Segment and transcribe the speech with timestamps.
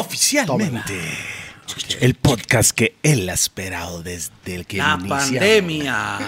[0.00, 0.98] Oficialmente.
[2.00, 5.08] El podcast que él ha esperado desde que La iniciamos.
[5.08, 6.18] pandemia.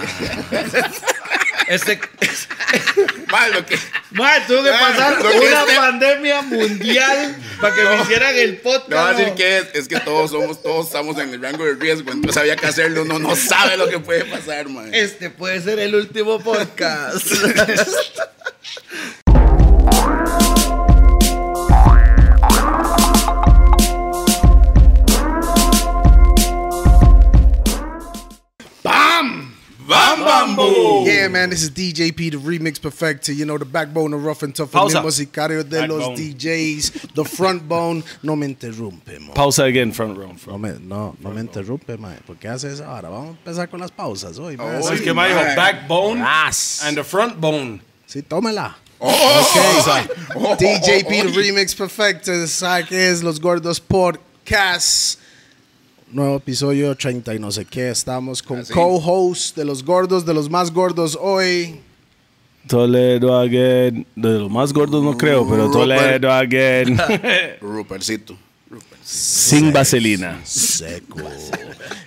[1.68, 1.98] este,
[3.30, 3.78] Ma, lo que,
[4.10, 8.58] Mae, tuvo que pasar Lo que una este- pandemia mundial para que me hicieran el
[8.58, 8.92] podcast.
[8.92, 9.34] a decir ¿no?
[9.34, 12.56] que es, es que todos somos, todos estamos en el rango de riesgo, entonces había
[12.56, 14.92] que hacerlo, uno no sabe lo que puede pasar, man.
[14.92, 17.26] Este puede ser el último podcast.
[30.20, 31.04] ¡Bam, bam!
[31.06, 33.32] Yeah, man, this is DJP, the remix perfecto.
[33.32, 34.70] You know, the backbone of Rough and Tough.
[34.70, 34.98] Pausa.
[34.98, 37.14] El musicario de los DJs.
[37.14, 38.04] The front bone.
[38.22, 39.32] No me interrumpe, mo.
[39.34, 40.34] Pausa again, front row.
[40.46, 42.16] No me, no, no me interrumpe, mae.
[42.26, 43.08] ¿Por qué hace eso ahora?
[43.08, 44.78] Vamos a empezar con las pausas hoy, mae.
[44.78, 45.56] Oh, Sí, Es que me dijo Mae.
[45.56, 47.80] backbone and the front bone.
[48.06, 48.76] Sí, tómela.
[48.98, 50.56] Oh, Ok, oh.
[50.56, 52.46] DJP, the remix perfecto.
[52.46, 55.18] ¿Sabe qué es Los Gordos Podcast?
[56.12, 57.88] Nuevo episodio 30 y no sé qué.
[57.90, 58.72] Estamos con Así.
[58.72, 61.80] co-host de Los Gordos, de los más gordos hoy.
[62.68, 64.06] Toledo again.
[64.14, 66.98] De los más gordos no creo, pero Toledo again.
[67.62, 68.36] Rupercito.
[69.02, 70.38] Sin vaselina.
[70.44, 71.18] Seco.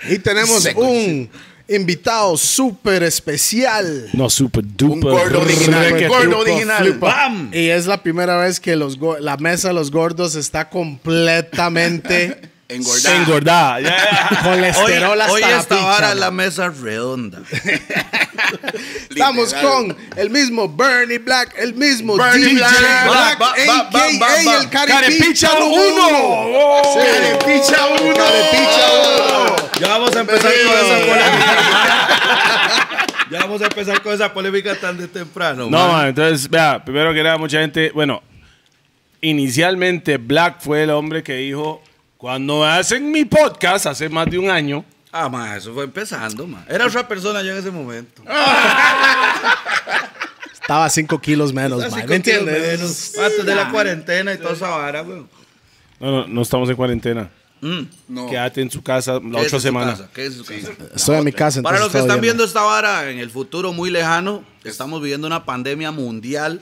[0.09, 0.81] Y tenemos Seco.
[0.81, 1.27] un
[1.67, 4.07] invitado súper especial.
[4.13, 4.93] No, super duper.
[4.93, 6.93] Un gordo original, un gordo original.
[6.99, 7.49] ¡Bam!
[7.51, 12.39] Y es la primera vez que los go- la mesa de los gordos está completamente
[12.67, 13.15] Engordada.
[13.15, 13.79] Engordada.
[13.79, 14.39] ya.
[14.43, 16.19] colesterol hasta hoy la esta picha, vara man.
[16.19, 17.41] la mesa redonda.
[19.09, 23.37] Estamos con el mismo Bernie Black, el mismo Bernie DJ Black.
[23.37, 23.53] Black, ba.
[23.55, 25.67] el Carepicha Carepicha uno.
[25.67, 26.81] uno.
[26.93, 26.99] Sí.
[26.99, 28.13] Carepicha uno.
[28.15, 29.55] Carepicha uno.
[29.79, 31.67] Ya vamos a empezar con esa polémica.
[33.29, 35.69] ya vamos a empezar con esa polémica tan de temprano.
[35.69, 38.23] No, man, entonces, vea, primero que nada, mucha gente, bueno,
[39.21, 41.81] inicialmente Black fue el hombre que dijo,
[42.25, 46.65] cuando hacen mi podcast hace más de un año, Ah, ma, eso fue empezando, ma.
[46.67, 48.23] Era otra persona yo en ese momento.
[50.51, 51.91] Estaba 5 kilos menos, man.
[51.91, 52.79] con ¿Me entiendes?
[52.79, 53.15] menos.
[53.19, 55.29] Antes de la cuarentena y toda esa vara, weón.
[55.99, 57.29] no, no, no estamos en cuarentena,
[57.61, 57.81] Mm.
[58.07, 58.27] No.
[58.27, 60.01] quédate en su casa la ocho semanas.
[60.11, 60.41] casa.
[60.95, 63.91] Estoy en mi casa, Para los que están viendo esta vara en el futuro muy
[63.91, 66.59] lejano, estamos viviendo una pandemia mundial.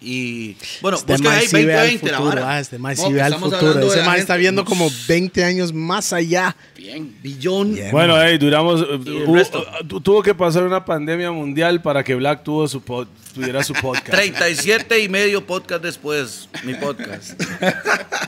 [0.00, 2.52] Y bueno, Este mae ahí sí ve al 2020 la futuro, vara.
[2.56, 3.80] ah, este mae sí ve al futuro.
[3.92, 6.54] Ese mae está viendo como 20 años más allá.
[6.76, 7.16] Bien.
[7.20, 7.76] billón.
[7.90, 12.68] Bueno, hey, duramos, uh, uh, tuvo que pasar una pandemia mundial para que Black tuvo
[12.68, 14.10] su pod- tuviera su podcast.
[14.10, 17.32] 37 y medio podcast después, mi podcast.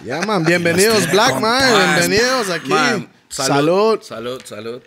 [0.05, 1.95] Ya, man, bienvenidos, Black, man.
[1.97, 2.69] Bienvenidos aquí.
[2.69, 4.01] Man, salud.
[4.03, 4.83] Salud, salud.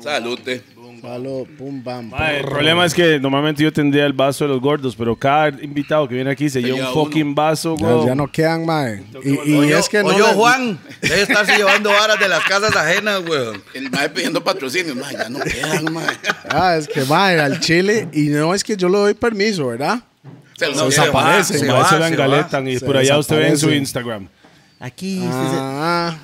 [0.00, 0.62] Salute.
[1.00, 2.08] Salud, pum, bam.
[2.10, 5.48] Mae, el problema es que normalmente yo tendría el vaso de los gordos, pero cada
[5.62, 9.04] invitado que viene aquí se lleva un fucking vaso, Ya, ya no quedan, man.
[9.22, 10.08] Y, y Oye, es que no.
[10.08, 13.62] oye, le- Juan, debe estarse llevando varas de las casas ajenas, weón.
[13.74, 14.94] El mae pidiendo patrocinio.
[14.96, 16.02] Ma, ya no quedan, ma.
[16.48, 20.00] Ah, es que va al Chile y no es que yo le doy permiso, ¿verdad?
[20.56, 23.36] Se No, los se Desaparecen, Se mae, va, se se engaletan y por allá usted
[23.36, 23.78] ve en su desaparecen.
[23.82, 24.28] Instagram.
[24.80, 26.16] Aquí, Ah,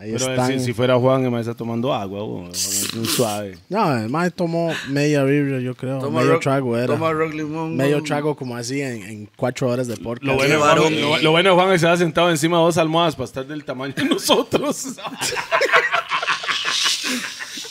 [0.00, 0.58] ahí Pero están.
[0.58, 3.58] si, si fuera Juan, el mae está tomando agua, es un suave.
[3.68, 5.98] No, el mae tomó media biblia, yo creo.
[5.98, 6.86] Toma medio rock- trago era.
[6.86, 7.76] Toma rock limón.
[7.76, 10.24] medio trago como así en, en cuatro horas de podcast.
[10.26, 10.58] Lo bueno.
[10.58, 13.14] Juan, lo, lo bueno de Juan es que se ha sentado encima de dos almohadas
[13.14, 14.86] para estar del tamaño de nosotros.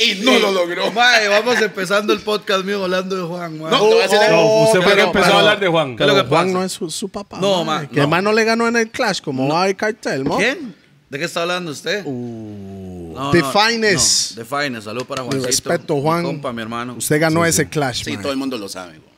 [0.01, 0.89] Y no lo logró.
[0.93, 3.57] Mae, vamos empezando el podcast mío hablando de Juan.
[3.57, 3.69] No.
[3.69, 5.97] No, usted fue que pero- empezó pero- a hablar de Juan.
[5.97, 6.57] ¿Qué es lo Pero que Juan pasa?
[6.57, 7.37] no es su, su papá.
[7.41, 8.21] No, mae, ma, Que no.
[8.21, 10.37] no le ganó en el Clash como va el cartel, ¿no?
[10.37, 10.73] ¿Quién?
[11.09, 12.03] ¿De qué está hablando usted?
[12.05, 14.37] Uh, No, The no, Finest.
[14.37, 14.85] no, The Finest.
[14.85, 15.47] Salud para Mi Juancito.
[15.47, 16.23] respeto, mi Juan.
[16.23, 16.93] compa, mi hermano.
[16.97, 18.21] Usted ganó ese Clash, Sí, mae.
[18.21, 18.93] todo el mundo lo sabe.
[18.99, 19.09] güey.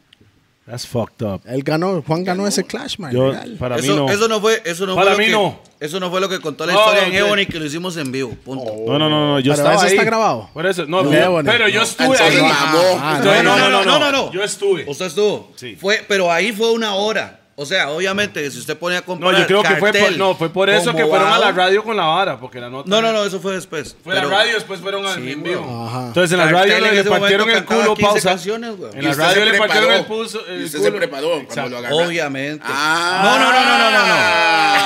[0.66, 1.41] That's fucked up.
[1.46, 3.12] Él ganó, Juan ganó ese Clash, man.
[3.12, 4.09] Yo, para eso, mí no.
[4.09, 5.59] eso no fue, eso no Para fue mí lo que, no.
[5.81, 7.97] Eso no fue lo que contó la No, historia no, en Ebony que lo hicimos
[7.97, 8.29] en vivo.
[8.46, 8.72] Punto.
[8.88, 9.91] No, no, no, no, yo Pero estaba eso ahí.
[9.91, 10.50] está grabado.
[10.53, 11.09] Por eso, no, No,
[11.44, 12.38] pero yo No, estuve ahí.
[12.41, 14.31] Ah, no, no, no, no, no.
[14.31, 14.85] Yo estuve.
[14.88, 15.52] Usted estuvo.
[15.58, 15.75] Sí.
[15.75, 17.41] Fue, pero ahí fue una hora.
[17.56, 20.50] O sea, obviamente, si usted pone a No, yo creo que fue por, no, fue
[20.50, 22.90] por eso que fueron a la radio con la vara, porque la nota.
[22.90, 23.96] No, no, no, eso fue después.
[24.03, 25.62] Fue la Pero radio, después fueron al Sí, en vivo.
[25.62, 25.88] weón.
[25.88, 26.08] Ajá.
[26.08, 28.38] Entonces en la radio en le, partieron el culo 15 pausa.
[28.53, 30.42] En la radio le partieron el pulso.
[30.50, 30.92] Y usted culo.
[30.92, 31.70] se preparó cuando Exacto.
[31.70, 31.98] lo agarró.
[31.98, 32.66] Obviamente.
[32.68, 33.22] Ah.
[33.24, 34.42] No, no, no, no, no, no, no.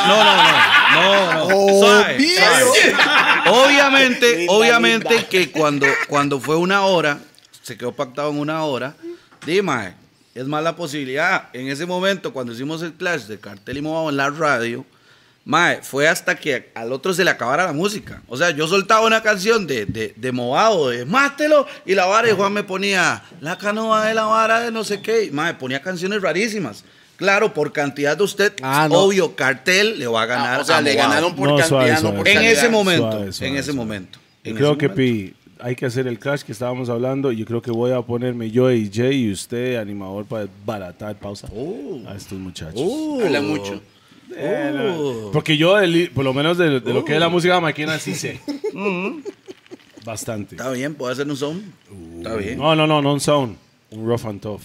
[0.08, 0.36] No, no,
[0.94, 1.50] no.
[1.50, 1.80] no.
[1.80, 2.96] Suave, suave.
[3.48, 7.20] Obviamente, obviamente que cuando, cuando fue una hora,
[7.62, 8.96] se quedó pactado en una hora,
[9.46, 9.94] dime,
[10.36, 11.50] es más la posibilidad.
[11.54, 14.86] En ese momento, cuando hicimos el clash de Cartel y Movado en la radio,
[15.46, 18.22] mae, fue hasta que al otro se le acabara la música.
[18.28, 22.30] O sea, yo soltaba una canción de, de, de Movado, de Mátelo, y la vara,
[22.30, 25.24] y Juan me ponía la canoa de la vara de no sé qué.
[25.26, 26.84] y, Mae, ponía canciones rarísimas.
[27.18, 29.00] Claro, por cantidad de usted, Ah, no.
[29.00, 30.60] obvio, cartel le va a ganar.
[30.60, 32.18] Ah, o sea, a le ganaron por No, cantidad, suave, no suave.
[32.18, 33.78] por En ese momento, Suave, suave, en ese suave.
[33.78, 34.20] momento.
[34.44, 34.96] Yo creo ese que momento.
[34.96, 38.02] Pi, hay que hacer el clash que estábamos hablando y yo creo que voy a
[38.02, 41.48] ponerme yo y Jay y usted animador para baratar pausa
[42.08, 42.82] a estos muchachos.
[43.24, 43.82] Habla mucho.
[44.36, 47.60] Eh, la- Porque yo, del- por lo menos de, de lo que es la música
[47.62, 48.40] maquina, sí sé.
[50.06, 50.56] Bastante.
[50.56, 51.64] Está bien, puede hacer un son.
[52.18, 52.58] Está bien.
[52.58, 53.58] No, no, no, no un sound.
[53.92, 54.62] Un rough and tough.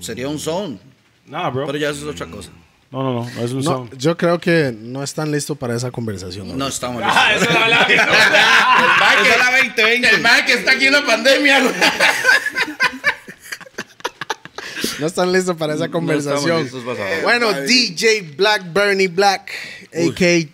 [0.00, 0.78] Sería un son.
[1.26, 1.66] Nah, bro.
[1.66, 2.50] Pero ya eso es otra cosa.
[2.90, 3.98] No, no, no, no es un No, sound.
[3.98, 6.56] yo creo que no están listos para esa conversación.
[6.56, 7.54] No estamos Ah, listos.
[7.54, 10.08] El mae Esa es la 2020.
[10.08, 11.60] El mae que está aquí en la pandemia.
[11.60, 11.74] güey.
[14.98, 16.62] No están listos para esa conversación.
[16.62, 16.82] listos
[17.22, 19.50] bueno, DJ Black Bernie Black,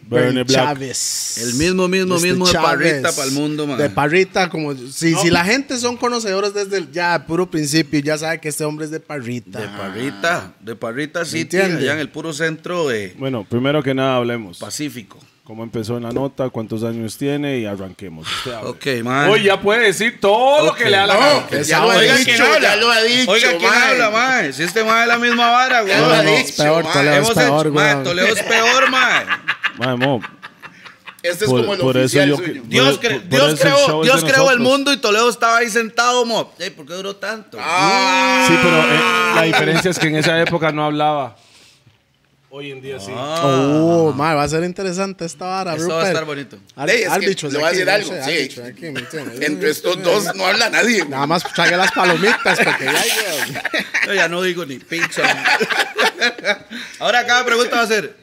[0.02, 0.66] Bernie Black.
[0.66, 1.38] Chávez.
[1.42, 2.22] El mismo, mismo, Mr.
[2.22, 2.92] mismo de Chávez.
[2.92, 3.78] Parrita para el mundo, man.
[3.78, 8.18] De Parrita, como si, si la gente son conocedores desde el ya puro principio, ya
[8.18, 9.60] sabe que este hombre es de Parrita.
[9.60, 10.52] De Parrita.
[10.60, 14.58] De Parrita City, allá en el puro centro de Bueno, primero que nada hablemos.
[14.58, 15.18] Pacífico.
[15.52, 16.48] ¿Cómo empezó en la nota?
[16.48, 17.58] ¿Cuántos años tiene?
[17.58, 18.26] Y arranquemos.
[18.26, 18.70] Usted hable.
[18.70, 19.28] Ok, man.
[19.28, 21.46] Hoy ya puede decir todo lo que le da la gana.
[21.46, 23.30] que ya lo ha dicho, ya lo ha dicho.
[23.30, 23.90] Oiga, ¿quién mae.
[23.90, 24.52] habla, mae?
[24.54, 25.92] Si este mae es la misma vara, güey.
[25.92, 26.92] Ya lo ha no, dicho, es peor, mae.
[26.94, 27.14] Toledo.
[27.16, 28.04] Hemos es peor, hecho, mae, weón.
[28.04, 29.24] Toledo es peor, mae.
[29.76, 30.22] Mae, mo,
[31.22, 32.52] Este es Por- como el por eso oficial yo suyo.
[32.54, 34.58] que- Dios, Por- cre- por Dios eso el creó, show es Dios de creó el
[34.58, 34.68] nosotros.
[34.78, 36.54] mundo y Toledo estaba ahí sentado, mo.
[36.60, 37.58] Ey, ¿Por qué duró tanto?
[37.60, 41.36] Ah, Sí, pero eh, la diferencia es que en esa época no hablaba.
[42.54, 43.10] Hoy en día sí.
[43.16, 46.12] Oh, mae, va a ser interesante esta vara, Esto va a Rupert.
[46.12, 46.58] estar bonito.
[46.76, 48.60] Al- Ey, es que árbitros le voy a decir no algo, sé, sí.
[49.40, 51.02] Entre estos dos no habla nadie.
[51.06, 53.72] Nada más traiga las palomitas porque ya,
[54.06, 55.22] Yo ya no digo ni pizza.
[56.98, 58.16] Ahora cada pregunta va a ser.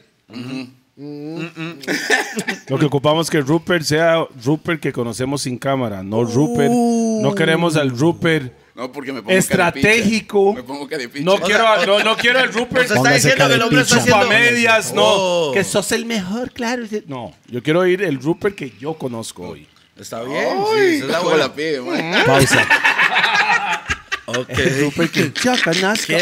[2.68, 6.70] Lo que ocupamos es que Rupert sea Rupert que conocemos sin cámara, no Rupert.
[6.70, 10.54] No queremos al Rupert No, porque me pongo estratégico.
[10.54, 10.88] Me pongo.
[11.20, 13.82] No sea, quiero, no, no quiero el Rupert O sea, está diciendo que el hombre
[13.82, 14.26] está haciendo.
[14.26, 15.02] medias, no.
[15.04, 15.52] Oh.
[15.52, 16.84] Que sos el mejor, claro.
[17.06, 19.68] No, yo quiero ir el Rupert que yo conozco hoy.
[19.98, 20.48] Está bien.
[20.72, 21.54] sí, Ay, esa es la buena.
[21.54, 21.82] pide.
[22.24, 22.66] Pausa.
[24.26, 24.48] Ok.
[24.50, 26.06] El Rupert que yo conozco.
[26.06, 26.18] Qué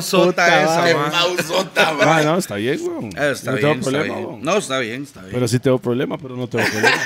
[0.00, 1.10] puta esa, Qué man.
[1.10, 3.06] pausota, Ah, no, está bien, weón.
[3.06, 4.26] Eh, Está no bien, tengo está problema, bien.
[4.28, 4.42] weón.
[4.42, 5.32] No, está bien, está bien.
[5.34, 6.96] Pero sí tengo problema, pero no tengo problema.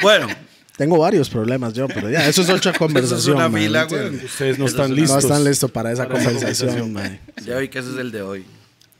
[0.00, 0.28] Bueno,
[0.76, 3.36] Tengo varios problemas yo, pero ya, eso es otra eso es conversación.
[3.36, 4.24] una man, fila, güey.
[4.24, 5.14] Ustedes no Eso están es- listos.
[5.24, 7.20] No están listos para esa Para conversación, man.
[7.44, 8.44] Ya vi que ese es el de hoy.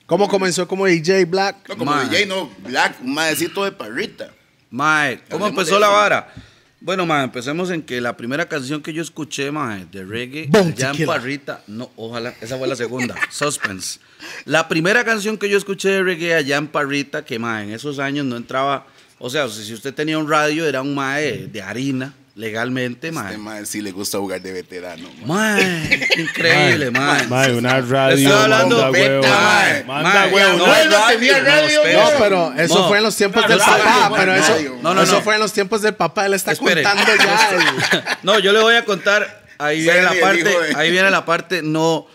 [0.06, 1.68] ¿Cómo comenzó como DJ Black?
[1.68, 2.08] No, como Mae.
[2.08, 2.50] DJ, no.
[2.66, 4.30] Black, un maecito de parrita.
[4.70, 6.32] Mae, ¿cómo Hablemos empezó la vara?
[6.80, 10.80] Bueno, mae, empecemos en que la primera canción que yo escuché, mae, de reggae, Bounty
[10.82, 11.06] ya en.
[11.06, 13.98] Parrita, no, ojalá, esa fue la segunda, Suspense.
[14.44, 17.98] La primera canción que yo escuché de reggae allá en Parrita, que mae, en esos
[17.98, 18.86] años no entraba,
[19.18, 23.26] o sea, si usted tenía un radio, era un mae de harina, legalmente, mae.
[23.26, 25.08] Este mae sí le gusta jugar de veterano.
[25.24, 25.62] mae.
[25.64, 27.26] Mae, increíble, mae.
[27.28, 28.16] Mae, una radio.
[28.16, 29.22] Estoy hablando- manda huevo.
[29.22, 29.84] Mae.
[29.84, 30.58] Manda Mae, huevo.
[30.58, 31.80] no, no, él no radio, tenía radio.
[31.92, 32.88] No, pero eso No.
[32.88, 34.56] fue en los tiempos del papá, radio, pero eso.
[34.82, 35.20] No, no, eso no.
[35.22, 36.82] fue en los tiempos del papá, él está Espere.
[36.82, 38.18] contando ya.
[38.24, 39.44] No, yo le voy a contar.
[39.58, 40.56] Ahí viene la parte.
[40.76, 41.62] Ahí viene la parte.
[41.62, 42.06] No.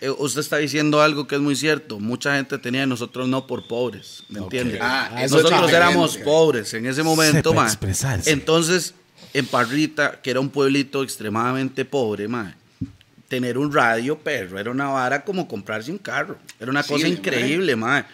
[0.00, 1.98] Eh, usted está diciendo algo que es muy cierto.
[1.98, 4.22] Mucha gente tenía y nosotros no por pobres.
[4.28, 4.78] ¿Me entiende?
[4.80, 6.24] Ah, nosotros éramos bien.
[6.24, 7.68] pobres en ese momento, ma.
[8.26, 8.94] Entonces,
[9.32, 12.54] en Parrita, que era un pueblito extremadamente pobre, ma,
[13.28, 16.38] tener un radio, perro, era una vara como comprarse un carro.
[16.60, 17.12] Era una Sí, cosa ma.
[17.14, 18.06] increíble, ma.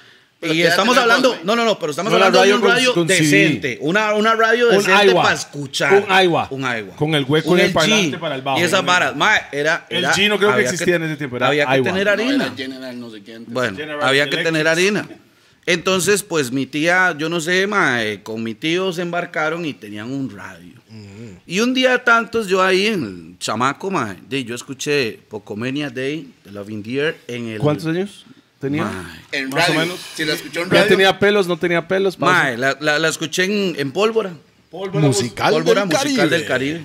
[0.42, 2.54] Pero Y ¿qué edad estamos hablando, no, no, no, pero estamos No era hablando de
[2.54, 3.78] un radio con decente.
[3.80, 5.94] Una, una radio decente para escuchar.
[6.04, 6.48] Un Aiwa.
[6.50, 6.96] Un Aiwa.
[6.96, 8.58] Con el hueco Un en el parlante para el bajo.
[8.58, 11.16] Y esas varas, ma, era, El era- G no creo que había existía en ese
[11.16, 12.44] tiempo, era había que tener No, harina.
[12.46, 13.44] era General, no sé quién.
[13.46, 14.44] Bueno, General había que Electric.
[14.44, 15.08] tener harina.
[15.64, 19.72] Entonces, pues mi tía, yo no sé, ma, eh, con mi tío se embarcaron y
[19.74, 20.72] tenían un radio.
[21.46, 25.88] Y un día de tantos, yo ahí en el chamaco, ma, de, yo escuché Pocomenia
[25.88, 27.58] Day de la Vindier en el.
[27.58, 28.26] ¿Cuántos años
[28.62, 28.90] tenía?
[29.32, 29.80] En Más o radio.
[29.80, 30.00] menos.
[30.14, 30.88] Si la escuchó en ¿Ya radio.
[30.88, 31.46] tenía pelos?
[31.46, 32.16] ¿No tenía pelos?
[32.16, 32.34] Pausa.
[32.44, 34.32] ma, la, la- la escuché en, en pólvora.
[34.92, 36.28] Musical Pólvora del musical Caribe.
[36.38, 36.84] del Caribe.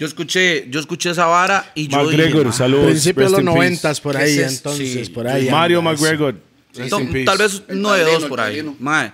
[0.00, 2.86] Yo escuché, yo escuché esa vara y yo McGregor, dije, ma, saludos.
[2.86, 3.56] Principio de rest los in peace.
[3.56, 5.12] noventas por ¿Qué ahí, es entonces, Sí.
[5.12, 5.48] por ahí.
[5.50, 5.92] Mario anda.
[5.92, 6.34] McGregor.
[6.74, 7.24] rest in peace.
[7.24, 8.52] tal vez El 9 padrino, 2 por el ahí.
[8.56, 8.76] padrino.
[8.80, 9.12] Mae,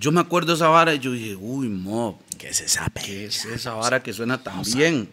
[0.00, 2.90] yo me acuerdo de esa vara y yo dije, uy, mob, ¿Qué se sabe?
[3.04, 5.08] ¿qué es esa vara que suena tan bien?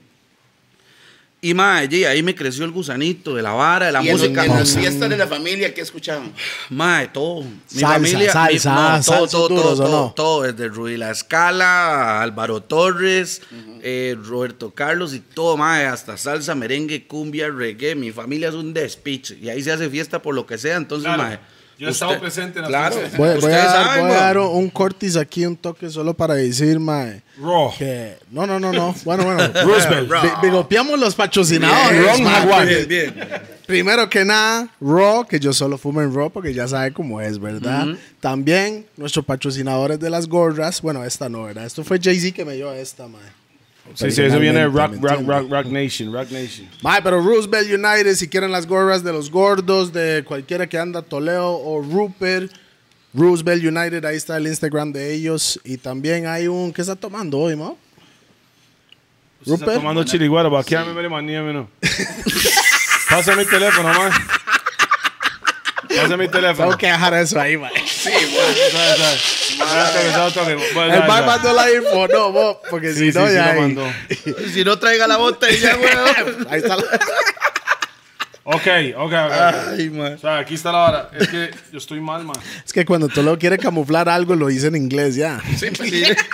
[1.46, 4.16] Y mae, y ahí me creció el gusanito de la vara, de la Y en,
[4.18, 4.46] música.
[4.46, 6.32] en las fiestas de la familia, ¿qué escuchaban?
[6.70, 7.42] Mae, todo.
[7.44, 8.32] Mi Salsa, familia.
[8.32, 10.14] salsa, mi- no, todo, todo, duros, todo, ¿o todo, no?
[10.16, 13.42] todo, desde Rudy La Escala, Álvaro Torres,
[13.82, 17.94] eh, Roberto Carlos y todo, mae, hasta salsa, merengue, cumbia, reggae.
[17.96, 20.78] Mi familia es un despiche y ahí se hace fiesta por lo que sea.
[20.78, 21.24] Entonces, Claro.
[21.24, 21.40] mae,
[21.78, 22.96] Yo he estado presente en las Claro.
[22.96, 24.24] Voy, voy a Ustedes dar, saben, voy a weón.
[24.24, 27.22] dar un cortis aquí, un toque solo para decir, mae.
[27.42, 27.72] Raw.
[27.78, 28.94] Que, no, no, no, no.
[29.04, 29.48] Bueno, bueno.
[29.66, 30.10] Roosevelt.
[30.10, 32.06] Bi- Bigopeamos los patrocinadores.
[32.06, 32.34] Ron mae.
[32.36, 32.68] Jaguar.
[32.68, 33.16] Bien, bien.
[33.66, 37.40] Primero que nada, Raw, que yo solo fumo en Raw porque ya sabe cómo es,
[37.40, 37.88] ¿verdad?
[38.20, 40.82] También nuestros patrocinadores de las gorras.
[40.82, 41.66] Bueno, esta no, ¿verdad?
[41.66, 43.22] Esto fue Jay-Z que me dio esta, mae.
[43.96, 46.70] Sí, sí, eso viene de rock, ¿me rock, rock, rock Nation, Rock Nation.
[46.82, 51.02] Mae, pero Roosevelt United, si quieren las gorras de los gordos, de cualquiera que anda
[51.02, 52.52] Toledo o Rupert,
[53.14, 55.60] Roosevelt United, ahí está el Instagram de ellos.
[55.66, 57.78] Y también hay un, ¿qué está tomando hoy, mo?
[59.42, 59.74] Está Rupert.
[59.74, 61.70] tomando chiliguaro, va a quedarme medio manía, no.
[63.10, 63.92] Pasa mi teléfono,
[65.96, 66.04] man.
[66.04, 66.68] Pasa mi teléfono.
[66.70, 67.72] Tengo que dejar eso ahí, mae.
[67.86, 70.54] Sí, sabe.
[70.54, 71.26] El sabe.
[71.26, 73.46] mandó la info, no, mo, porque Sí, si no sí, sí, ya.
[73.46, 73.86] lo ahí- mandó.
[74.54, 76.48] Si no traiga la botella, weón.
[76.50, 76.84] Ahí está la-
[78.46, 79.14] Ok, ok, ok.
[79.72, 80.16] Ay, man.
[80.16, 81.10] O sea, aquí está la vara.
[81.18, 82.36] Es que yo estoy mal, man.
[82.66, 85.42] Es que cuando Toledo quiere camuflar algo, lo dice en inglés ya.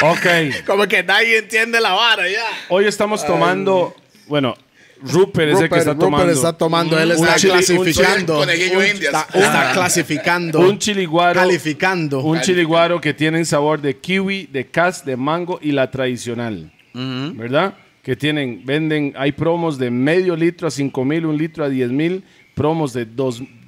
[0.02, 0.26] Ok.
[0.66, 2.48] Como que nadie entiende la vara ya.
[2.70, 3.96] Hoy estamos tomando.
[4.26, 4.58] Bueno,
[5.02, 6.32] Rupert es el que está Rupert tomando.
[6.32, 8.44] está tomando, él está clasificando.
[8.44, 9.26] indias.
[9.34, 10.60] Está, clasificando.
[10.60, 11.40] Un chiliguaro.
[11.40, 12.20] Calificando.
[12.22, 16.72] Un chiliguaro que tiene sabor de kiwi, de cas, de mango y la tradicional.
[16.94, 17.76] ¿Verdad?
[18.04, 21.92] Que tienen, venden, hay promos de medio litro a 5 mil, un litro a 10
[21.92, 22.24] mil,
[22.56, 23.06] promos de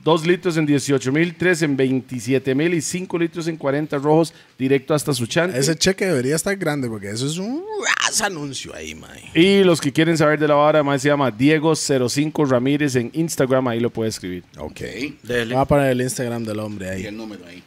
[0.03, 4.33] 2 litros en 18 mil, 3 en 27 mil y 5 litros en 40 rojos
[4.57, 5.59] directo hasta su chante.
[5.59, 7.63] Ese cheque debería estar grande porque eso es un
[7.99, 9.11] ras anuncio ahí, man.
[9.35, 13.67] Y los que quieren saber de la vara, más se llama Diego05 Ramírez en Instagram,
[13.67, 14.43] ahí lo puede escribir.
[14.57, 14.79] Ok.
[15.23, 15.53] Dele.
[15.53, 17.05] Voy a poner el Instagram del hombre Y ahí.
[17.05, 17.61] el número ahí.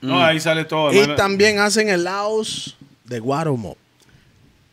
[0.00, 0.92] No, ahí sale todo.
[0.92, 1.16] Y hermano.
[1.16, 3.76] también hacen helados de Guaromo.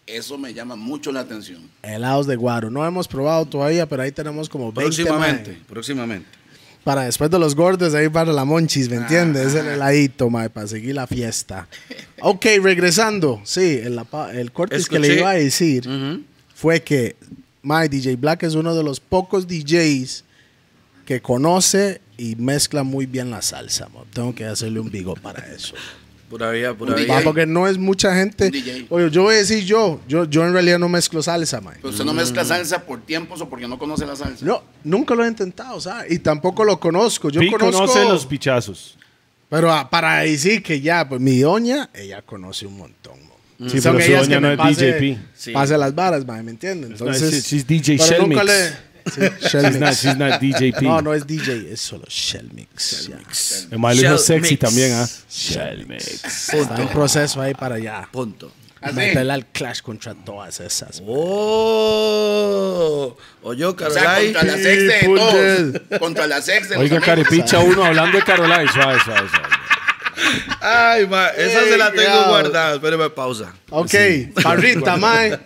[0.05, 1.61] Eso me llama mucho la atención.
[1.81, 2.69] Helados de Guaro.
[2.69, 5.61] No hemos probado todavía, pero ahí tenemos como 20 Próximamente, mae.
[5.67, 6.27] próximamente.
[6.85, 9.47] Para después de los gordos, ahí para la monchis, ¿me entiendes?
[9.47, 11.67] Es el heladito, mae, para seguir la fiesta.
[12.21, 13.41] Ok, regresando.
[13.43, 13.99] Sí, el,
[14.33, 15.87] el cortes que le iba a decir
[16.55, 17.15] fue que
[17.61, 20.23] My DJ Black es uno de los pocos DJs
[21.05, 23.89] que conoce y mezcla muy bien la salsa.
[23.89, 24.05] mo.
[24.13, 25.75] Tengo que hacerle un bigo para eso.
[26.29, 27.07] Pura vida, pura Un vida.
[27.13, 27.23] Va, DJ.
[27.23, 28.49] porque no es mucha gente.
[28.49, 28.87] DJ.
[28.89, 31.75] Oye, yo voy a decir yo, yo, yo en realidad no mezclo salsa, man.
[31.77, 34.43] Pero usted no mezcla salsa por tiempos o porque no conoce la salsa.
[34.45, 36.11] No, nunca lo he intentado, ¿sabes?
[36.11, 37.29] Y tampoco lo conozco.
[37.29, 37.79] Yo Pi conozco.
[37.81, 38.97] conoce los pichazos.
[39.49, 43.13] Pero ah, para decir que ya, pues mi doña, ella conoce un montón.
[43.27, 43.69] mo.
[43.69, 45.19] Sí, Son pero su ellas doña no es pase, DJP.
[45.35, 45.51] Sí.
[45.51, 46.91] pase las varas, man, ¿me entienden?
[46.93, 48.43] Entonces, she's- she's DJ pero nunca
[49.13, 49.79] sí, Shell She's Mix.
[49.79, 50.81] not, she's not DJP.
[50.81, 53.07] No, no es DJ, es solo Shell Mix.
[53.07, 53.17] ya.
[53.71, 54.59] El lo dijo Shell sexy Mix.
[54.59, 55.07] también, ¿ah?
[55.29, 56.23] Shell Mix.
[56.53, 58.07] Está en proceso ahí para allá.
[58.11, 58.51] Punto.
[58.93, 61.01] Meterle al clash contra todas esas.
[61.75, 64.33] Oh, oyó, O sea, Carolai.
[64.33, 65.99] contra la sex de todos.
[65.99, 67.05] Contra la sex de los Oiga, amigos.
[67.05, 68.71] Caripicha uno hablando de Carolina.
[68.71, 69.47] Suave, suave, suave.
[70.61, 72.75] Ay, ma, esa se la tengo Ey, guardada.
[72.75, 73.53] Espérame, pausa.
[73.69, 73.93] Ok,
[74.41, 75.37] Parrita, mae.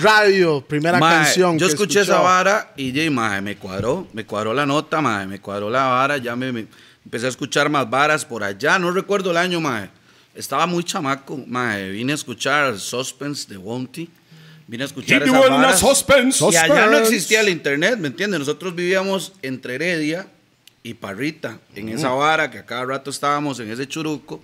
[0.00, 1.58] Radio, primera Mae, canción.
[1.58, 2.22] Yo que escuché esa escuchó.
[2.24, 6.16] vara y ya, mae, me cuadró, me cuadró la nota, mae, me cuadró la vara,
[6.18, 6.66] ya me, me-
[7.04, 9.90] empecé a escuchar más varas por allá, no recuerdo el año, mae.
[10.34, 14.08] Estaba muy chamaco, mae, vine a escuchar Suspense de Wonty,
[14.66, 15.80] vine a escuchar He esas varas.
[15.80, 16.44] suspense.
[16.52, 18.38] Y allá no existía el internet, ¿me entiendes?
[18.40, 20.26] Nosotros vivíamos entre Heredia
[20.86, 24.40] y Parrita, en esa vara que a cada rato estábamos en ese churuco.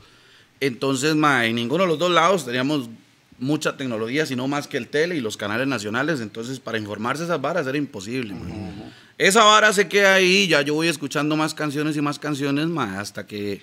[0.58, 2.90] Entonces, mae, en ninguno de los dos lados teníamos
[3.38, 6.20] mucha tecnología, sino más que el tele y los canales nacionales.
[6.20, 8.92] Entonces, para informarse esas varas era imposible, mae.
[9.18, 12.96] Esa vara se queda ahí, ya yo voy escuchando más canciones y más canciones, mae,
[12.96, 13.62] hasta que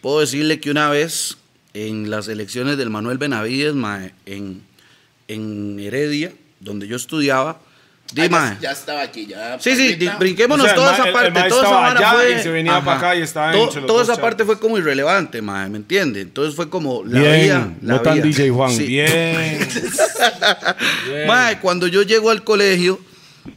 [0.00, 1.36] puedo decirle que una vez
[1.74, 4.62] en las elecciones del Manuel Benavides, mae, en,
[5.28, 7.60] en Heredia, donde yo estudiaba,
[8.12, 9.58] di, mae, ya, ya estaba aquí, ya.
[9.58, 11.48] Sí, sí, brinquémonos O sea, el toda esa parte.
[11.48, 13.52] toda esa fue, y se venía pa' acá y estaba
[13.86, 16.20] Toda esa parte fue como irrelevante, mae, ¿me entiende?
[16.20, 17.68] Entonces fue como la Bien, vida.
[17.82, 18.22] la no tan.
[18.22, 18.70] DJ Juan.
[18.70, 18.86] Sí.
[18.86, 19.58] Bien.
[21.08, 21.26] Bien.
[21.26, 23.00] Mae, cuando yo llego al colegio,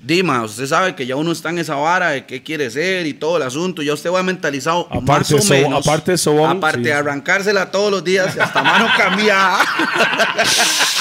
[0.02, 3.14] Dima, usted sabe que ya uno está en esa vara de qué quiere ser y
[3.14, 3.82] todo el asunto.
[3.82, 5.88] Ya usted va mentalizado Aparte más o menos.
[5.88, 6.84] aparte de Aparte sí.
[6.84, 9.60] de arrancársela todos los días hasta mano cambiada.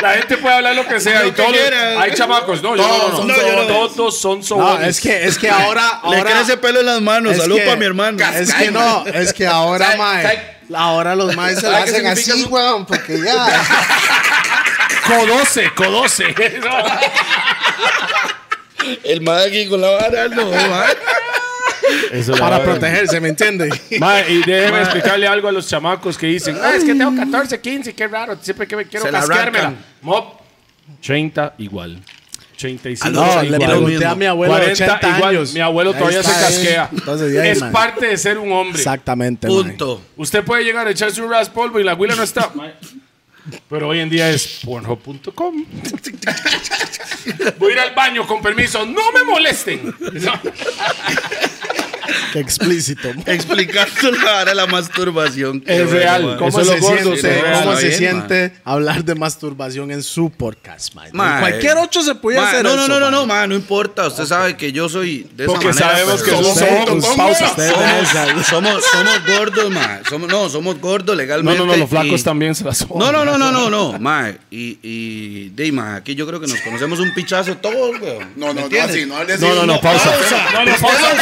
[0.00, 1.52] La gente puede hablar lo que sea Lo y que todos.
[1.52, 2.00] quiera.
[2.00, 2.62] Hay chamacos.
[2.62, 3.34] No, yo Todos no, son no.
[3.64, 3.88] no.
[3.88, 4.88] Todos son No, sobones.
[4.96, 6.00] es que, es que ahora.
[6.10, 7.36] Le ahora crece pelo en las manos.
[7.36, 8.18] Salud que- para mi hermano.
[8.34, 10.56] Es que no, es que ahora, ¿Sabe- mae.
[10.74, 13.46] Ahora los maes se la ¿sabe qué hacen así, weón, porque ya.
[15.06, 16.32] Codoce, codoce.
[19.04, 20.96] El mae aquí con la vara, no, mae.
[22.12, 23.68] Eso para protegerse, ¿me entiende?
[23.90, 27.94] Y déjeme explicarle algo a los chamacos que dicen, ah, es que tengo 14, 15,
[27.94, 29.74] qué raro, siempre que me quiero Se la casqueármela.
[30.02, 30.40] Mop,
[31.02, 32.00] 30 igual.
[32.52, 33.10] 85.
[33.10, 33.70] No, le igual.
[33.70, 35.54] pregunté a mi abuelo de 40, 80 igual, años.
[35.54, 36.88] mi abuelo todavía se casquea.
[36.92, 37.72] Entonces, ya, es man.
[37.72, 38.78] parte de ser un hombre.
[38.78, 39.56] Exactamente, man.
[39.56, 40.02] Punto.
[40.16, 42.50] Usted puede llegar a echarse un raspolvo y la abuela no está.
[43.68, 45.64] Pero hoy en día es pornhub.com.
[47.58, 48.84] Voy a ir al baño con permiso.
[48.84, 49.94] No me molesten.
[52.32, 53.08] Qué explícito.
[53.26, 53.90] Explicando
[54.46, 55.62] de la masturbación.
[55.66, 56.24] Es bueno, real.
[56.24, 56.36] man.
[56.38, 57.10] ¿Cómo ¿Cómo Eso se, gordo,
[57.64, 61.08] cómo se bien, siente hablar de masturbación en su podcast, man?
[61.12, 63.10] Ma, En cualquier otro se ma, hacer no, eso, no, no, no, man.
[63.12, 64.06] no, ma, no importa.
[64.08, 65.90] Usted sabe que yo soy de esa Porque manera.
[65.90, 70.00] sabemos que pero somos somos- esa- somos, somos gordos, ma.
[70.08, 71.58] Somos, no, somos gordos No, legalmente.
[71.58, 72.88] no, no, los flacos y- también se las son.
[72.98, 74.30] No, no, no, no, no, no, ma.
[74.50, 78.30] Y, y, de, ma, aquí yo creo que nos conocemos un pichazo todos, weón.
[78.36, 80.10] No, no, ¿Me no, así, no No, así, no, no, pausa.
[80.52, 81.14] No, no, pausa.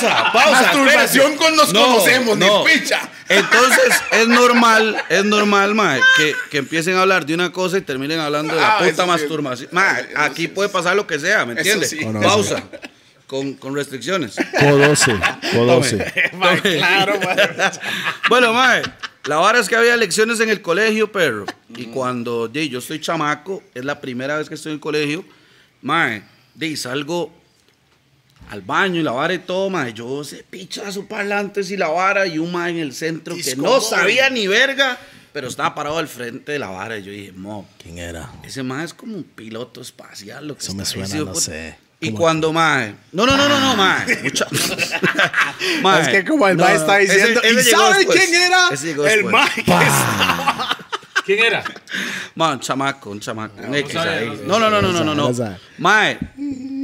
[0.00, 2.64] Pausa, pausa, Masturbación con nos No, conocemos, no.
[2.64, 3.00] ni picha.
[3.28, 7.82] Entonces, es normal, es normal, ma, que, que empiecen a hablar de una cosa y
[7.82, 9.08] terminen hablando de la Ah, puta sí.
[9.08, 9.68] masturbación.
[9.72, 10.48] Ma, Eso aquí sí.
[10.48, 11.90] puede pasar lo que sea, ¿me entiendes?
[11.90, 12.00] sí.
[12.22, 12.62] Pausa.
[13.26, 14.36] Con, con restricciones.
[14.58, 15.14] Codoce.
[15.52, 16.12] Codoce.
[16.62, 17.36] Claro, man.
[18.30, 18.82] Bueno, mae,
[19.26, 21.44] la vara es que había elecciones en el colegio, perro.
[21.76, 25.24] Y cuando di, yo estoy chamaco, es la primera vez que estoy en el colegio,
[25.82, 26.22] mae,
[26.54, 27.30] di, salgo
[28.50, 29.92] al baño y la vara y todo, mae.
[29.92, 33.62] Yo sé pichazo parlantes y la vara y un mae en el centro que Disco
[33.62, 33.80] no boy.
[33.80, 34.96] sabía ni verga,
[35.32, 36.96] pero estaba parado al frente de la vara.
[36.98, 38.30] Y yo dije, mo, ¿Quién era?
[38.42, 40.48] ese mae es como un piloto espacial.
[40.48, 41.44] Lo que Eso me suena, diciendo, no puta.
[41.44, 41.78] sé.
[42.00, 42.94] Y Como- cuando mae.
[43.12, 44.06] No, no, no, no, no, mae.
[44.22, 44.46] Mucha-
[45.82, 47.96] Mae, Es que como el no, mae no, está ese- diciendo, ese ¿y llegó sabe
[47.98, 48.18] después.
[48.20, 48.68] quién era?
[48.70, 49.48] Ese El mae.
[51.24, 51.62] ¿Quién era?
[52.36, 53.60] Ma, un chamaco, un chamaco.
[53.60, 54.40] un X sabe, ahí.
[54.46, 54.58] no.
[54.58, 55.14] No, no, no, no, no, no.
[55.14, 55.56] No no.
[55.78, 56.18] Mae,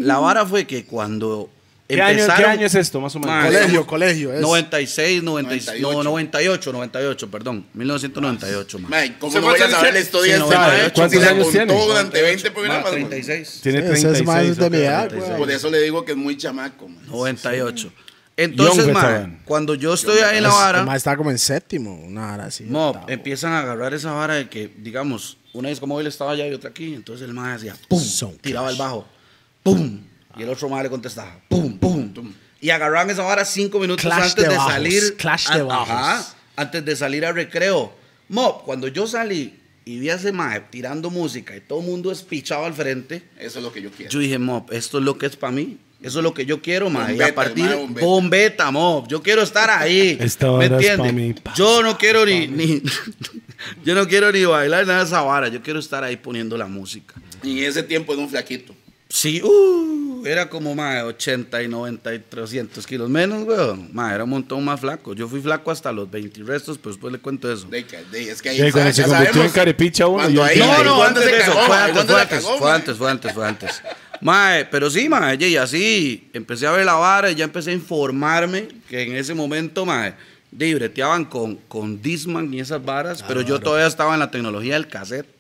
[0.05, 1.51] la vara fue que cuando
[1.87, 2.25] ¿Qué año.
[2.35, 3.35] ¿Qué año es esto, más o menos?
[3.37, 4.33] Ma, Colegio, colegio.
[4.33, 6.03] es- 96, 96, 98.
[6.03, 7.67] no, 98, 98, perdón.
[7.75, 8.89] 1998, ma.
[8.89, 10.93] Mae, ¿cómo Se no voy a saber historia Sí, de este no, mae?
[10.93, 11.67] ¿cuántos años tiene?
[11.67, 12.85] contó durante 20 Ma, programas.
[12.85, 12.93] mae.
[12.93, 13.61] 36.
[13.63, 14.27] Tiene Ese es 36.
[14.27, 15.25] más de mi edad, 36.
[15.27, 15.39] güey.
[15.39, 16.89] Por eso le digo que es muy chamaco.
[16.89, 17.05] mae.
[17.07, 17.93] 98.
[18.37, 19.41] Entonces, Young ma, veteran.
[19.45, 20.81] cuando yo estoy ahí en la vara...
[20.81, 22.65] El mae estaba como en séptimo, una hora así.
[22.65, 23.09] Mo, octavo.
[23.11, 26.53] empiezan a agarrar esa vara de que, digamos, una vez como él estaba allá y
[26.53, 28.03] otra aquí, entonces el más hacía pum,
[28.41, 29.07] tiraba el bajo,
[29.65, 30.01] pum,
[30.37, 32.33] y el otro más le contestaba, pum, pum, pum.
[32.61, 35.17] Y agarraban esa vara cinco minutos Clash antes de de, salir.
[35.17, 35.89] clash de bajos.
[35.91, 37.93] Ajá, antes de salir al recreo.
[38.29, 42.11] Mo, cuando yo salí y vi a ese mae tirando música y todo el mundo
[42.13, 44.11] espichado al frente, Eso es lo que yo quiero.
[44.11, 45.79] yo dije, Mob, esto es lo que es para mí.
[46.01, 47.11] Eso es lo que yo quiero, ma.
[47.13, 48.07] Y a partir hermano, bombeta.
[48.07, 49.09] bombeta, Mob.
[49.09, 50.17] Yo quiero estar ahí.
[50.21, 51.13] Esta ¿Me entiendes?
[51.15, 51.35] mí.
[51.57, 52.83] Yo no quiero ni, ni
[53.85, 55.49] yo no quiero ni bailar nada de esa vara.
[55.49, 57.15] Yo quiero estar ahí poniendo la música.
[57.43, 58.75] Y en ese tiempo era un flaquito.
[59.17, 63.91] Sí, uh, era como más de 80 y 90 y 300 kilos menos, weón.
[63.93, 65.15] Ma, era un montón más flaco.
[65.15, 67.69] Yo fui flaco hasta los 20 y restos, pero después le cuento eso.
[67.69, 70.23] De que- de- es que ahí Sí, cuando ya se convirtió sabemos en carepicha uno,
[70.25, 72.73] cuando ahí- No, no, fue antes de eso, cagó, fue antes, fue antes, cagó, fue
[72.73, 73.83] antes, fue antes, fue antes.
[74.21, 77.75] Mae, pero sí, mae, y así empecé a ver la vara y ya empecé a
[77.75, 80.15] informarme que en ese momento, mae,
[80.51, 84.75] de breteaban con, con Disman y esas varas, pero yo todavía estaba en la tecnología
[84.75, 85.34] del cassette.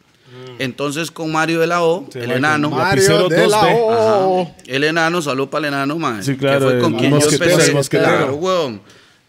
[0.59, 3.77] Entonces con Mario de la O, Sí, el enano, Ma- Mario de la 2B.
[3.81, 4.43] O.
[4.43, 4.55] Ajá.
[4.67, 6.23] El enano, salud para el enano, mae.
[6.23, 7.71] Sí, claro, Que fue con el quien yo mosquetero, empecé.
[7.71, 8.09] el mosquetero.
[8.17, 8.81] Claro, weón.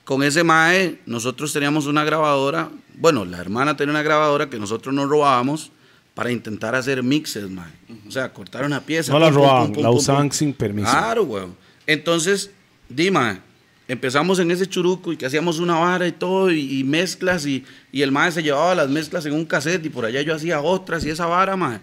[0.03, 2.69] Con ese mae, nosotros teníamos una grabadora.
[2.95, 5.71] Bueno, la hermana tenía una grabadora que nosotros nos robábamos
[6.13, 7.71] para intentar hacer mixes, mae.
[8.07, 9.11] O sea, cortar una pieza.
[9.11, 10.37] No la pum, robaban, pum, pum, la pum, usaban pum.
[10.37, 10.91] sin permiso.
[10.91, 11.55] Claro, weón.
[11.87, 12.51] Entonces,
[12.87, 13.39] di, mae,
[13.87, 17.63] empezamos en ese churuco y que hacíamos una vara y todo, y, y mezclas, y,
[17.91, 20.61] y el mae se llevaba las mezclas en un cassette, y por allá yo hacía
[20.61, 21.79] otras, y esa vara, mae.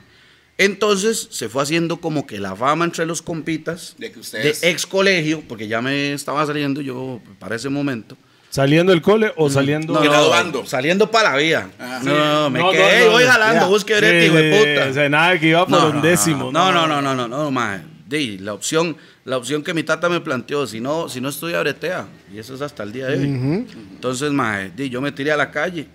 [0.58, 4.70] Entonces se fue haciendo como que la fama entre los compitas De que ustedes- de
[4.70, 8.16] ex colegio, porque ya me estaba saliendo yo para ese momento.
[8.50, 9.94] ¿Saliendo del cole o saliendo...?
[9.94, 10.66] no, Graduando.
[10.66, 11.70] saliendo para la vía.
[11.80, 12.00] Ah.
[12.04, 12.12] no,
[12.42, 14.90] no, me No, no, quedé, no, voy no, jalando, busque Sí, brete, hijo de puta.
[14.90, 16.52] o sea, nada que iba por No, un no, décimo.
[16.52, 17.80] No, no, no, no, no, no, mae.
[18.40, 22.06] La opción, la opción que mi tata me planteó, si no, si no estudia bretea,
[22.32, 23.66] y eso es hasta el día de hoy.
[23.92, 25.86] Entonces, mae, di, yo me tiré a la calle.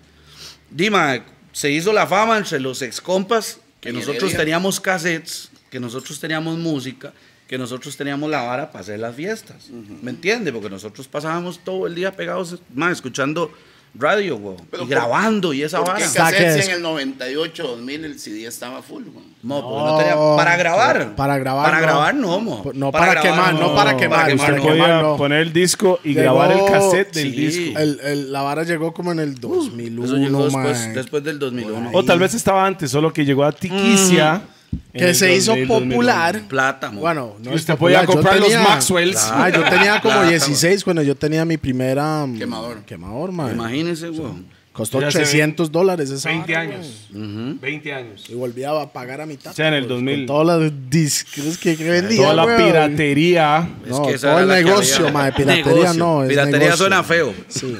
[0.70, 4.38] Di, mae, se hizo la fama entre los ex compas, que nosotros Heredia.
[4.38, 7.12] teníamos cassettes, que nosotros teníamos música,
[7.46, 9.68] que nosotros teníamos la vara para hacer las fiestas.
[10.02, 10.52] ¿Me entiende?
[10.52, 13.52] Porque nosotros pasábamos todo el día pegados, mae, escuchando
[13.94, 16.04] radio, güey, Pero y por- grabando y esa ¿Por vara.
[16.04, 16.26] eso.
[16.66, 19.04] en el 98, 2000 el CD estaba full?
[19.04, 19.24] güey?
[19.42, 21.14] No, porque no tenía- para grabar.
[21.16, 21.82] Para grabar, Para no.
[21.86, 22.70] grabar, no, mo.
[22.74, 25.16] No para quemar, no para quemar, Usted para podía no.
[25.16, 27.36] poner el disco y Llegó- grabar el cassette del Sí.
[27.46, 27.78] disco.
[27.78, 31.90] El, el- la vara llegó como en el 2001, Eso llegó después, después del 2001.
[31.92, 34.34] O tal vez estaba antes, solo que llegó a Tiquicia.
[34.34, 34.57] en
[34.92, 35.94] que se hizo 2000, 2001.
[35.94, 36.42] popular.
[36.48, 37.00] Plata, mo.
[37.00, 39.28] Bueno, no Y es usted popular, podía yo comprar los tenía- Maxwells.
[39.32, 42.26] Ah, yo tenía como Plata, 16 cuando yo tenía mi primera...
[42.26, 42.82] mm, Quemador.
[42.84, 43.52] Quemador, man.
[43.54, 44.32] Imagínese, güey.
[44.72, 47.08] Costó Ya hace 300 dólares esa 20 vara, años.
[47.12, 48.24] 20 años.
[48.28, 49.50] Y volvía a pagar a mitad.
[49.50, 50.16] O sea, en el pues, 2000.
[50.18, 53.68] Con todas las discos que, que vendía, Toda la piratería.
[53.88, 55.32] No, que esa todo el que negocio, mae.
[55.32, 55.94] Piratería Negocio.
[55.94, 56.22] no.
[56.22, 56.76] Es Piratería negocio.
[56.76, 57.34] suena feo.
[57.48, 57.76] Sí.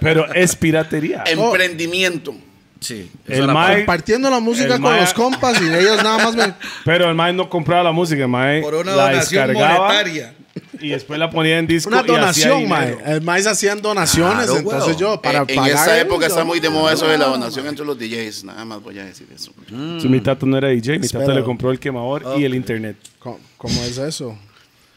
[0.00, 1.24] Pero es piratería.
[1.26, 2.34] Emprendimiento.
[2.82, 3.10] Sí.
[3.28, 3.76] El feo.
[3.76, 6.52] Compartiendo la música con los compas y ellos nada más me.
[6.84, 10.34] Pero el mae no compraba la música, el Por una la donación descargaba monetaria.
[10.80, 12.90] y después la ponía en disco Una y donación, mae.
[12.90, 13.06] dinero.
[13.06, 15.70] El maíz hacían donaciones, Claro, entonces yo, para Eh, en pagar.
[15.70, 18.44] esa época yo- está muy de moda eso de la donación entre los DJs.
[18.44, 19.52] Nada más voy a decir eso.
[20.00, 21.32] Sí, mi tata no era DJ, mi Espera.
[21.34, 22.96] le compró el quemador y el internet.
[23.20, 24.36] ¿Cómo, cómo es eso?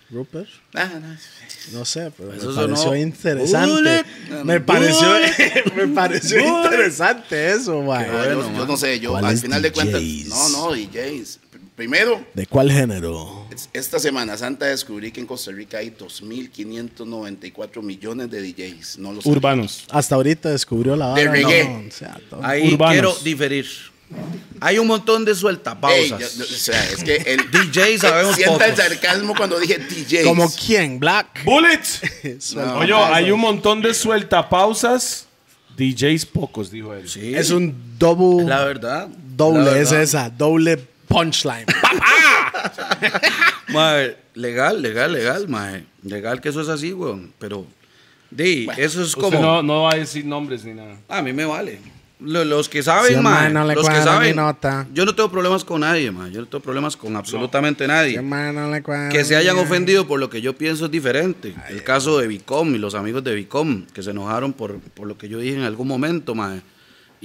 [0.10, 0.48] ¿Rupert?
[0.74, 1.16] Ah, no.
[1.74, 3.72] No sé, pero Eso me sonó- pareció interesante.
[3.72, 4.06] Bullet.
[4.44, 5.08] Me pareció,
[5.76, 8.06] me pareció interesante eso, mae.
[8.10, 10.02] Ah, yo, yo no sé, yo ¿Cuál al final de cuentas.
[10.02, 10.28] DJs?
[10.28, 11.40] No, no, DJs.
[11.76, 13.48] Primero, ¿De cuál género?
[13.54, 15.90] es- esta Semana Santa descubrí que en Costa Rica hay
[16.70, 19.00] 2.594 millones de DJs.
[19.00, 19.38] No lo sabía.
[19.38, 19.86] Urbanos.
[19.92, 21.32] Hasta ahorita descubrió la De vara.
[21.32, 21.64] reggae.
[21.68, 22.94] no, o sea, todo- Ahí Urbanos.
[22.94, 23.66] quiero diferir.
[24.62, 26.38] Hay un montón de Ey, sueltapausas.
[26.38, 28.86] yo- yo- o sea, es que el DJ sabemos Sienta el pocos.
[28.86, 30.24] sarcasmo cuando dije DJs.
[30.26, 31.00] ¿Como quién?
[31.00, 31.44] ¿Black?
[31.44, 31.82] ¡Bullet!
[32.40, 33.12] Suelta Oye, pausas.
[33.16, 35.28] hay un montón de sueltapausas.
[35.78, 37.08] DJs pocos, dijo él.
[37.10, 37.36] Sí.
[37.36, 39.08] Es un double, La verdad.
[39.36, 40.02] doble, La es verdad.
[40.04, 41.66] esa, doble punchline.
[43.70, 45.86] Mae, legal, legal, legal, mae.
[46.04, 47.34] Legal que eso es así, weón.
[47.40, 47.66] Pero,
[48.32, 49.40] di, eso es como.
[49.40, 50.98] no, no va a decir nombres ni nada.
[51.10, 51.80] A mí me vale.
[52.20, 53.22] Lo- Los que saben, Sí, no
[53.76, 54.36] los que saben.
[54.38, 54.88] nota.
[54.94, 56.32] Yo no tengo problemas con nadie, mae.
[56.32, 58.22] Yo no tengo problemas con absolutamente nadie.
[59.12, 61.54] Que se hayan ofendido por lo que yo pienso es diferente.
[61.70, 65.18] El caso de Vicom y los amigos de Vicom, que se enojaron por, por lo
[65.18, 66.62] que yo dije en algún momento, mae.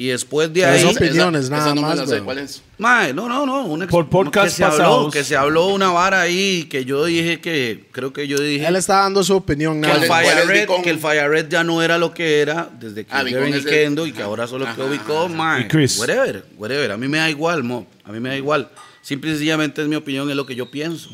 [0.03, 0.81] Y después de ahí.
[0.81, 2.21] son Esa- opiniones, esa nada no me más, la sé.
[2.21, 2.63] ¿Cuál es?
[2.79, 3.67] Mae, no, no, no.
[3.67, 5.13] un ex- Por podcast que se habló, pasados.
[5.13, 8.77] que se habló una vara ahí que yo dije que creo que yo dije Él
[8.77, 9.75] está dando su opinión.
[9.83, 10.23] que nada el, más.
[10.23, 13.13] cuál Fire Red, que el Fire Red ya no era lo que era desde que
[13.13, 15.61] Ah, es el- Kendo y que ahora solo Ajá, quedó ajá, Vicom, mae.
[15.61, 15.99] Y Chris.
[15.99, 16.93] Whatever, whatever.
[16.93, 17.87] A mí me da igual, mo.
[18.05, 18.71] A mí me da igual.
[19.03, 21.11] Simple y sencillamente es mi opinión, es lo que yo pienso.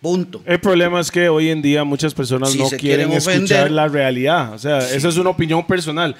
[0.00, 0.42] Punto.
[0.46, 3.86] El problema es que hoy en día muchas personas Si no quieren, quieren escuchar la
[3.86, 4.54] realidad.
[4.54, 6.16] O sea, esa es una opinión personal.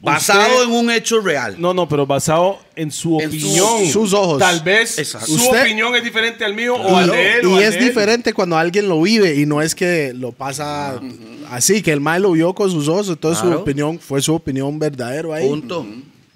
[0.00, 1.56] Basado Usted- en un hecho real.
[1.58, 3.86] No, no, pero basado en su En su- opinión.
[3.92, 4.38] sus ojos.
[4.38, 5.26] Tal vez Exacto.
[5.26, 7.46] su Usted- opinión es diferente al mío o al de él.
[7.46, 7.84] o y al es él.
[7.88, 11.00] diferente cuando alguien lo vive y no es que lo pasa
[11.50, 14.78] así, que el mal lo vio con sus ojos, entonces su opinión fue su opinión
[14.78, 15.48] verdadero ahí.
[15.48, 15.84] Punto.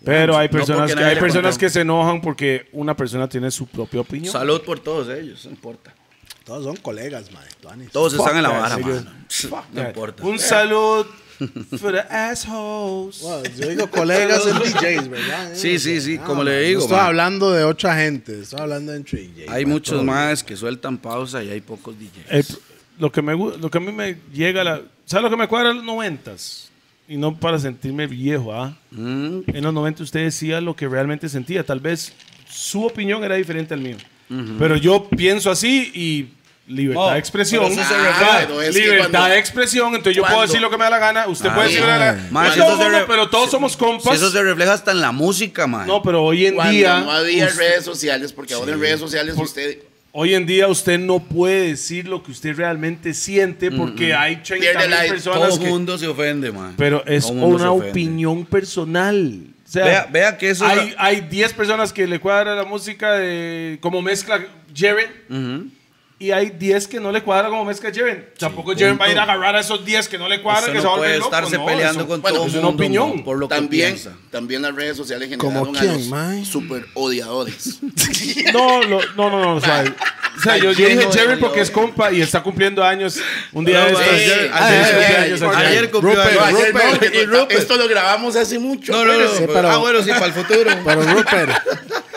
[0.04, 4.00] Pero hay personas, que, hay personas que se enojan porque una persona tiene su propia
[4.00, 4.32] opinión.
[4.32, 5.94] Salud por todos ellos, no importa.
[6.44, 7.44] Todos son colegas, man.
[7.92, 9.04] Todos están en la vara, mano.
[9.72, 10.24] No importa.
[10.24, 11.06] Un salud
[11.78, 13.20] for the assholes.
[13.22, 15.50] Bueno, yo digo colegas en DJs, ¿verdad?
[15.54, 17.06] Sí, sí, sí, Ah, como le man, digo, No estoy man.
[17.06, 19.48] hablando de otra gente, estoy hablando entre DJs.
[19.48, 22.30] Hay man, muchos más que sueltan pausa y hay pocos DJs.
[22.30, 22.46] El
[22.98, 25.48] lo, que me, lo que a mí me llega, a la, ¿sabes lo que me
[25.48, 26.68] cuadra en los noventas?
[27.08, 28.76] Y no para sentirme viejo, ¿ah?
[28.90, 31.64] Mm, En los 90 usted decía lo que realmente sentía.
[31.64, 32.12] Tal vez
[32.48, 33.96] su opinión era diferente al mío.
[34.58, 36.28] Pero yo pienso así y
[36.66, 37.64] libertad de expresión.
[37.64, 37.98] eso se Ah,
[38.72, 39.88] libertad cuando- de expresión.
[39.94, 41.26] Entonces yo puedo decir lo que me da la gana.
[41.28, 42.28] Usted Ah, puede decir lo que da la gana.
[42.30, 44.14] No todo pero todos somos Si compas.
[44.16, 45.86] eso se refleja hasta en la música, man.
[45.86, 47.00] no, pero hoy en Cuando día.
[47.00, 49.78] no había usted- redes sociales, porque ahora en redes sociales usted
[50.14, 54.72] Hoy en día usted no puede decir lo que usted realmente siente porque hay 30
[54.72, 55.66] Pierde la- mil Todo personas el que...
[55.70, 56.74] mundo se ofende, man.
[56.76, 59.40] Pero es Todo una opinión personal.
[59.66, 62.64] O sea, Vea- vea que eso es hay, hay 10 personas que le cuadra la
[62.64, 64.44] música de como mezcla
[64.76, 65.70] Jaren Ujú.
[66.22, 68.28] Y hay 10 que no le cuadra como mezcla Jaren.
[68.38, 70.72] Tampoco Jaren va a ir a agarrar a esos 10 que no le cuadran Usted
[70.74, 71.34] que se no va a volver puede loco.
[71.36, 73.24] estarse No, peleando eso- con bueno, todo es una mundo, opinión.
[73.24, 74.12] por lo que también, piensa.
[74.30, 76.44] también las redes sociales ¿Como generaron a quién, los mae?
[76.44, 77.78] super odiadores.
[78.52, 79.54] No, lo- no, no, no.
[79.56, 79.84] O sea,
[80.36, 83.18] o sea, yo, yo dije Jaren porque es compa y está cumpliendo años.
[83.52, 84.08] Un día No, de estos.
[84.08, 85.40] ayer- cumplió años.
[85.40, 88.92] No, no, que- esto lo grabamos hace mucho.
[88.92, 89.28] No, no, no.
[89.28, 90.70] Sí, pero- ah, bueno, sí, para el futuro.
[90.84, 91.52] Pero Rupert,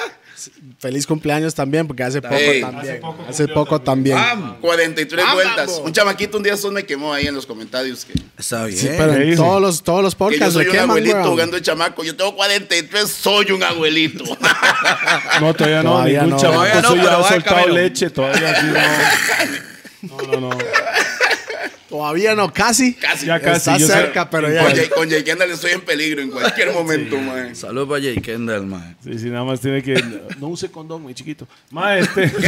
[0.86, 2.62] feliz cumpleaños también, porque hace poco Ey.
[2.62, 2.84] también.
[2.94, 4.16] Hace poco Hace poco también.
[4.18, 4.60] Bam.
[4.62, 5.82] 43 Ah, vueltas.
[5.84, 8.78] Un chamaquito un día estos me quemó ahí en los comentarios que, Está bien.
[8.78, 9.38] Sí, pero ¿qué en dice?
[9.38, 12.04] todos los, todos los que yo podcasts soy le un queman, abuelito jugando de chamaco.
[12.04, 14.24] Yo tengo 43, soy un abuelito.
[15.42, 15.90] No, todavía no.
[15.94, 16.42] Todavía ningún no.
[16.42, 17.74] chamaco Todavía no, de soltado camino.
[17.74, 18.10] leche.
[18.12, 18.68] Todavía sí,
[20.08, 20.18] no.
[20.18, 20.58] No, no, no.
[21.98, 22.94] Todavía no, casi.
[22.94, 23.26] Casi.
[23.26, 23.70] Ya casi.
[23.72, 24.64] Está sé- cerca, pero ya.
[24.64, 27.56] Con Jay, con Jay Kendall estoy en peligro en cualquier momento, mae.
[27.56, 28.98] Saludos para Jay Kendall, man.
[29.04, 29.94] Sí, sí, nada más tiene que.
[30.40, 31.48] No use condón, muy chiquito.
[31.72, 32.32] Más este.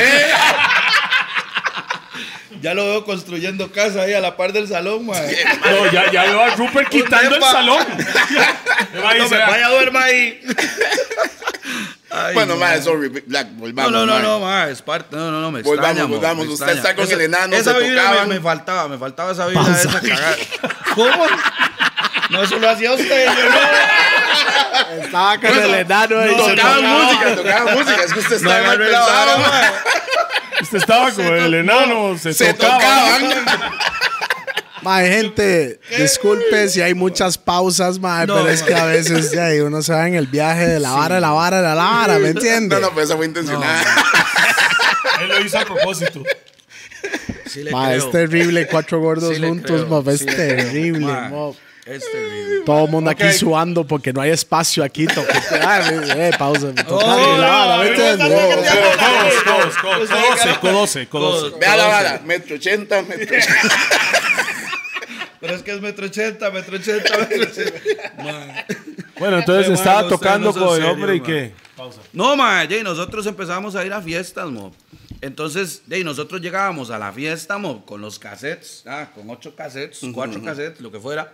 [2.61, 5.21] Ya lo veo construyendo casa ahí a la par del salón, man.
[5.63, 7.85] No, ya, ya veo a Rupert quitando el salón.
[8.93, 10.39] Me va a No, decir, me vaya a duerma ahí.
[12.09, 12.59] Ay, Bueno, no.
[12.61, 13.91] mae, sorry, Black, No, volvamos.
[13.91, 14.21] no, no, mae.
[14.23, 15.15] no, ma, es parte.
[15.15, 16.09] No, no, no, me Volvamos, extraña.
[16.09, 16.45] volvamos.
[16.47, 16.89] me Usted extraña.
[16.91, 18.29] está con el enano, Esa se vibra me, tocaban.
[18.29, 20.35] me faltaba, me faltaba esa vibra de esa cagada.
[20.95, 21.25] ¿Cómo?
[22.29, 23.25] No, eso lo hacía usted.
[23.25, 25.03] yo no.
[25.03, 26.29] Estaba con el enano ahí.
[26.35, 28.03] se Tocaba música, tocaba música.
[28.03, 29.71] Es que usted No está mal pensado, mae.
[30.61, 32.77] Usted estaba con el enano, se, Se tocaba.
[33.19, 33.45] tocaban.
[34.87, 39.49] Mae, gente, disculpe si hay muchas pausas, mae, No, pero es que a veces ya,
[39.65, 42.29] uno se va en el viaje de la vara, de la vara, la vara, ¿me
[42.29, 42.75] entiende?
[42.75, 43.83] No, no, pues esa fue intencionada.
[45.21, 46.23] Él lo hizo a propósito.
[47.47, 48.05] Sí le Mae, creo.
[48.05, 51.55] es terrible, cuatro gordos Sí juntos, creo, mae, es sí terrible, Mae, mo.
[51.85, 52.61] Es terrible.
[52.65, 53.21] Todo el mundo Ok.
[53.21, 55.05] aquí sudando porque no hay espacio aquí.
[55.07, 58.23] toque- Ah, eh, pausa, me toca Oh, la vara, ¿me no, entiende?
[58.23, 61.57] no, no, Oh, no, Codos, codos, codos, codoce, codoce.
[61.59, 63.75] Vea la vara, metro ochenta, metro ochenta.
[65.47, 67.79] Pero es que es metro ochenta, metro ochenta, metro ochenta.
[68.21, 68.65] Mae.
[69.19, 71.25] Bueno, entonces Ay, estaba ustedes tocando no con el hombre y man.
[71.25, 71.53] qué.
[72.13, 74.75] No, ma, y nosotros empezamos a ir a fiestas, mo.
[75.21, 80.01] Entonces, de nosotros llegábamos a la fiesta, mo, con los cassettes, ah, con ocho cassettes,
[80.13, 81.33] cuatro cassettes, lo que fuera.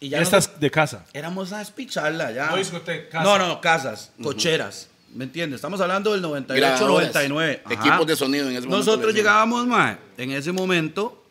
[0.00, 1.06] Y ya Estas nosotros de casa.
[1.12, 2.50] éramos a despicharla ya.
[2.50, 3.24] No discoteca, casa.
[3.24, 4.88] No, no, casas, cocheras.
[5.14, 5.58] ¿Me entiendes?
[5.58, 7.62] Estamos hablando del 98, Grabadoras, 99.
[7.64, 7.74] Ajá.
[7.74, 11.23] equipos de sonido en ese momento Nosotros llegábamos, ma, en ese momento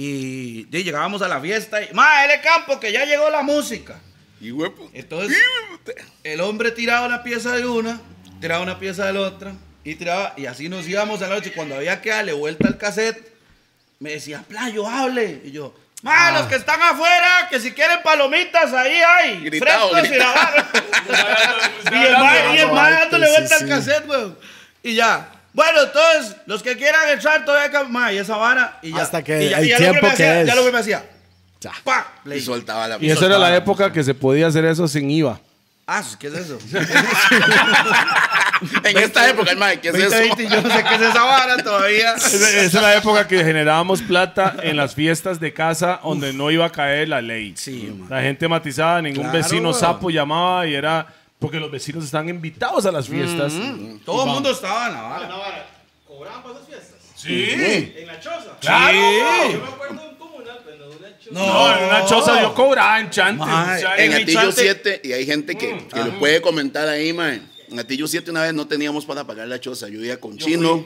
[0.00, 4.00] y llegábamos a la fiesta y, ma, L Campo, que ya llegó la música.
[4.40, 4.90] Y huevo.
[4.94, 5.38] Entonces,
[6.24, 8.00] el hombre tiraba una pieza de una,
[8.40, 9.52] tiraba una pieza de la otra,
[9.84, 11.52] y tiraba, y así nos íbamos a la noche.
[11.52, 13.34] Cuando había que darle vuelta al cassette,
[13.98, 15.42] me decía, Playo, hable.
[15.44, 19.40] Y yo, ma, los que están afuera, que si quieren palomitas, ahí hay.
[19.44, 20.70] Gritado, frescos y la vara".
[21.92, 23.64] y el el ma dándole vuelta sí.
[23.64, 24.38] al cassette, weón.
[24.82, 25.39] Y ya.
[25.52, 29.02] Bueno, entonces, los que quieran entrar todavía, ma, y esa vara, y ya.
[29.02, 30.46] Hasta que y ya, el y ya tiempo lo que me que hacía, es.
[30.46, 31.10] Ya lo que me hacía.
[31.60, 31.72] Ya.
[31.84, 35.10] Pa, Y soltaba la Y esa era la época que se podía hacer eso sin
[35.10, 35.40] IVA.
[35.86, 36.58] Ah, ¿qué es eso?
[38.84, 40.10] En esta época, el mae, ¿qué es eso?
[40.10, 42.14] 2020, yo no sé qué es esa vara todavía.
[42.16, 46.66] Esa es la época que generábamos plata en las fiestas de casa donde no iba
[46.66, 47.54] a caer la ley.
[47.56, 48.10] Sí, man.
[48.10, 51.06] La gente matizada, ningún Claro, vecino sapo llamaba y era
[51.40, 53.52] porque los vecinos están invitados a las fiestas.
[54.04, 55.66] Todo el mundo estaba en la vara.
[56.06, 56.96] ¿Cobraban para esas fiestas?
[57.16, 57.92] Sí.
[57.96, 58.56] ¿En la choza?
[58.60, 58.98] Claro.
[58.98, 59.52] Sí.
[59.54, 61.30] Yo me acuerdo de un comunal, pero de una choza.
[61.32, 65.26] No, en una choza yo cobraba en o sea, En Atillo Chante- 7, y hay
[65.26, 67.42] gente que, que lo puede comentar ahí, mae.
[67.68, 69.88] En Atillo 7 una vez no teníamos para pagar la choza.
[69.88, 70.84] Yo iba con Chino,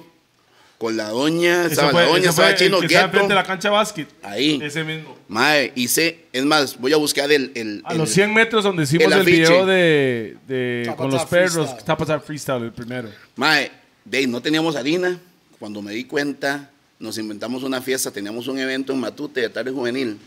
[0.78, 3.16] con la doña, estaba fue- la doña, fue estaba el Chino, que estaba Gueto.
[3.16, 4.08] enfrente de la cancha de básquet.
[4.22, 4.60] Ahí.
[4.62, 5.16] Ese mismo.
[5.28, 7.52] Mae, hice, es más, voy a buscar el...
[7.54, 11.24] el, A el- los 100 metros donde hicimos el el, video de, de con los
[11.26, 11.54] perros.
[11.68, 11.84] Freestyle.
[11.84, 13.08] Tapa Tap Freestyle, el primero.
[13.36, 13.70] Mae,
[14.04, 15.18] de no teníamos harina.
[15.58, 19.70] Cuando me di cuenta, nos inventamos una fiesta, teníamos un evento en Matute de tarde
[19.70, 20.18] juvenil.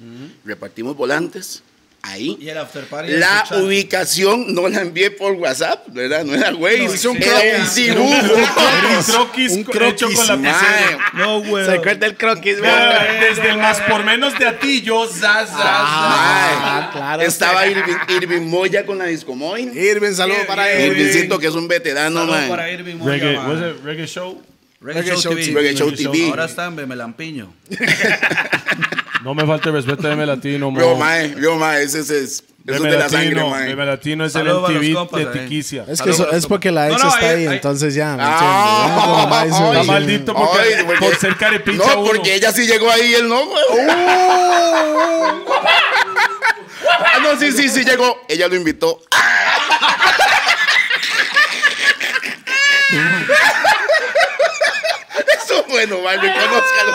[0.43, 1.61] Repartimos volantes.
[2.03, 2.37] Ahí.
[2.39, 3.11] Y el after party.
[3.13, 6.23] La ubicación no la envié por WhatsApp, ¿verdad?
[6.23, 8.07] No era güey, No, hice un croquis dibujo.
[8.07, 10.99] Un croquis, Un croquis, hecho con la lapicera.
[11.15, 11.65] No, güey.
[11.65, 16.89] Se acuerda el croquis, Vea, Desde el más por menos de Atillo, zaz, mae, Ah,
[16.93, 17.21] claro.
[17.23, 19.63] Estaba Irving, Irving Moya con la Discomoy.
[19.77, 21.01] Irving, saludos para Irving.
[21.01, 22.49] Irvingcito, que es un veterano, Saludos mae.
[22.49, 23.49] para Irving Moya, Reggae, man.
[23.49, 24.41] was it reggae show?
[24.79, 25.45] Reggae Reggae Show Show TV.
[25.45, 25.61] TV.
[25.61, 25.91] Reggae Show.
[25.91, 26.29] TV.
[26.29, 27.53] Ahora está en Bemelampiño.
[29.23, 30.79] No me falte el respeto de Melatino, mo.
[30.79, 33.75] Yo, mae, yo, mae, ese es, es, eso es de la sangre, Melatino, mae.
[33.75, 35.41] Melatino es el Saludos los MTV compas, de eh.
[35.43, 35.81] Tiquicia.
[35.81, 37.93] Es que Saludos eso- es porque la ex No, no, está ahí- ahí, ahí- entonces
[37.95, 39.59] ya, ¿me Ah, entiendes?
[39.59, 42.11] Hizo- Está maldito porque, ay, porque- por ser carepicha No, uno.
[42.13, 43.63] porque ella sí llegó ahí él no, güey.
[43.89, 45.33] Ah,
[47.23, 48.21] no, sí, sí, sí llegó.
[48.29, 49.01] Ella lo invitó.
[55.43, 56.91] Eso es bueno, man, reconózcalo.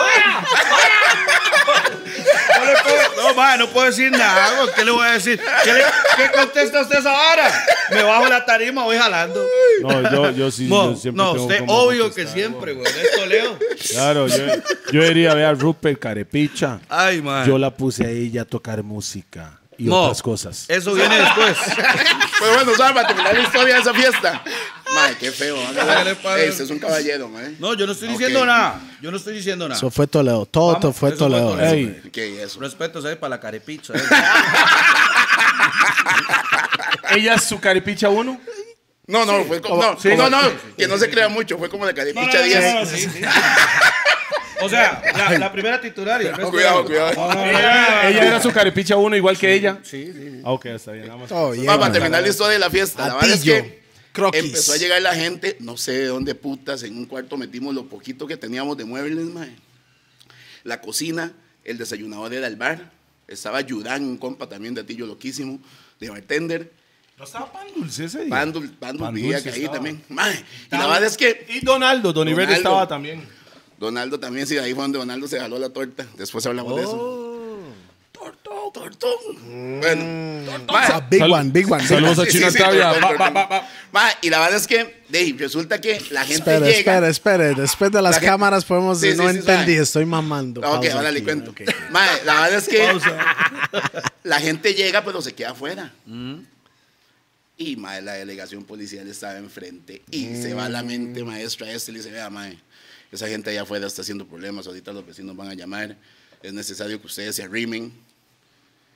[2.59, 2.97] No, le puedo,
[3.29, 4.51] no, ma, no puedo decir nada.
[4.61, 4.73] güey.
[4.75, 5.39] ¿Qué le voy a decir?
[5.63, 5.83] ¿Qué, le-
[6.17, 7.65] qué contesta usted vara?
[7.91, 9.45] Me bajo la tarima, voy jalando.
[9.81, 12.87] No, yo, yo sí, Mo, yo siempre no, tengo usted como obvio que siempre, güey.
[12.87, 13.57] Esto leo.
[13.91, 14.45] Claro, yo,
[14.91, 16.79] yo diría, a ver a Rupert Carepicha.
[16.89, 17.45] Ay, man.
[17.47, 20.65] Yo la puse a ella a tocar música y Mo, otras cosas.
[20.69, 21.57] Eso viene después.
[22.43, 22.93] Pero bueno, ¿sabes?
[22.93, 24.43] Para terminar la historia de esa fiesta.
[24.93, 25.55] Madre, qué feo.
[26.37, 27.55] Ese es un caballero, man.
[27.57, 28.81] No, yo no estoy diciendo nada.
[29.01, 29.77] Yo no estoy diciendo nada.
[29.77, 30.45] Eso fue Toledo.
[30.45, 31.51] Todo Vamos, fue eso fue Toledo.
[31.51, 31.73] Toledo.
[31.73, 32.59] Ey, ¿Qué es eso?
[32.59, 33.15] Respeto, ¿sabes?
[33.17, 33.93] Para la carepicha.
[33.93, 34.01] ¿eh?
[37.11, 38.41] ¿Ella es su Carepicha 1?
[39.07, 39.81] No, no, fue como.
[39.81, 40.09] No, Sí.
[40.17, 40.39] no, no,
[40.77, 41.57] que no se crea mucho.
[41.57, 42.63] Fue como de caripicha No, no, no, 10.
[42.73, 43.09] no, no, sí, sí.
[44.63, 46.51] O sea, la, la primera titular y el resto.
[46.51, 47.11] Cuidado, cuidado.
[47.43, 49.79] Ella, ella era su Carepicha 1 igual que ella.
[49.83, 50.41] Sí, sí.
[50.43, 51.07] Ah, ok, está bien.
[51.07, 51.29] Nada más.
[51.29, 51.91] Para man.
[51.91, 53.07] terminar la historia de la fiesta.
[53.07, 54.43] La verdad es que croquis.
[54.43, 57.85] empezó a llegar la gente, no sé de dónde putas, en un cuarto metimos lo
[57.87, 59.55] poquito que teníamos de muebles, mae.
[60.63, 62.91] La cocina, el desayunador era el bar.
[63.27, 65.59] Estaba Yurán, un compa también de Atillo loquísimo,
[65.99, 66.71] de bartender.
[67.17, 68.29] ¿No estaba Pan Dulce ese día?
[68.29, 69.75] Pandul, Pandul Pan vivía Dulce ahí estaba.
[69.75, 70.03] también.
[70.09, 70.33] Mae,
[70.71, 73.23] Y la verdad es que Y Donaldo, Don Iber estaba también.
[73.79, 76.05] Donaldo también, sí, ahí fue donde Donaldo se jaló la torta.
[76.17, 77.19] Después hablamos de eso.
[78.71, 79.79] tortón.
[79.79, 80.33] Bueno,
[80.69, 81.87] Ah, mae, big Sal- one, big one.
[81.87, 83.01] Saludos a Sí, Chino sí, sí, tortón,
[83.33, 83.61] tortón.
[84.21, 86.77] y la verdad es que de, ahí, resulta que la gente Espera, llega.
[87.07, 87.53] espera, espera.
[87.53, 88.99] Después de las La gente- cámaras podemos...
[88.99, 89.77] Sí, sí, no sí, entendí, sabe.
[89.83, 90.61] estoy mamando.
[90.61, 91.51] Ok, Pausa ahora le cuento.
[91.51, 91.61] Ok.
[91.91, 92.87] Mae, la verdad es que
[94.23, 95.91] la gente llega, pero se queda afuera.
[97.57, 100.01] Y mae, la delegación policial estaba enfrente.
[100.09, 102.57] Y se va la mente maestra este y le dice, vea, mae,
[103.15, 104.67] esa gente allá afuera está haciendo problemas.
[104.67, 105.95] Ahorita los vecinos van a llamar.
[106.41, 107.91] Es necesario que ustedes se arrimen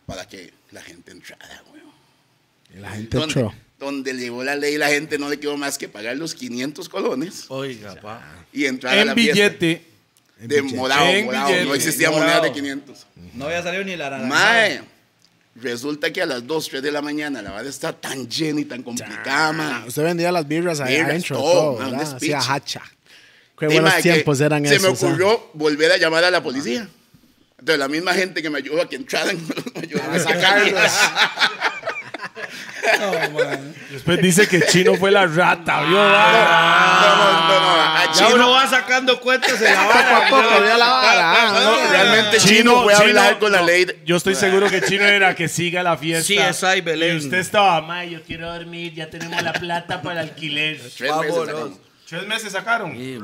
[0.05, 2.81] para que la gente entrara, weón.
[2.81, 3.53] La gente Donde, entró.
[3.79, 7.45] donde llegó la ley, la gente no le quedó más que pagar los 500 colones
[7.49, 8.45] Oiga, pa.
[8.51, 9.33] y entrar a En la fiesta.
[9.33, 9.83] billete.
[10.39, 11.47] De morado, En morado.
[11.47, 11.65] billete.
[11.65, 12.25] No existía Morado.
[12.27, 13.07] moneda de 500.
[13.33, 14.27] No había salido ni la naranja.
[14.27, 14.81] Mae,
[15.55, 18.65] resulta que a las 2, 3 de la mañana la vara está tan llena y
[18.65, 19.87] tan complicada, mae.
[19.87, 22.83] usted vendía las birras ahí Birras, adentro, todo, todo, man, un hacha.
[23.59, 24.83] Qué buenos tiempos eran Se esos.
[24.83, 25.11] me ¿ah?
[25.11, 26.87] ocurrió volver a llamar a la policía.
[27.59, 29.35] Entonces la misma gente que me ayudó a que entraran,
[29.75, 30.91] me ayudó a sacarlos.
[33.91, 35.81] Después dice que Chino fue la rata.
[35.83, 35.97] ¿vio?
[35.97, 37.01] Va.
[37.01, 37.81] No, no, no, no.
[37.81, 40.29] A Ya Chino, uno va sacando cuentas en la Poco a vara.
[40.29, 41.31] poco vio la vara.
[41.33, 41.87] ah, no, ah.
[41.91, 43.85] realmente Chino, fue a hablar con la no, ley.
[43.85, 46.25] de- Yo estoy seguro que Chino era que siga la fiesta.
[46.25, 47.15] Sí, esa y Belén.
[47.15, 50.77] Y usted estaba, ma, yo quiero dormir, ya tenemos la plata para el alquiler.
[50.77, 51.71] Tres meses Vámonos.
[52.07, 52.93] Tres meses sacaron.
[52.95, 53.17] Sí.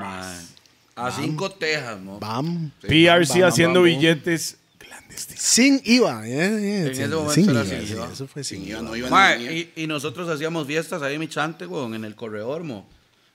[0.96, 2.20] A cinco tejas, ¿no?
[2.20, 2.72] Bam.
[2.82, 4.00] PRC Bam, haciendo bam, bam.
[4.00, 5.42] billetes clandestinos.
[5.42, 6.28] Sin IVA.
[6.28, 8.10] eh, eh, En ese momento sin era IVA, sin sí, IVA.
[8.14, 8.80] Eso fue sin Sin IVA.
[8.80, 12.16] IVA, no iba y, y nosotros hacíamos fiestas ahí en mi chante, weón, en el
[12.16, 12.88] corredor, mo.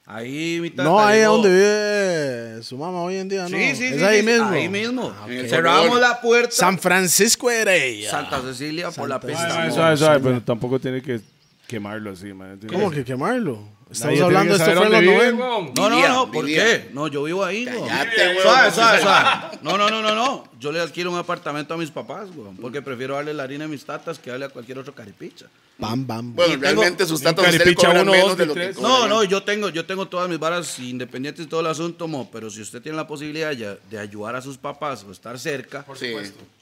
[0.06, 3.48] Ahí mi tata No, ahí es donde vive su mamá hoy en día, ¿no?
[3.48, 4.04] Sí, sí, Es sí.
[4.04, 4.48] ahí sí, mismo.
[4.48, 5.14] Ahí mismo.
[5.20, 6.50] Ah, Cerramos la puerta.
[6.54, 8.10] San Francisco era ella.
[8.10, 9.64] Santa Cecilia por la pista.
[9.66, 9.74] Mo.
[9.74, 11.20] Suave, suave, pero tampoco tiene que
[11.66, 12.58] quemarlo así, man.
[12.72, 13.77] ¿Cómo que quemarlo?
[13.90, 15.30] Estamos hablando, que esto fue en los saber dónde 90.
[15.30, 15.72] vive, weón.
[15.74, 16.64] No, no, no, ¿por vivía.
[16.64, 16.90] qué?
[16.92, 17.88] No, yo vivo ahí, güey.
[17.88, 18.42] Cállate, güey.
[18.42, 19.28] Suave, suave, suave.
[19.62, 20.44] No, no, no, no, no.
[20.60, 22.48] Yo le alquilo un apartamento a mis papás, güey.
[22.60, 25.46] Porque prefiero darle la harina a mis tatas que darle a cualquier otro caripicha.
[25.80, 26.34] Bam, bam.
[26.34, 28.60] Bueno, realmente sus tatas usted le caripicha cobran uno, menos dos, de de lo que
[28.60, 28.78] tres.
[28.80, 32.28] No, no, yo tengo, yo tengo todas mis varas independientes y todo el asunto, mo,
[32.32, 35.84] pero si usted tiene la posibilidad ya de ayudar a sus papás o estar cerca,
[35.94, 36.12] Sí.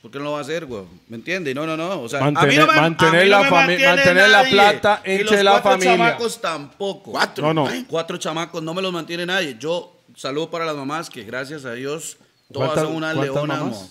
[0.02, 0.82] ¿por qué no lo va a hacer, güey?
[1.08, 1.54] ¿Me entiende?
[1.54, 2.02] No, no, no.
[2.02, 3.86] O sea, a Mantener- mí no me, mantener a mí la no me fami- mantiene
[3.96, 6.18] mantener la plata Y entre los la familia.
[6.42, 7.15] tampoco.
[7.16, 7.52] Cuatro.
[7.54, 7.84] No, no.
[7.88, 9.56] Cuatro chamacos no me los mantiene nadie.
[9.58, 12.16] Yo saludo para las mamás que gracias a Dios
[12.52, 13.58] todas ¿Cuántas- son unas cuántas leonas.
[13.58, 13.74] mamás?
[13.76, 13.90] mo.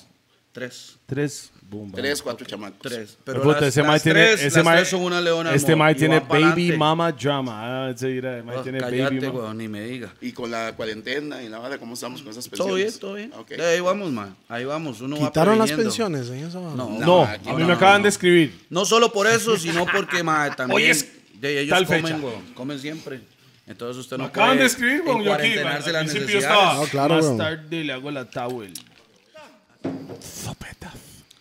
[0.52, 0.96] Tres.
[1.06, 1.52] Tres.
[1.68, 1.92] Boom.
[1.92, 2.78] Tres, cuatro chamacos.
[2.80, 3.18] Tres.
[3.26, 5.54] Pero Puta, las, ese las mae tiene, tres, ese las tres son una leona.
[5.54, 7.88] Este mae tiene baby mama drama.
[7.88, 9.40] Ah, ese mira, Oh, tiene cállate, baby mama.
[9.40, 10.14] weón, ni me diga.
[10.22, 13.00] Y con la cuarentena y la vara, ¿cómo estamos con esas pensiones?
[13.00, 13.58] Todo bien, todo bien.
[13.58, 13.60] Ok.
[13.60, 14.36] De ahí vamos, man.
[14.48, 15.02] Ahí vamos.
[15.02, 16.62] Uno va ¿Quitaron las pensiones en eso?
[16.62, 17.00] No, no.
[17.00, 18.04] No, a mí no, me no, acaban no.
[18.04, 18.66] de escribir.
[18.70, 20.78] No solo por eso, sino porque, mae, también.
[20.78, 21.04] Hoy es
[21.40, 22.18] de ellos tal comen, fecha.
[22.18, 23.22] weón, Comen siempre.
[23.68, 25.24] Entonces usted no acaban puede de escribir, weón.
[25.24, 26.60] Yo aquí, encuarentenarse al las principio yo necesidades.
[26.60, 26.84] estaba.
[26.84, 27.38] No, claro, Más weón.
[27.38, 28.74] tarde le hago la towel.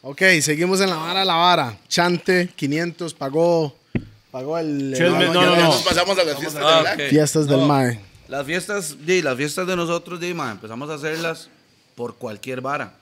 [0.02, 1.78] Ok, seguimos en la vara, la vara.
[1.88, 3.74] Chante, 500, pagó,
[4.30, 4.92] pagó el...
[4.94, 5.62] Tres el- Ya no, no, no.
[5.62, 6.94] nos pasamos a las fiestas Ah, de Black.
[6.94, 7.00] ok.
[7.08, 8.00] Fiestas del No, mae.
[8.28, 11.48] Las fiestas, di, las fiestas de nosotros, di, mae, empezamos a hacerlas
[11.94, 12.94] por cualquier vara.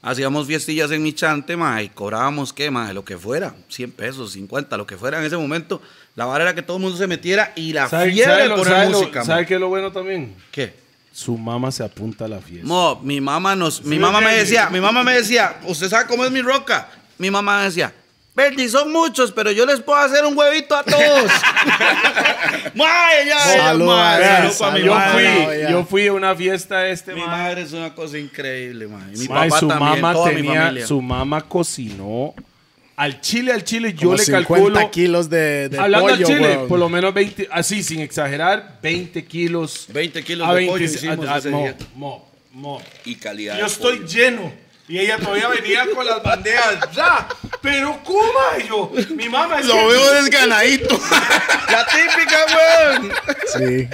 [0.00, 2.94] Hacíamos fiestillas en mi chante, mae, y cobrábamos, ¿qué, mae?
[2.94, 5.82] Lo que fuera, 100 pesos, 50, lo que fuera en ese momento.
[6.14, 8.48] La vara era que todo el mundo se metiera y la ¿Sabe, fiebre sabe de
[8.50, 9.46] poner sabe música, sabe mae.
[9.46, 10.34] qué es lo bueno también?
[10.52, 10.74] ¿Qué?
[11.12, 12.66] Su mamá se apunta a la fiesta.
[12.66, 16.24] Mo, mi mamá nos, mi mamá me decía, mi mamá me decía, ¿usted sabe cómo
[16.24, 16.88] es mi roca?
[17.18, 17.92] Mi mamá me decía,
[18.38, 21.30] Verdi, son muchos, pero yo les puedo hacer un huevito a todos.
[23.26, 23.90] Ya, Salud,
[24.52, 25.44] salud mi yo, madre.
[25.44, 25.70] fui, ya.
[25.70, 27.28] yo fui a una fiesta este Mi mae.
[27.28, 28.86] madre es una cosa increíble.
[29.12, 30.86] Y Mi Mae, papá su también, mamá toda mi tenía, familia.
[30.86, 32.34] su mamá cocinó
[32.96, 34.90] al chile, al chile, yo Como le 50 calculo.
[34.90, 36.68] kilos de, de Hablando pollo, al chile, weón.
[36.68, 39.86] por lo menos 20, así sin exagerar, 20 kilos.
[39.88, 41.76] 20 kilos a de 20, pollo hicimos a- a- ese mo, día.
[41.94, 42.82] mo, mo.
[43.04, 43.54] Y calidad.
[43.56, 44.08] Yo de estoy pollo.
[44.08, 44.52] lleno.
[44.88, 47.28] Y ella todavía venía con las bandejas ya.
[47.60, 50.98] Pero Kuma, yo, mi mamá es Lo que- veo desganadito.
[51.70, 53.12] La típica, weón.
[53.58, 53.88] Sí.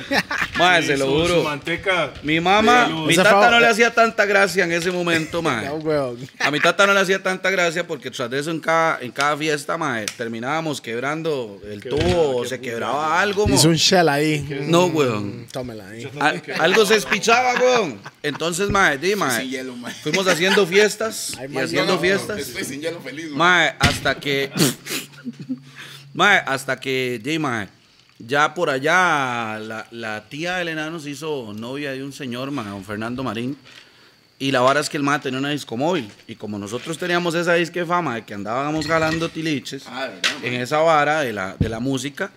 [0.57, 1.43] Mae, se lo juro.
[1.43, 2.13] manteca.
[2.23, 5.67] Mi mamá, mi tata no le hacía tanta gracia en ese momento, mae.
[5.67, 6.19] No, weón.
[6.39, 9.11] A mi tata no le hacía tanta gracia porque tras de eso en cada, en
[9.11, 13.57] cada fiesta, mae, terminábamos quebrando el tubo o se quebraba algo, mo.
[13.57, 14.47] Hizo un shell ahí.
[14.69, 15.47] No, weón.
[15.51, 16.09] Tómela ahí.
[16.21, 17.99] Al- algo se espichaba, weón.
[18.23, 19.41] Entonces, mae, di, mae.
[19.41, 19.93] Sin hielo, mae.
[19.95, 22.39] Fuimos haciendo fiestas Ay, y haciendo no, fiestas.
[22.39, 23.75] Estoy sin hielo feliz, mae.
[23.79, 24.51] Hasta que.
[26.15, 27.19] mae, hasta que.
[27.23, 27.69] di, mae,
[28.19, 32.69] ya por allá, la, la tía del enano se hizo novia de un señor, mae,
[32.69, 33.57] don Fernando Marín.
[34.39, 36.11] Y la vara es que el mae tenía una discomóvil.
[36.27, 40.11] Y como nosotros teníamos esa disque fama de que andábamos jalando tiliches Ah,
[40.43, 42.31] en esa vara de la, de la música,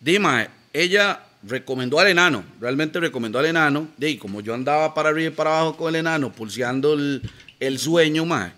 [0.00, 3.86] di, mae, ella recomendó al enano, realmente recomendó al enano.
[3.96, 7.22] Di, como yo andaba para arriba y para abajo con el enano, pulseando el,
[7.60, 8.52] el sueño, mae.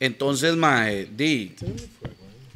[0.00, 1.54] Entonces, mae, di,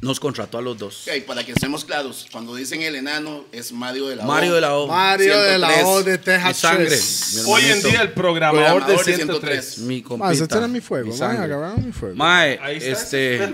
[0.01, 1.07] nos contrató a los dos.
[1.07, 4.27] Ok, para que estemos claros, cuando dicen el enano, es Mario de la O.
[4.27, 4.87] Mario de la O.
[4.87, 5.85] Mario de la 103.
[5.87, 6.57] O de Mi Texas.
[6.57, 6.99] sangre.
[7.45, 9.65] Mi Hoy en día el programador, Programador de de 103.
[9.75, 9.77] 103.
[9.87, 11.05] Mi tiene mi fuego.
[11.05, 11.43] mi Ma, sangre.
[11.45, 12.15] agarraron mi fuego.
[12.15, 12.91] Mae, Ahí está.
[12.91, 13.53] este...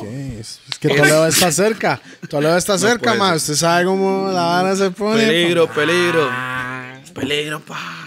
[0.00, 0.60] ¿Qué es?
[0.70, 2.00] Es que Toledo está cerca.
[2.28, 3.28] Toledo está cerca, puede ma.
[3.28, 3.36] ser.
[3.36, 5.24] Usted sabe cómo la vara se pone.
[5.26, 6.30] Peligro, peligro.
[7.14, 8.05] Peligro, pa.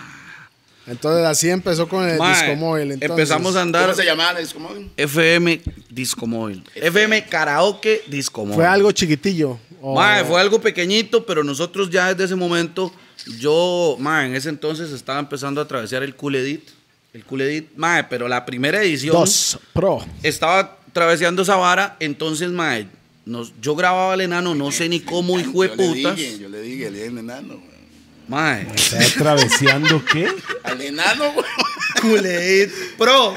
[0.89, 2.91] Entonces así empezó con el Mae, disco móvil.
[2.91, 3.09] entonces.
[3.11, 4.89] empezamos a andar ¿Cómo se llamaba la disco móvil?
[4.97, 6.63] FM Disco Móvil.
[6.75, 8.55] FM Karaoke Disco Móvil.
[8.55, 9.59] Fue algo chiquitillo.
[9.81, 12.91] o- Mae, fue algo pequeñito, pero nosotros ya desde ese momento,
[13.39, 16.69] yo, mae, en ese entonces estaba empezando a atravesar el Cool Edit.
[17.13, 20.05] El Cool Edit, mae, pero la primera edición Dos Pro.
[20.23, 22.87] estaba traveseando esa vara, entonces, mae,
[23.25, 26.15] nos, yo grababa al enano, no sé ni cómo, hijo de Yo le putas.
[26.17, 27.61] dije, yo le dije, el enano.
[28.29, 30.31] Mae, ¿Está traveseando qué?
[30.63, 32.69] Al enano, güey.
[32.95, 33.33] Pro.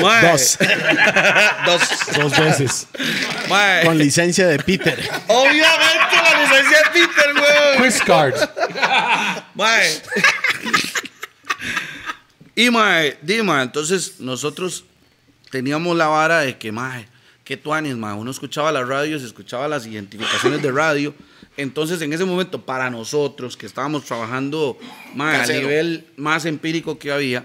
[0.00, 0.30] Mae.
[0.30, 0.58] Dos.
[1.66, 1.82] Dos.
[2.16, 2.86] Dos veces.
[3.48, 3.84] Mae.
[3.84, 4.96] Con licencia de Peter.
[5.26, 7.82] Obviamente la licencia de Peter, weón.
[7.82, 8.34] Quiz card.
[9.56, 10.00] Mae.
[12.54, 14.84] y mae, di mae, entonces nosotros
[15.50, 17.08] teníamos la vara de que mae,
[17.42, 21.14] que tuanis, mae, uno escuchaba las radios, escuchaba las identificaciones de radio.
[21.60, 24.78] Entonces, en ese momento, para nosotros que estábamos trabajando
[25.14, 27.44] mae, a nivel más empírico que había,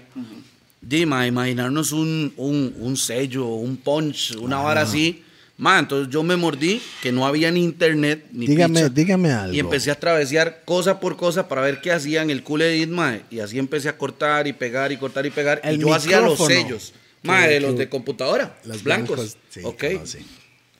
[0.80, 5.22] di, mae, imaginarnos un, un, un sello, un punch, una vara así.
[5.58, 9.54] Mae, entonces yo me mordí que no había ni internet, ni Dígame, dígame algo.
[9.54, 13.22] Y empecé a travesear cosa por cosa para ver qué hacían el cool edit, mae.
[13.30, 15.60] Y así empecé a cortar y pegar y cortar y pegar.
[15.64, 16.92] El y yo hacía los sellos,
[17.22, 19.16] mae, de los de computadora, Las blancos.
[19.16, 19.78] blancas, sí, ok.
[19.78, 20.18] claro, sí.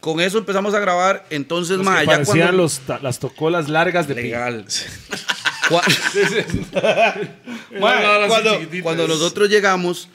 [0.07, 1.27] Con eso empezamos a grabar.
[1.31, 2.63] Entonces, Los mae, que ya parecían cuando.
[2.63, 4.15] los ta- las tocolas largas de.
[4.15, 4.65] Legal.
[8.31, 10.09] Cuando, cuando nosotros llegamos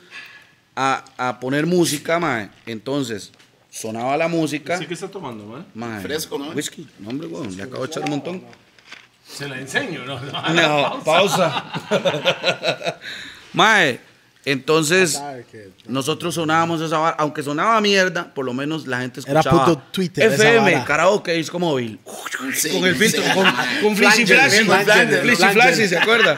[0.78, 3.32] a, a poner música, mae, entonces
[3.70, 4.78] sonaba la música.
[4.78, 5.66] ¿Sí que está tomando, man?
[5.74, 6.52] mae, Fresco, ¿no?
[6.52, 6.88] Whisky.
[7.00, 8.44] No, hombre, weón, le acabo de echar un montón.
[9.28, 10.20] Se la enseño, ¿no?
[10.54, 11.66] No, pausa.
[13.54, 14.00] Mae,
[14.46, 15.22] entonces
[15.52, 19.66] que- nosotros sonábamos esa vara, aunque sonaba mierda, por lo menos la gente Era escuchaba.
[19.66, 22.00] puto Twitter FM, karaoke, disco móvil.
[22.56, 23.30] Sí, con el filtro, sí.
[23.34, 23.46] con,
[23.84, 25.36] con Flashy, Flanger.
[25.54, 26.38] Flashy, ¿se acuerda?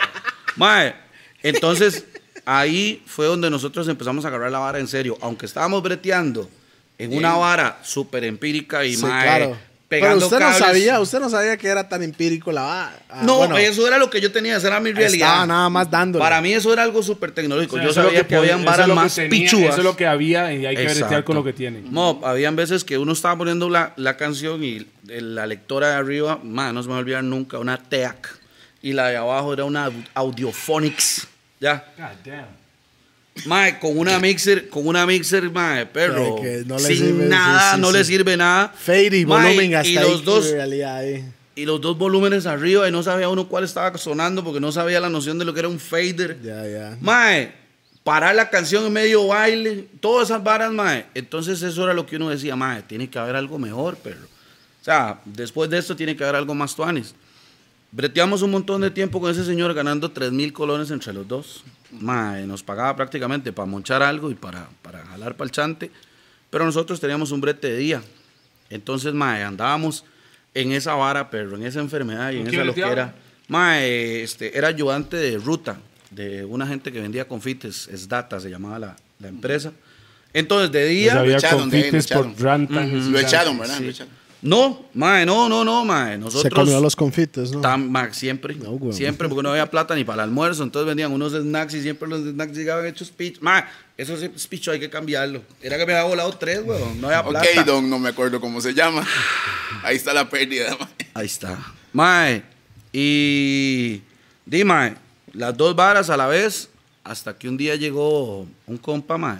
[0.55, 0.95] Mae,
[1.41, 2.05] entonces
[2.45, 6.49] ahí fue donde nosotros empezamos a agarrar la vara en serio, aunque estábamos breteando
[6.97, 9.57] en una vara súper empírica y Sí, mae, claro.
[9.95, 10.59] Pero pegando usted cables.
[10.59, 12.91] no sabía, usted no sabía que era tan empírico la.
[13.09, 15.27] Ah, No, bueno, eso era lo que yo tenía, esa era mi realidad.
[15.27, 16.23] Estaba nada más dándole.
[16.23, 17.75] Para mí eso era algo súper tecnológico.
[17.75, 19.69] O sea, yo sabía que, podía- habían varas lo que más tenía, pichudas.
[19.69, 21.91] Eso es lo que había y hay que bretear con lo que tienen.
[21.91, 26.39] Mo, habían veces que uno estaba poniendo la, la canción y la lectora de arriba,
[26.43, 28.39] man, no se me va a olvidar nunca, una TEAC.
[28.81, 31.27] Y la de abajo era una Audiophonics.
[31.59, 31.85] Ya.
[31.97, 32.62] God damn.
[33.45, 36.35] Mae, con una mixer, con una mixer, mae, perro.
[36.41, 37.93] Que- no le sin sirve, nada, sí, sí, no sí.
[37.97, 38.73] le sirve nada.
[38.77, 41.25] Fade y Mae, volumen hasta y ahí, los dos en realidad, ahí.
[41.55, 44.99] y los dos volúmenes arriba y no sabía uno cuál estaba sonando porque no sabía
[44.99, 46.37] la noción de lo que era un fader.
[46.43, 46.97] Ya, ya.
[47.01, 47.51] Mae,
[48.03, 51.05] parar la canción en medio baile, todas esas varas, mae.
[51.15, 54.27] Entonces eso era lo que uno decía, mae, tiene que haber algo mejor, perro.
[54.81, 57.15] O sea, después de esto tiene que haber algo más tuanis.
[57.95, 61.63] Breteamos un montón de tiempo con ese señor ganando 3 mil colones entre los dos.
[61.91, 65.91] Mae, nos pagaba prácticamente para monchar algo y para, para jalar para el chante.
[66.49, 68.03] Pero nosotros teníamos un brete de día.
[68.71, 70.05] Entonces, mae, andábamos
[70.55, 73.15] en esa vara, perro, en esa enfermedad y en ¿Con esa loquera.
[73.47, 75.77] Mae, este, era ayudante de ruta
[76.09, 79.71] de una gente que vendía confites, es Data, se llamaba la, la empresa.
[80.33, 81.19] Entonces, de Pues día...
[81.19, 82.43] había echaron de ahí, confites lo por echaron.
[82.43, 83.11] rantan.
[83.11, 83.77] Lo echaron, ¿verdad?
[83.77, 83.83] Sí.
[83.83, 84.22] Lo echaron.
[84.43, 86.17] No, mae, no, no, no, mae.
[86.17, 86.43] Nosotros...
[86.43, 87.61] Se comió los confites, ¿no?
[87.61, 88.93] Tan, mae, siempre, No, güey.
[88.93, 92.09] siempre, porque no había plata ni para el almuerzo, entonces vendían unos snacks y siempre
[92.09, 93.39] los snacks llegaban hechos pitch.
[93.39, 93.63] Mae,
[93.97, 95.41] eso ese speech hay que cambiarlo.
[95.61, 97.47] Era que me había volado tres, weón, no había plata.
[97.57, 99.07] Ok, don, no me acuerdo cómo se llama.
[99.81, 100.75] Ahí está la pérdida.
[100.77, 100.89] mae.
[101.13, 101.57] Ahí está.
[101.93, 102.43] Mae,
[102.91, 104.01] y
[104.45, 104.95] di, mae,
[105.33, 106.69] las dos varas a la vez,
[107.03, 109.39] hasta que un día llegó un compa, mae,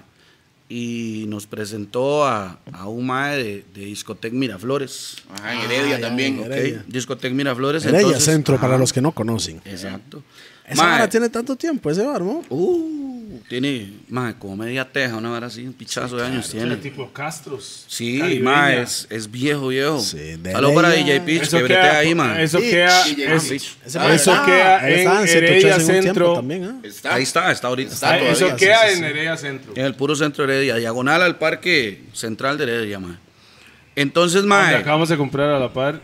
[0.70, 5.18] y nos presentó a, a un mae de, de Discotec Miraflores.
[5.34, 6.40] Ajá, en Heredia Ah, también.
[6.40, 6.44] en.
[6.52, 6.86] Heredia.
[6.88, 7.84] Discotec Miraflores.
[7.86, 9.62] Heredia entonces- Centro, para los que no conocen.
[9.66, 10.24] Exacto.
[10.66, 12.42] Esa Mae, tiene tanto tiempo, ese bar, ¿no?
[12.50, 16.76] Uh, tiene, mae, como media teja, una vara así, un pichazo de años tiene.
[16.78, 17.86] tipo Castros.
[17.88, 20.00] Sí, mae, es, es viejo, viejo.
[20.00, 20.90] Sí, de Saludos para.
[20.92, 22.44] DJ Pitch, Eso que bretea queda, ahí, mae.
[22.44, 23.52] eso queda, DJ es-
[23.96, 26.34] Ah, eso está- queda en 103 Heredia Centro.
[26.34, 26.80] también, ¿ah?
[26.84, 27.16] Está.
[27.16, 27.94] Ahí está, está ahorita.
[27.94, 29.04] Está Ah, todavía, eso queda sí, en sí.
[29.06, 29.74] Heredia Centro.
[29.76, 33.16] En el puro centro de Heredia, diagonal al parque central de Heredia, mae.
[33.96, 34.76] Entonces, mae.
[34.76, 36.02] acabamos de comprar a la par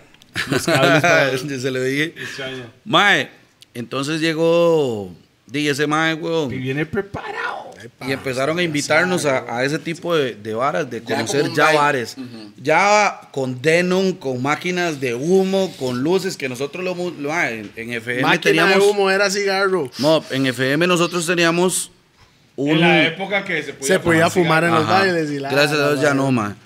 [0.51, 2.13] los cables para se le dije.
[2.17, 2.65] Extraño.
[2.85, 3.29] Mae,
[3.73, 5.15] entonces llegó.
[5.51, 6.49] Dije ese mae, Y weón.
[6.49, 7.69] viene preparado.
[8.05, 12.15] Y empezaron a invitarnos a, a ese tipo de, de varas, de conocer ya bares.
[12.61, 17.93] Ya con Denon, con máquinas de humo, con luces, que nosotros lo, lo- en, en
[17.93, 18.75] FM Máquina teníamos...
[18.85, 19.89] de humo era cigarro.
[19.97, 21.91] No, en FM nosotros teníamos
[22.57, 22.71] un...
[22.71, 25.49] En la época que se podía, Se podía fumar en los bailes y la.
[25.49, 26.57] Gracias a Dios ya no, ma.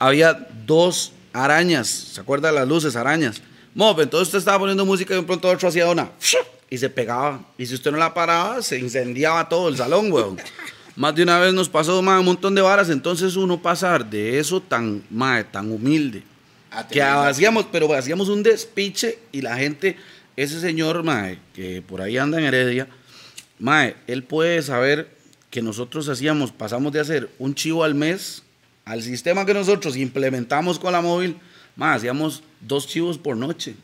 [0.00, 3.40] Había dos arañas, ¿se acuerda de las luces, arañas?
[3.74, 6.10] Mo, entonces usted estaba poniendo música y de pronto otro hacía una
[6.70, 7.44] y se pegaba.
[7.58, 10.38] Y si usted no la paraba, se incendiaba todo el salón, weón.
[10.96, 12.88] Más de una vez nos pasó, ma, un montón de varas.
[12.88, 16.22] Entonces uno pasar de eso tan, ma, tan humilde.
[16.70, 19.96] A Que hacíamos, pero hacíamos un despiche y la gente,
[20.36, 22.88] ese señor, mae, que por ahí anda en Heredia,
[23.58, 25.14] mae, él puede saber
[25.50, 28.42] que nosotros hacíamos, pasamos de hacer un chivo al mes
[28.86, 31.36] al sistema que nosotros implementamos con la móvil,
[31.74, 33.74] mae, hacíamos dos chivos por noche,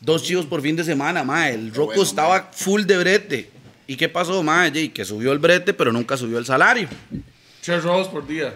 [0.00, 3.50] dos chivos por fin de semana, mae, el roco bueno, estaba full de brete.
[3.86, 4.90] ¿Y qué pasó, mae?
[4.90, 6.88] Que subió el brete, pero nunca subió el salario.
[7.62, 8.54] Tres robos por día.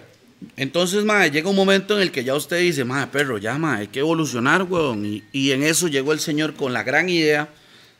[0.57, 3.81] Entonces, mae, llega un momento en el que ya usted dice, mae, perro, ya, mae,
[3.81, 5.07] hay que evolucionar, weón.
[5.07, 7.49] Y, y en eso llegó el señor con la gran idea.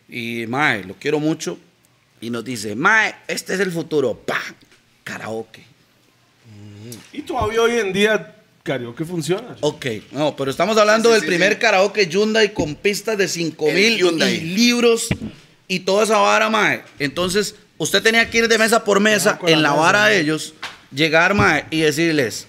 [0.09, 1.59] Y, mae, lo quiero mucho.
[2.21, 4.15] Y nos dice, mae, este es el futuro.
[4.15, 4.43] ¡Pah!
[5.05, 5.65] Karaoke.
[7.13, 9.57] Y todavía hoy en día karaoke funciona.
[9.61, 11.59] Ok, no, pero estamos hablando Sí, sí, del sí, primer sí.
[11.59, 14.35] karaoke Hyundai con pistas de 5 El mil Hyundai.
[14.37, 15.09] y libros
[15.69, 16.83] y toda esa vara, mae.
[16.99, 20.15] Entonces, usted tenía que ir de mesa por mesa en la mesa, vara mae.
[20.15, 20.55] de ellos,
[20.95, 22.47] llegar, mae, y decirles,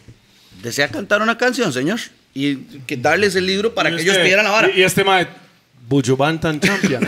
[0.61, 1.99] ¿desea cantar una canción, señor?
[2.36, 2.55] Y
[2.86, 4.70] que darles el libro para Y que este- ellos pidieran la vara.
[4.72, 5.28] Y, y este mae,
[5.88, 7.05] Bujubantan Champion.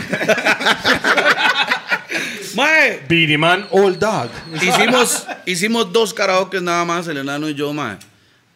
[2.54, 4.30] Mae, Beanie Man Old Dog.
[4.62, 7.96] hicimos, hicimos dos karaokes nada más, el enano y yo, mae,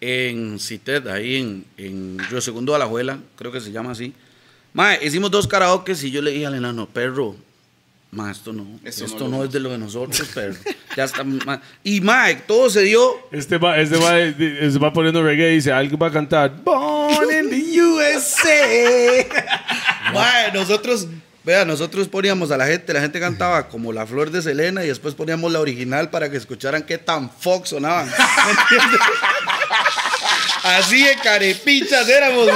[0.01, 4.14] en Citet, ahí en, en Río Segundo de la Juela, creo que se llama así.
[4.72, 7.36] Mae, hicimos dos karaokes y yo le dije al enano, perro,
[8.12, 10.57] mae, esto no, Esto esto, no es de lo de nosotros, perro.
[10.96, 11.61] ya está, mae.
[11.82, 13.18] Y mae, todo se dio.
[13.32, 17.28] Este va, este va, este va poniendo reggae y dice, alguien va a cantar Born
[17.32, 19.26] in the USA.
[20.14, 21.09] Mae, nosotros,
[21.44, 24.88] vea, nosotros poníamos a la gente, la gente cantaba como la flor de Selena y
[24.88, 28.07] después poníamos la original para que escucharan qué tan fox sonaban.
[28.09, 29.01] ¿Me entiendes?
[30.77, 32.53] Así de carepichas éramos, ¿me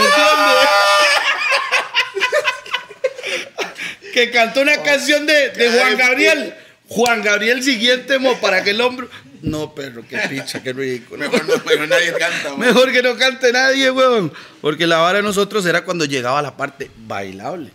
[4.12, 6.54] que cantó una canción de, de Juan Gabriel.
[6.88, 9.10] Juan Gabriel siguiente, mo, para que el hombro.
[9.42, 11.18] No, perro, qué picha, qué ridículo.
[11.18, 12.50] Mejor, no, mejor nadie canta.
[12.50, 12.60] man.
[12.60, 14.32] Mejor que no cante nadie, weón.
[14.60, 17.70] Porque la vara de nosotros era cuando llegaba la parte bailable.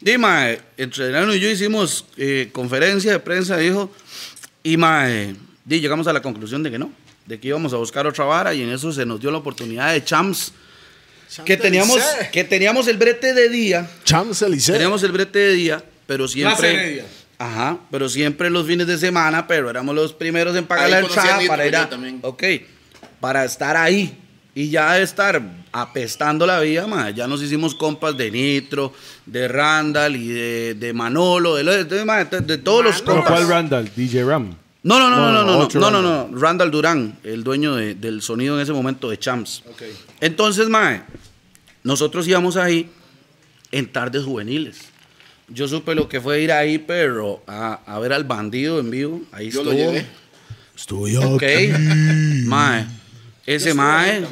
[0.00, 3.90] Dime, entre Enano y yo hicimos eh, conferencia de prensa, dijo.
[4.64, 6.92] Y mae, di, llegamos a la conclusión de que no,
[7.26, 9.92] de que íbamos a buscar otra vara y en eso se nos dio la oportunidad
[9.92, 10.52] de Champs.
[11.46, 11.98] Que teníamos,
[12.30, 14.72] que teníamos el brete de día, Champs-Élysées.
[14.74, 17.04] teníamos el brete de día, pero siempre.
[17.38, 20.98] Ajá, pero siempre los fines de semana, pero éramos los primeros en pagar Ahí la
[21.00, 21.88] entrada para ir a.
[21.88, 22.18] también.
[22.22, 22.42] Ok,
[23.18, 24.18] para estar ahí.
[24.54, 25.40] Y ya estar
[25.72, 28.92] apestando la vida, ma, ya nos hicimos compas de Nitro,
[29.24, 33.32] de Randall y de, de Manolo, de, lo- de- de- de todos los ¿Pero compas.
[33.32, 33.90] cuál Randall?
[33.96, 34.54] DJ Ram.
[34.84, 37.94] No, no, no, no, no, no, otro no, no, no, Randall Durán, el dueño de-
[37.94, 39.62] del sonido en ese momento de Champs.
[40.20, 41.02] Entonces, mae,
[41.84, 42.90] nosotros íbamos ahí
[43.70, 44.80] en tardes juveniles.
[45.48, 49.22] Yo supe lo que fue ir ahí, pero a, a ver al bandido en vivo.
[49.32, 49.72] Ahí Yo estuvo.
[49.72, 50.06] lo llevé.
[50.76, 51.42] Estoy Ok.
[51.42, 51.68] aquí.
[52.46, 52.86] Mae.
[53.46, 54.24] Ese mae.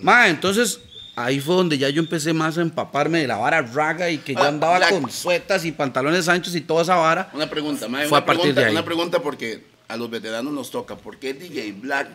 [0.00, 0.80] Mae, entonces
[1.16, 4.34] ahí fue donde ya yo empecé más a empaparme de la vara raga y que
[4.34, 7.28] ya Ah, andaba la- con suetas y pantalones anchos y toda esa vara.
[7.34, 8.72] Una pregunta, mae, Fue una a partir pregunta, de ahí.
[8.72, 10.96] una pregunta porque a los veteranos nos toca.
[10.96, 12.08] ¿Por qué DJ Black?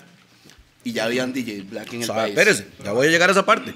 [0.83, 2.29] Y ya habían DJ Black en O el sea, país.
[2.37, 3.73] espérese, ya voy a llegar a esa parte.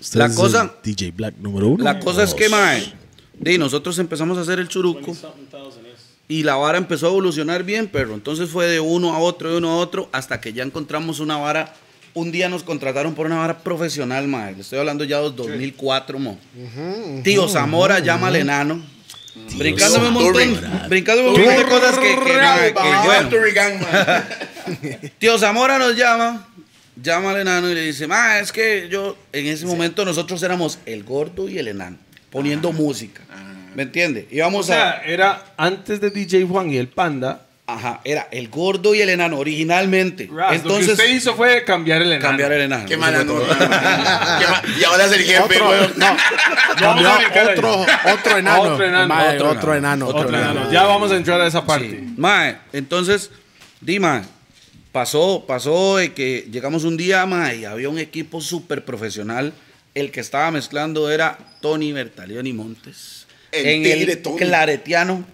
[0.00, 1.84] Usted La es cosa- DJ Black número uno.
[1.84, 2.92] La cosa es que, mae,
[3.38, 5.14] di, nosotros empezamos a hacer el churuco
[6.28, 9.58] y la vara empezó a evolucionar bien, pero entonces fue de uno a otro, de
[9.58, 11.74] uno a otro, hasta que ya encontramos una vara.
[12.14, 14.54] Un día nos contrataron por una vara profesional, mae.
[14.54, 16.38] Le estoy hablando ya de 2004, mo.
[17.22, 18.82] Tío Zamora llama al enano.
[19.56, 22.16] Brincándome un montón, brincándome un montón de cosas que.
[25.18, 26.48] Tío Zamora nos llama,
[27.00, 30.78] llama al enano y le dice, ma, es que yo, en ese momento nosotros éramos
[30.86, 31.96] el gordo y el enano,
[32.30, 33.22] poniendo música.
[33.74, 34.26] ¿Me entiende?
[34.30, 35.04] O Íbamos sea, a...
[35.04, 37.45] era antes de DJ Juan y el Panda.
[37.68, 40.28] Ajá, era el gordo y el enano originalmente.
[40.32, 42.22] Raz, lo que Entonces, usted hizo fue cambiar el enano.
[42.28, 42.86] cambiar el enano.
[42.86, 44.62] Qué mala nota.
[44.80, 46.16] Y ahora es el jefe, Otro, no,
[46.78, 48.62] cambió otro, otro enano.
[48.62, 50.06] Otro enano, Mae, otro otro enano, enano.
[50.06, 50.52] Otro Otro enano.
[50.52, 50.72] enano.
[50.72, 51.90] Ya vamos a entrar a esa parte.
[51.90, 52.14] Sí.
[52.16, 53.30] Mae, entonces,
[53.80, 54.22] di, mae,
[54.92, 59.52] pasó, pasó de que llegamos un día, mae, y había un equipo súper profesional.
[59.94, 63.26] El que estaba mezclando era Tony Bertalioni Montes.
[63.50, 64.36] El en tigre el Tony.
[64.36, 65.24] claretiano.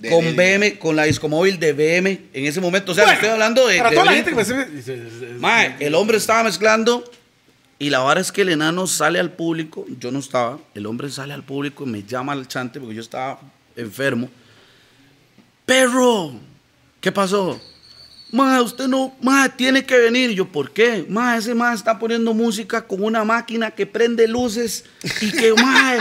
[0.00, 2.92] De- con de- BM, con la discomóvil de BM en ese momento.
[2.92, 3.76] O sea, le estoy hablando de.
[3.78, 7.04] Para toda la gente que me Mae, el hombre estaba mezclando
[7.78, 11.10] y la vara es que el enano sale al público, yo no estaba, el hombre
[11.10, 13.40] sale al público y me llama al chante porque yo estaba
[13.76, 14.28] enfermo.
[15.66, 16.32] Perro,
[17.00, 17.60] ¿qué pasó?
[18.32, 20.30] Mae, usted no, mae, tiene que venir.
[20.30, 21.04] Y yo, ¿por qué?
[21.08, 24.84] Mae, ese mae está poniendo música con una máquina que prende luces
[25.20, 25.98] y que, mae,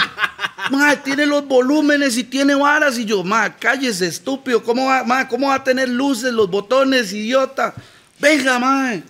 [0.69, 2.99] mae, tiene los volúmenes y tiene varas.
[2.99, 4.61] Y yo, mae, cállese, estúpido.
[4.63, 7.73] ¿Cómo va, ¿cómo va a tener luces, los botones, idiota?
[8.19, 9.01] Venga, mae.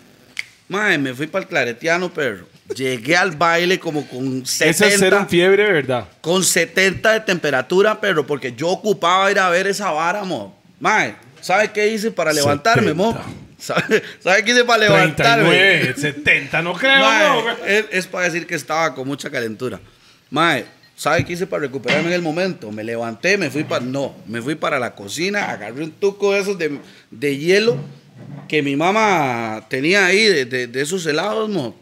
[0.70, 2.48] Mae, me fui para el claretiano, perro.
[2.74, 6.08] Llegué al baile como con Esas eran 70, fiebre, ¿verdad?
[6.22, 10.56] con 70 de temperatura, perro, porque yo ocupaba ir a ver esa vara, mo.
[10.80, 13.12] Mae, ¿sabe qué hice para levantarme, mo?
[13.14, 13.30] 70.
[13.60, 15.50] ¿Sabe, ¿sabe qué hice para levantarme?
[15.50, 17.66] 39, 70, no creo, Mae, no.
[17.66, 19.80] es, es para decir que estaba con mucha calentura.
[20.30, 20.66] Mae,
[20.96, 22.72] ¿sabe qué hice para recuperarme en el momento?
[22.72, 23.84] Me levanté, me fui para...
[23.84, 26.80] No, me fui para la cocina, agarré un tuco de esos de,
[27.12, 27.76] de hielo
[28.48, 31.76] que mi mamá tenía ahí, de, de- de esos helados, mo.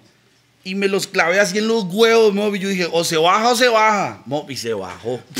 [0.63, 2.53] Y me los clavé así en los huevos, mo.
[2.55, 4.21] Y yo dije, o se baja o se baja.
[4.25, 5.21] Mo, y se bajó.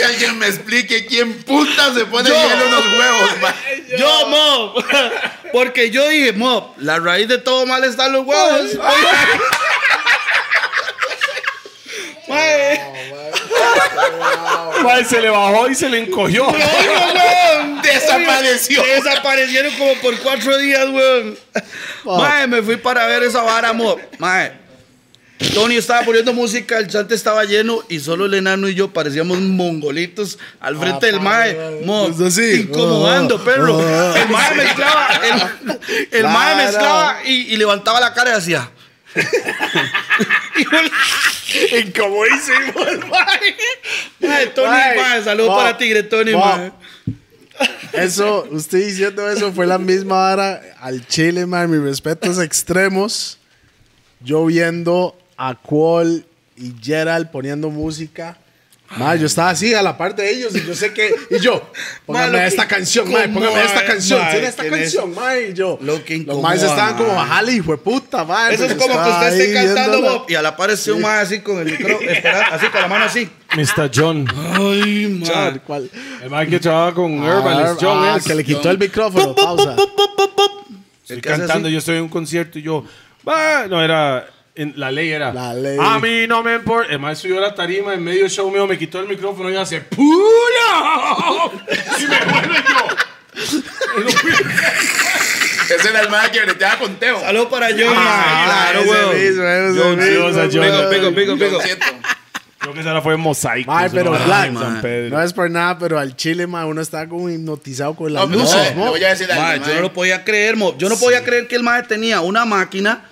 [0.00, 2.34] Que alguien me explique quién puta se pone Yo.
[2.34, 3.54] hielo en los huevos, ma.
[3.98, 4.74] Yo, mo.
[5.52, 8.70] Porque yo dije, mo, la raíz de todo mal están los huevos.
[12.28, 12.80] Mae.
[14.82, 16.46] Mae, se le bajó y se le encogió.
[16.46, 16.66] Oiga,
[17.58, 17.82] weón.
[17.82, 18.82] Desapareció.
[18.82, 21.36] Oiga, Desaparecieron como por cuatro días, weón.
[22.04, 23.98] Mae, me fui para ver esa vara, mo.
[24.18, 24.52] Mae.
[25.54, 29.38] Tony estaba poniendo música, el chante estaba lleno y solo el enano y yo parecíamos
[29.40, 31.80] mongolitos al frente del mae.
[31.84, 32.60] Mo, Pues así.
[32.62, 33.76] incomodando, Oh, perro.
[33.78, 34.16] oh.
[34.16, 35.78] El mae mezclaba, el,
[36.12, 38.70] el mae mezclaba y, y levantaba la cara y hacía.
[41.84, 43.56] Incomodísimo el mae.
[44.20, 46.72] Mae, Tony, Mae, mae, saludos para Tigre Tony, mae.
[47.92, 51.70] Eso, usted diciendo eso fue la misma vara al Chile, man.
[51.70, 53.38] Mis respetos extremos.
[54.20, 56.24] Yo viendo a Qual
[56.56, 58.36] y Gerald poniendo música.
[58.96, 61.14] Ma, yo estaba así a la parte de ellos y yo sé que.
[61.30, 61.62] Y yo,
[62.06, 65.38] póngame Ma, esta que canción, ma, incomoda, póngame esta canción, tiene esta canción, ma.
[65.38, 68.50] Y yo, Lo que los incomoda, más estaban como, bajale, hijo de puta, ma.
[68.50, 70.02] Eso es como que usted esté cantando.
[70.02, 72.10] Bob, y a la par esté un mae así con el micrófono,
[72.52, 73.30] así con la mano así.
[73.56, 73.90] Mr.
[73.94, 74.26] John.
[74.58, 75.88] Ay, Char, ¿cuál?
[76.22, 78.24] El mae que trabaja con Ah, Herbalist, John ah, es.
[78.24, 79.76] que le quitó el micrófono, pausa.
[81.02, 82.84] Estoy cantando, yo estoy en un concierto y yo,
[83.26, 84.26] "Va", no era,
[84.62, 85.78] en- la ley era, La ley.
[85.80, 88.50] a mí no me importa, el maestro subió a la tarima en medio del show
[88.50, 90.06] mío, me quitó el micrófono y hace, ¡Pulo!
[91.98, 92.86] Y me vuelve yo.
[95.74, 97.20] Ese era el mae que breteaba con Teo.
[97.20, 98.72] Saludos para John, Ah.
[98.74, 98.82] Claro,
[99.76, 99.98] John.
[100.90, 101.58] Pico, pico, pico.
[102.58, 103.70] Creo que esa fue mosaico.
[103.72, 104.82] Mae, eso pero no, Black, San mae.
[104.82, 105.16] Pedro.
[105.16, 108.36] No es por nada, pero al Chile, ma, uno está como hipnotizado con las No,
[108.36, 109.68] luces, no, le voy a decir algo, Mae, mae.
[109.68, 110.76] yo no lo podía creer, mo.
[110.76, 113.04] Yo no podía creer que el mae tenía una máquina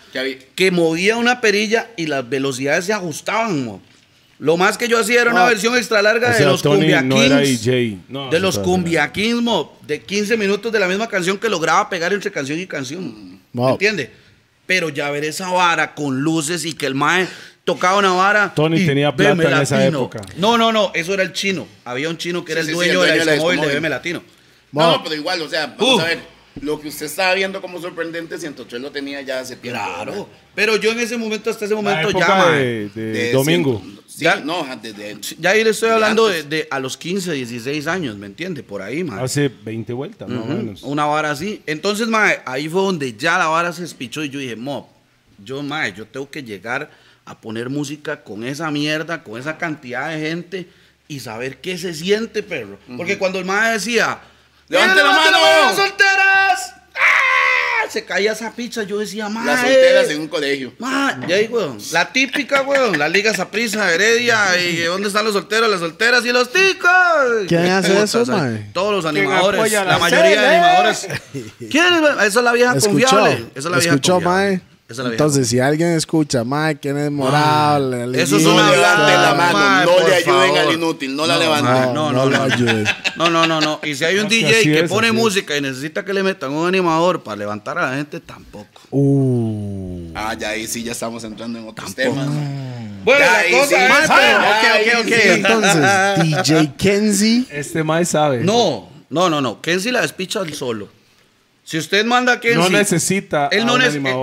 [0.54, 3.82] Que movía una perilla y las velocidades se ajustaban, mo.
[4.40, 5.48] Lo más que yo hacía era una Ah.
[5.48, 9.76] versión extra larga O de los Tony Cumbia no era de los Cumbia Kings, mo,
[9.86, 13.32] de 15 minutos de la misma canción que lograba pegar entre canción y canción.
[13.32, 13.70] ¿Me Wow.
[13.72, 14.10] entiende?
[14.64, 17.26] Pero ya ver esa vara con luces y que el mae
[17.64, 18.52] tocaba una vara.
[18.54, 19.98] Tony y tenía plata BM en esa Latino.
[19.98, 20.20] época.
[20.36, 21.66] No, no, no, eso era el chino.
[21.84, 23.26] Había un chino que era Sí, el sí, sí, dueño, el de dueño la de
[23.26, 23.74] la Discomóvil de.
[23.80, 24.22] BM Latino.
[24.70, 24.92] No, Mo.
[24.92, 26.00] no, pero igual, o sea, vamos Uh.
[26.00, 26.18] a ver.
[26.62, 29.80] Lo que usted estaba viendo como sorprendente, 103 lo tenía ya hace tiempo.
[29.80, 30.12] Claro.
[30.12, 30.26] ¿verdad?
[30.54, 33.82] Pero yo en ese momento, hasta ese La momento, época ya, de, de De domingo.
[34.06, 35.16] Sí, Ya- no, desde.
[35.38, 38.62] Ya ahí le estoy de hablando de, a los 15, 16 años, ¿me entiende?
[38.62, 39.22] Por ahí, mae.
[39.22, 40.82] Hace 20 vueltas, más o menos.
[40.82, 41.62] Una vara así.
[41.66, 44.90] Entonces, mae, ahí fue donde ya la vara se espichó y yo dije, mo,
[45.44, 46.90] yo, mae, yo tengo que llegar
[47.24, 50.66] a poner música con esa mierda, con esa cantidad de gente
[51.06, 52.78] y saber qué se siente, perro.
[52.96, 54.18] Porque cuando el mae decía,
[54.68, 56.14] ¡Levante "¡Eh, la mano!" las solteras!
[56.17, 56.17] ¡Ah!
[57.90, 59.46] Se caía esa pizza, yo decía, mae.
[59.46, 60.72] Las solteras en un colegio.
[60.78, 61.78] Ma, ya ahí, weón.
[61.92, 62.98] La típica, weón.
[62.98, 64.58] La Liga Saprisa, Heredia.
[64.58, 66.90] ¿Y dónde están los solteros, las solteras y los ticos?
[67.48, 68.70] ¿Quién hace eso, mae?
[68.72, 69.72] Todos los ¿Quién animadores.
[69.72, 71.08] La la mayoría de animadores.
[71.70, 72.00] ¿Quién es?
[72.00, 72.18] weón?
[72.20, 73.46] Esa es la vieja Escuchó, confiable.
[73.54, 74.50] Esa es la vieja escuchó, confiable.
[74.58, 74.67] mae.
[74.88, 77.90] Esa la Entonces, si alguien escucha, mae, ¿quién es morado?
[77.90, 78.94] La eso es No una liguista.
[79.06, 80.58] levante la mano, no le ayuden favor.
[80.58, 81.94] al inútil, no la No, levanten.
[81.94, 82.84] No, No, no, no, no.
[83.16, 83.80] No, no, no, no.
[83.84, 86.52] Y si hay un No, DJ que es, pone música y necesita que le metan
[86.52, 88.80] un animador para levantar a la gente, tampoco.
[88.90, 90.10] Uh.
[90.14, 92.20] Ah, ya ahí sí ya estamos entrando en otros Tampoco.
[92.22, 92.34] temas.
[93.04, 93.74] Bueno, Ya, la ahí cosa sí.
[93.74, 95.12] es, Mae, pero- ya, ok, ok, ok.
[95.36, 97.44] Entonces, DJ Kenzie.
[97.50, 98.38] Este mae sabe.
[98.42, 99.60] No, no, no, no.
[99.60, 100.88] Kenzie la despicha al solo.
[101.68, 104.14] Si usted manda a Kenzie, No necesita Él no necesita.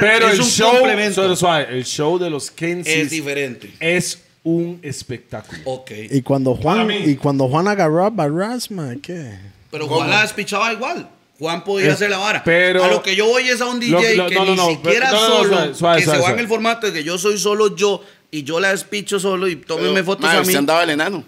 [0.00, 1.36] Pero es el un show, complemento.
[1.36, 3.72] suave, el show de los Kensis es diferente.
[3.78, 5.60] es un espectáculo.
[5.66, 5.92] Ok.
[6.10, 9.38] Y cuando Juan, y cuando Juan agarró a Barras, ma, ¿qué?
[9.70, 11.08] Pero Juan la despichaba igual.
[11.38, 12.42] Juan podía Es- hacer la vara.
[12.42, 14.50] pero- a lo que yo voy es a un DJ Lo- lo- que no, no,
[14.50, 16.48] ni no, siquiera no, no, no, solo, suave, suave, que suave, se va en el
[16.48, 20.04] formato de que yo soy solo yo y yo la despicho solo y tómenme Pero,
[20.06, 20.54] fotos mae, a mí.
[20.56, 21.22] andaba el enano.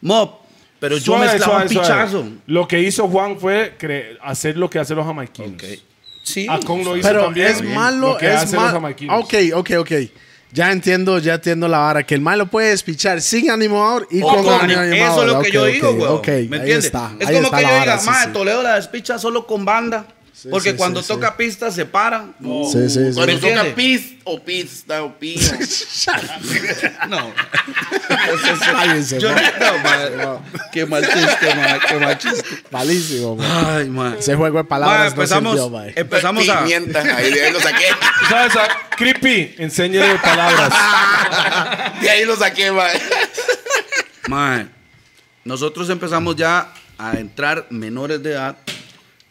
[0.00, 0.30] Mob,
[0.82, 1.86] pero yo Suave, mezclaba un suave.
[1.88, 2.24] pichazo.
[2.46, 5.52] Lo que hizo Juan fue cre- hacer lo que hacen los jamaiquinos.
[5.54, 5.64] Ok.
[6.24, 6.46] Sí.
[6.50, 7.46] Acon lo hizo Pero también.
[7.46, 8.72] es malo, Lo que es hacen los malo.
[8.74, 9.24] jamaiquinos.
[9.24, 9.92] Ok, ok, ok.
[10.52, 12.02] Ya entiendo, ya entiendo la vara.
[12.02, 14.92] Que el malo puede despichar sin animador y O con, con animador.
[14.92, 16.10] ani- Eso es lo que Ok, yo ok, digo, güey.
[16.10, 16.84] ok, ¿Me ahí entiendes?
[16.84, 18.32] está, es ahí como está que la yo vara, diga, sí, "Mae, sí.
[18.32, 20.06] Toledo la despicha solo con banda.
[20.50, 21.34] Porque sí, cuando sí, toca sí.
[21.36, 22.34] pista se paran.
[22.40, 22.98] Sí, sí, sí.
[23.00, 23.70] ¿Me Cuando toca entiende?
[23.72, 25.38] pis o pista o pi.
[27.08, 27.32] No.
[28.60, 29.42] Cállense, Yo ma.
[29.60, 30.38] no, mae.
[30.72, 31.80] Qué mal chiste, mae.
[31.86, 32.44] Qué mal chiste.
[32.70, 33.76] Malísimo, ma.
[33.76, 34.18] Ay, mae.
[34.18, 36.60] Ese juego de palabras empezamos, no sirvió, empezamos a...
[36.60, 37.86] Pimienta, ahí de ahí lo saqué.
[38.28, 38.56] ¿Sabes?
[38.56, 40.72] ah, Creepy, enséñale palabras.
[42.00, 43.00] De ahí lo saqué, mae.
[44.28, 44.66] Mae,
[45.44, 48.56] nosotros empezamos ya a entrar menores de edad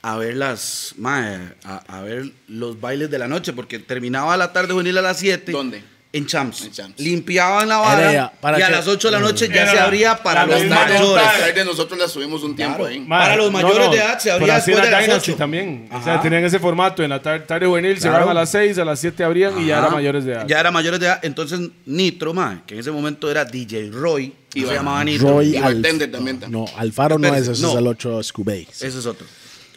[0.03, 4.51] a ver las, mae, a, a ver los bailes de la noche, porque terminaba la
[4.53, 5.51] tarde juvenil a las 7.
[5.51, 5.83] ¿Dónde?
[6.13, 6.65] En Champs.
[6.65, 6.99] En Champs.
[6.99, 9.69] Limpiaban la vara ya, para y a que- las 8 de la noche ya Era
[9.71, 11.55] se la- abría para la los misma mayores.
[11.55, 12.99] de nosotros la subimos un tiempo ahí.
[12.99, 15.31] Ma, Para los mayores de edad se abría pero así después era de las Dynasty
[15.31, 15.37] ocho.
[15.37, 15.87] también.
[15.89, 16.03] O Ajá.
[16.03, 17.01] sea, tenían ese formato.
[17.01, 18.25] En la tar- tarde juvenil se Claro.
[18.25, 19.83] van a las 6, a las 7 abrían y ya Ajá.
[19.85, 20.47] eran mayores de edad.
[20.49, 21.19] Ya era mayores de edad.
[21.21, 25.29] Entonces Nitro, mae, que en ese momento era DJ Roy, y se llamaba Nitro.
[25.29, 26.39] Roy Y Alf- bartender también.
[26.41, 26.61] también.
[26.65, 27.69] No, Alfaro no es, Espérese, no.
[27.71, 28.67] es el otro Scubay.
[28.69, 29.25] Ese es otro.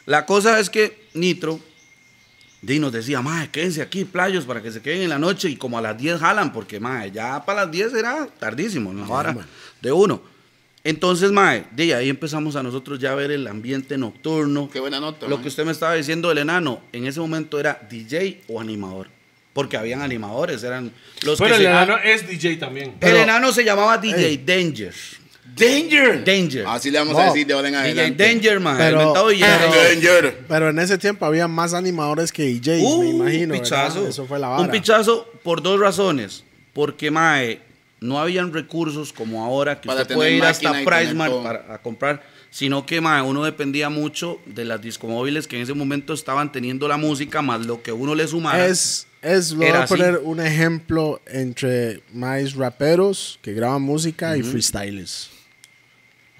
[0.06, 1.60] La cosa es que Nitro
[2.60, 5.48] di, nos decía, mae, quédense aquí, playos, para que se queden en la noche.
[5.50, 9.00] Y como a las 10 jalan, porque, mae, ya para las 10 era tardísimo, en
[9.00, 9.36] la hora
[9.80, 10.22] de uno.
[10.82, 14.68] Entonces, mae, de ahí empezamos a nosotros ya a ver el ambiente nocturno.
[14.70, 15.42] Qué buena nota, Lo mae.
[15.42, 19.08] que usted me estaba diciendo del enano, en ese momento era DJ o animador.
[19.54, 20.90] Porque habían animadores, eran
[21.22, 22.94] los Pero que el se- enano es DJ también.
[23.00, 24.92] El enano se llamaba DJ Danger.
[25.56, 26.24] Danger.
[26.24, 26.64] Danger.
[26.66, 27.20] Así le vamos No.
[27.20, 28.24] a decir de ahora en adelante.
[28.26, 28.76] Danger, man.
[28.78, 30.38] Pero- Danger.
[30.48, 33.54] Pero en ese tiempo había más animadores que DJs, Uh, me imagino.
[33.54, 33.62] Un ¿verdad?
[33.62, 34.08] pichazo.
[34.08, 34.62] Eso fue la vara.
[34.62, 36.44] Un pichazo por dos razones.
[36.72, 37.60] Porque, mae,
[38.00, 40.84] no habían recursos como ahora que Para usted puede ir hasta todo.
[41.42, 42.22] para a comprar.
[42.50, 46.86] Sino que, mae, uno dependía mucho de las discomóviles que en ese momento estaban teniendo
[46.88, 48.66] la música, más lo que uno le sumara.
[48.66, 50.20] Es, es, lo voy Era a poner así.
[50.24, 55.30] un ejemplo entre más raperos que graban música y freestylers.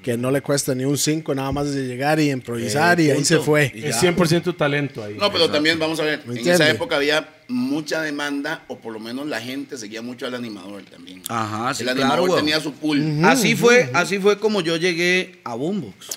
[0.05, 3.11] Que no le cuesta ni un 5 nada más de llegar y improvisar Eh, y
[3.11, 3.73] ahí se fue.
[3.75, 4.13] Es ya.
[4.13, 5.17] 100% talento ahí.
[5.19, 6.19] No, pero también vamos a ver.
[6.27, 6.53] ¿Me En entiende?
[6.65, 10.83] esa época había mucha demanda, o por lo menos la gente seguía mucho al animador
[10.85, 11.23] también.
[11.29, 12.41] Ajá, sí, El claro, animador weón.
[12.45, 13.03] tenía su pool.
[13.25, 16.09] Así fue, así fue como yo llegué a Boombox.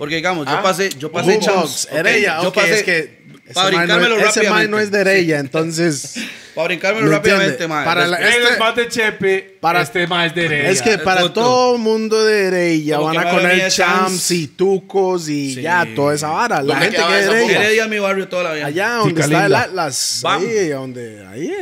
[0.00, 3.20] Porque digamos, yo Ah, pasé, yo pasé Boombox, ok, Heredia, yo ok, pasé es que
[3.52, 4.70] para man no brincármelo es- ese man rápidamente.
[4.70, 6.14] no es de Heredia, entonces
[6.54, 7.84] Para brincármelo ¿Me rápidamente, mae.
[7.84, 10.70] Para la- este- es más de Chepe, para- este más es de Heredia.
[10.70, 11.34] es que para punto.
[11.42, 15.62] todo mundo de Heredia Como van a poner champs y tucos y Sí.
[15.62, 16.56] ya toda esa vara.
[16.62, 17.58] La ¿Dónde gente que es de Heredia?
[17.62, 18.66] Heredia, mi barrio toda la vida.
[18.66, 19.54] allá donde está el.
[19.54, 21.52] Atlas, ahí donde ahí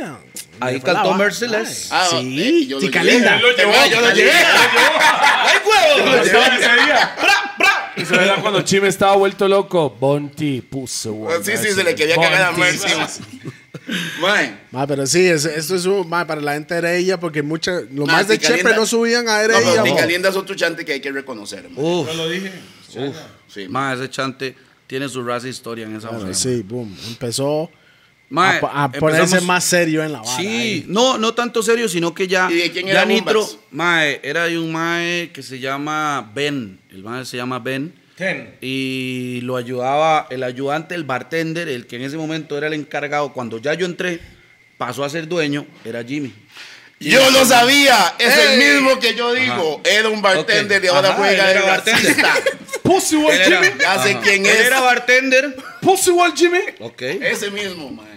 [0.61, 1.13] Ahí cantó.
[1.13, 1.87] Merciless.
[1.91, 3.13] Ah, Sí, eh, yo lo chica llevé.
[3.15, 3.35] linda.
[3.35, 4.31] Él lo llevó, yo lo llevé.
[4.33, 6.05] ¡Ay, huevo!
[6.15, 7.15] Yo estaba ese día.
[8.01, 9.89] Eso era cuando Chime estaba vuelto loco.
[9.99, 11.13] Bonti puso.
[11.13, 12.51] one Sí, sí, se le quería cagar a.
[12.51, 12.87] Mercy.
[14.21, 17.41] Mae, Ma, pero sí, es- esto es un, ma, para la gente de Heredia, porque
[17.41, 19.69] mucha, lo Ma, más de Chepe no subían a no, Heredia.
[19.71, 19.95] pero mo.
[19.95, 21.67] Tica Linda es otro chante que hay que reconocer.
[21.75, 22.51] Uf, Yo lo dije.
[22.87, 23.69] Sí, mae.
[23.69, 26.95] mae, ese chante tiene su raza historia en esa Bueno, sí, boom.
[27.07, 27.69] Empezó
[28.29, 30.37] Mae, a, ponerse más serio en la vara.
[30.37, 30.85] Sí, ahí.
[30.87, 34.45] no, no tanto serio, sino que ya, ¿Y de quién ya era Nitro, mae, era
[34.45, 38.55] de un mae que se llama Ben, el mae se llama Ben, Ten.
[38.61, 43.33] y lo ayudaba el ayudante, el bartender, el que en ese momento era el encargado,
[43.33, 44.19] cuando ya yo entré,
[44.77, 46.31] pasó a ser dueño, era Jimmy.
[46.99, 48.61] Yo lo sabía, es ¡Ey!
[48.63, 49.81] el mismo que yo digo.
[49.85, 50.83] Era un bartender Ok.
[50.83, 52.03] y ahora Ajá, juega de bartender.
[52.17, 52.33] racista.
[52.83, 53.67] Pussy Wall Jimmy.
[53.79, 54.21] Ya sé Ajá.
[54.21, 54.67] quién Él es.
[54.67, 56.59] era bartender, Pussy Wall Jimmy.
[56.79, 57.01] ok.
[57.01, 58.07] Ese mismo, mae.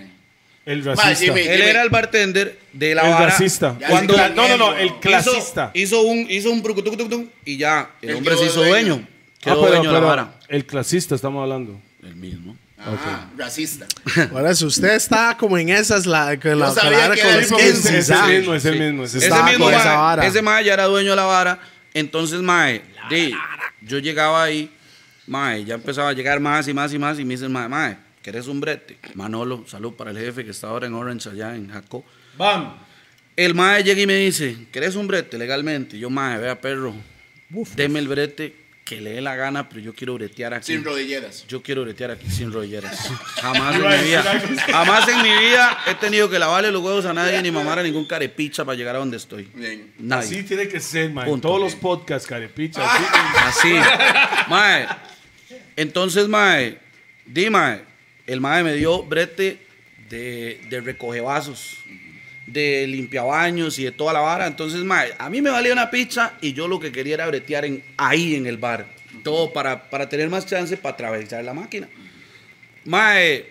[0.65, 1.15] El racista.
[1.17, 1.41] Jimmy.
[1.41, 3.27] Él era el bartender de la El vara.
[3.27, 3.77] racista.
[3.89, 5.71] Cuando no, no, no, el clasista.
[5.75, 8.71] Hizo, hizo un, hizo un y ya, el Él hombre se hizo dueño.
[8.95, 9.09] dueño.
[9.09, 10.35] Ah, Quedó pero- dueño de la pero vara.
[10.49, 11.81] El clasista estamos hablando.
[12.03, 12.57] El mismo.
[12.85, 13.87] Ajá, racista.
[14.31, 17.37] Por eso usted está como en esas, la, que la, sabía palabra que con los
[17.37, 19.05] el mismo, Kensis, es el mismo, es el mismo.
[19.05, 20.27] es el Ese Estaba mismo con esa mae, vara.
[20.27, 21.61] ese mae ya era dueño de la vara.
[21.95, 23.33] Entonces, mae, di,
[23.83, 24.71] yo llegaba ahí,
[25.27, 27.97] mae, ya empezaba a llegar más y más y más y me dicen, mae, mae,
[28.23, 28.99] ¿querés un brete?
[29.15, 32.05] Manolo, salud para el jefe que está ahora en Orange allá en Jaco.
[32.37, 32.75] Bam.
[33.37, 35.97] El mae llega y me dice, ¿querés un brete legalmente?
[35.97, 36.95] Y yo, mae, vea perro,
[37.77, 38.57] deme el brete
[38.95, 40.67] que le dé la gana, pero yo quiero bretear aquí.
[40.67, 41.47] Sin rodilleras.
[41.49, 43.11] Yo quiero bretear aquí sin rolleras.
[43.41, 44.43] Jamás en mi vida.
[44.71, 47.83] Jamás en mi vida he tenido que lavarle los huevos a nadie ni mamar a
[47.83, 49.49] ningún carepicha para llegar a donde estoy.
[49.55, 49.93] Bien.
[49.99, 50.27] Nadie.
[50.29, 51.25] Así tiene que ser, man.
[51.25, 51.49] En Punto.
[51.49, 52.83] todos los podcasts, carepicha.
[53.47, 53.73] Así.
[54.49, 54.87] Mae.
[55.77, 56.79] Entonces, mae,
[57.25, 57.83] di, mae,
[58.27, 59.59] el mae me dio brete
[60.11, 61.79] de, de recoge vasos,
[62.53, 64.47] de limpiabaños y de toda la vara.
[64.47, 67.65] Entonces, mae, a mí me valía una pizza y yo lo que quería era bretear
[67.65, 68.87] en, ahí en el bar.
[69.23, 71.89] Todo para, para tener más chance para atravesar la máquina.
[72.85, 73.47] Mae,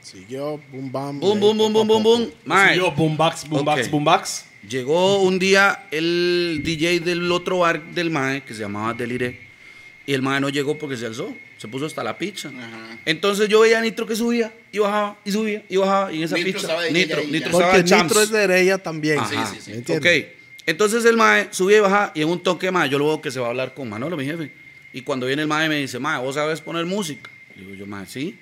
[0.00, 1.20] Siguió, boom, bam.
[1.20, 2.30] boom, boom, boom, boom, boom, boom.
[2.44, 3.90] Mae, Yo, boombox, boombox, Ok.
[3.90, 4.44] boombox.
[4.68, 9.40] Llegó un día el DJ del otro bar del MAE, que se llamaba Delire,
[10.06, 12.50] y el MAE no llegó porque se alzó, se puso hasta la picha.
[13.06, 16.24] Entonces yo veía a Nitro que subía, y bajaba, y subía, y bajaba, y en
[16.24, 16.58] esa Nitro picha.
[16.66, 17.94] estaba Nitro, ahí Nitro estaba Porque.
[18.02, 19.18] Nitro es de Heredia también.
[19.20, 19.54] Ajá.
[19.54, 19.92] Sí, sí.
[19.92, 20.06] Ok,
[20.66, 23.30] entonces el MAE subía y bajaba, y en un toque MAE, yo lo veo que
[23.30, 24.50] se va a hablar con Manolo, mi jefe.
[24.92, 27.30] Y cuando viene el MAE me dice, MAE, ¿vos sabes poner música?
[27.56, 28.36] Y digo yo, MAE, sí.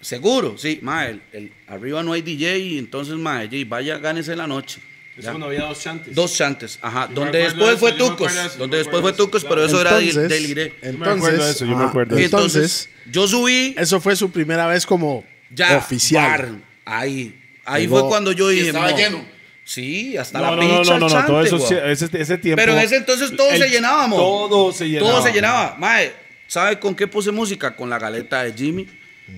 [0.00, 4.36] Seguro, sí, MAE, el, el- arriba no hay DJ, y entonces MAE, "Jay, vaya, gánese
[4.36, 4.80] la noche.
[5.16, 5.30] Es Ya.
[5.30, 6.14] cuando había dos chantes.
[6.14, 7.08] Dos chantes, ajá.
[7.12, 8.32] donde después de fue eso, Tucos.
[8.36, 10.74] eso, donde después fue Tucos, eso, pero eso era de, Entonces, deliré.
[10.82, 12.36] Yo me acuerdo de entonces, eso, yo me ajá, acuerdo de Y eso.
[12.36, 16.30] entonces, yo subí Eso fue su primera vez como ya oficial.
[16.42, 16.50] bar,
[16.84, 17.40] ahí.
[17.64, 18.66] Ahí Llegó- fue cuando yo dije.
[18.68, 18.96] estaba "Mo".
[18.96, 19.24] lleno.
[19.64, 21.56] Sí, hasta No, la no, pincha no, no, no, no, chante, todo eso,
[21.86, 22.60] ese, ese tiempo.
[22.60, 24.16] Pero en ese entonces todo el- se llenaba, mo.
[24.16, 25.10] Todo se llenaba.
[25.12, 25.76] Todo se llenaba.
[25.78, 26.12] Mae,
[26.48, 27.74] ¿sabe con qué puse música?
[27.74, 28.86] Con la galeta de Jimmy.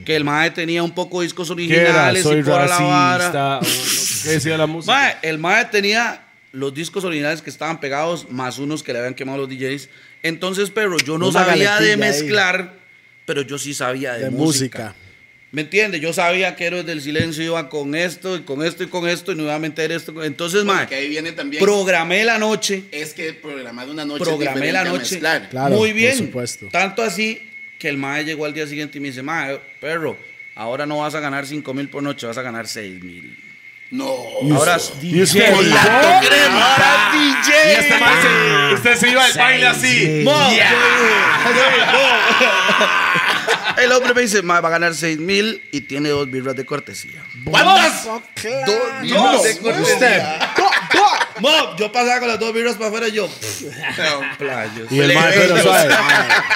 [0.05, 1.83] Que el mae tenía un poco de discos ¿Qué era?
[2.11, 3.61] originales Soy y por la racista.
[3.63, 3.69] no,
[4.25, 4.93] ¿Qué decía la música?
[4.93, 6.23] Mae, el Mae tenía
[6.53, 9.89] los discos originales que estaban pegados, más unos que le habían quemado los DJs.
[10.23, 11.97] Entonces, pero yo no Una sabía de ahí.
[11.97, 12.75] mezclar,
[13.27, 14.79] pero yo sí sabía de, de música.
[14.87, 14.95] música.
[15.53, 16.01] ¿Me entiendes?
[16.01, 19.33] Yo sabía que Héroes del Silencio iba con esto, y con esto, y con esto,
[19.33, 20.23] y nuevamente era esto.
[20.25, 21.63] Entonces, Bueno, Mae, que ahí viene también.
[21.63, 25.21] programé la noche, es que programar una noche programé es la a noche.
[25.21, 26.17] Claro, muy por bien.
[26.19, 26.67] supuesto.
[26.73, 27.41] Tanto así
[27.79, 30.17] que el Mae llegó al día siguiente y me dice, Mae, perro,
[30.55, 33.37] ahora no vas a ganar 5 mil por noche, vas a ganar 6 mil.
[33.91, 34.05] No.
[34.57, 35.79] Ahora Y usted- DJ.
[35.79, 37.53] Ahora DJ.
[37.53, 40.23] Y este man se- usted se iba al baile así.
[40.25, 40.51] Mo, mo.
[43.77, 46.65] El hombre me dice, "Mae, va a ganar 6 mil y tiene dos birras de
[46.65, 47.23] cortesía.
[47.45, 48.05] ¿Cuántas?
[48.05, 49.03] Dos Dos.
[49.03, 50.55] birras de cortesía.
[51.41, 53.29] Mo, yo pasaba con las dos birras para afuera y yo.
[54.91, 55.95] Y el man, pero suave.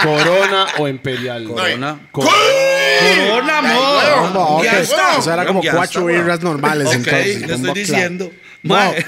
[0.03, 1.45] Corona o Imperial.
[1.45, 2.09] Corona.
[2.11, 3.81] Co- Corona, mo.
[4.23, 4.65] Bomba, ok.
[4.65, 5.19] Ya está.
[5.19, 8.33] O sea, era como cuatro birras normales, Ok, entonces, le bomba estoy diciendo.
[8.63, 9.07] Mae,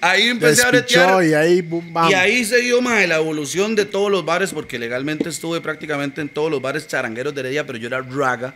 [0.00, 1.24] Ahí empecé a bretear.
[1.24, 2.10] y ahí, boom, bam.
[2.10, 6.20] Y ahí se dio mae, la evolución de todos los bares, porque legalmente estuve prácticamente
[6.20, 8.54] en todos los bares charangueros de Heredia, pero yo era raga.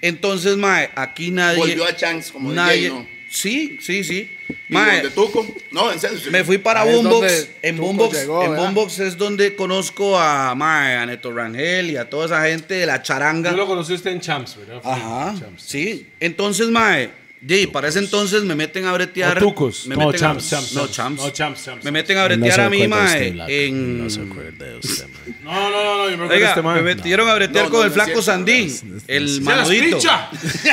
[0.00, 1.58] Entonces, mae, aquí nadie.
[1.58, 3.20] Volvió a Chance como nadie, DJ, ¿no?
[3.30, 4.28] Sí, sí, sí.
[4.68, 5.46] ¿Y Mae, donde Tuco?
[5.70, 6.18] No, en serio.
[6.18, 6.30] sí.
[6.30, 7.48] me fui para Boombox.
[7.62, 8.56] En Tuco Boombox, llegó, en.
[8.56, 12.86] Boombox es donde conozco a mae, a Neto Rangel y a toda esa gente de
[12.86, 13.52] la charanga.
[13.52, 14.80] Yo lo conocí usted en Champs, ¿verdad?
[14.84, 15.62] Ajá, Champs.
[15.62, 16.08] sí.
[16.18, 17.10] Entonces, mae,
[17.48, 19.38] y para ese entonces me meten a bretear.
[19.38, 19.86] O Tucos.
[19.86, 21.22] Me No, meten Champs, a, Champs, No, Champs.
[21.22, 21.84] No, Champs, Champs.
[21.84, 23.48] Me meten a No bretear se a mí, mae, Black.
[23.50, 24.04] en...
[24.04, 25.36] No se acuerda de usted, man.
[25.42, 26.84] No, no, no, no, yo me acuerdo de este me man.
[26.84, 29.96] metieron a bretear No, con no, el no flaco cierto, Sandín, el ¡Se las manudito.
[29.96, 30.28] pincha!
[30.42, 30.70] ¿Este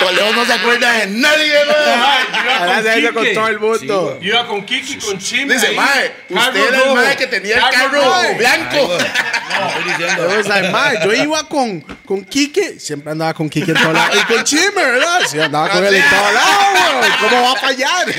[0.00, 1.76] Toledo no se acuerda de nadie, güey.
[2.60, 3.34] Ay, yo iba con Quique.
[3.34, 4.18] todo el mundo.
[4.20, 4.26] Sí.
[4.26, 5.54] Yo iba con Kiki, con Chime.
[5.54, 8.02] Dice, mae, usted era el mae que tenía el carro
[8.36, 8.88] blanco.
[9.58, 10.70] No, estoy diciendo.
[10.72, 11.84] Mae, yo iba con,
[12.28, 14.16] Quique, siempre andaba con Quique en todo lado.
[14.16, 15.20] Y con Chime, ¿verdad?
[15.28, 17.10] Sí, andaba con lado, güey.
[17.20, 18.14] ¿Cómo va a fallar?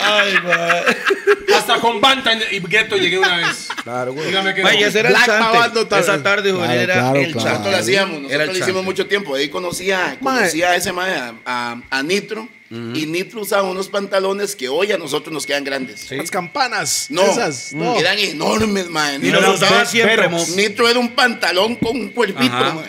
[0.00, 1.56] Ay, güey.
[1.56, 3.68] Hasta con Banta y Ghetto llegué una vez.
[3.82, 4.26] Claro, güey.
[4.28, 4.68] Dígame que no.
[4.68, 5.98] ese era el chante.
[6.00, 7.48] Esa tarde, Claro, era claro, el claro.
[7.48, 7.48] chante.
[7.50, 9.34] Nosotros lo hacíamos, Era nosotros el lo hicimos mucho tiempo.
[9.34, 12.48] Ahí conocía, conocía a ese mae, a, a- a Nitro.
[12.70, 16.00] Y Nitro usaba unos pantalones que hoy a nosotros nos quedan grandes.
[16.08, 16.16] Sí.
[16.16, 17.06] Las campanas.
[17.08, 17.72] No, Esas.
[17.72, 17.96] No.
[17.96, 19.14] eran enormes, mae.
[19.14, 20.28] Y Nitro, los usaba siempre.
[20.56, 22.82] Nitro era un pantalón con un cuerpito.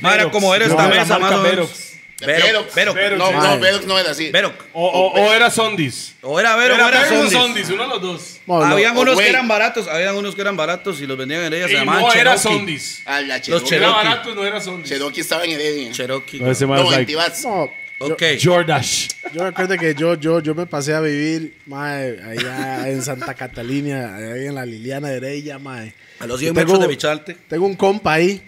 [0.00, 1.87] Mae, era como era esta mesa, más marca o menos.
[2.20, 2.76] Verox.
[3.16, 4.30] No, no, Verox no era así.
[4.30, 4.56] Verox.
[4.72, 6.14] O, o, o era Sondis.
[6.22, 7.32] O era Verox, Era o era Sondis.
[7.32, 8.40] Sondis, uno de los dos.
[8.46, 11.52] No, Habían unos que eran baratos, habían unos que eran baratos y los vendían en
[11.54, 12.36] ella, se llamaban no era.
[12.38, 13.02] Sondis.
[13.06, 13.74] Ah, la Los Cherokee.
[13.76, 14.08] Era Cherokee.
[14.08, 14.88] barato, no era Sondis.
[14.88, 15.92] Cherokee estaba en Heredia.
[15.92, 16.40] Cherokee.
[16.40, 17.14] No, ese No, like.
[17.44, 18.22] No, Ok.
[18.42, 19.08] Jordash.
[19.34, 24.14] Yo recuerdo que yo, yo, yo me pasé a vivir, mae, allá en Santa Catalina,
[24.14, 25.92] ahí en la Liliana de Heredia, mae.
[26.20, 27.36] A los 100 Tengo- metros de Bichalte.
[27.48, 28.40] Tengo un compa ahí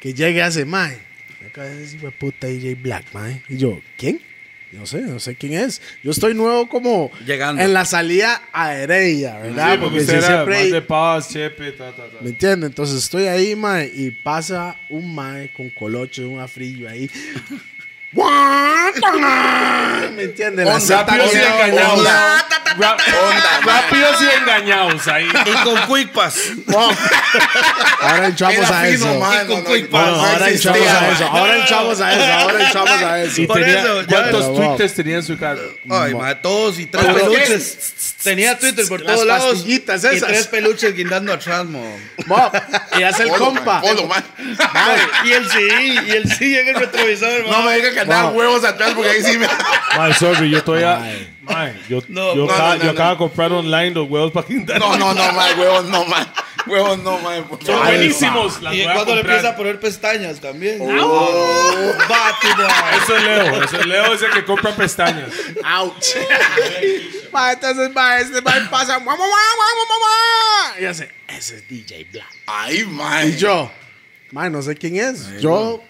[0.00, 1.05] que llega y hace, mae.
[1.56, 3.40] Acá es hijo de puta DJ Black, mae.
[3.48, 4.20] Y yo, ¿quién?
[4.72, 5.80] No sé, no sé quién es.
[6.02, 7.62] Yo estoy nuevo como Llegando.
[7.62, 9.72] en la salida a Heredia, ¿verdad?
[9.72, 12.18] Sí, porque usted yo era siempre más de paz, chepe, ta, ta, ta.
[12.20, 12.68] ¿Me entiendes?
[12.68, 17.10] Entonces estoy ahí, mae, y pasa un mae con colocho, un afrillo ahí.
[20.16, 20.64] ¿Me entiendes?
[20.66, 21.94] La Onda, seta rápido que- y engañado.
[21.94, 22.46] Onda.
[22.78, 22.96] Ra-
[23.64, 25.26] rápidos y engañados ahí.
[25.46, 26.36] Y con Quick Pass.
[28.00, 29.06] Ahora Era a eso.
[29.76, 31.26] Y con Ahora entramos a eso.
[31.26, 32.24] Ahora entramos a eso.
[32.32, 33.40] Ahora entramos a eso.
[33.42, 34.56] Y Por tenía- eso, ¿Cuántos Wow.
[34.56, 35.60] twitters tenía en su casa?
[35.90, 37.78] Ay, todos y tres peluches.
[38.22, 39.64] Tenía Twitter por Las todos lados.
[39.66, 41.98] Y tres peluches guindando atrás, mo.
[42.26, 42.50] Mo,
[42.98, 43.82] y hace el compa.
[45.24, 45.68] Y el sí,
[46.06, 48.38] y el sí en el retrovisor, No me diga que andaban Wow.
[48.38, 49.46] huevos atrás porque ahí sí me.
[49.96, 51.28] Mae, sorry, yo todavía.
[51.42, 54.78] Mae, yo, No, yo, no, no, yo acabo de comprar online los huevos para quintar.
[54.78, 56.26] No, no, no, mae, huevos no, mae.
[56.66, 57.44] Huevos no, mae.
[57.64, 58.58] Son buenísimos.
[58.72, 60.78] Y a cuando le empieza a poner pestañas también.
[60.80, 61.92] Oh.
[63.02, 63.62] Eso es Leo.
[63.62, 65.30] Eso es Leo, ese que compra pestañas.
[65.78, 66.06] Ouch.
[67.32, 68.98] Ma, entonces, ma, este ma pasa.
[68.98, 70.80] "Mua, mua, mua, mua, mua, mua".
[70.80, 72.26] Y hace, ese es DJ Black.
[72.46, 73.28] Ay, mae.
[73.28, 73.70] Y yo,
[74.32, 75.40] ma, no sé quién es.
[75.40, 75.82] Yo,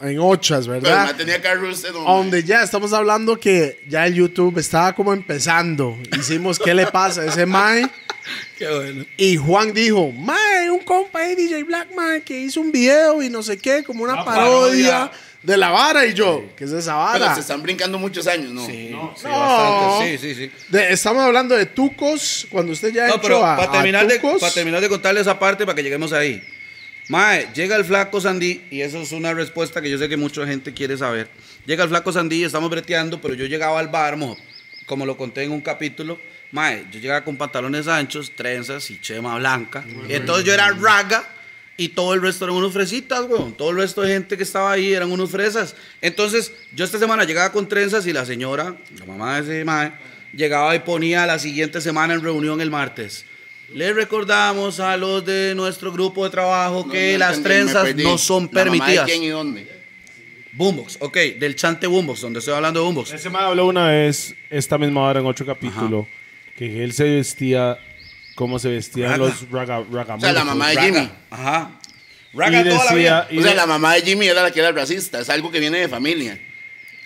[0.00, 1.04] en ochas, Pero ¿verdad?
[1.06, 2.02] mae tenía carro usted, no.
[2.04, 2.14] mae.
[2.16, 5.96] Donde ya estamos hablando que ya el YouTube estaba como empezando.
[6.18, 7.88] Hicimos, ¿qué le pasa a ese Mae?
[8.58, 9.04] Qué bueno.
[9.16, 13.30] Y Juan dijo, Mae, un compa ahí, DJ Black, Mae, que hizo un video y
[13.30, 15.10] no sé qué, como una Una parodia, parodia.
[15.42, 16.04] de la vara.
[16.04, 17.34] Y yo, ¿qué es esa Pero vara?
[17.34, 18.66] se están brincando muchos años, ¿no?
[18.66, 19.14] Sí, sí, No.
[19.30, 20.18] bastante.
[20.18, 20.52] Sí, sí, sí.
[20.68, 24.06] De- estamos hablando de Tucos, cuando usted ya No, entró pero a, para a terminar,
[24.06, 24.40] de, Tucos.
[24.42, 26.42] para terminar de contarle esa parte, para que lleguemos ahí.
[27.08, 30.46] Mae, llega el flaco Sandí, y eso es una respuesta que yo sé que mucha
[30.46, 31.28] gente quiere saber.
[31.64, 34.36] Llega el flaco Sandí, estamos breteando, pero yo llegaba al bar, mo,
[34.86, 36.18] como lo conté en un capítulo.
[36.52, 39.84] Mae, yo llegaba con pantalones anchos, trenzas y chema blanca.
[40.08, 41.26] Entonces yo era raga
[41.78, 43.54] y todo el resto eran unos fresitas, weón.
[43.54, 45.76] Todo el resto de gente que estaba ahí eran unos fresas.
[46.00, 49.92] Entonces, yo esta semana llegaba con trenzas y la señora, la mamá de ese mae,
[50.32, 53.24] llegaba y ponía la siguiente semana en reunión el martes.
[53.74, 57.72] Le recordamos a los de nuestro grupo de trabajo No, que no las entendí, me
[57.72, 59.06] trenzas no son ¿La mamá de permitidas.
[59.06, 59.78] quién y dónde?
[60.52, 63.12] Boombox, ok, del chante Boombox, donde estoy hablando de Boombox.
[63.12, 66.08] Ese me habló una vez, esta misma hora en otro capítulo,
[66.56, 67.78] que él se vestía
[68.34, 69.18] como se vestían Raga.
[69.24, 70.16] los raga, ragamuffins.
[70.16, 71.10] O sea, la mamá de Raga, Jimmy.
[71.30, 71.70] Ajá.
[72.32, 73.28] Y Raga toda la decía, vida.
[73.30, 75.20] y O sea, de- la mamá de Jimmy era la que era racista.
[75.20, 76.40] Es algo que viene de familia.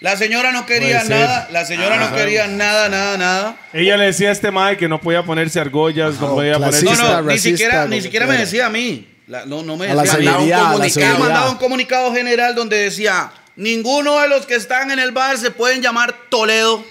[0.02, 2.16] La señora no quería nada, la señora no Ajá.
[2.16, 3.56] quería nada, nada, nada.
[3.72, 6.84] ella le decía a este mae que no podía ponerse argollas, no podía ponerse...
[6.84, 9.08] No, Racista, no, ni siquiera, ni siquiera me decía a mí.
[9.28, 10.24] La- no, no me A la decía a mí.
[10.26, 11.18] Mandaba un seguridad, la comunicado.
[11.20, 15.52] Mandaba un comunicado general donde decía, ninguno de los que están en el bar se
[15.52, 16.84] pueden llamar Toledo.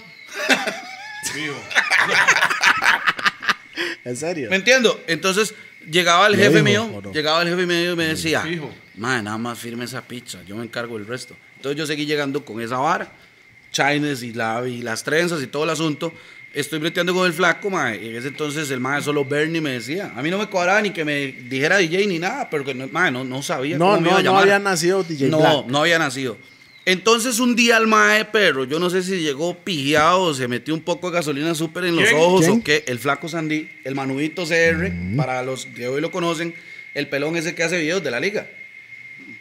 [4.06, 4.50] ¿En serio?
[4.50, 5.02] ¿Me entiendo?
[5.08, 5.54] Entonces
[5.90, 7.12] llegaba el ¿Lo jefe dijo mío, no?
[7.12, 8.44] llegaba el jefe mío y me decía.
[8.96, 11.36] "Mae, nada más firme esa pizza, yo me encargo del resto.
[11.62, 13.12] Entonces yo seguí llegando con esa vara,
[13.72, 16.12] chines y, la, y las trenzas y todo el asunto.
[16.56, 19.70] Estoy breteando con el flaco, mae, y en ese entonces el mae solo Bernie me
[19.74, 22.74] decía, a mí no me cuadraba ni que me dijera DJ ni nada, pero que
[22.74, 25.66] no, mae, no, no sabía No, cómo me iba no, había nacido DJ No, Black.
[25.68, 26.36] no había nacido.
[26.84, 30.74] Entonces un día el mae perro, yo no sé si llegó pijeado o se metió
[30.74, 32.20] un poco de gasolina súper en los ¿Quién?
[32.20, 32.60] ojos ¿Quién?
[32.60, 36.56] o qué, el flaco Sandy, el manudito CR, para los que hoy lo conocen,
[36.96, 38.50] el pelón ese que hace videos de la liga.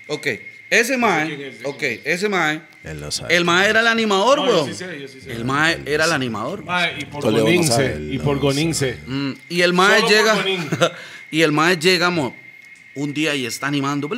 [0.07, 0.27] Ok,
[0.71, 3.37] ese mae, ok, ese mae, Él lo sabe.
[3.37, 4.69] el mae era el animador, No, yo weón.
[4.69, 5.33] sí sé, yo sí sé.
[5.33, 6.65] El mae era el animador.
[6.65, 8.41] Mae, y por Toledo no Gonince, sabe, y no por sabe.
[8.41, 8.99] Gonince.
[9.07, 10.35] Mm, y el mae Solo por llega.
[10.35, 10.71] Bonín.
[11.33, 12.37] y el mae llega, mo,
[12.95, 14.09] un día y está animando.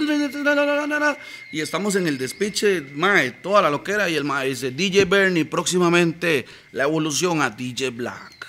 [1.51, 4.09] Y estamos en el despiche, mae, toda la loquera.
[4.11, 8.47] Y el mae dice: DJ Bernie, próximamente la evolución a DJ Black.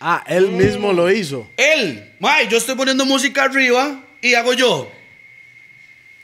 [0.00, 1.48] Ah, él mismo lo hizo.
[1.56, 4.90] Él, mae, yo estoy poniendo música arriba y hago yo.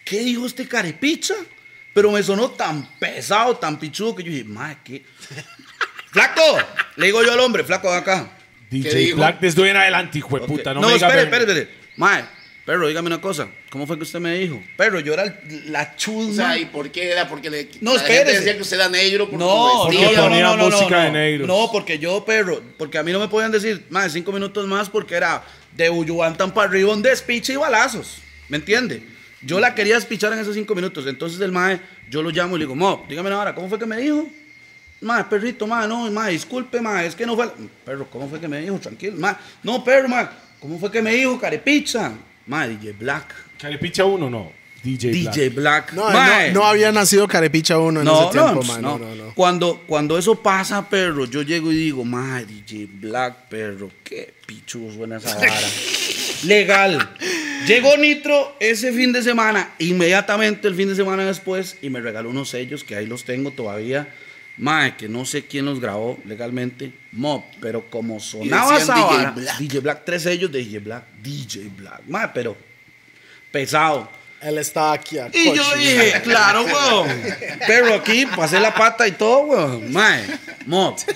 [0.08, 1.34] ¿Qué dijo este carepicha?
[1.94, 5.04] Pero me sonó tan pesado, tan pichudo que yo dije, mae, ¿qué?
[6.12, 6.42] ¡Flaco!
[6.96, 8.30] Le digo yo al hombre, flaco, ven acá.
[8.70, 9.14] DJ?
[9.14, 10.74] Black desde hoy en adelante, hijo de puta.
[10.74, 11.68] No, No, me espere, espere, espere.
[11.96, 12.24] Mae,
[12.64, 13.48] perro, dígame una cosa.
[13.70, 14.62] ¿Cómo fue que usted me dijo?
[14.76, 16.30] Perro, yo era el- la chusma.
[16.30, 17.28] O sea, ¿y por qué era?
[17.28, 18.38] Porque le, No, la gente espérese.
[18.40, 21.02] decía que usted era negro por no, Porque no, ponía no, no, no, música no.
[21.04, 21.48] de negros.
[21.48, 24.88] No, porque yo, perro, porque a mí no me podían decir, más cinco minutos más
[24.90, 25.42] porque era
[25.74, 28.18] de Uyuantan para arriba un despiche y balazos.
[28.48, 29.02] ¿Me entiende?
[29.42, 31.06] Yo la quería despichar en esos cinco minutos.
[31.06, 31.80] Entonces el mae,
[32.10, 34.26] yo lo llamo y le digo, Mo, dígame ahora, ¿cómo fue que me dijo?
[35.00, 37.48] Mae, perrito, mae, no, mae, disculpe, mae, es que no fue.
[37.84, 38.78] Perro, ¿cómo fue que me dijo?
[38.78, 39.36] Tranquilo, mae.
[39.62, 40.26] No, perro, mae,
[40.60, 41.38] ¿cómo fue que me dijo?
[41.38, 42.12] Carepicha.
[42.46, 43.34] Mae, DJ Black.
[43.60, 44.52] Caripicha 1, no.
[44.82, 45.92] DJ, DJ Black.
[45.92, 46.52] No, Mae.
[46.52, 48.82] no, no había nacido Carepicha uno en No, ese tiempo, no, man.
[48.82, 48.98] no.
[48.98, 49.34] No, no, no.
[49.34, 54.92] Cuando, cuando eso pasa, perro, yo llego y digo, madre, DJ Black, perro, qué pichudo
[54.92, 55.50] suena esa vara.
[56.44, 57.10] Legal.
[57.66, 62.30] Llegó Nitro ese fin de semana, inmediatamente el fin de semana después, y me regaló
[62.30, 64.08] unos sellos que ahí los tengo todavía.
[64.56, 66.92] Mae, que no sé quién los grabó legalmente.
[67.12, 69.58] Mo, pero como sonaba esa DJ Black.
[69.58, 72.02] DJ Black, tres sellos de DJ Black, DJ Black.
[72.08, 72.56] Mae, pero
[73.52, 74.10] pesado.
[74.40, 77.08] Él estaba aquí a Y yo dije, claro, weón.
[77.66, 79.92] Pero aquí pasé la pata y todo, weón.
[79.92, 80.24] Mae,
[80.66, 80.96] mo.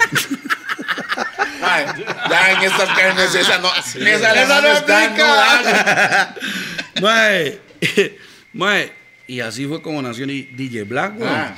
[1.62, 6.34] Ya en estas carnes esa no, esa, Esa no aplica.
[7.00, 7.58] Mae,
[8.52, 8.92] mae,
[9.26, 11.32] y así fue como nació DJ Black, weón.
[11.32, 11.54] Ah.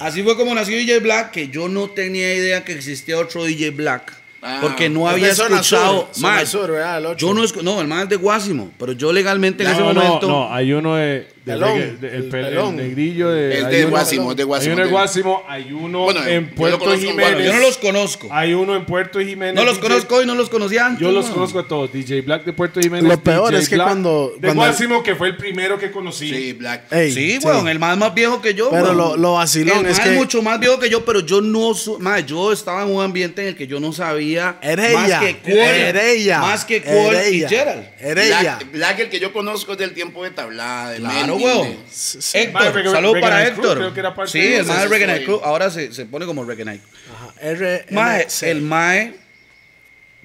[0.00, 3.70] Así fue como nació DJ Black, que yo no tenía idea que existía otro DJ
[3.70, 4.12] Black.
[4.46, 4.58] Ah.
[4.60, 6.10] porque no había escuchado.
[6.12, 7.16] ocho.
[7.16, 10.28] yo no No, el es de Guásimo, pero yo legalmente en ese No, no, momento.
[10.28, 12.76] no, hay uno de Pelón, reggae- de- el, el pel- el pelón.
[12.76, 13.58] negrillo de.
[13.58, 15.42] Es hay de uno- Guásimo, es de Guásimo.
[15.46, 17.32] Hay uno hay Bueno, yo en Puerto conozco, Jiménez.
[17.32, 18.28] Bueno, yo no los conozco.
[18.30, 19.54] Hay uno en Puerto Jiménez.
[19.54, 21.00] No los DJ conozco y no los conocía antes.
[21.02, 21.92] Yo los conozco a todos.
[21.92, 23.10] DJ Black de Puerto Jiménez.
[23.10, 25.90] Lo peor DJ es que Black cuando- De cuando- Guásimo, que fue el primero que
[25.90, 26.30] conocí.
[26.30, 26.90] Sí, Black.
[26.92, 28.70] Ey, Sí, weón, el más más viejo que yo.
[28.70, 28.96] Pero weón.
[28.96, 31.72] lo- lo vacilón El es que- mucho más viejo que yo, pero yo no.
[31.98, 34.56] mae, yo estaba en un ambiente en el que yo no sabía.
[34.62, 35.54] Era más ella, que Cuol.
[35.58, 37.84] era ella, Más que era Cuol y ella, Gerald.
[38.00, 38.40] Era ella.
[38.58, 41.33] Black, Black, el que yo conozco es del tiempo de tablada, de Claro,
[41.90, 42.38] Sí.
[42.38, 43.76] Héctor, saludos para Héctor.
[43.78, 45.06] creo que era parte sí, de el mae.
[45.06, 45.40] Night Crew.
[45.44, 46.82] Ahora se, se pone como Reggae Night.
[47.12, 49.14] Ajá, R- Mae, el Mae,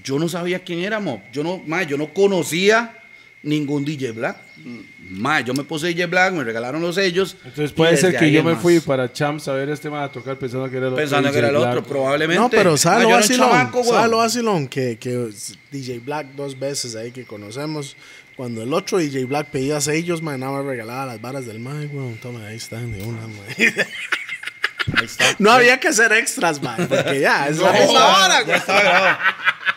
[0.03, 0.99] yo no sabía quién era.
[1.32, 2.95] Yo no, mae, yo no conocía
[3.41, 4.38] ningún DJ Black.
[5.10, 7.36] Mae, yo me puse DJ Black, me regalaron los sellos.
[7.45, 10.38] Entonces puede ser que yo me fui para Champs a ver este man a tocar
[10.38, 11.01] pensando que era el otro.
[11.03, 12.41] Pensando que era el otro, probablemente.
[12.41, 13.49] No, pero Mae, ¿sabes yo lo era un vacilón?
[13.49, 14.12] chamaco, ¿Sabes weón.
[14.12, 14.68] lo vacilón?
[14.68, 15.30] Que, que
[15.72, 17.95] DJ Black dos veces ahí que conocemos.
[18.40, 21.94] Cuando el otro DJ Black pedía sellos, man, nada más regalaba las varas del mic,
[21.94, 22.16] weón.
[22.22, 23.34] Toma, ahí están de una, man.
[23.50, 23.66] Ahí
[25.04, 25.26] está.
[25.40, 28.80] No había que hacer extras, man, porque ya, es la No, misma vara, Ya estaba
[28.80, 29.18] grabado.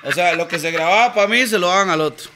[0.04, 2.30] O sea, lo que se grababa para mí se lo daban al otro.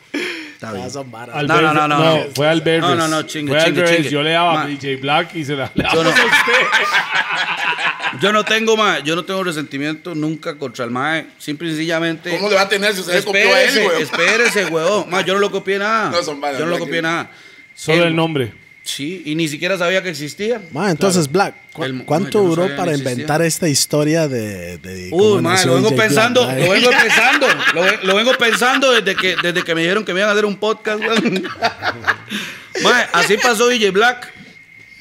[0.56, 0.90] Está bien.
[0.90, 1.36] Son varas.
[1.44, 2.24] No, no, no, no, no.
[2.34, 2.80] Fue al Berres.
[2.80, 4.08] No, no, no, chingue, Fue chingue.
[4.08, 6.52] Yo le daba a DJ Black y se la le Yo no- daba a usted.
[8.22, 11.26] Yo no tengo más, yo no tengo resentimiento nunca contra el mae.
[11.38, 12.30] Simple y sencillamente.
[12.30, 14.02] ¿Cómo le va a tener si usted le copió a él, Espérese, weón?
[14.02, 15.10] espérese, huevón.
[15.10, 16.08] Ma, yo no lo copié nada.
[16.10, 17.30] No, son varas, yo no lo copié nada.
[17.74, 18.54] Solo el nombre.
[18.86, 20.62] Sí, y ni siquiera sabía que existía.
[20.70, 24.78] Man, entonces, Black, ¿cu- El- ¿cuánto no duró para inventar esta historia de.
[24.78, 25.10] de
[25.42, 29.16] mae, nació lo vengo pensando, Black, lo vengo pensando, lo, ve- lo vengo pensando desde
[29.16, 31.02] que, desde que me dijeron que me iban a hacer un podcast.
[32.82, 34.32] Mae, así pasó DJ Black.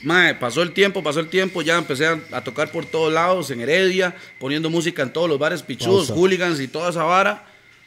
[0.04, 3.50] Mae, pasó el tiempo, pasó el tiempo, ya empecé a, a tocar por todos lados,
[3.52, 7.44] en Heredia, poniendo música en todos los bares pichudos, hooligans y toda esa vara.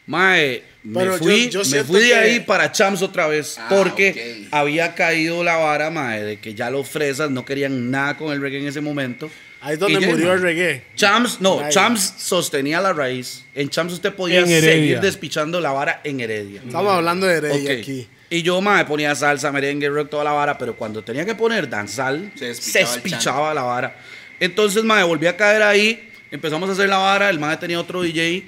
[0.08, 3.26] Mae, Pero me yo- fui, yo me siento fui de que- ahí para Champs otra
[3.28, 4.48] vez, Ah, porque ok.
[4.52, 8.40] había caído la vara, mae, de que ya los fresas no querían nada con el
[8.40, 9.30] reggae en ese momento.
[9.60, 10.84] Ahí es donde ya, murió el reggae.
[10.96, 11.70] Champs, no, Ahí.
[11.72, 13.44] Champs sostenía la raíz.
[13.54, 16.62] En Champs usted podía seguir despichando la vara en Heredia.
[16.64, 17.78] Estamos hablando de Heredia Ok.
[17.80, 18.08] aquí.
[18.30, 21.68] Y yo, mae, ponía salsa, merengue, rock, toda la vara, pero cuando tenía que poner
[21.68, 23.96] danzal, Se se despichaba la vara.
[24.40, 28.00] Entonces, mae, volví a caer ahí, empezamos a hacer la vara, el mae tenía otro
[28.02, 28.44] DJ,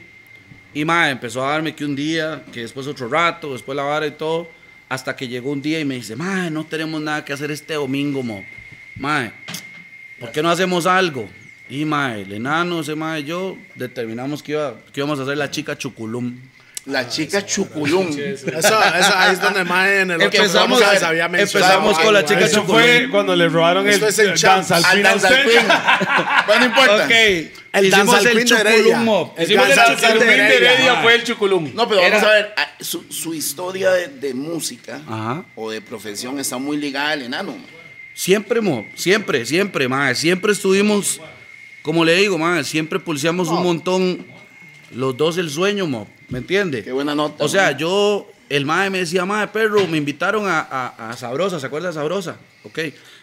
[0.73, 4.07] y mae, empezó a darme que un día, que después otro rato, después la vara
[4.07, 4.49] y todo,
[4.89, 7.75] hasta que llegó un día y me dice, mae, no tenemos nada que hacer este
[7.75, 8.45] domingo, mo.
[8.97, 9.33] Mae,
[10.19, 11.29] ¿por qué no hacemos algo?
[11.69, 15.51] Y mae, el enano, ese mae yo, determinamos que, iba, que íbamos a hacer la
[15.51, 16.37] chica chuculum.
[16.87, 18.09] La chica Chuculum.
[18.09, 18.81] Eso, eso
[19.15, 22.41] ahí es donde Mae en el otro Empezamos, ver, se había empezamos con la chica.
[22.41, 22.81] Eso Chuculum.
[22.81, 24.69] fue cuando le robaron el es Champs.
[24.69, 25.45] Danza al.
[25.45, 25.67] Queen.
[26.47, 27.05] Bueno, no importa.
[27.05, 27.11] Ok.
[27.73, 28.83] El Hicimos Danza al el Queen de Heredia.
[28.83, 29.33] chuculum mob.
[29.37, 31.71] El el de Heredia, fue el chuculum.
[31.75, 35.45] No, pero vamos Era- a ver, ah, su, su historia de, de música Ajá.
[35.55, 37.53] o de profesión está muy ligada al enano.
[37.53, 37.65] man.
[38.15, 40.15] Siempre, mo, siempre, siempre, mae.
[40.15, 41.21] Siempre estuvimos,
[41.83, 44.27] como le digo, mae, siempre pulseamos un montón
[44.93, 46.09] los dos el sueño, mo.
[46.31, 46.83] ¿Me entiende?
[46.83, 47.45] Qué buena nota.
[47.45, 47.79] O sea, man.
[47.79, 51.89] yo, el mae me decía, mae, perro, me invitaron a, a- a Sabrosa, ¿se acuerda
[51.89, 52.37] de Sabrosa?
[52.65, 52.79] Ok.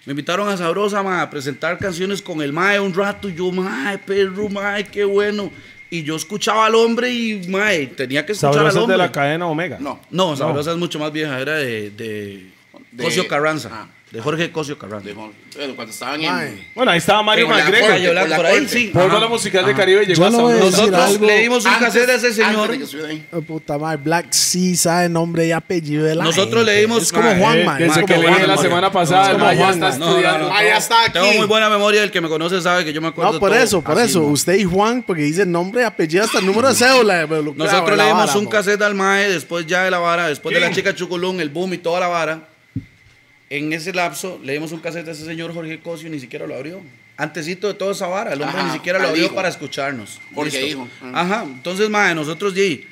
[0.05, 3.27] Me invitaron a Sabrosa, mae, a presentar canciones con el mae un rato.
[3.29, 5.51] Y yo, mae, perro, mae, qué bueno.
[5.89, 8.93] Y yo escuchaba al hombre y, mae, tenía que escuchar al Sabrosas hombre.
[8.93, 9.77] de la cadena Omega.
[9.79, 9.99] No.
[10.11, 12.45] No, Sabrosa es mucho más vieja, era de, de,
[12.91, 13.69] De- Cosio Carranza.
[13.71, 13.87] ah.
[14.11, 15.05] De Jorge Cosio Carranza.
[15.09, 15.33] De- bueno,
[15.75, 16.65] cuando estaban en.
[16.73, 17.89] Bueno, ahí estaba Mario McGregor.
[17.91, 18.89] con la por ahí, sí.
[18.93, 22.69] Por la musical de Caribe llegó Nosotros le dimos un cassette a ese señor.
[23.33, 26.73] Oh, puta madre, Black sí sabe nombre y apellido de la Nosotros gente.
[26.79, 27.81] leímos, Es como Juan, Eh, man.
[27.83, 28.63] ese como que le dije la man.
[28.63, 30.51] semana pasada, el como mae ya Juan, está estudiando.
[30.77, 31.11] está aquí.
[31.13, 33.53] Tengo muy buena memoria, el que me conoce sabe que yo me acuerdo No, por
[33.53, 34.21] eso, por eso.
[34.23, 37.25] Usted y Juan, porque dice nombre, apellido, hasta el número de cédula.
[37.27, 40.71] Nosotros le dimos un cassette al mae, después ya de la vara, después de la
[40.71, 42.39] chica Chuculún, el boom y toda la vara.
[43.49, 46.45] En ese lapso le dimos un cassette a ese señor Jorge Cosio y ni siquiera
[46.45, 46.81] lo abrió.
[47.15, 49.35] Antesito de toda esa vara, el hombre Ajá, ni siquiera lo abrió hijo.
[49.35, 50.19] para escucharnos.
[50.53, 50.87] Hijo.
[51.01, 51.15] Mm.
[51.15, 52.85] Ajá, entonces mae, nosotros sí,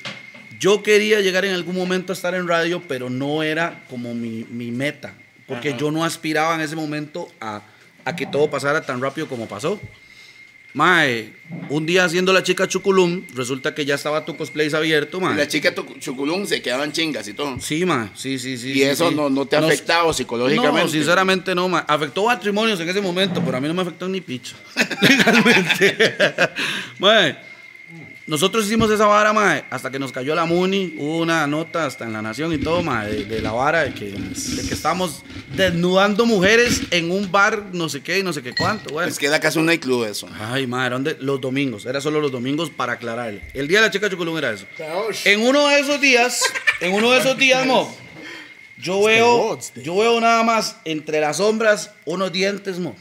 [0.58, 4.44] yo quería llegar en algún momento a estar en radio, pero no era como mi,
[4.50, 5.14] mi meta,
[5.46, 7.62] porque yo no aspiraba en ese momento a,
[8.04, 9.80] a que todo pasara tan rápido como pasó.
[10.76, 11.32] Mae,
[11.70, 15.34] un día haciendo la chica Chuculum, resulta que ya estaba tu cosplays abierto, Y mae.
[15.34, 17.58] la chica Chuculum se quedaban chingas y todo.
[17.58, 18.72] Sí, ma, sí, sí, sí.
[18.72, 19.14] y sí, eso sí.
[19.14, 20.82] no, no te ha afectado psicológicamente.
[20.82, 21.78] No, sinceramente no, ma.
[21.88, 24.54] Afectó matrimonios en ese momento, pero a mí no me afectó ni picho.
[25.00, 25.96] Legalmente.
[26.98, 27.38] Ma,
[28.26, 32.04] nosotros hicimos esa vara, mae, hasta que nos cayó la Muni, hubo una nota hasta
[32.04, 35.22] en La Nación y todo, mae, de, de la vara de que, de que estamos
[35.54, 39.08] desnudando mujeres en un bar, no sé qué y no sé qué cuánto, güey.
[39.08, 40.28] Es que era casi un nightclub eso.
[40.40, 41.16] Ay, madre, ¿dónde?
[41.20, 41.86] Los domingos.
[41.86, 43.42] Era solo los domingos para aclararle.
[43.54, 44.66] El día de la chica Chuculum era eso.
[45.24, 46.42] En uno de esos días,
[46.80, 47.96] en uno de esos días, mo,
[48.78, 52.96] yo veo, yo veo nada más entre las sombras unos dientes, mo.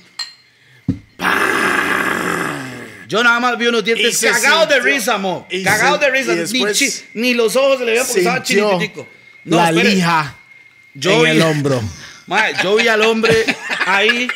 [3.08, 5.48] Yo nada más vi unos dientes cagados de risa, mo.
[5.64, 6.34] Cagados de risa.
[6.52, 9.08] Ni, chi- ni los ojos se le veían porque estaba Sintió chiquitico.
[9.44, 9.90] No, la espere.
[9.90, 10.36] lija
[10.96, 11.82] Yo en vi- el hombro.
[12.28, 13.46] Mae, yo vi al hombre
[13.86, 14.28] ahí,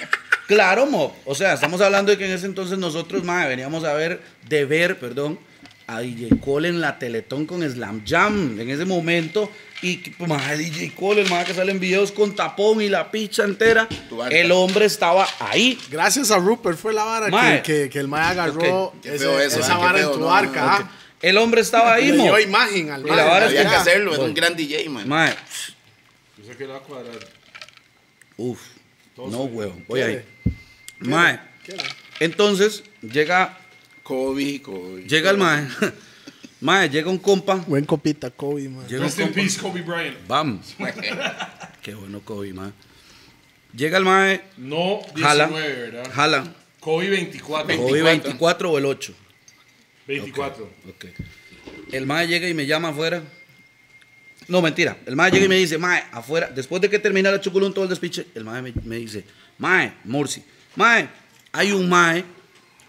[0.48, 1.18] claro, mo.
[1.26, 4.66] O sea, estamos hablando de que en ese entonces nosotros, mae, veníamos a ver, de
[4.66, 5.40] ver, perdón,
[5.96, 9.52] a DJ Cole en la Teletón con Slam Jam en ese momento.
[9.82, 13.10] Y, pues, mae, DJ Cole, el mae que sale en videos con tapón y la
[13.12, 13.88] picha entera.
[14.30, 15.80] El hombre estaba ahí.
[15.90, 19.02] Gracias a Rupert fue la vara que, que, que el mae agarró Ok.
[19.02, 20.62] Qué ese- eso, esa vara en tu no, arca.
[20.62, 20.92] no, ah.
[21.22, 22.24] El hombre estaba ahí, mo.
[22.24, 24.28] dio imagen al Y la vara es Había que- que hacerlo, era Voy.
[24.30, 25.08] un gran DJ, man.
[25.08, 25.34] Mae,
[26.38, 27.16] Yo sé que le va a cuadrar.
[28.38, 28.60] Uf,
[29.18, 29.76] no, huevo.
[29.88, 30.22] Voy ahí.
[31.00, 31.40] Mae,
[32.20, 33.58] entonces llega,
[34.10, 35.04] Kobe, Kobe.
[35.08, 35.68] llega el mae.
[36.62, 37.56] Mae, llega un compa.
[37.68, 38.64] Buen copita, Kobe.
[38.64, 39.36] Llega un Rest in compa.
[39.42, 40.18] peace, Kobe Bryant.
[40.28, 40.76] Vamos.
[41.84, 42.72] Qué bueno Kobe, mae.
[43.74, 46.12] Llega el mae, No 19, jala, ¿verdad?
[46.12, 46.56] jala.
[46.80, 47.78] Kobe 24.
[47.78, 49.14] Kobe 24 o el 8.
[50.08, 50.70] 24.
[50.90, 51.06] Ok.
[51.92, 53.22] El mae llega y me llama afuera.
[54.48, 54.98] No, mentira.
[55.06, 57.84] El mae llega y me dice, mae, afuera, después de que termina la chuculón todo
[57.84, 59.24] el despiche, el mae me, me dice,
[59.60, 60.44] mae, Murci,
[60.76, 61.08] mae,
[61.52, 62.26] hay un mae,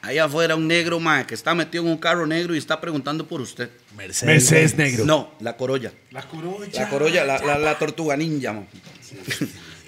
[0.02, 3.27] ahí afuera, un negro mae, que está metido en un carro negro y está preguntando
[3.27, 3.70] por usted.
[3.97, 5.05] Mercedes negro.
[5.05, 5.93] No, la corolla.
[6.10, 6.68] La corolla.
[6.72, 8.66] La corolla, la, la, la tortuga ninja, mo.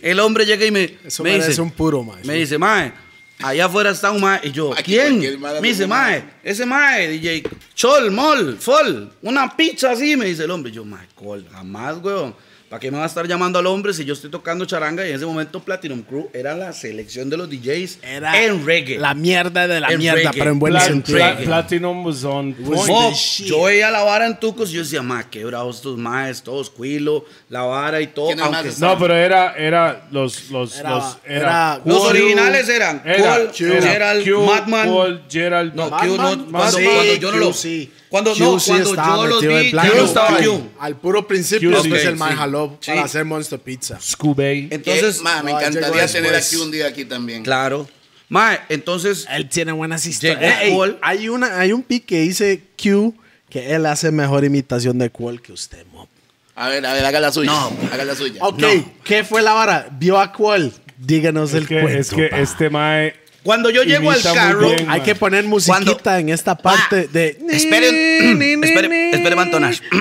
[0.00, 2.24] El hombre llega y me, Eso me dice, un puro, mae.
[2.24, 2.92] me dice, mae,
[3.40, 4.40] allá afuera está un mae.
[4.42, 5.40] Y yo, Aquí ¿quién?
[5.40, 7.44] mae Me dice, mae, ese mae, DJ,
[7.74, 10.72] Chol, Mol, Fol, una pizza así, me dice el hombre.
[10.72, 12.34] Y yo, mae, col, jamás, weón.
[12.72, 15.04] ¿Para qué me va a estar llamando al hombre si yo estoy tocando charanga?
[15.06, 18.96] Y en ese momento Platinum Crew era la selección de los DJs Era en reggae.
[18.96, 20.38] La mierda de la En mierda, reggae.
[20.38, 21.18] pero en buen Pla- sentido.
[21.18, 21.44] Pla- reggae.
[21.44, 22.88] Platinum was on point.
[22.88, 23.46] Mo, the shit.
[23.48, 26.70] yo veía la vara en Tucos y yo decía, ma, qué bravos estos maes, todos
[26.70, 28.34] cuilo, la vara y todo.
[28.78, 33.50] No, pero era, era los, los, Era- los, era- Los Q, originales eran era, Cole,
[33.76, 34.88] era Gerald, Q, Madman.
[34.88, 37.52] Cole, Gerald, No, Madman, Q no, cuando, sí, cuando yo no lo.
[37.52, 37.92] Sí.
[38.12, 39.70] Cuando, no, cuando yo los vi.
[39.72, 40.62] Q Q estaba Q.
[40.78, 42.90] Al puro principio, Q después sí, el man jaló Sí.
[42.90, 43.98] para hacer Monster Pizza.
[44.00, 44.68] Scooby.
[44.70, 47.42] Entonces, ma, me no, encantaría tener aquí un día aquí también.
[47.42, 47.88] claro.
[48.28, 50.40] Mae, entonces, Él tiene buenas historias.
[50.62, 50.96] Ey, ey, Cole.
[51.02, 53.14] hay, una, hay un pic que dice Q
[53.50, 56.08] que él hace mejor imitación de Cole que usted, mo.
[56.54, 57.50] A ver, a ver, haga la suya.
[57.50, 57.70] No.
[57.92, 58.42] Haga la suya.
[58.44, 58.68] Ok, No.
[59.04, 59.88] ¿qué fue la vara?
[59.98, 60.70] ¿Vio a Cole?
[60.98, 61.98] Díganos el que, cuento.
[61.98, 62.38] es que pa.
[62.40, 63.14] este mae.
[63.42, 64.88] Cuando yo llego al carro, bien.
[64.90, 67.38] Hay que poner musiquita Cuando- en esta parte Pa, de...
[67.50, 69.82] esperen, espere, espere, Mantonas.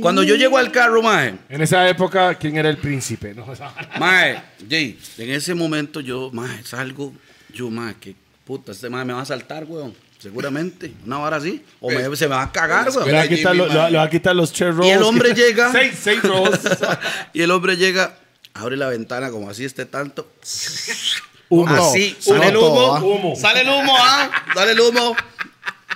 [0.00, 3.32] Cuando yo llego al carro, mae, En esa época, ¿quién era el príncipe?
[3.34, 3.46] No,
[3.98, 7.12] Mae, Jay, en ese momento yo, mae, salgo,
[7.54, 9.94] yo, mae, que puta, este mae me va a saltar, weón.
[10.18, 11.62] Seguramente, una hora así.
[11.80, 13.06] O me- se me va a cagar, weón.
[13.06, 14.86] le, va a Jimmy, quitar lo- le va- a quitar los cher rolls.
[14.88, 15.72] Y el hombre llega.
[15.72, 16.60] seis, seis rolls.
[17.32, 18.16] Y el hombre llega,
[18.52, 20.30] abre la ventana como así esté tanto.
[21.48, 21.74] Humo.
[21.74, 23.00] Así, Humo sale el humo, todo, ¿ah?
[23.02, 23.36] Humo.
[23.36, 24.30] Sale el humo, ¿ah?
[24.54, 25.16] Sale el humo.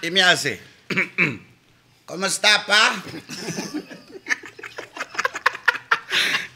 [0.03, 0.61] Y me hace.
[2.07, 3.03] ¿Cómo está, pa?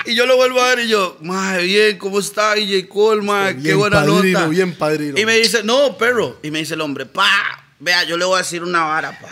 [0.05, 2.59] Y yo lo vuelvo a ver y yo, mae, bien, ¿cómo está?
[2.59, 2.93] Y J.
[2.93, 4.48] Cole, mae, qué Bien buena padrino, nota.
[4.51, 5.19] bien padrino.
[5.19, 6.40] Y me dice, no, perro.
[6.43, 9.31] Y me dice el hombre, pa, vea, yo le voy a decir una vara, pa.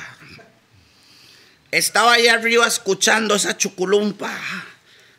[1.72, 4.32] Estaba ahí arriba escuchando esa chuculumpa.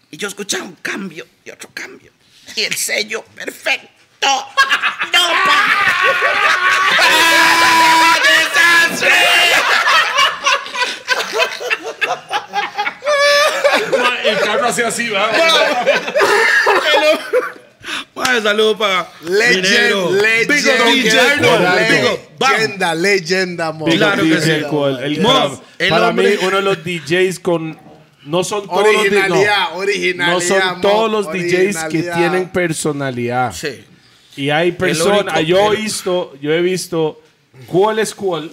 [0.09, 2.11] Y yo escuchaba un cambio y otro cambio.
[2.55, 3.89] Y el sello perfecto.
[4.21, 4.47] ¡No,
[5.45, 6.71] pa!
[14.25, 15.31] el carro hacía así, ¿verdad?
[18.15, 22.51] Mae, saludo para Legend, legend, Big up DJ legend, Cole, big up, bam.
[22.51, 23.85] leyenda, leyenda, mo.
[23.85, 24.51] Big Claro que sí.
[24.51, 25.49] El- Mo, para
[25.79, 27.79] el para hombre- mí, uno de los DJs con.
[28.23, 29.17] No son todos los di- no.
[29.17, 30.33] Originalidad, originalidad.
[30.35, 32.17] No son todos los DJs que originalidad.
[32.17, 33.51] tienen personalidad.
[33.53, 33.83] Sí.
[34.35, 37.21] Y hay personas, yo he visto, yo he visto
[37.67, 38.51] cuál es cuál.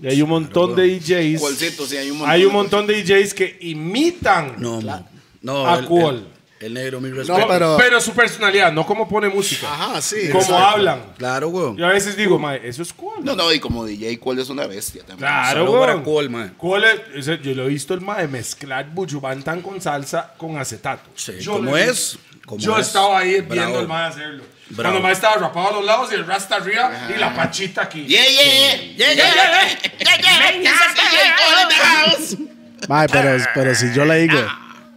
[0.00, 1.40] Y hay un montón de DJs.
[1.40, 2.30] Cualcito, sí, hay un montón.
[2.32, 4.54] Hay un de montón de DJs que imitan.
[4.58, 4.80] No,
[5.42, 5.66] no.
[5.66, 6.28] ¿A cuál?
[6.60, 7.38] El, negro, mi respeto.
[7.38, 9.72] No, pero- Pero su personalidad, no como pone música.
[9.72, 10.28] Ajá, sí.
[10.28, 10.56] como exacto.
[10.58, 11.02] hablan.
[11.16, 11.76] Claro, weón.
[11.76, 13.24] Yo a veces digo, mae, eso es cuál.
[13.24, 15.18] No, no, y como DJ, ¿cuál es una bestia también?
[15.18, 16.04] Claro, para weón.
[16.04, 16.50] Cole, mae.
[16.56, 16.84] ¿Cuál
[17.14, 17.26] es?
[17.42, 21.08] Yo lo he visto el mae mezclar bujubantan con salsa con acetato.
[21.14, 22.18] Sí, Yo ¿cómo es?
[22.44, 22.88] Como Yo es.
[22.88, 23.52] estaba ahí Bravo.
[23.54, 24.42] viendo el mae hacerlo.
[24.70, 24.82] Bravo.
[24.82, 27.82] Cuando el mae estaba rapado a los lados y el rasta arriba y la pachita
[27.82, 28.04] aquí.
[28.06, 28.76] Yeah, yeah, yeah.
[28.96, 30.18] Yeah, yeah, yeah.
[30.20, 31.68] Yeah, yeah.
[31.68, 32.36] The house.
[32.88, 34.38] Mae, pero, pero si yo le digo,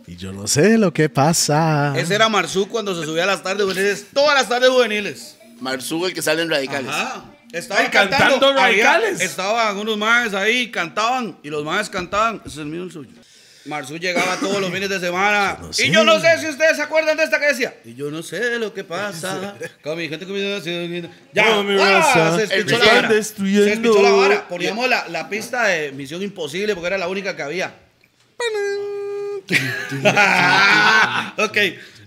[0.08, 1.94] y yo no sé lo que pasa.
[1.96, 4.08] Ese era Marzú cuando se subía a las tardes juveniles.
[4.14, 5.38] Todas las tardes juveniles.
[5.60, 6.90] Marzú, el que sale en Radicales.
[6.92, 7.24] Ajá.
[7.52, 9.20] Estaban Ay, cantando había- radicales.
[9.20, 11.38] estaban unos maes ahí, cantaban.
[11.44, 12.38] Y los maes cantaban.
[12.46, 13.12] Ese es el mío, el suyo.
[13.66, 15.58] Marzú llegaba todos los fines de semana.
[15.72, 15.88] sé.
[15.88, 17.76] Y yo no sé si ustedes se acuerdan de esta que decía.
[17.86, 19.56] Y yo no sé lo que pasa.
[19.84, 22.34] Con mi gente que me Ya, No, mi ¡ah!
[22.38, 23.10] se espichó me la vara.
[23.10, 23.66] destruyendo.
[23.66, 24.48] Se espichó la vara.
[24.48, 27.76] Poníamos la, la pista de Misión Imposible porque era la única que había.
[31.38, 31.58] ok,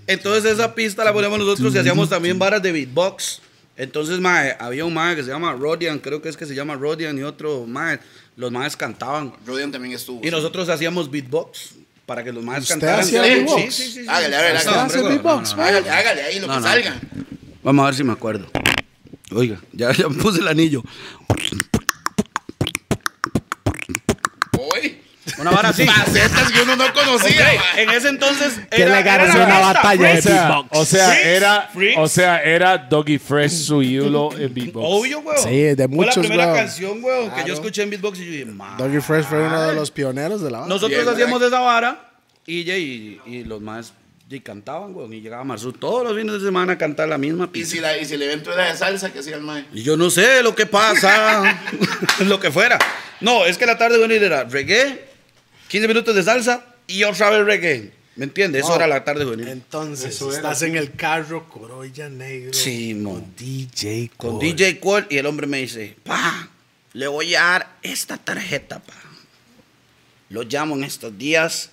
[0.06, 3.40] entonces esa pista la poníamos nosotros y hacíamos también varas de beatbox.
[3.76, 6.74] Entonces, mae, había un mae que se llama Rodian, creo que es que se llama
[6.76, 7.98] Rodian y otro mae.
[8.36, 9.32] Los maes cantaban.
[9.46, 10.20] Rodian también estuvo.
[10.26, 11.74] Y nosotros hacíamos beatbox
[12.06, 13.00] para que los maes ¿Usted cantaran.
[13.00, 13.62] hacía Sí, beatbox?
[13.62, 13.92] Sí, sí, sí.
[14.02, 14.06] sí.
[14.08, 14.78] Hágale, hágale, No, hágale.
[14.78, 15.62] hombre, ¿Hace güey, beatbox, no, no, no.
[15.68, 16.66] Hágale, hágale ahí lo No, que no.
[16.66, 17.00] salga.
[17.62, 18.46] Vamos a ver si me acuerdo.
[19.32, 20.82] Oiga, ya, ya me puse el anillo.
[24.58, 25.00] Hoy.
[25.48, 25.86] Una vara así.
[25.86, 27.46] Facetas que uno no conocía.
[27.76, 28.60] En ese entonces.
[28.70, 30.68] Que era- le era la una batalla de O sea, beatbox.
[30.78, 31.98] o sea, Freaks, era, freaks.
[31.98, 34.86] o sea, era Doggy Fresh su ídolo en beatbox.
[34.88, 35.42] Obvio, weón.
[35.42, 36.56] Sí, de Fue muchos, la primera weón.
[36.56, 38.74] canción, weón, que yo escuché en beatbox y yo dije, "Ma".
[38.78, 40.74] Doggy Fresh fue uno de los pioneros de la banda.
[40.74, 41.48] Nosotros hacíamos güey.
[41.48, 42.10] esa vara
[42.46, 43.92] y, y, y los más
[44.30, 45.12] y cantaban, weón.
[45.12, 47.74] Y llegaba Marzú todos los fines de semana a cantar la misma Y pista.
[47.76, 49.64] si, la, y si el evento era de salsa, ¿qué hacía el mae?
[49.72, 51.56] Y yo no sé lo que pasa,
[52.20, 52.76] lo que fuera.
[53.20, 55.04] No, es que la tarde juvenil era reggae,
[55.68, 57.92] 15 minutos de salsa y otra vez reggae.
[58.16, 58.62] ¿Me entiendes?
[58.62, 58.76] Eso Oh.
[58.76, 59.48] era la tarde juvenil.
[59.48, 62.52] Entonces, estás en el carro, Corolla Negro.
[62.52, 64.46] Sí, con DJ Con Cole.
[64.52, 66.48] DJ Cole y el hombre me dice, pa,
[66.92, 68.94] le voy a dar esta tarjeta, pa.
[70.28, 71.70] Lo llamo en estos días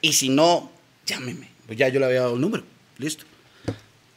[0.00, 0.72] y si no,
[1.06, 1.48] llámeme.
[1.66, 2.64] Pues ya yo le había dado el número.
[2.98, 3.24] Listo.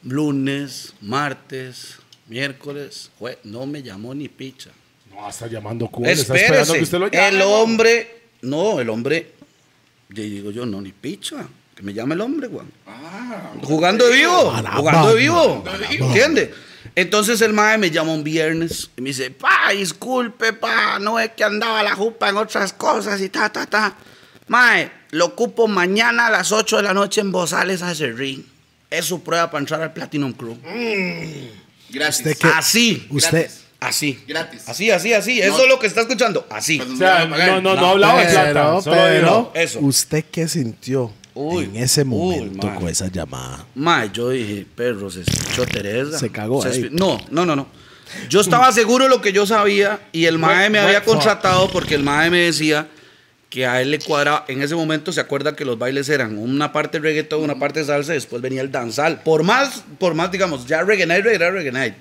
[0.02, 1.96] Lunes, martes,
[2.28, 3.10] miércoles,
[3.44, 4.70] no me llamó ni picha.
[5.10, 5.86] No, está llamando.
[6.04, 6.72] Está esperando Espérese.
[6.78, 7.28] que usted lo llame.
[7.28, 7.50] el ¿no?
[7.50, 9.32] hombre, no, el hombre,
[10.10, 11.46] y digo yo, no, ni picha.
[11.74, 12.66] Que me llame el hombre, Juan.
[12.86, 15.64] Ah, Jugando de vivo, jugando de vivo.
[15.90, 16.50] ¿Entiendes?
[16.94, 21.32] Entonces el mae me llama un viernes y me dice, pa, disculpe, pa, no es
[21.32, 23.94] que andaba la jupa en otras cosas y ta, ta, ta.
[24.48, 28.42] Mae, lo ocupo mañana a las 8 de la noche en Bozales a ese ring.
[28.88, 30.58] Es su prueba para entrar al Platinum Club.
[31.90, 32.18] gratis.
[32.20, 32.48] Usted ¿Qué?
[32.48, 33.06] Así.
[33.10, 33.50] Usted.
[33.80, 34.18] Así.
[34.26, 34.68] Gratis.
[34.68, 35.40] Así, así, así.
[35.40, 36.46] Eso es lo que está escuchando.
[36.50, 36.78] Así.
[36.78, 38.82] Pues O sea, no, no, no, No, hablaba de pero, plata.
[38.82, 39.52] Solo pero.
[39.54, 39.80] Eso.
[39.80, 43.66] ¿usted qué sintió Uy, en ese momento con esa llamada?
[43.74, 46.18] Mae, yo dije, perro, se escuchó Teresa.
[46.18, 46.88] Se cagó ahí.
[46.90, 47.66] No, no, no, no.
[48.28, 51.96] Yo estaba seguro de lo que yo sabía y el mae me había contratado porque
[51.96, 52.88] el mae me decía
[53.50, 54.44] que a él le cuadraba.
[54.48, 58.12] En ese momento se acuerda que los bailes eran una parte reggaetón, una parte salsa
[58.12, 59.22] y después venía el danzal.
[59.22, 61.94] Por más, por más, digamos, ya reggae night, reggae, era reggae night.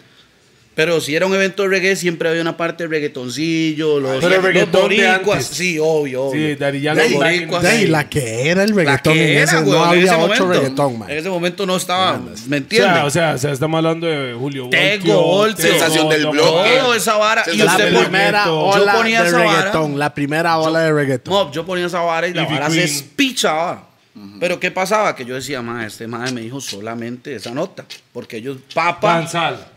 [0.75, 4.41] Pero si era un evento de reggae, siempre había una parte de reggaetoncillo, los, Pero
[4.51, 5.45] los boricuas.
[5.45, 6.49] Sí, obvio, obvio.
[6.49, 7.65] Sí, Daddy Yankee Los boricuas.
[7.65, 7.87] Sí.
[7.87, 10.19] la que era el La reggaetón que en era, ese, no en había ese otro
[10.27, 10.47] momento.
[10.49, 11.09] reggaetón, man.
[11.09, 13.03] En ese momento no estaba, ¿me O sea, entiendes?
[13.05, 16.69] o sea, o sea, estamos hablando de Julio Tego, Voltio, Sensación del bloque.
[16.81, 17.43] Todo esa vara.
[17.53, 19.57] Y La usted Yo primera yo ola ponía de esa vara.
[19.59, 21.33] reggaetón, la primera ola de reggaetón.
[21.33, 23.87] No, yo ponía esa vara y la vara se espichaba.
[24.39, 25.15] Pero ¿qué pasaba?
[25.15, 27.85] Que yo decía, ma, este madre me dijo solamente esa nota.
[28.11, 29.67] Porque ellos, papa, Danzal.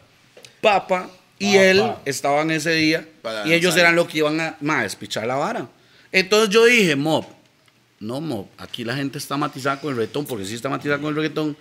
[0.60, 1.08] Papa
[1.38, 1.64] y Papa.
[1.64, 3.06] él estaban ese día.
[3.22, 5.68] Para y ellos eran los que iban a, ma, espichar la vara.
[6.10, 7.26] Entonces yo dije, Mob,
[8.00, 11.10] no, Mob, aquí la gente está matizada con el reggaetón, porque sí está matizada con
[11.10, 11.56] el reggaetón,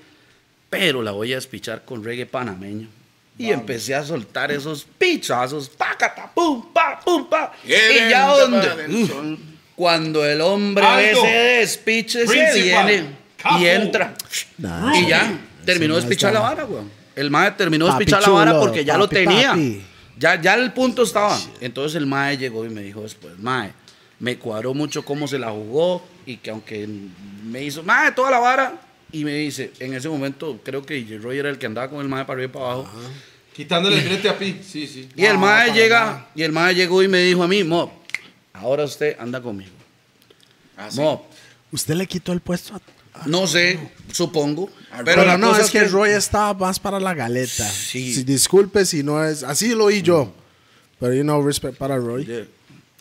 [0.69, 2.87] pero la voy a espichar con reggae panameño.
[3.39, 7.53] Y empecé a soltar esos pichazos, pacata, pum, pa, pum, pa.
[7.63, 7.69] Y
[8.09, 9.37] ya donde,
[9.75, 11.23] cuando el hombre ve Aldo.
[11.23, 13.59] ese despiche, se viene Capo.
[13.59, 14.15] y entra.
[14.57, 14.95] Nah.
[14.97, 16.96] Y ya, terminó de Sí, no espichar la vara, weón.
[17.17, 19.49] El mae terminó de Papi espichar la vara porque ya lo tenía.
[19.49, 19.81] papi.
[20.17, 21.37] Ya, ya el punto estaba.
[21.61, 23.71] Entonces el mae llegó y me dijo después, mae,
[24.19, 26.87] me cuadró mucho cómo se la jugó y que aunque
[27.43, 28.81] me hizo, mae, toda la vara.
[29.11, 32.01] Y me dice, en ese momento creo que DJ Roy era el que andaba con
[32.01, 32.87] el mae para arriba y para abajo.
[33.55, 34.59] Quitándole el brete a Pi.
[34.63, 35.09] Sí, sí.
[35.15, 36.29] Y el mae llega, nada.
[36.35, 37.89] y el mae llegó y me dijo a mí, Mob,
[38.53, 39.71] ahora usted anda conmigo.
[40.75, 40.99] Ah, sí.
[40.99, 41.21] Mob,
[41.71, 42.79] ¿Usted le quitó el puesto a
[43.25, 43.79] no sé,
[44.11, 44.69] supongo.
[45.03, 47.67] Pero, Pero, no, es que, Roy estaba más para la galeta.
[47.69, 48.13] Sí.
[48.13, 49.43] Si, disculpe si no es.
[49.43, 50.31] Así lo oí yo.
[50.99, 52.25] Pero, you know, respect para Roy.
[52.25, 52.45] Yeah.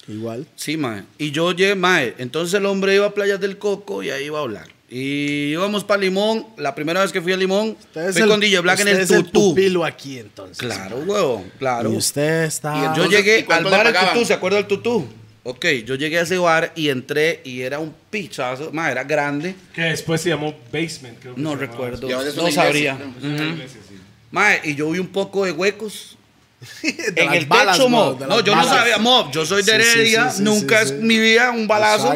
[0.08, 0.46] Igual.
[0.54, 1.04] Sí, mae.
[1.18, 2.14] Y yo llegué, mae.
[2.18, 4.68] Entonces el hombre iba a Playas del Coco y ahí iba a hablar.
[4.88, 6.46] Y íbamos para Limón.
[6.58, 9.06] La primera vez que fui a Limón, Usted fui el- con DJ Black en el
[9.08, 9.30] tutú.
[9.50, 10.58] pupilo aquí, entonces.
[10.58, 11.92] claro, huevón, claro.
[11.92, 12.92] Y usted está.
[12.94, 14.24] Y yo llegué ¿y al bar del tutú.
[14.24, 15.06] ¿Se acuerda del tutú?
[15.48, 19.54] Ok, yo llegué a ese bar y entré y era un pichazo, mae, era grande.
[19.72, 22.98] Que después se llamó Basement, creo que No se recuerdo, no iglesia, sabría.
[23.22, 23.94] iglesia, sí.
[24.32, 26.18] Mae, y yo vi un poco de huecos
[26.82, 28.14] De en las el balas, techo, mo, mo.
[28.14, 28.66] de No, las yo balas.
[28.66, 29.30] no sabía, mo.
[29.30, 31.06] Yo soy de Heredia, sí, sí, nunca sí, es sí.
[31.06, 32.12] mi vida un balazo.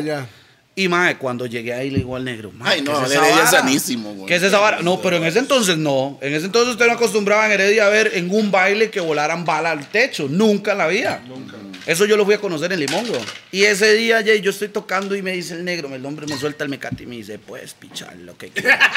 [0.74, 3.14] Y mae, cuando llegué ahí le digo al negro, mae, Ay, no, ¿qué es de
[3.14, 4.26] esa Heredia es sanísimo, güey.
[4.26, 4.80] ¿Qué es esa vara?
[4.82, 6.18] No, pero en ese entonces no.
[6.20, 9.44] En ese entonces usted no acostumbraba en Heredia a ver en un baile que volaran
[9.44, 10.26] balas al techo.
[10.28, 11.22] Nunca en la vida.
[11.28, 11.56] Nunca.
[11.90, 13.20] Eso yo lo fui a conocer en Limón, güey.
[13.50, 16.38] Y ese día, Jay, yo estoy tocando y me dice el negro, el hombre me
[16.38, 18.78] suelta el mecate y me dice, puedes pichar lo que quieras.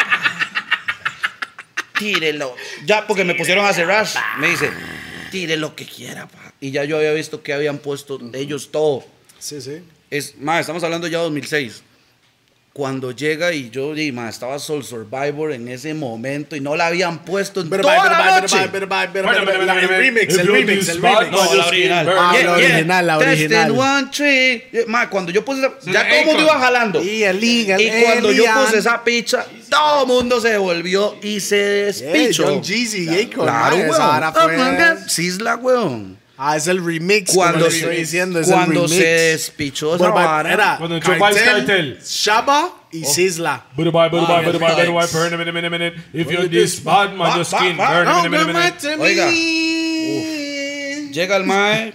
[1.98, 2.56] Tírelo.
[2.86, 4.08] Ya, porque me pusieron a cerrar.
[4.38, 4.70] Me dice,
[5.32, 6.54] tire lo que quiera, pa.
[6.60, 9.04] Y ya yo había visto que habían puesto ellos todo.
[9.40, 9.82] Sí, sí.
[10.12, 11.82] Es, más, estamos hablando ya de 2006.
[12.74, 16.88] Cuando llega y yo, y más, estaba Soul Survivor en ese momento y no la
[16.88, 18.58] habían puesto en Pero toda la noche.
[18.64, 18.72] El
[19.88, 21.32] remix, el remix, el remix.
[21.32, 22.16] No, la original.
[22.18, 23.72] Ah, la original, la original.
[23.72, 24.64] one, three.
[24.88, 27.04] Ma, cuando yo puse esa, ya todo el mundo iba jalando.
[27.04, 27.68] Y el Y
[28.04, 32.48] cuando yo puse esa picha, todo el mundo se devolvió y se despichó.
[32.48, 34.98] John Jeezy, Akon, Claro, weón.
[35.04, 35.10] Oh.
[35.10, 36.23] Sisla, weón.
[36.38, 37.32] Ah, es el remix.
[37.34, 39.32] Cuando se- estoy diciendo, es cuando el se remix.
[39.32, 40.52] despichó esa vara.
[40.52, 42.00] Era Cuando entró Vybz Kartel.
[42.04, 43.66] Shaba y Sizzla.
[43.76, 45.96] Bye, bye, bye, Ah, bye, bye, bye, bye, burn a minute, minute, minute.
[46.14, 48.98] If you're this bad, man, your skin, burn a minute, minute, minute.
[49.00, 50.43] Oiga.
[51.14, 51.94] Llega el mae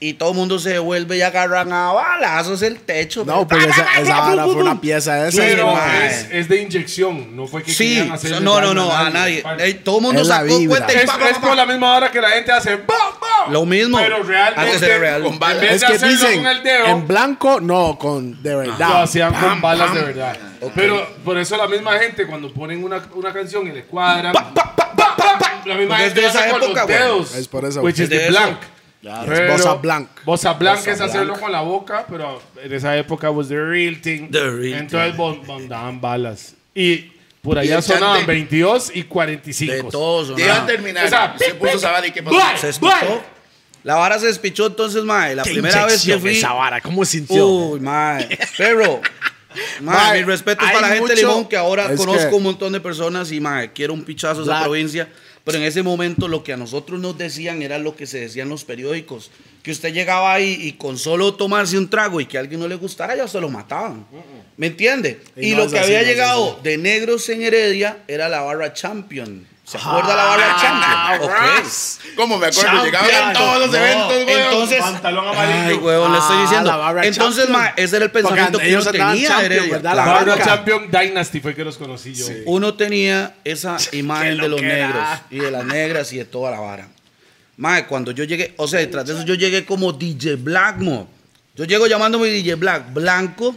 [0.00, 3.24] y todo el mundo se devuelve y agarran a balazos el techo.
[3.24, 5.42] No, porque esa, esa vara fue una pieza de esa.
[5.42, 5.74] Pero
[6.04, 9.42] es, es de inyección, no fue que Sí, querían hacerle no, no, no, a nadie.
[9.82, 12.20] todo el mundo sacó cuenta y Es, pa, pa, es por la misma hora que
[12.20, 12.86] la gente hace ¡bam,
[13.20, 13.33] bam!
[13.50, 13.98] Lo mismo.
[13.98, 15.22] Pero realmente Antes era real.
[15.22, 15.56] con balas.
[15.56, 18.54] En vez Es de que hacerlo dicen, con el dedo, en blanco, no, con de
[18.56, 18.88] verdad.
[18.88, 19.94] lo hacían con balas pam.
[19.96, 20.36] de verdad.
[20.74, 25.74] Pero por eso la misma gente cuando ponen una, una canción y le cuadran, la
[25.76, 26.98] misma Porque es gente de esa con época, los güey.
[26.98, 27.34] dedos.
[27.34, 27.80] Es por eso.
[27.82, 28.58] Which Es is de the blank.
[29.02, 30.08] es bossa blanc.
[30.24, 31.40] Bossa blanc Bossa es hacerlo blanc.
[31.40, 34.30] con la boca, pero en esa época was the real thing.
[34.30, 36.54] The real Entonces bon- bon- daban balas.
[36.74, 37.12] Y
[37.42, 38.32] por allá sonaban chante.
[38.32, 39.72] 22 y 45.
[39.74, 40.38] De todos.
[40.38, 41.04] Iba a terminar.
[41.04, 42.36] O sea, se puso Sabada y qué pasó.
[42.56, 43.22] Se despichó.
[43.84, 45.34] La vara se despichó entonces, mae.
[45.36, 46.36] La Qué primera vez que fui.
[46.36, 47.46] esa vara, ¿cómo sintió?
[47.46, 48.36] Uy, mae.
[48.58, 49.00] Pero.
[49.82, 52.34] Mae, mi respeto es para la gente de mucho- Limón que ahora es conozco que-
[52.34, 55.08] un montón de personas y mae, quiero un pichazo a esa provincia.
[55.44, 58.42] Pero en ese momento lo que a nosotros nos decían era lo que se decía
[58.42, 59.30] en los periódicos.
[59.62, 62.66] Que usted llegaba ahí y con solo tomarse un trago y que a alguien no
[62.66, 64.04] le gustara, ya se lo mataban.
[64.56, 65.20] ¿Me entiende?
[65.36, 67.98] Y Y, no lo es que así, había no es llegado de negros en Heredia
[68.08, 69.46] era la barra Champion.
[69.64, 71.30] ¿Se acuerda la barra Champion?
[71.30, 71.66] Ok.
[72.16, 72.70] ¿Cómo me acuerdo?
[72.70, 72.84] Champion.
[73.06, 74.36] Llegaban todos los No, eventos, güey.
[74.42, 75.58] entonces, Pantalón amarillo.
[75.68, 77.02] ay, huevón, le estoy Ah, diciendo.
[77.02, 79.70] Entonces, ma, ese era el pensamiento Porque que uno tenía Champion.
[79.70, 79.94] ¿verdad?
[79.96, 80.38] La La barra.
[80.44, 82.26] Champion Dynasty fue que los conocí yo.
[82.46, 86.60] Uno tenía esa imagen de los negros y de las negras y de toda la
[86.60, 86.88] vara.
[87.56, 91.08] Mae, cuando yo llegué, o sea, detrás de eso yo llegué como DJ Black, mo.
[91.56, 93.56] Yo llego llamándome DJ Black, blanco,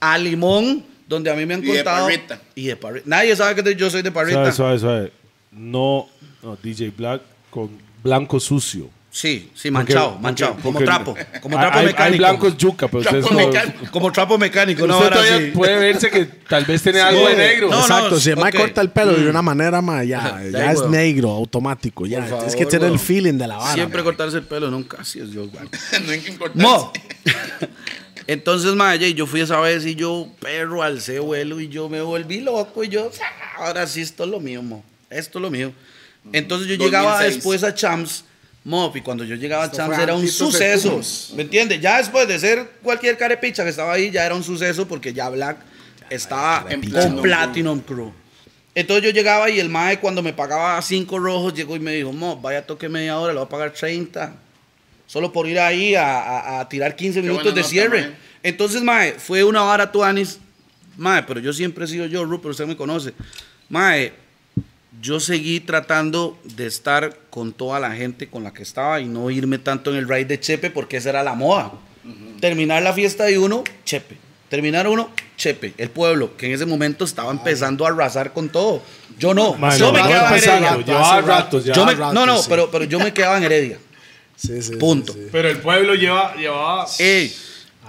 [0.00, 2.06] a limón, donde a mí me han Y de contado.
[2.06, 2.40] Parrita.
[2.56, 3.04] Y de Parrita.
[3.08, 4.52] Nadie sabe que yo soy de Parrita.
[4.52, 5.12] Suave, suave, suave.
[5.56, 6.06] No,
[6.42, 7.70] no, DJ Black con
[8.02, 8.90] blanco sucio.
[9.10, 12.12] Sí, sí, manchado, Porque- manchado, porque- como porque- trapo, como trapo hay, mecánico.
[12.12, 13.90] Hay blancos yuca, pero Trapo ustedes no-.
[13.90, 15.50] Como trapo mecánico, una Usted todavía así.
[15.52, 17.38] puede verse que tal vez tiene algo de Sí.
[17.38, 17.70] negro.
[17.70, 18.56] No, Exacto, si el mae ok.
[18.58, 22.04] corta el pelo de una manera, mae, ya, Ya, es negro, automático.
[22.04, 23.72] Ya, favor, que tener el feeling de la vara.
[23.72, 24.04] Siempre mae.
[24.04, 25.70] cortarse el pelo, nunca, así es guarde.
[26.04, 26.62] No hay que cortarse.
[26.62, 26.92] Mo.
[28.26, 32.40] Entonces, madre, yo fui esa vez y yo, perro, alcé vuelo y yo me volví
[32.40, 33.10] loco y yo,
[33.58, 34.84] "Ah, ahora sí, esto es lo mío, mo.
[35.10, 35.72] Esto es lo mío.
[36.32, 37.34] Entonces yo llegaba 2006.
[37.36, 38.24] después a Champs,
[38.64, 41.00] mo, y cuando yo llegaba a Champs era un suceso.
[41.36, 41.80] ¿Me entiendes?
[41.80, 45.28] Ya después de ser cualquier carepicha que estaba ahí, ya era un suceso porque ya
[45.28, 45.58] Black
[46.10, 48.12] estaba En con Platinum Crew.
[48.74, 52.12] Entonces yo llegaba y el mae cuando me pagaba cinco rojos llegó y me dijo,
[52.12, 54.34] mo, vaya toque media hora, le voy a pagar 30.
[55.06, 58.00] Solo por ir ahí a, a- a tirar 15 Qué minutos de nota, cierre.
[58.02, 58.16] mae.
[58.42, 60.38] Entonces, mae, fue una vara tuanis.
[60.96, 63.12] Mae, pero yo siempre he sido yo, Rupert, usted me conoce.
[63.68, 64.12] Mae,
[65.00, 69.30] yo seguí tratando de estar con toda la gente con la que estaba y no
[69.30, 71.72] irme tanto en el ride de Chepe porque esa era la moda.
[72.40, 74.16] Terminar la fiesta de uno, Chepe.
[74.48, 75.74] Terminar uno, Chepe.
[75.76, 78.80] El pueblo, que en ese momento estaba empezando a arrasar con todo.
[79.18, 79.54] Yo no.
[79.54, 80.76] Man, yo me quedaba en Heredia.
[81.22, 81.64] ratos.
[81.64, 82.46] Yo me- rato, no, no, sí.
[82.48, 83.78] pero, pero yo me quedaba en Heredia.
[84.36, 85.14] Sí, sí, Punto.
[85.14, 85.28] sí, sí.
[85.32, 86.86] Pero el pueblo lleva, llevaba.
[86.98, 87.34] Ey,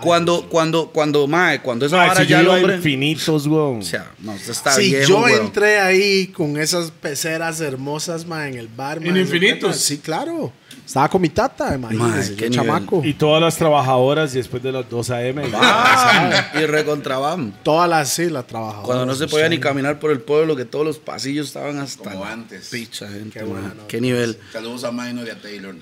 [0.02, 2.76] cuando, cuando, cuando, mae, cuando esa Mae, vara si ya yo hombre.
[2.76, 3.80] infinitos, weón.
[3.80, 5.46] O sea, no, usted está Si viejo, yo weón.
[5.46, 9.78] entré ahí con esas peceras hermosas, ma, en el bar, ¿En Infinitos?
[9.78, 10.52] Sí, claro.
[10.86, 13.02] Estaba con mi tata, imagínese, qué chamaco.
[13.04, 15.44] Y todas las trabajadoras y después de las 2 a.m.
[16.56, 17.52] Y recontrabam.
[17.64, 18.86] Todas las, sí, las trabajadoras.
[18.86, 22.12] Cuando no se podía ni caminar por el pueblo, que todos los pasillos estaban hasta
[22.12, 22.70] Como antes.
[22.70, 23.38] Picha, gente.
[23.40, 23.50] Qué man.
[23.52, 23.88] bueno.
[23.90, 24.38] Qué nivel.
[24.54, 25.76] Saludos a Maino y a Taylor.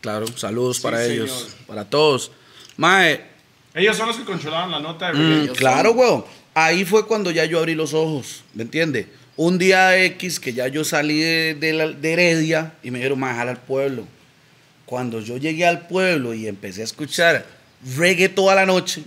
[0.00, 1.26] Claro, saludos para señor.
[1.26, 2.30] ellos, para todos.
[2.76, 3.20] Mae,
[3.74, 6.24] Ellos son los que controlaban la nota de Mm, claro, son- weón.
[6.54, 9.06] Ahí fue cuando ya yo abrí los ojos, ¿me entiendes?
[9.36, 13.18] Un día X que ya yo salí de, de la- de Heredia y me dijeron,
[13.18, 14.06] más al pueblo.
[14.86, 17.44] Cuando yo llegué al pueblo y empecé a escuchar
[17.96, 19.02] reggae toda la noche,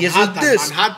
[0.00, 0.50] y esos Manhattan,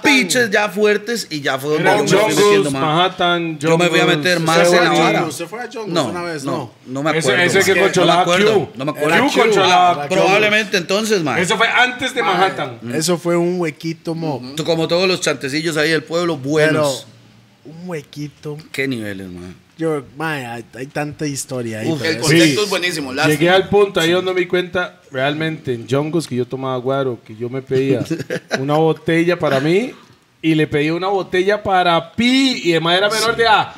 [0.03, 2.83] despiches ya fuertes, y ya fue donde Era yo me fui metiendo Jungles, más.
[2.83, 5.25] Manhattan, Yo me voy a meter ¿Usted más fue en la vara.
[5.27, 6.45] ¿Usted fue a Jungles No, una vez?
[6.45, 6.71] no, No.
[6.87, 7.43] no me Ese- acuerdo.
[7.45, 8.69] ese que Es no controlaba me acuerdo, Q.
[8.77, 9.25] No me acuerdo.
[9.29, 10.09] Q controlaba.
[10.09, 11.39] Probablemente entonces, man.
[11.39, 12.79] Eso fue antes de Manhattan.
[12.95, 14.43] Eso fue un huequito, mo.
[14.65, 17.07] Como todos los chantecillos ahí del pueblo, buenos.
[17.65, 18.57] Pero un huequito.
[18.73, 19.55] ¿Qué niveles, man?
[19.77, 21.91] Yo, mae, hay, hay tanta historia ahí.
[21.91, 22.65] Uf, El contexto Sí.
[22.65, 23.13] es buenísimo.
[23.13, 23.35] lástima.
[23.35, 27.19] Llegué al punto ahí donde me di cuenta realmente en Jungles que yo tomaba guaro,
[27.27, 28.05] que yo me pedía
[28.61, 29.93] una botella para mí
[30.41, 33.75] y le pedía una botella para Pi y además era menor de edad.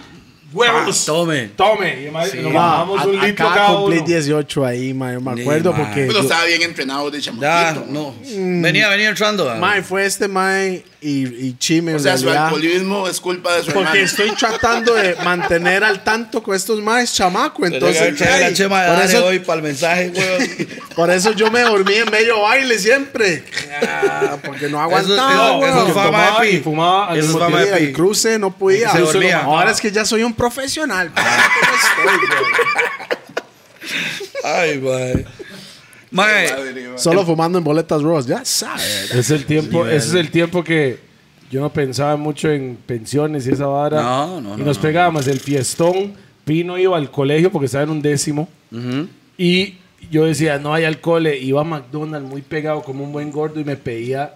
[0.57, 1.01] Huevos.
[1.03, 1.51] Ah, tome.
[1.57, 1.89] Tome.
[1.89, 2.39] Y además Sí.
[2.39, 4.07] nos Ma, bajamos un a- litro acá cada cumplí uno.
[4.07, 5.85] 18 ahí, mae, yo me acuerdo mae.
[5.85, 6.01] porque...
[6.07, 7.87] Pero yo- estaba bien entrenado de Ya, chamaquito.
[7.91, 8.15] no.
[8.63, 9.51] Venía, venía entrando.
[9.51, 9.57] ah.
[9.57, 12.47] Mae, fue este mae y, y Chime en O sea, su realidad.
[12.47, 14.05] alcoholismo es culpa de su Porque hermano.
[14.05, 17.65] estoy tratando de mantener al tanto con estos maes chamaco.
[17.67, 20.69] Entonces, la ay, chema de por, eso, hoy para el mensaje, weón.
[20.97, 23.45] por eso yo me dormí en medio baile siempre.
[23.83, 25.79] Ah, porque no aguantaba, eso- weón.
[25.87, 26.57] eso fama tomaba de Pi.
[26.57, 27.77] y fumaba al Eso fama de.
[27.77, 27.85] Pi.
[27.85, 28.91] el cruce no podía.
[28.91, 29.43] Se dormía.
[29.45, 31.11] Ahora es que ya soy un profesional.
[31.17, 31.49] Ah.
[34.45, 34.81] Ay.
[36.11, 36.99] Mae, man.
[36.99, 39.11] Solo fumando en boletas Ross, ya sabes.
[39.13, 41.01] Es el tiempo, ese es el tiempo que
[41.51, 44.03] yo no pensaba mucho en pensiones y esa vara.
[44.03, 44.83] No, no, Y no, nos no.
[44.83, 46.15] pegábamos el fiestón.
[46.45, 48.49] Pino iba al colegio porque estaba en un décimo.
[48.71, 49.09] ujú.
[49.37, 49.75] Y
[50.11, 51.27] yo decía, no hay alcohol.
[51.27, 54.33] Iba a McDonald's muy pegado como un buen gordo y me pedía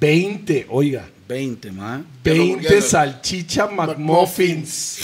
[0.00, 2.00] 20, oiga, 20, mae.
[2.24, 2.90] 20 hamburguesas.
[2.90, 4.98] salchicha McMuffins.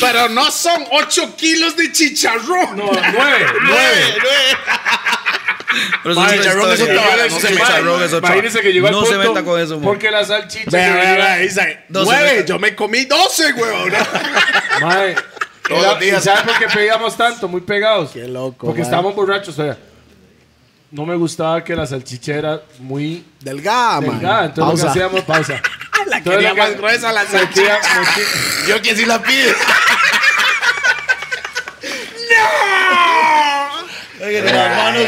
[0.00, 2.76] Pero no son 8 kilos de chicharrón.
[2.76, 4.16] No, 9, 9.
[6.02, 8.60] Pero eso Mae, es chicharrón es otra vara, no se meta, Chicharrón es otra Imagínense
[8.60, 9.12] que llegó al No punto.
[9.22, 9.84] se meta con eso, mae.
[9.84, 10.70] Porque la salchicha.
[10.70, 12.46] Vea, vea, vea, dice, No se nueve, meta.
[12.46, 13.92] yo me comí 12, weón.
[14.80, 15.14] Mae,
[15.68, 16.22] Todos era- los días.
[16.22, 17.48] ¿Y sabes por qué pedíamos tanto?
[17.48, 18.10] Muy pegados.
[18.12, 18.84] Qué loco, Porque mae.
[18.84, 19.58] estábamos borrachos.
[19.58, 19.76] O sea,
[20.92, 24.10] no me gustaba que la salchicha era muy Delgada, man.
[24.18, 24.44] delgada.
[24.46, 24.82] Entonces lo Pausa.
[24.84, 25.62] que hacíamos, pausa.
[26.06, 27.80] La Entonces, quería que- más gruesa la salchicha.
[27.80, 29.52] metía- Yo que sí la pide.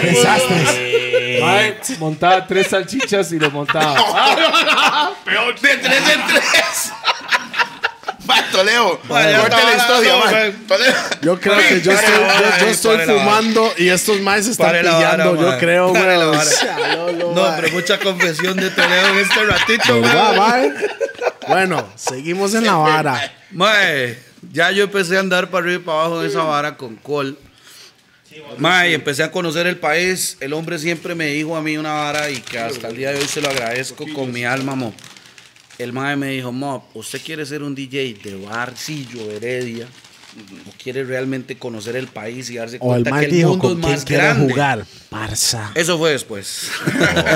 [0.03, 1.99] Desastres.
[1.99, 3.95] Montaba tres salchichas y lo montaba.
[5.24, 6.93] Peor de tres en tres.
[8.53, 8.99] Toledo.
[9.01, 10.53] Corte la historia.
[10.66, 10.95] Toledo.
[11.23, 14.82] Yo creo que yo estoy, yo, yo eh, estoy fumando y estos maes están Pare
[14.82, 15.40] la vara, pillando.
[15.53, 16.51] yo creo, Pare la vara.
[16.51, 20.70] Chalolo, No, pero mucha confesión de Toledo en este ratito, ¿Verdad, mae.
[20.70, 20.89] mae?
[21.47, 23.32] Bueno, seguimos en la vara.
[23.51, 24.19] Mae,
[24.53, 27.39] ya yo empecé a andar para arriba y para abajo de esa vara con Col.
[28.59, 30.36] Mae, empecé a conocer el país.
[30.40, 33.18] El hombre siempre me dijo a mí una vara y que hasta el día de
[33.20, 34.94] hoy se lo agradezco con mi alma, mo.
[35.78, 39.86] El mae me dijo, Mo, ¿usted quiere ser un DJ de Barcillo, Heredia?
[40.68, 43.48] ¿O quiere realmente conocer el país y darse O el cuenta mae que el dijo
[43.50, 44.52] mundo con es más quiere grande?
[44.52, 44.84] jugar.
[45.10, 45.70] Barça.
[45.74, 46.70] Eso fue después.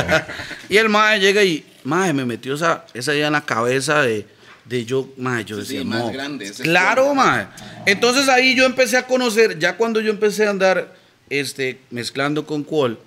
[0.68, 4.26] y el mae llega y, mae, me metió esa, esa idea en la cabeza de,
[4.64, 7.14] de yo, mae, yo decía, sí, más "Mo, grande, Claro, todo".
[7.14, 7.46] mae.
[7.86, 10.94] Entonces ahí yo empecé a conocer, ya cuando yo empecé a andar
[11.30, 12.98] este, mezclando con Qual,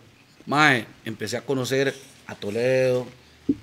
[0.45, 1.93] mae, empecé a conocer
[2.27, 3.07] a Toledo,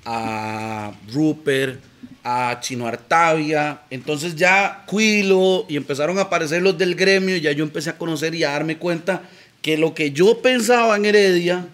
[0.05, 1.81] a Rupert,
[2.25, 7.53] a Chino Artavia, entonces ya Quilo y empezaron a aparecer los del gremio y ya
[7.53, 9.23] yo empecé a conocer y a darme cuenta
[9.61, 11.67] que lo que yo pensaba en Heredia,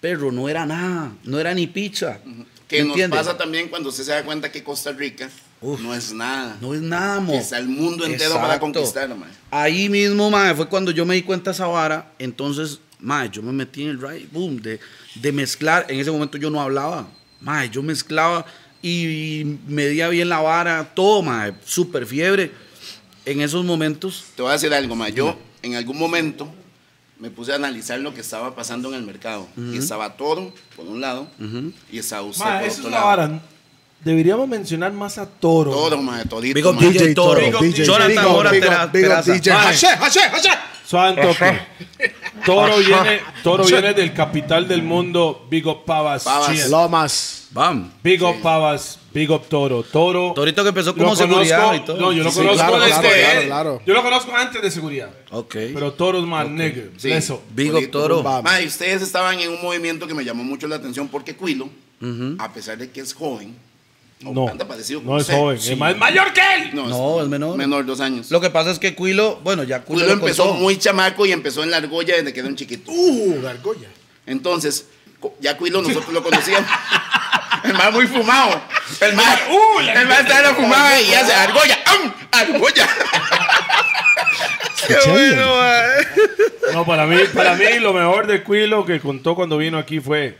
[0.00, 2.20] pero no era nada, no era ni picha.
[2.68, 3.18] Que ¿Me nos entiendes?
[3.18, 5.28] pasa también cuando usted se da cuenta que Costa Rica
[5.62, 5.80] Uf.
[5.80, 6.56] no es nada.
[6.60, 7.34] No es nada, mo.
[7.34, 9.28] Está el mundo entero para conquistar, mae.
[9.50, 12.12] Ahí mismo, mae, fue cuando yo me di cuenta de esa vara.
[12.18, 14.80] Entonces, mae, yo me metí en el right boom de,
[15.16, 15.86] de mezclar.
[15.88, 17.08] En ese momento yo no hablaba.
[17.40, 18.46] Mae, yo mezclaba
[18.82, 22.52] y medía bien la vara, todo, mae, súper fiebre.
[23.26, 25.12] En esos momentos, Te voy a decir algo, mae.
[25.12, 26.50] Yo en algún momento
[27.18, 29.46] me puse a analizar lo que estaba pasando en el mercado.
[29.58, 31.28] Y estaba todo, por un lado,
[31.92, 33.06] y estaba usted Ma, por eso es otro la lado.
[33.08, 33.42] vara.
[34.04, 35.72] Deberíamos mencionar más a Toro.
[35.72, 36.78] Todo, mae, todito, Big up.
[36.78, 37.40] DJ Toro,
[37.70, 38.50] Jonathan Mora
[40.90, 41.60] toque.
[42.44, 45.46] Toro viene, Toro viene del capital del mundo.
[45.50, 46.24] Big up Pavas.
[46.24, 46.68] Pavas.
[46.68, 47.48] Lomas.
[47.50, 47.92] Bam.
[48.02, 48.98] Big up Pavas.
[49.12, 49.82] Big up Toro.
[49.82, 50.32] Toro.
[50.34, 52.00] Torito que empezó como seguridad y todo.
[52.00, 53.48] No, yo lo conozco desde.
[53.86, 55.10] Yo lo conozco antes de seguridad.
[55.30, 55.56] Ok.
[55.74, 56.90] Pero Toro es más negro.
[57.02, 57.42] Eso.
[57.54, 58.24] Big up Toro.
[58.66, 61.68] Ustedes estaban en un movimiento que me llamó mucho la atención porque Quilo,
[62.38, 63.54] a pesar de que es joven,
[64.22, 64.48] No.
[64.48, 65.34] anda parecido con No es usted.
[65.34, 65.58] joven.
[65.60, 65.72] Sí.
[65.72, 66.70] Es más mayor que él.
[66.74, 67.56] No, No, es menor.
[67.56, 68.30] Menor, dos años.
[68.30, 70.60] Lo que pasa es que Quilo, bueno, ya Quilo, Quilo lo empezó contó.
[70.60, 72.90] muy chamaco y empezó en la argolla desde que era un chiquito.
[72.92, 73.88] Uh, Gargoya.
[74.26, 74.86] Entonces,
[75.20, 76.68] co- ya Cuilo nosotros lo conocíamos.
[77.64, 78.60] El más muy fumado.
[79.00, 81.78] El más, Uh, el más estaba fumado y hace argolla.
[81.86, 82.12] ¡am!
[82.32, 82.88] ¡Argolla!
[84.86, 85.52] Qué bueno,
[86.72, 90.36] No, para mí, para mí lo mejor de Quilo que contó cuando vino aquí fue.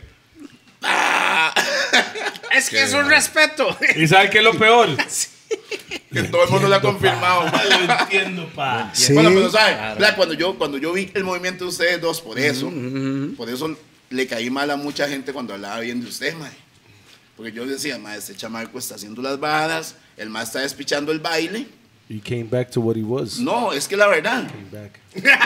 [2.61, 3.77] Es que es un respeto.
[3.95, 4.89] ¿Y sabe qué es lo peor?
[6.13, 7.43] Que todo el mundo lo ha confirmado.
[7.45, 8.89] Lo entiendo, pa.
[8.93, 9.13] Sí.
[9.13, 9.99] Bueno, pero ¿sabe?
[9.99, 12.71] La- Cuando, yo, cuando yo vi el movimiento de ustedes dos, por eso,
[13.37, 13.77] por eso
[14.09, 16.51] le caí mal a mucha gente cuando hablaba bien de usted, mae.
[17.37, 21.19] Porque yo decía, mae, este chamaco está haciendo las bajadas, el más está despichando el
[21.19, 21.65] baile.
[22.09, 23.39] He came back to what he was.
[23.39, 24.45] No, es que la verdad.
[24.49, 24.99] Came back.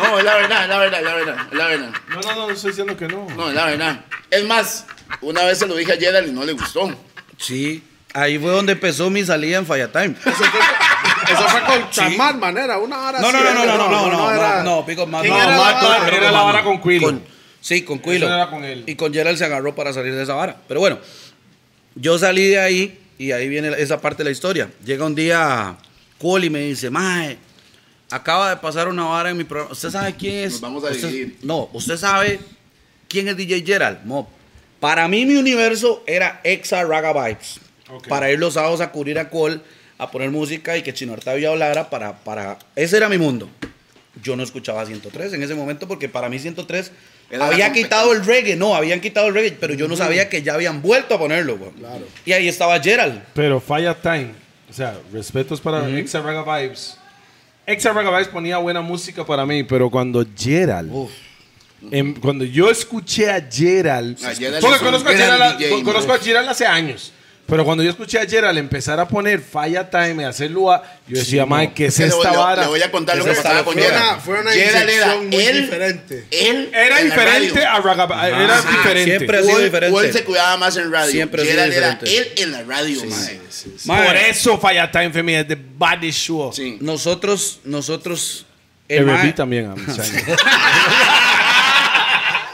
[0.04, 1.94] No, es la verdad, es la verdad, es la verdad, es la verdad.
[2.10, 3.28] No, no, no, no estoy diciendo que no.
[3.36, 4.06] No, es la verdad.
[4.32, 4.86] Es más,
[5.22, 6.94] una vez se lo dije a Gerald y no le gustó.
[7.38, 7.84] Sí.
[8.14, 10.15] Ahí fue donde empezó mi salida en Falla Time.
[10.26, 14.32] Eso fue con Chamán, manera, una hora No, no, no, no, no, no, no, no,
[14.32, 15.22] era- no, no, Pico más.
[15.22, 16.07] ¿Quién no, era no, la vara?
[16.15, 17.07] Era la vara con Quilo.
[17.07, 17.23] Con-
[17.60, 18.26] sí, con Quilo.
[18.27, 18.84] Eso era con él.
[18.88, 20.56] Y con Gerald se agarró para salir de esa vara.
[20.68, 20.99] Pero bueno,
[21.95, 24.69] yo salí de ahí y ahí viene esa parte de la historia.
[24.86, 25.76] Llega un día
[26.19, 27.38] Cole y me dice, Mae,
[28.11, 29.73] acaba de pasar una vara en mi programa.
[29.73, 30.53] ¿Usted sabe quién es?
[30.53, 31.38] Nos vamos a Usted- dividir.
[31.41, 32.40] No, ¿usted sabe
[33.10, 33.99] quién es DJ Gerald?
[34.06, 34.30] No.
[34.80, 37.60] Para mí mi universo era Exa Raga Vibes.
[38.10, 39.60] Para ir los sábados a cubrir a Cole,
[39.97, 42.57] a poner música y que Chino Artavio hablara para, para...
[42.76, 43.47] Ese era mi mundo.
[44.23, 46.91] Yo no escuchaba 103 en ese momento porque para mí 103
[47.30, 48.56] Era la había quitado el reggae.
[48.56, 51.57] No, habían quitado el reggae, pero yo no sabía que ya habían vuelto a ponerlo.
[51.57, 51.72] güey.
[52.26, 53.22] Y ahí estaba Gerald.
[53.34, 54.31] Pero Falla Time,
[54.69, 56.97] o sea, respetos para Exa Raga Vibes.
[57.68, 60.91] Exa Raga Vibes ponía buena música para mí, pero cuando Gerald,
[61.91, 65.57] em, cuando yo escuché a Gerald, A Gerald porque es un conozco a, gran Gerald,
[65.57, 67.11] DJ, con- conozco a Gerald hace años.
[67.47, 71.19] Pero cuando yo escuché a Gerald empezar a poner Falla Time y hacerlo a, yo
[71.19, 72.61] decía, Mike, ¿qué es Le voy- esta le- vara?
[72.64, 74.22] Le voy a contar lo ¿Qué que esta pasaba con Fue una, Gerald.
[74.23, 76.27] fue una Gerald era inyección muy él, diferente.
[76.31, 77.69] él Era en la diferente radio.
[77.72, 79.03] a Raga Era Ajá, diferente.
[79.18, 79.93] siempre ha sido Wall- diferente.
[79.95, 81.11] Wall se cuidaba más en radio.
[81.11, 82.18] Siempre ha sido Gerald era diferente.
[82.18, 83.39] él en la radio, mae.
[83.85, 86.52] Mae, Por eso Falla Time me es the body show.
[86.52, 86.77] Sí.
[86.81, 88.47] Nosotros, nosotros...
[88.88, 89.65] El mae- también.
[89.65, 90.26] I'm saying.
[90.27, 90.31] Y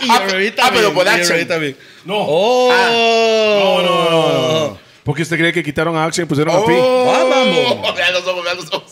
[0.10, 1.48] Ah, el ah, pero por el Action.
[1.48, 1.78] También.
[2.06, 2.16] No.
[2.18, 2.72] Oh.
[2.72, 4.78] No, no, no, no.
[5.04, 6.74] ¿Por qué usted cree que quitaron a Action y pusieron a Pi?
[6.76, 7.78] Ah, vamos.
[7.84, 8.92] Oh, vean los ojos, vean los ojos.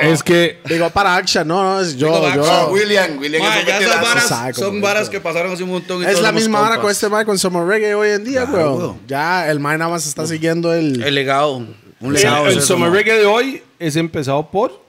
[0.00, 2.06] Es que Digo, para Action, no, no, es yo.
[2.08, 4.02] Digo, yo- Action, Ah, William, William un ya veterazo.
[4.04, 6.02] varas son varas que pasaron hace un montón.
[6.02, 6.78] y Es la misma compas.
[6.78, 8.98] con este Mike con Summer Reggae hoy en día, Claro, bro.
[9.06, 11.02] Ya el Mike nada más está siguiendo el.
[11.02, 11.56] El legado.
[11.56, 12.46] Un el, legado.
[12.46, 12.90] el eso, Summer.
[12.90, 14.80] Reggae de hoy es empezado por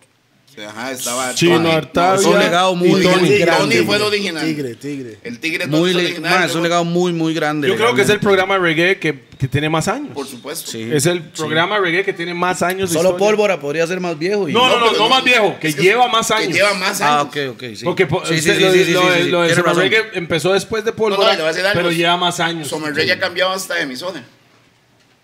[0.67, 1.71] Ajá, estaba Chino.
[1.71, 4.45] Artavia es un legado muy y Tony, grande, fue el tigre, original.
[4.45, 5.17] Tigre, tigre.
[5.23, 6.39] El tigre Muy original.
[6.39, 7.67] mae, es un legado muy, muy grande.
[7.67, 10.09] Yo creo que es el programa reggae que, que tiene más años.
[10.13, 10.69] Por supuesto.
[10.71, 10.89] Sí.
[10.91, 12.89] Es el programa reggae que tiene más años.
[12.89, 13.25] Solo historia.
[13.27, 14.49] pólvora podría ser más viejo.
[14.49, 15.09] y- No, no, no, no no.
[15.09, 16.53] más viejo, que que- lleva más Que años.
[16.53, 17.27] lleva más Ah, años.
[17.29, 17.63] ok, ok.
[17.75, 17.85] Sí.
[17.85, 19.19] Porque po- sí, sí, usted- sí, lo, sí, sí, lo- sí, lo sí.
[19.19, 19.81] del Tiene Summer razón.
[19.83, 22.67] Reggae empezó después de No, pólvora, no, pero lleva más años.
[22.67, 24.23] Summer Reggae ha cambiado hasta de emisora.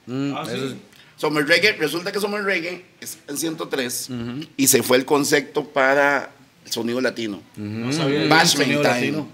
[0.07, 0.75] Mm, Ah, eso sí.
[1.27, 4.09] Summer Reggae, resulta que Summer Reggae es en 103
[4.57, 6.29] y se fue el concepto para
[6.65, 7.41] el sonido latino.
[7.57, 8.93] Bashment Sonido Time.
[8.93, 9.27] latino.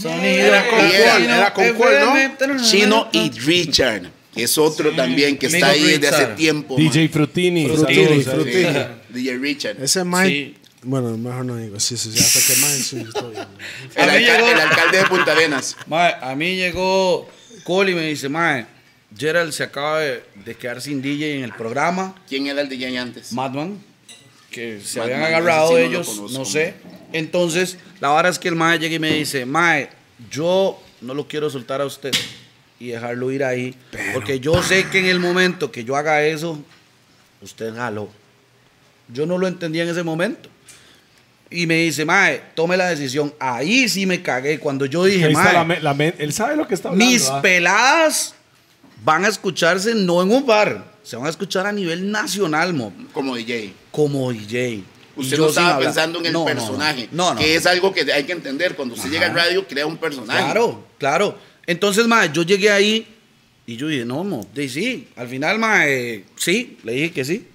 [0.00, 2.16] Sonido Era con latino, cuál, era con cuál, ¿no?
[2.16, 2.62] FM.
[2.62, 6.36] Chino y Richard, es otro también que Amigo está ahí desde hace Richard.
[6.36, 6.76] tiempo.
[6.76, 7.08] DJ man.
[7.10, 7.66] Frutini.
[7.68, 8.22] Frutini.
[8.22, 8.70] Sí,
[9.10, 9.82] DJ Richard.
[9.82, 10.28] Ese Mike.
[10.28, 10.54] Sí.
[10.84, 11.80] Bueno, mejor no digo.
[11.80, 12.18] Sí, sí, sí.
[12.20, 13.46] Hasta que Mike sí, estoy bien.
[13.96, 15.76] El, A mí alca- llegó- el alcalde de Punta Arenas.
[15.88, 17.28] Mae, a mí llegó
[17.64, 18.64] Cole y me dice, Mae,
[19.16, 22.14] Gerald se acaba de, de quedar sin DJ en el programa.
[22.28, 23.32] ¿Quién era el DJ antes?
[23.32, 23.78] Madman,
[24.50, 26.38] que se Madman, habían agarrado sí no lo ellos, conozco.
[26.38, 26.74] no sé.
[27.12, 29.88] Entonces, la verdad es que el Mae llega y me dice, Mae,
[30.30, 32.12] yo no lo quiero soltar a usted
[32.78, 33.74] y dejarlo ir ahí.
[34.12, 36.62] Porque yo sé que en el momento que yo haga eso,
[37.40, 38.10] usted jaló.
[39.10, 40.50] Yo no lo entendía en ese momento.
[41.50, 43.32] Y me dice, Mae, tome la decisión.
[43.40, 44.58] Ahí sí me cagué.
[44.58, 47.10] Cuando yo dije, Mae, la me- la él sabe lo que está hablando.
[47.10, 47.40] mis ¿ah?
[47.40, 48.34] peladas
[49.04, 52.92] van a escucharse no en un bar, se van a escuchar a nivel nacional, mo,
[53.12, 53.72] Como DJ.
[53.90, 54.82] como DJ.
[55.16, 57.40] Usted yo no estaba pensando en el No, personaje, No, no.
[57.40, 58.76] que es algo que hay que entender.
[58.76, 60.38] Cuando usted llega al radio, crea un personaje.
[60.44, 61.38] Claro, claro.
[61.66, 63.06] Entonces, mae, yo llegué ahí
[63.66, 65.08] y yo dije, no, mo, de sí.
[65.16, 67.48] Al final, mae, sí, le dije que sí.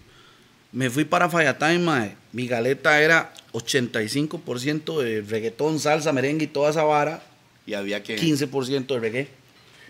[0.74, 2.16] Me fui para Fayatime, mae.
[2.34, 7.24] Mi galeta era 85% de reggaetón, salsa, merengue y toda esa vara.
[7.66, 8.18] Y había que...
[8.20, 9.28] 15% de reggae.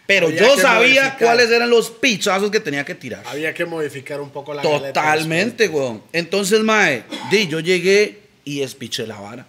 [0.06, 1.18] Pero Había yo sabía modificar.
[1.18, 3.24] cuáles eran los pichazos que tenía que tirar.
[3.26, 6.04] Había que modificar un poco la Totalmente, weón.
[6.12, 9.46] Entonces, mae, di, yo llegué y espiché la vara.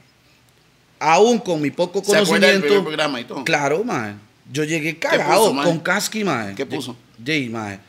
[1.01, 2.85] Aún con mi poco ¿Se acuerda del conocimiento.
[2.85, 3.45] programa y todo?
[3.45, 4.15] Claro, mae.
[4.53, 5.65] Yo llegué cagado puso, mae?
[5.67, 6.55] con casqui, mae.
[6.55, 6.97] ¿Qué puso?
[7.19, 7.81] Di, mae.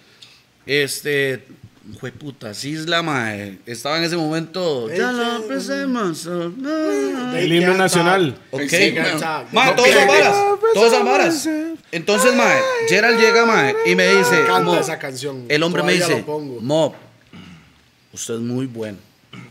[0.65, 1.45] Este,
[1.99, 3.59] Fue puta, Isla, mae.
[3.65, 4.89] Estaba en ese momento.
[4.89, 6.27] Ya la empecemos.
[6.27, 8.35] ah, El himno nacional.
[8.51, 8.63] Ok.
[8.67, 9.47] Sí, Ma, no.
[9.51, 10.25] ma, No todas esas pierdes.
[10.25, 10.35] varas.
[10.73, 11.49] Todas esas varas.
[11.91, 12.57] Entonces, mae,
[12.89, 14.45] Gerald llega, mae, y me dice.
[14.47, 15.45] Canta esa canción.
[15.47, 16.23] El hombre me dice.
[16.61, 16.93] Mob,
[18.13, 18.97] usted es muy bueno.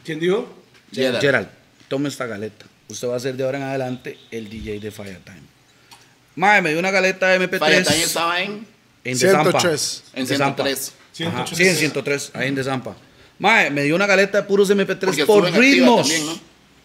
[0.04, 0.48] ¿Quién dijo?
[0.92, 1.20] Gerald.
[1.20, 1.48] Gerald,
[1.88, 2.66] tome esta galeta.
[2.88, 5.42] Usted va a ser de ahora en adelante el DJ de Firetime.
[6.36, 7.64] Mae, me dio una galeta de MP3.
[7.64, 8.66] Firetime estaba en,
[9.04, 9.60] En Desampa.
[9.60, 10.04] 103.
[10.14, 10.64] en De Zampa.
[10.64, 10.92] 103.
[11.24, 12.96] Ajá, Sí, en 103, ahí en Desampa.
[13.38, 16.00] Mae, me dio una galeta de puros MP3 Porque por estuvo en activa ritmos.
[16.08, 16.32] también, ¿no?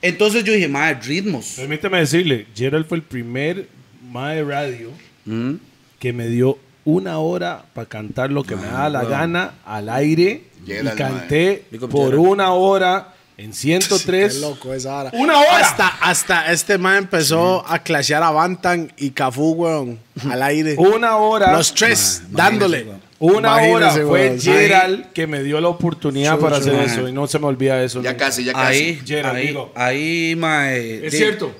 [0.01, 1.53] Entonces yo dije, mae, ritmos.
[1.55, 3.67] Permíteme decirle, Gerald fue el primer
[4.11, 4.91] mae de radio
[5.25, 5.55] Mm.
[5.99, 10.43] que me dio una hora para cantar lo que me daba la gana al aire
[10.65, 12.15] Gerald, y canté por Gerald.
[12.27, 14.41] una hora en Qué 103.
[14.41, 15.09] loco esa hora.
[15.13, 15.59] ¡Una hora!
[15.59, 19.99] Hasta, hasta este man empezó a clashear a Bantan y Cafú, weón,
[20.29, 20.75] al aire.
[20.77, 21.51] Una hora.
[21.53, 22.87] Los tres, dándole.
[23.19, 24.39] Imagínese, Una hora fue weón.
[24.39, 28.01] Gerald que me dio la oportunidad para hacer eso y no se me olvida eso.
[28.01, 28.25] Ya nunca.
[28.25, 28.77] casi, ya casi.
[28.79, 29.71] Ahí, Gerald, ahí, digo.
[29.75, 31.05] ahí, mae.
[31.05, 31.51] Es di- cierto.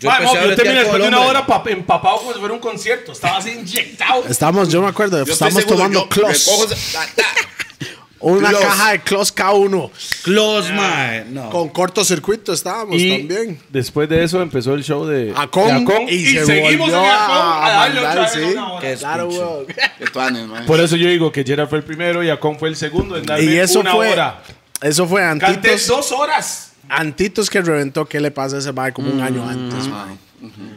[0.00, 1.38] Yo Mae, empecé mo, a yo bretear terminé con después de una hombre.
[1.38, 3.12] hora pa- empapado como si fuera un concierto.
[3.12, 4.24] Estaba así inyectado.
[4.28, 6.46] Estamos, yo me acuerdo, Yo estoy estamos seguro, tomando yo Clos.
[6.46, 7.22] recojo ese- ta, ta.
[8.22, 8.60] Una Clos.
[8.62, 9.90] caja de Clos K1.
[10.22, 11.24] Close, mae.
[11.26, 11.50] No.
[11.50, 13.60] Con cortocircuito estábamos Y también.
[13.68, 16.98] después de eso empezó el show de Acon, de Acon, y, se seguimos en volvió
[16.98, 18.52] Acon a, darle mandar, otra vez sí.
[18.54, 18.80] una hora.
[18.88, 19.44] Qué Claro, despiche.
[19.44, 19.66] weón.
[19.98, 20.66] Qué tuanes, man.
[20.66, 23.26] Por eso yo digo que Gerald fue el primero y Acon fue el segundo en
[23.26, 24.42] darme Y eso una fue, hora.
[24.80, 26.72] eso fue Canté Antitos, dos horas.
[26.88, 28.04] Antitos que reventó.
[28.06, 30.14] ¿Qué le pasa a ese mae como un año antes, mae?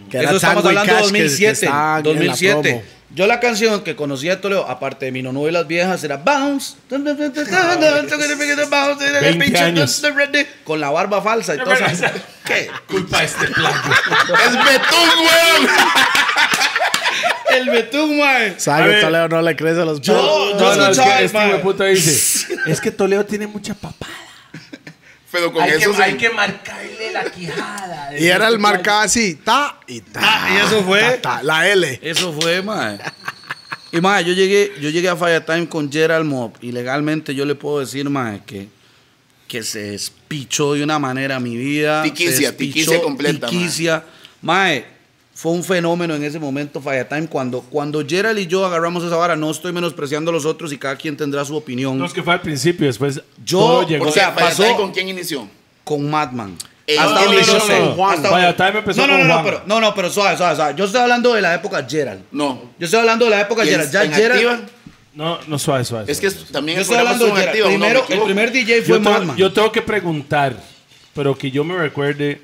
[0.09, 1.51] Que Eso estamos Tango y hablando de Cash que- que 2007.
[1.65, 2.61] estaban en la 2007.
[2.61, 2.94] promo.
[3.15, 6.17] Yo la canción que conocía de Toledo, aparte de mi no y las viejas, era
[6.17, 6.75] Bounce.
[9.21, 10.01] 20 años.
[10.65, 12.05] Con la barba falsa y todo eso.
[12.45, 12.69] ¿Qué?
[12.87, 13.73] Culpa de este plan.
[14.45, 15.69] ¡Es Betún, weón!
[17.55, 18.59] El betún, mae.
[18.59, 18.99] ¿Sabe.
[18.99, 22.53] Toledo no le crece a los Yo- yo- No, no, es escuchaba este puta dice,
[22.67, 24.11] es que Toledo tiene mucha papada.
[25.35, 28.17] Pero con Hay eso que, se- hay que marcarle la quijada.
[28.17, 30.21] Y era el marcado así, ta y ta.
[30.23, 31.01] Ah, y eso fue.
[31.21, 31.99] ta, ta, la L.
[32.01, 32.97] Eso fue, mae.
[33.91, 37.55] Y mae, yo llegué, yo llegué a Firetime con Gerald Mob y legalmente yo le
[37.55, 38.69] puedo decir, mae, que,
[39.47, 42.01] que se despichó de una manera mi vida.
[42.03, 44.03] Tiquicia, tiquicia completa, Tiquicia.
[44.41, 44.85] Mae,
[45.37, 49.35] fue un fenómeno en ese momento Firetime cuando, cuando Gerald y yo agarramos esa vara,
[49.35, 51.97] no estoy menospreciando a los otros y cada quien tendrá su opinión.
[51.97, 54.07] No es que fue al principio, después Yo- todo llegó.
[54.07, 55.47] o sea, pasó- ¿Con quién inició?
[55.83, 56.55] con Madman.
[56.87, 57.79] Eh, Hasta no, donde no, yo no, sé.
[57.79, 60.73] no, Time no, no, no, pero, no, no, pero suave, suave, suave.
[60.77, 62.21] Yo estoy hablando de la época Gerald.
[62.31, 62.61] No.
[62.79, 63.87] Yo estoy hablando de la época ¿Y Gerald.
[63.87, 64.31] en- Ya Gerald.
[64.49, 64.59] activa?
[65.15, 66.11] No, no, suave, suave.
[66.11, 66.47] Es que suave.
[66.51, 67.49] también Yo estoy hablando de Gerald.
[67.49, 67.71] activa, ¿no?
[67.73, 69.35] ¿Me Primero, el primer DJ fue yo, tengo, Madman.
[69.37, 70.55] yo tengo que preguntar,
[71.13, 72.41] pero que yo me recuerde,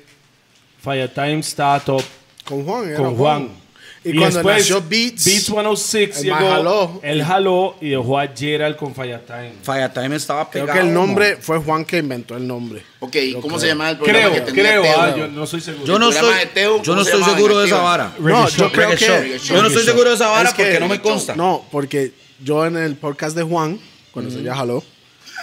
[0.82, 2.02] Firetime estaba top
[2.44, 2.88] Con Juan.
[2.88, 3.62] era con Juan.
[4.04, 7.00] Y, cuando nació Beats, Beats 106 el llegó, man jaló.
[7.04, 9.52] él jaló y dejó a Gerald con Firetime.
[9.62, 10.80] Firetime estaba creo pegado.
[10.80, 11.42] que el nombre mo.
[11.42, 12.82] fue Juan que inventó el nombre.
[12.98, 15.00] Ok, ¿cómo se llamaba el programa Creo, que tenía creo, Teo?
[15.00, 15.86] ah, yo no soy seguro.
[15.86, 18.12] Yo no estoy, de Teo, yo ¿cómo no estoy seguro de esa vara.
[18.18, 19.38] No, yo creo que...
[19.44, 21.36] Yo no estoy seguro de esa vara Es que- porque no me consta.
[21.36, 22.12] No, porque
[22.42, 23.78] yo en el podcast de Juan,
[24.10, 24.82] cuando se ya jaló,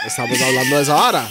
[0.06, 1.30] estamos hablando de esa vara.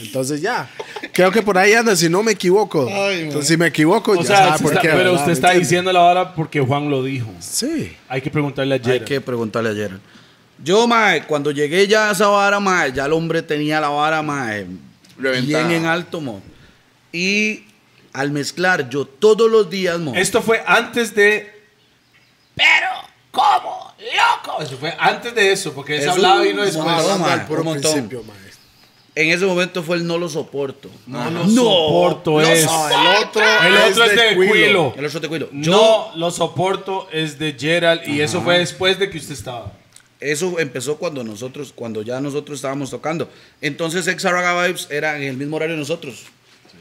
[0.00, 0.70] Entonces ya.
[1.16, 2.86] Creo que por ahí anda, si no me equivoco.
[3.10, 4.88] Entonces, si me equivoco, O ya sea, sabe por está- qué.
[4.88, 5.14] pero ¿verdad?
[5.14, 7.30] usted ¿Me está diciendo la hora porque Juan lo dijo.
[7.40, 7.96] Sí.
[8.06, 9.88] Hay que preguntarle a Hay que preguntarle a.
[10.62, 14.20] Yo, mae, cuando llegué ya a esa vara, mae, ya el hombre tenía la vara,
[14.20, 14.66] mae,
[15.18, 15.66] Reventada.
[15.68, 16.42] bien en alto, mo.
[17.12, 17.64] Y
[18.12, 20.14] al mezclar, yo todos los días, mo.
[20.14, 21.50] Esto fue antes de.
[22.54, 22.88] Pero,
[23.30, 23.94] ¿cómo?
[23.98, 24.62] ¡Loco!
[24.62, 25.98] Eso fue antes de eso, porque
[26.42, 26.86] vino Estamos después.
[26.86, 28.08] hablando Hablando mae, al puro un montón.
[28.26, 28.45] mae.
[29.16, 30.90] En ese momento fue el no lo soporto.
[31.06, 32.64] No lo soporto lo es.
[32.66, 34.94] No, el otro, El otro es de Quilo.
[34.96, 35.48] El otro te cuido.
[35.52, 39.72] Yo, No lo soporto es de Gerald y eso fue después de que usted estaba.
[40.20, 43.28] eso empezó cuando nosotros, cuando ya nosotros estábamos tocando.
[43.62, 46.24] Entonces, Exa Raga Vibes era en el mismo horario de nosotros.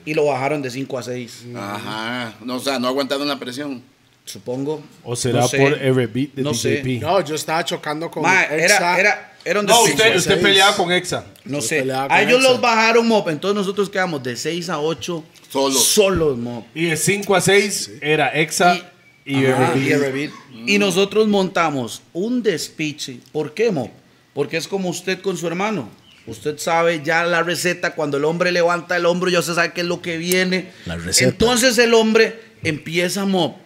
[0.05, 1.45] Y lo bajaron de 5 a 6.
[1.55, 2.33] Ajá.
[2.43, 3.81] No, o sea, no aguantaron la presión.
[4.25, 4.81] Supongo.
[5.03, 5.57] O será No sé.
[5.57, 6.81] por every beat de No sé.
[6.99, 10.91] No, yo estaba chocando con Mae, era, era, era un No, usted, usted peleaba con
[10.91, 11.25] Exa.
[11.45, 11.91] No Usted sé.
[11.93, 12.51] A ellos Exa.
[12.51, 15.83] los bajaron mop, entonces nosotros quedamos de 6 a 8 Solos.
[15.85, 16.65] solos mop.
[16.75, 18.77] Y de 5 a 6 era Exa
[19.23, 19.91] y, Ajá, y.
[19.91, 20.33] Every Beat.
[20.67, 23.19] Y nosotros montamos un despiche.
[23.31, 23.91] ¿Por qué, mop?
[24.33, 25.87] Porque es como usted con su hermano.
[26.27, 29.81] Usted sabe ya la receta, cuando el hombre levanta el hombro, ya se sabe qué
[29.81, 30.71] es lo que viene.
[30.87, 31.29] La receta.
[31.29, 33.57] Entonces el hombre empieza mop,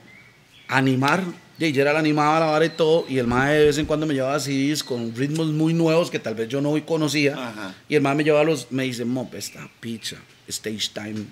[0.68, 1.24] a animar.
[1.60, 3.06] Y Gerald animaba la vara y todo.
[3.10, 6.18] Y el mae de vez en cuando me llevaba CDs con ritmos muy nuevos que
[6.18, 7.34] tal vez yo no conocía.
[7.34, 7.76] Ajá.
[7.90, 10.18] Y el mae me llevaba los, me dice, mop, esta picha,
[10.48, 11.26] stage time,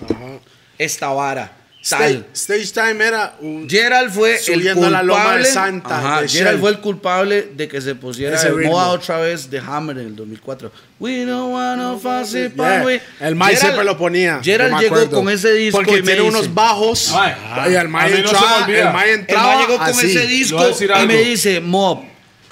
[0.00, 0.38] Ajá.
[0.78, 1.57] esta vara.
[1.86, 2.26] Tal.
[2.34, 5.44] Stage, stage Time era un- Gerald fue el Subiendo a la loma de culpable.
[5.46, 6.60] Santa, Ajá, de Gerald Shell.
[6.60, 8.72] fue el culpable de que se pusiera Ese de ritmo.
[8.72, 10.70] moda otra vez de Hammer en el 2004.
[11.00, 12.82] We don't wanna fuss it, Yeah.
[12.84, 14.40] we- El Mike Gerald- siempre lo ponía.
[14.42, 17.12] Gerald llegó con ese disco Porque y me tiene dice- unos bajos.
[17.14, 19.78] Ay, y el Mike a mí no se me entraba, el Mike El entraba llegó
[19.78, 20.06] con así.
[20.10, 20.66] ese disco
[21.02, 22.00] y me dice, Mob,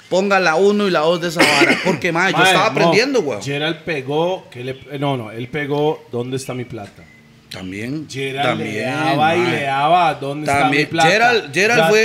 [0.09, 1.77] ponga la 1 y la 2 de esa vara.
[1.83, 3.41] Porque, man, yo estaba no, aprendiendo, güey.
[3.43, 7.03] Gerald pegó, que le, no, no, él pegó ¿Dónde está mi plata?
[7.49, 8.07] También.
[8.09, 10.81] Gerald también, le daba y le daba ¿Dónde También.
[10.83, 11.09] está mi plata?
[11.09, 12.03] Gerald, Gerald Rata, fue,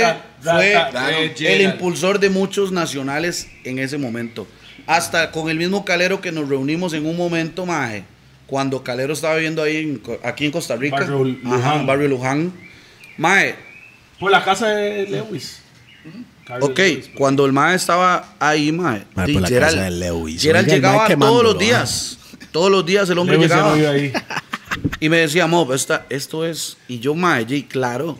[0.73, 1.73] rata, fue el Gerald.
[1.73, 4.47] impulsor de muchos nacionales en ese momento.
[4.87, 8.05] Hasta con el mismo Calero que nos reunimos en un momento, maje.
[8.47, 10.97] Cuando Calero estaba viviendo ahí en aquí en Costa Rica.
[10.97, 11.53] Barrio Luján.
[11.53, 12.53] Ajá, en Barrio Luján.
[13.17, 13.55] Mae,
[14.19, 15.59] Por la casa de Lewis.
[16.45, 17.09] Carlos ok, Lewis, pues.
[17.17, 19.03] cuando el mae estaba ahí, mae.
[19.15, 20.41] Mae, por la Gerald, casa de Lewis.
[20.41, 22.17] Gerald Oiga, llegaba todos los días.
[22.51, 23.73] Todos los días el hombre Lewis llegaba.
[23.73, 24.11] ahí.
[24.99, 26.77] Y me decía, Mob, esta, esto es.
[26.87, 28.17] Y yo, mae, y claro,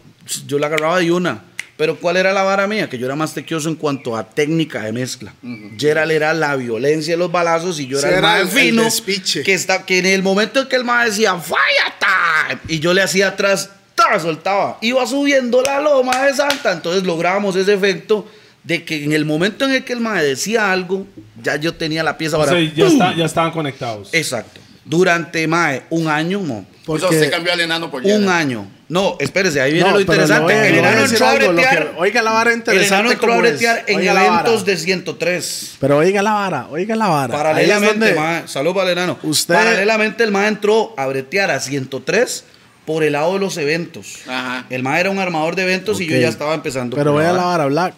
[0.48, 1.44] yo la agarraba de una.
[1.76, 2.88] Pero ¿cuál era la vara mía?
[2.88, 5.34] Que yo era más tequioso en cuanto a técnica de mezcla.
[5.78, 8.48] Gerald era la violencia de los balazos y yo Sí, era el era mae el-
[8.48, 8.54] el
[8.92, 9.44] fino.
[9.44, 11.58] que, está, que en el momento en que el mae decía, fire
[12.00, 14.20] time, y yo le hacía atrás, ¡ta!
[14.20, 14.78] soltaba.
[14.82, 16.74] Iba subiendo la loma de Santa.
[16.74, 18.28] Entonces lográbamos ese efecto
[18.64, 21.08] de que en el momento en el que el mae decía algo,
[21.42, 22.52] ya yo tenía la pieza O para.
[22.52, 24.10] sea, ya, está- ya estaban conectados.
[24.14, 24.62] Exacto.
[24.86, 26.66] Durante, mae, un año, mo.
[26.86, 28.68] Porque- usted cambió al enano por Un año.
[28.90, 30.54] No, espérese, ahí viene No, lo interesante.
[30.54, 31.94] a- el enano entró a bretear.
[31.98, 35.76] oiga la vara El interesante enano entró a bretear en eventos de 103.
[35.80, 37.34] Pero oiga la vara, oiga la vara.
[37.34, 39.18] Paralelamente, mae, salud para el enano.
[39.24, 42.44] Usted- Paralelamente, el mae entró a bretear a 103
[42.86, 44.18] por el lado de los eventos.
[44.28, 44.66] Ajá.
[44.70, 46.98] El mae era un armador de eventos y yo ya estaba empezando.
[46.98, 47.66] Pero voy a la vara.
[47.68, 47.96] Black.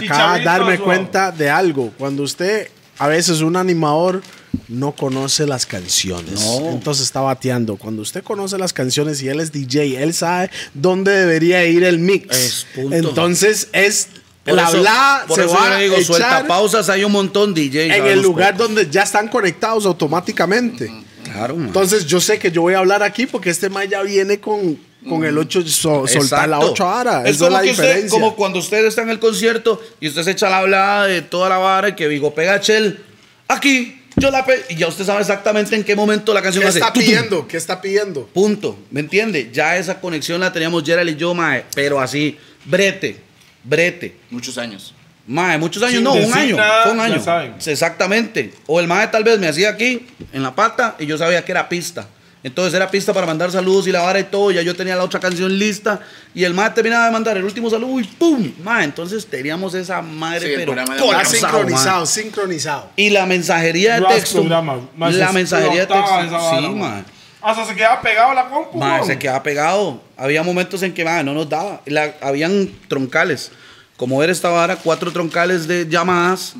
[0.00, 1.92] Chicharritos, darme cuenta de algo.
[1.96, 4.20] Cuando usted, a veces un animador
[4.68, 6.40] no conoce las canciones.
[6.40, 6.70] No.
[6.70, 7.76] Entonces está bateando.
[7.76, 11.98] Cuando usted conoce las canciones y él es DJ, él sabe dónde debería ir el
[11.98, 12.36] mix.
[12.36, 12.66] Es.
[12.76, 14.08] Entonces es
[14.44, 14.82] Por la eso-
[15.28, 17.96] por se eso va yo digo, a suelta pausas, hay un montón DJ.
[17.96, 18.68] en el lugar pocos.
[18.68, 20.90] donde ya están conectados automáticamente.
[21.24, 21.66] Claro, mae.
[21.66, 24.78] Entonces yo sé que yo voy a hablar aquí porque este man ya viene con,
[25.08, 26.72] con el 8, soltar la Exacto.
[26.72, 27.28] 8 ahora.
[27.28, 28.10] Es como, es la que usted- diferencia.
[28.10, 31.48] como cuando usted está en el concierto y usted se echa la hablada de toda
[31.48, 33.02] la vara y que Vigo pega Chel.
[33.48, 36.68] Aquí, yo la pe Y ya usted sabe exactamente en qué momento la canción ¿Qué
[36.68, 36.78] hace.
[36.78, 37.46] está pidiendo?
[37.46, 38.26] ¿Qué está pidiendo?
[38.26, 38.78] Punto.
[38.90, 39.50] ¿Me entiende?
[39.52, 41.64] Ya esa conexión la teníamos Gerald y yo, mae.
[41.74, 43.16] Pero así, brete,
[43.64, 44.16] brete.
[44.30, 44.94] Muchos años.
[45.26, 46.56] Mae, muchos años, Sin no, un año.
[46.56, 47.20] nada, fue un ya año.
[47.22, 47.54] saben.
[47.64, 48.52] Exactamente.
[48.66, 51.50] O el mae tal vez me hacía aquí, en la pata, y yo sabía que
[51.52, 52.06] era pista.
[52.46, 54.52] Entonces era pista para mandar saludos y la vara y todo.
[54.52, 55.98] Ya yo tenía la otra canción lista.
[56.32, 58.52] Y el mae terminaba de mandar el último saludo y ¡pum!
[58.62, 62.90] Mae, entonces teníamos esa madre, Sí, pero colapsado, sincronizado, sincronizado.
[62.94, 64.44] Y la mensajería de texto.
[64.44, 66.60] Más La mensajería de texto.
[66.60, 67.02] Sí, mae.
[67.42, 68.78] Hasta se quedaba pegado la compu.
[68.78, 70.00] Mae, se quedaba pegado.
[70.16, 71.80] Había momentos en que mae, no nos daba.
[71.86, 73.50] La- habían troncales.
[73.96, 76.54] Como ver esta vara, cuatro troncales de llamadas.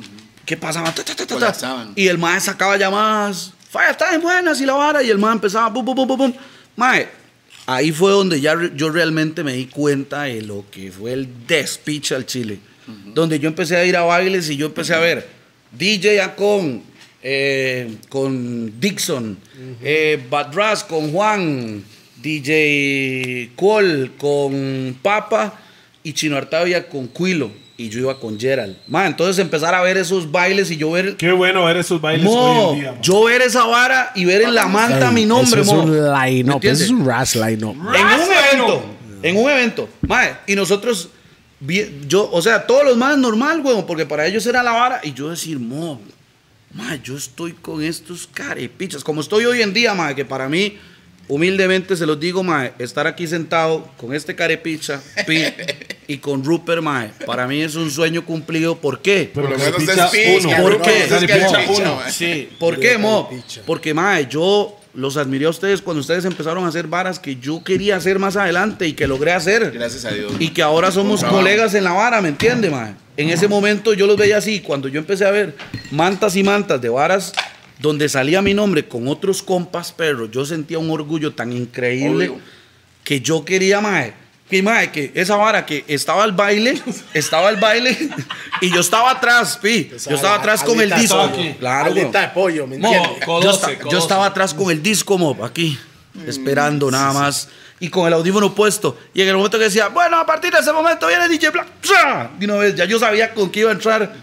[0.45, 0.93] ¿Qué pasaba?
[0.93, 1.33] Ta, ta, ta, ta, ta.
[1.35, 1.93] Colapsaban.
[1.95, 3.53] Y el mae sacaba llamadas.
[3.69, 5.03] Falla, está en buenas y la vara.
[5.03, 5.73] Y el mae empezaba.
[5.73, 6.33] Pum, pum, pum, pum, pum.
[6.75, 7.07] Mae,
[7.65, 12.15] ahí fue donde ya yo realmente me di cuenta de lo que fue el despiche
[12.15, 12.59] al Chile.
[13.13, 15.27] Donde yo empecé a ir a bailes y yo empecé a ver
[15.77, 16.81] DJ Acon,
[17.21, 19.37] eh, con Dixon,
[19.83, 21.83] eh, Bad Ras con Juan,
[22.21, 25.59] DJ Cole con Papa
[26.03, 27.51] y Chino Artavia con Quilo.
[27.79, 28.75] Y yo iba con Gerald.
[28.87, 31.15] Ma, entonces empezar a ver esos bailes y yo ver.
[31.15, 32.31] Qué bueno ver esos bailes Mo,
[32.71, 32.91] hoy en día.
[32.93, 33.01] man.
[33.03, 35.81] yo ver esa vara y ver en la manta mi nombre, Eso mo.
[35.83, 36.81] es un ¿Me line-up, entiendes?
[36.81, 37.75] eso es un ras line-up.
[37.95, 38.83] En un evento.
[39.21, 39.89] En un evento.
[40.01, 41.09] Mae, y nosotros,
[42.07, 44.99] yo, o sea, todos los más normal, weón, porque para ellos era la vara.
[45.03, 46.01] Y yo decir, mo,
[46.73, 49.03] mae, yo estoy con estos carepichas.
[49.03, 50.77] Como estoy hoy en día, mae, que para mí,
[51.27, 55.43] humildemente se los digo, mae, estar aquí sentado con este carepicha, pi,
[56.07, 58.77] y con Rupert, mae, para mí es un sueño cumplido.
[58.77, 59.29] ¿Por qué?
[59.33, 60.09] Pero Por menos es picha,
[60.47, 60.63] uno.
[60.63, 61.03] ¿Por no, qué?
[61.03, 61.99] es que Picha uno.
[62.09, 63.29] Sí, ¿por qué, Mo?
[63.65, 67.63] Porque, mae, yo los admiré a ustedes cuando ustedes empezaron a hacer varas que yo
[67.63, 69.71] quería hacer más adelante y que logré hacer.
[69.71, 70.31] Gracias a Dios.
[70.39, 72.95] Y que ahora somos colegas en la vara, ¿me entiende, mae?
[73.17, 74.61] En ese momento yo los veía así.
[74.61, 75.55] Cuando yo empecé a ver
[75.91, 77.33] mantas y mantas de varas
[77.79, 82.39] donde salía mi nombre con otros compas perros, yo sentía un orgullo tan increíble Obvio.
[83.03, 84.13] que yo quería, mae.
[84.49, 86.81] Que, mae, que esa vara que estaba el baile,
[87.13, 87.97] estaba el baile
[88.61, 89.89] y yo estaba atrás, pi.
[90.09, 91.19] Yo estaba atrás con el disco.
[91.19, 91.55] aquí.
[91.59, 93.27] Claro, de pollo, ¿me Mo, entiendes?
[93.27, 95.77] yo, yo estaba atrás con el disco mob aquí,
[96.25, 97.49] esperando nada más.
[97.79, 98.97] Y con el audífono puesto.
[99.13, 101.67] Y en el momento que decía, bueno, a partir de ese momento viene DJ Black.
[102.39, 104.15] De una vez, ya yo sabía con qué iba a entrar.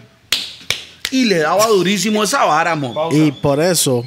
[1.11, 2.93] Y le daba durísimo esa vara, mo.
[2.93, 3.15] Pausa.
[3.17, 4.03] Y por eso,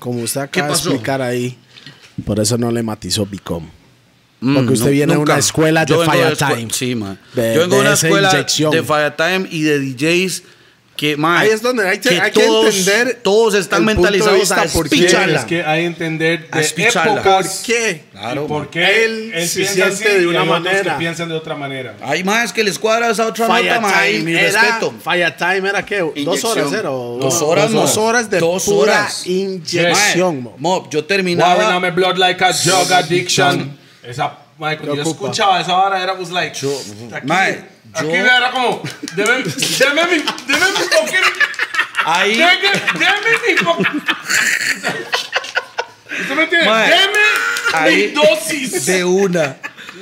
[0.00, 1.56] como usted acaba de explicar ahí,
[2.24, 3.68] por eso no le matizó Bicom.
[4.40, 6.68] Mm, Porque usted nu- viene de una escuela de vengo Fire escue- Time.
[6.72, 7.18] Sí, man.
[7.34, 8.70] De- Yo vengo de de una esa escuela inyección.
[8.70, 10.42] de Fire Time y de DJs
[10.96, 14.62] que, man, Ahí es donde hay que- hay que todos, entender todos están mentalizados a
[14.64, 15.38] vista por qué espicharla.
[15.40, 18.02] Es que hay que entender de ¿Por qué?
[18.12, 18.68] Claro, y por man.
[18.70, 20.92] qué Él él, se piensa siente así de y una manera.
[20.94, 21.96] que piensan de otra manera.
[22.02, 24.94] Hay más que les cuadra esa otra Fire nota, man, Time era, respeto.
[25.02, 25.98] Fire Time era qué?
[26.00, 26.58] Dos Inyección.
[26.58, 26.90] horas era.
[26.90, 29.26] o- Dos horas, Dos horas de Dos pura horas.
[29.26, 30.54] inyección, mo.
[30.58, 31.74] Mo, yo terminaba.
[31.74, 33.76] A blood like a drug addiction.
[34.02, 36.80] Esa, mae, cuando yo escuchaba esa hora era was like, Yo-
[37.14, 37.64] aquí, mae,
[37.94, 38.82] aquí yo- era como,
[39.16, 41.20] deme, deme mi, deme mi fucking,
[42.04, 44.02] Ahí, deme, deme mi fucking.
[46.20, 46.66] ¿Usted me entiende?
[46.68, 47.18] Mae, Deme
[47.74, 48.86] ahí- mi dosis.
[48.86, 49.56] de una.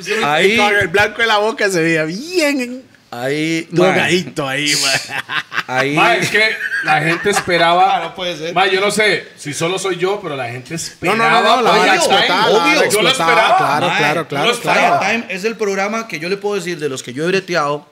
[0.07, 2.85] Y Ahí, con el blanco de la boca se veía bien
[3.23, 5.25] ahí, drogadito ahí, man.
[5.67, 5.95] ahí.
[5.95, 8.01] Mae, es que la gente esperaba.
[8.01, 8.55] no puede ser.
[8.55, 11.31] Mae, yo no sé si solo soy yo, pero la gente No, esperaba.
[11.31, 13.57] no, no, no, la Fire vara obvio, Yo lo esperaba.
[13.57, 14.99] Claro, claro, claro, claro.
[15.01, 17.89] Time es el programa que yo le puedo decir de los que yo he breteado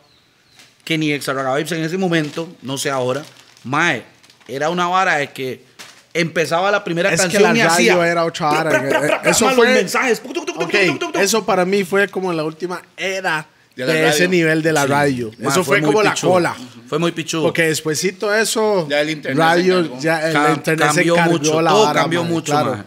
[0.85, 3.23] que ni Exaragavibes en ese momento, no sé ahora,
[3.65, 4.05] Mae,
[4.47, 5.65] era una vara de que
[6.13, 8.07] empezaba la primera Es que canción la y radio hacía.
[8.09, 10.21] era otra pra, pra, pra, Eso fue- mensajes.
[10.21, 11.21] Tuc, tuc, tuc, tuc, Ok, tuc, tuc, tuc.
[11.23, 13.47] eso para mí fue como la última era
[13.77, 14.89] De ese nivel de la Sí.
[14.89, 15.31] radio.
[15.41, 16.55] Eso fue, como la cola.
[16.87, 17.43] Fue muy pichudo.
[17.45, 21.85] Porque despuésito eso, Ya el internet radio, ya el Cam- internet cambió mucho, la todo
[21.87, 22.85] vara, cambió mucho, claro.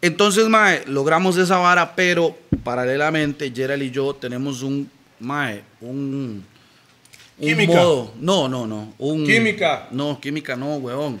[0.00, 4.88] Entonces, mae, logramos esa vara, pero paralelamente Gerald y yo tenemos un,
[5.20, 6.44] mae, un,
[7.38, 7.72] un Química.
[7.72, 9.88] modo, no, no, no, un Química.
[9.92, 11.20] no, química no, weón,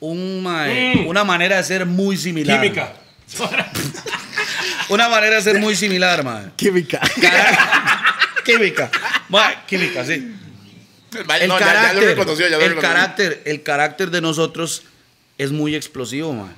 [0.00, 1.06] un mae, Mm.
[1.06, 2.92] una manera de ser muy similar, Química.
[4.88, 7.00] una manera de ser muy similar, mae, Química.
[8.44, 8.90] química,
[9.66, 10.12] química, sí.
[11.40, 14.82] El no, ya- ya, carácter, lo reconoció, ya lo el carácter, el carácter de nosotros
[15.38, 16.52] es muy explosivo, mae.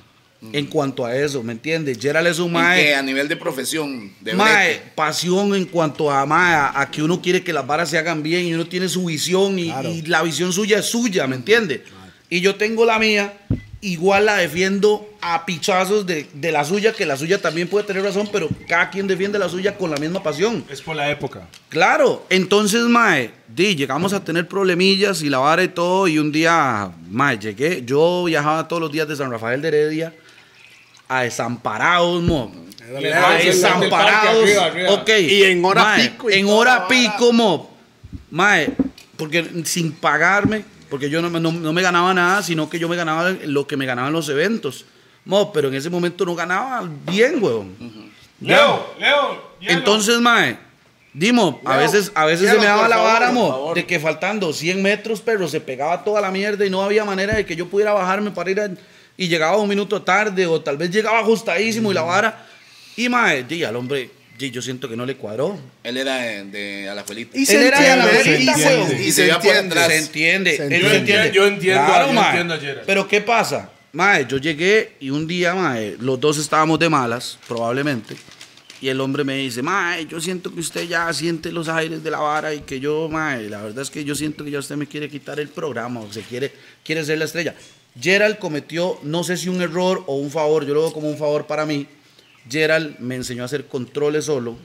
[0.53, 1.97] En cuanto a eso, ¿me entiendes?
[1.99, 6.23] Gerald es un ¿En mae, a nivel de profesión, de mae, pasión en cuanto a,
[6.27, 8.87] mae, a, a que uno quiere que las varas se hagan bien y uno tiene
[8.87, 9.89] su visión y, Claro.
[9.89, 11.81] y la visión suya es suya, ¿me entiendes?
[12.29, 13.33] Y yo tengo la mía,
[13.85, 18.03] igual la defiendo a pichazos de, de la suya, que la suya también puede tener
[18.03, 20.63] razón, pero cada quien defiende la suya con la misma pasión.
[20.69, 21.47] Es por la época.
[21.69, 26.31] Claro, entonces, mae, di, llegamos a tener problemillas y la vara y todo, y un
[26.31, 30.13] día, mae, llegué, yo viajaba todos los días de San Rafael de Heredia
[31.07, 32.51] a Desamparados, mo.
[33.15, 34.91] A Desamparados, parque, arriba, arriba.
[34.91, 35.09] ok.
[35.27, 37.75] Y en hora Mae, pico y En hora pico, mo.
[38.31, 38.69] Mae,
[39.17, 42.87] porque sin pagarme, porque yo no, me- no, no me ganaba nada, sino que yo
[42.89, 44.85] me ganaba lo que me ganaba en los eventos.
[45.25, 47.75] Mo, pero en ese momento no ganaba bien, huevón.
[48.41, 49.51] Leo, Leo.
[49.59, 49.73] hielo.
[49.77, 50.57] Entonces, mae,
[51.13, 54.51] Dimo, a Leo, veces, a veces se me daba la vara, mo, de que faltando
[54.51, 57.67] 100 metros, pero se pegaba toda la mierda y no había manera de que yo
[57.67, 58.69] pudiera bajarme para ir a-
[59.17, 62.45] y llegaba un minuto tarde o tal vez llegaba ajustadísimo y la vara.
[62.97, 65.57] Y mae, di, al hombre, di, yo siento que no le cuadró.
[65.83, 67.37] Él era de, de Alajuelita.
[67.37, 69.03] Y Él era de se.
[69.03, 69.87] Y se iba por atrás.
[69.87, 70.57] Se entiende.
[70.57, 70.89] Se él entiende.
[70.89, 71.31] se entiende.
[71.33, 72.85] Yo entiendo, Claro, yo entiendo a Gerald.
[72.85, 73.69] Pero ¿qué pasa?
[73.93, 78.17] Mae, yo llegué y un día, mae, los dos estábamos de malas, probablemente.
[78.81, 82.11] Y el hombre me dice, mae, yo siento que usted ya siente los aires de
[82.11, 84.75] la vara y que yo, mae, la verdad es que yo siento que ya usted
[84.75, 86.51] me quiere quitar el programa o se quiere,
[86.83, 87.55] quiere ser la estrella.
[87.99, 91.17] Gerald cometió, no sé si un error o un favor, yo lo veo como un
[91.17, 91.87] favor para mí.
[92.49, 94.57] Gerald me enseñó a hacer controles solo,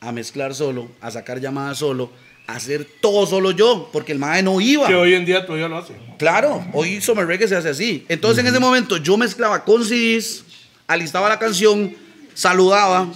[0.00, 2.10] a mezclar solo, a sacar llamadas solo,
[2.46, 4.86] a hacer todo solo yo, porque el mae no iba.
[4.86, 5.94] Que hoy en día todavía lo hace.
[6.18, 8.04] Claro, hoy Summer Reggae se hace así.
[8.08, 10.44] Entonces en ese momento yo mezclaba con CDs,
[10.86, 11.94] alistaba la canción,
[12.34, 13.08] saludaba,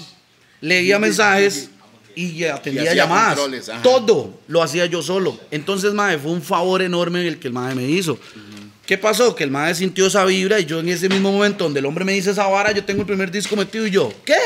[0.61, 1.71] leía mensajes
[2.15, 3.39] y atendía llamadas.
[3.83, 5.39] Todo lo hacía yo solo.
[5.51, 8.19] Entonces, mae, fue un favor enorme el que el mae me hizo.
[8.87, 9.35] ¿Qué pasó?
[9.35, 12.05] Que el mae sintió esa vibra y yo en ese mismo momento donde el hombre
[12.05, 14.37] me dice esa vara, yo tengo el primer disco metido y yo, ¿qué?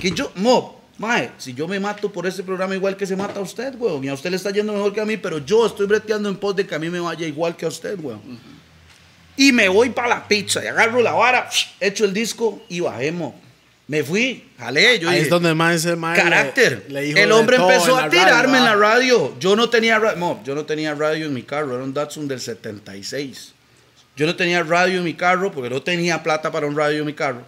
[0.00, 3.38] Que yo, mo, mae, si yo me mato por ese programa igual que se mata
[3.38, 5.66] a usted, weón, y a usted le está yendo mejor que a mí, pero yo
[5.66, 8.20] estoy breteando en pos de que a mí me vaya igual que a usted, weón.
[9.36, 11.48] Y me voy para la pizza y agarro la vara,
[11.80, 13.34] echo el disco y bajemos.
[13.86, 16.86] Me fui, jalé, yo Ahí dije, es donde más ese mae le- carácter.
[16.90, 19.20] le dijo el hombre empezó a tirarme en la radio, ¿ah?
[19.26, 19.34] radio.
[19.40, 22.28] Yo no tenía ra- no, yo no tenía radio en mi carro, era un Datsun
[22.28, 23.54] del 76.
[24.16, 27.06] Yo no tenía radio en mi carro porque no tenía plata para un radio en
[27.06, 27.42] mi carro.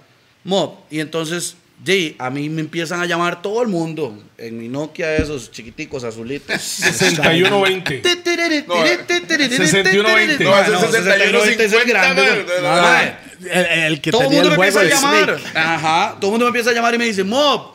[0.45, 4.69] Mob, y entonces, sí, a mí me empiezan a llamar todo el mundo en mi
[4.69, 6.61] Nokia esos chiquiticos azulitos.
[6.61, 8.03] 6120.
[8.03, 10.45] 6120.
[10.45, 12.45] No, ese No, 6150, es el grande.
[12.61, 13.17] No, no, Mae,
[13.51, 15.39] el, el que todo el tenía mundo el me empieza a de llamar.
[15.39, 15.59] Snake.
[15.59, 16.17] Ajá.
[16.21, 17.73] Todo el mundo me empieza a llamar y me dice, Mob,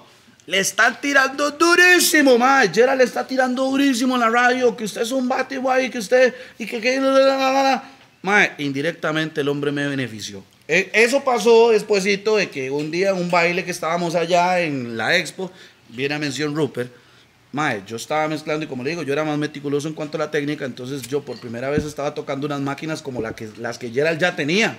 [0.47, 2.63] le están tirando durísimo, ma.
[2.73, 5.99] Gerald le está tirando durísimo en la radio, que usted es un bate guay, que
[5.99, 7.83] usted, y que, que, la, la, la,
[8.27, 8.47] la, la.
[8.47, 10.43] Ma, indirectamente el hombre me benefició.
[10.67, 14.97] E- Eso pasó despuésito de que un día en un baile que estábamos allá en
[14.97, 15.51] la expo,
[15.89, 16.91] viene a mención Rupert.
[17.53, 20.19] Mae, yo estaba mezclando y como le digo, yo era más meticuloso en cuanto a
[20.19, 23.77] la técnica, entonces yo por primera vez estaba tocando unas máquinas como la que, las
[23.77, 24.77] que Gerald ya tenía.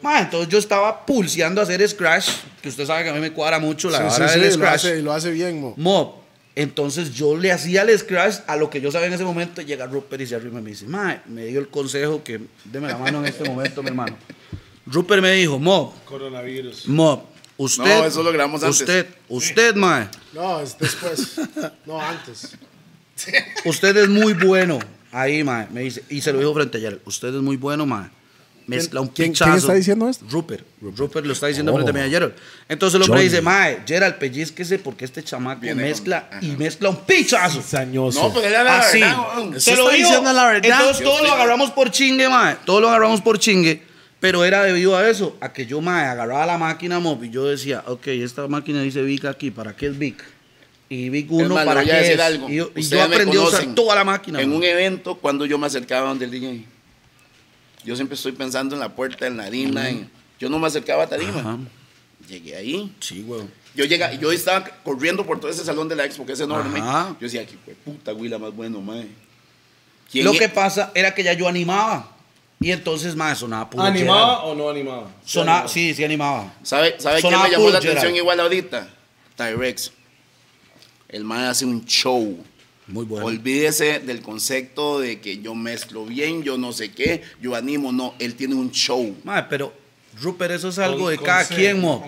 [0.00, 2.28] Mae, entonces yo estaba pulseando a hacer scratch,
[2.62, 4.48] que usted sabe que a mí me cuadra mucho la Sí, sí, vara sí, del
[4.50, 4.74] lo scratch.
[4.76, 5.74] hace, y lo hace bien, mo.
[5.76, 6.19] Mo,
[6.56, 9.62] entonces yo le hacía el scratch a lo que yo sabía en ese momento.
[9.62, 12.88] Llega Rupert y se arrima y me dice, Mae, me dio el consejo que deme
[12.88, 14.16] la mano en este momento, mi hermano.
[14.86, 16.88] Rupert me dijo, Mo, Coronavirus.
[16.88, 17.84] Mo, usted.
[17.84, 18.80] No, eso lo grabamos antes.
[18.80, 21.40] Usted, usted, Mae, No, es después.
[21.86, 22.56] no, antes.
[23.64, 24.78] usted es muy bueno.
[25.12, 27.86] Ahí, Mae, me dice, y se lo dijo frente a Gerald, usted es muy bueno,
[27.86, 28.10] Mae.
[28.76, 29.50] Mezcla un quién- pichazo.
[29.50, 30.24] quién está diciendo esto?
[30.30, 30.64] Rupert.
[30.80, 31.74] Rupert lo está diciendo Oh.
[31.76, 32.32] frente a mí a Gerald.
[32.68, 33.28] Entonces el hombre Johnny.
[33.28, 36.38] dice, Mae, Gerald, pellizquese porque este chamaco Viene con- mezcla ajá.
[36.42, 37.62] y mezcla un pichazo.
[37.62, 38.22] Sañoso.
[38.22, 39.00] No, pero era la Así.
[39.00, 39.90] verdad, lo digo.
[39.90, 40.70] diciendo la verdad.
[40.80, 42.56] Entonces todo lo agarramos por chingue, mae.
[42.64, 43.82] Todo lo agarramos por chingue.
[44.20, 47.46] Pero era debido a eso, a que yo, mae, agarraba la máquina mob y yo
[47.46, 50.22] decía, ok, esta máquina dice Vic aquí, ¿para qué es Vic?
[50.90, 52.20] Y Vic Es 1, más, le ¿para qué decir es?
[52.20, 52.50] algo.
[52.50, 54.42] Y yo, y yo aprendí a usar toda la máquina.
[54.42, 54.58] En mae.
[54.58, 56.64] un evento, cuando yo me acercaba donde el DJ,
[57.84, 59.88] yo siempre estoy pensando en la puerta, en la harina.
[59.88, 61.40] en- yo no me acercaba a tarima.
[61.40, 61.58] Ajá.
[62.28, 62.94] Llegué ahí.
[63.00, 63.42] Sí, güey.
[63.74, 66.80] Yo, llega, yo estaba corriendo por todo ese salón de la expo, que es enorme.
[66.80, 67.10] Ajá.
[67.20, 68.82] Yo decía, qué hue- puta, güey, la más bueno.
[70.10, 70.38] ¿Quién Lo es?
[70.38, 72.10] que pasa era que ya yo animaba.
[72.58, 75.10] Y entonces, mae, sonaba puro ¿Animaba o no animaba?
[75.24, 76.52] Sonaba, sí, sí animaba.
[76.62, 78.88] ¿Sabe, sabe quién Sonaba me llamó la atención igual ahorita?
[79.36, 79.92] Tyrex.
[81.08, 82.44] El mae hace un show.
[82.90, 83.26] Muy bueno.
[83.26, 87.92] Olvídese del concepto de que yo mezclo bien, yo no sé qué, yo animo.
[87.92, 89.16] No, él tiene un show.
[89.24, 89.72] Mae, pero
[90.20, 92.04] Rupert, eso es algo Con- de con cada C, quien, mo.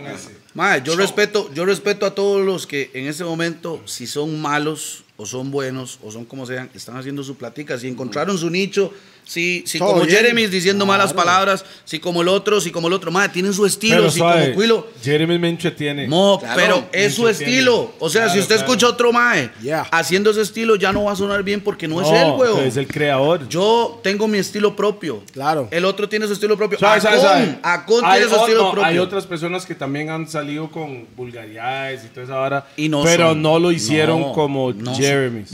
[0.55, 5.05] Mae, yo respeto, yo respeto a todos los que en ese momento, si son malos
[5.17, 7.79] o son buenos o son como sean, están haciendo su platica.
[7.79, 8.93] Si encontraron su nicho,
[9.25, 10.09] si, si como bien.
[10.11, 13.65] Jeremy diciendo malas palabras, si como el otro, si como el otro, mae, tienen su
[13.65, 14.87] estilo, Pero si suave, como Quilo.
[15.03, 16.07] Jeremy me entretiene.
[16.09, 17.77] Mo, Claro, pero es su estilo.
[17.85, 17.97] tiene.
[18.01, 18.67] O sea, si usted claro.
[18.73, 19.87] escucha otro mae Yeah.
[19.91, 22.65] haciendo ese estilo, ya no va a sonar bien porque no, es No, él, weón.
[22.65, 23.49] Es el creador.
[23.49, 25.23] Yo tengo mi estilo propio.
[25.33, 25.69] Claro.
[25.71, 26.79] El otro tiene su estilo propio.
[26.79, 27.59] ¿Sabe, sabe, sabe?
[27.63, 28.85] Acon, Acon tiene su estilo no, propio.
[28.91, 32.67] Hay otras personas que también han salido con vulgaridades y toda esa vara.
[32.77, 35.45] Y no pero son- no lo hicieron no, como no Jeremy.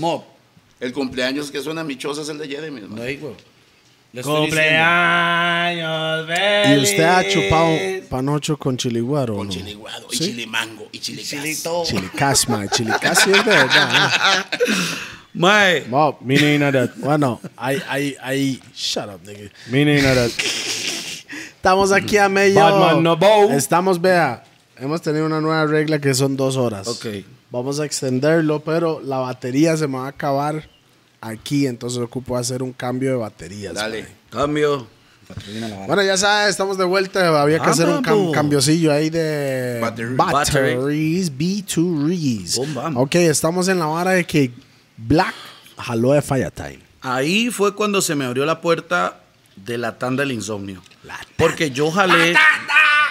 [0.80, 2.82] El cumpleaños que suena michosa es el de Jeremy.
[2.88, 3.02] no
[4.12, 6.28] estoy Cumpleaños
[6.68, 7.34] ¿Y usted ha feliz.
[7.34, 7.76] chupado
[8.08, 9.36] panocho con chiliguaro?
[9.36, 9.52] Con no?
[9.52, 10.24] chile guado, y ¿Sí?
[10.26, 11.28] chile mango, y gas.
[11.28, 11.82] Chilito.
[11.84, 12.68] Chilicas, mae.
[12.68, 14.44] Chilicas es de verdad.
[14.52, 14.58] ¿eh?
[15.34, 16.90] Mae, Bob, Me ain't know that.
[16.96, 18.60] Bueno, hay, hay, hay.
[18.74, 19.50] Shut up, nigga.
[19.70, 20.30] Me ain't know that.
[21.56, 22.60] Estamos aquí a medio.
[22.60, 23.50] Batman no bow.
[23.52, 24.42] Estamos, vea.
[24.78, 26.88] Hemos tenido una nueva regla que son dos horas.
[26.88, 27.06] Ok.
[27.50, 30.68] Vamos a extenderlo, pero la batería se me va a acabar
[31.20, 33.74] aquí, entonces ocupo hacer un cambio de baterías.
[33.74, 34.02] Dale.
[34.02, 34.10] mae.
[34.30, 34.86] cambio.
[35.60, 35.68] La.
[35.86, 37.42] Bueno, ya sabes, estamos de vuelta.
[37.42, 40.14] Había que Ah, hacer un cam- cambiocillo ahí de Battery.
[40.16, 42.56] batteries, B2Res.
[42.56, 42.96] Boom, bam.
[42.96, 44.50] Ok, estamos en la vara de que
[44.96, 45.34] Black
[45.76, 46.80] jaló de Firetime.
[47.02, 49.20] Ahí fue cuando se me abrió la puerta
[49.56, 50.82] de la tanda del insomnio.
[51.36, 52.34] Porque yo jalé.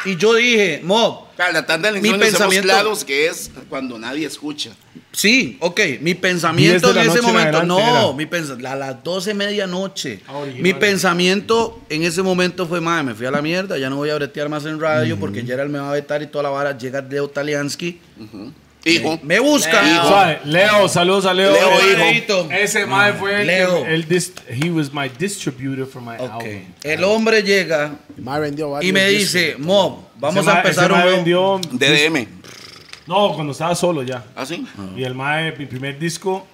[0.05, 3.51] Y yo dije, Mo, Claro, la tanda del Mi insomnio somos pensamiento- claros que es
[3.69, 4.71] cuando nadie escucha.
[5.17, 5.79] Sí, ok.
[6.01, 7.79] Mi pensamiento 10 de en ese en momento, adelante no,
[8.09, 8.13] era.
[8.15, 10.19] mi pens- a las 12 medianoche.
[10.27, 10.43] Ah.
[10.59, 14.11] Mi pensamiento en ese momento fue, madre, me fui a la mierda, ya no voy
[14.11, 16.77] a bretear más en radio porque Gerald me va a vetar y toda la vara.
[16.77, 17.99] Llega Leo Taliansky,
[18.85, 19.19] Hijo.
[19.23, 19.81] me busca.
[19.91, 20.07] Hijo.
[20.07, 21.51] Suave, Leo, saludos a Leo.
[21.51, 22.47] Leo, Ese- hijo.
[22.51, 23.85] Ese mae fue el, Leo.
[23.87, 26.29] el dis- he was my distributor for my Ok.
[26.31, 26.61] album.
[26.83, 27.95] El hombre llega
[28.81, 32.27] y me dice, Mo, vamos Ese a empezar un nuevo- DDM.
[33.07, 34.23] No, cuando estaba solo ya.
[34.35, 34.65] ¿Ah, sí?
[34.95, 36.45] Y el mae, mi primer disco,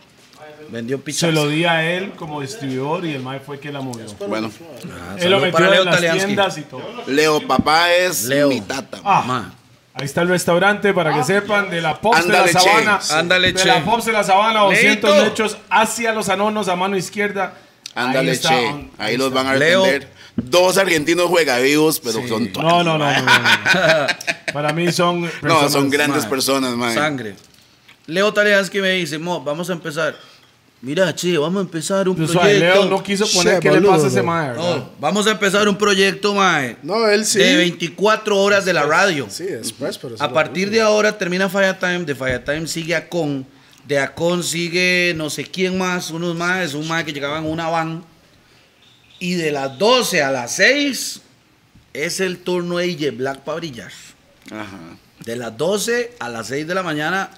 [0.70, 1.34] Vendió se pichas.
[1.34, 4.06] lo di a él como distribuidor y el mae fue quien la movió.
[4.28, 4.50] Bueno,
[4.90, 6.26] Ah, Él lo metió para Leo en las Taliansky.
[6.26, 6.82] tiendas y todo.
[7.08, 8.50] Leo, papá es Leo.
[8.50, 9.00] mi tata.
[9.04, 9.54] Ah, Ma.
[9.96, 12.70] ahí está el restaurante para que sepan de la Pops Ándale, de la che.
[12.70, 13.00] Sabana.
[13.12, 13.68] Ándale, de che.
[13.68, 15.24] la Pops de la Sabana, 200 Leito.
[15.26, 17.54] metros hacia los anonos a mano izquierda.
[17.96, 18.66] Ahí Ándale, está, che.
[18.68, 19.44] on- Ahí los está.
[19.44, 19.84] van a Leo.
[19.84, 20.13] atender.
[20.36, 24.08] Dos argentinos juegavivos, pero son No, no, no, no, no, no.
[24.54, 26.94] Para mí son No, personas- son grandes personas, man.
[26.94, 27.36] Sangre.
[28.08, 30.16] Leo Taliansky me dice, Mo, vamos a empezar.
[30.82, 32.60] Mira, che, vamos a empezar un Pues, proyecto.
[32.60, 34.54] Leo no quiso poner qué le pasa a ese mae.
[34.54, 36.76] No, vamos a empezar un proyecto, mae.
[36.84, 37.40] No, él sí.
[37.40, 39.28] De 24 horas de la radio.
[39.30, 43.46] Sí, después, pero sí A partir de ahora termina Firetime, de Firetime sigue Acon,
[43.88, 47.70] de Acon sigue no sé quién más, unos más, un más que llegaban en una
[47.70, 48.04] van.
[49.24, 51.22] Y de las 12 a las 6
[51.94, 53.90] es el turno de DJ Black para brillar.
[54.52, 54.98] Ajá.
[55.24, 57.30] De las 12 a las 6 de la mañana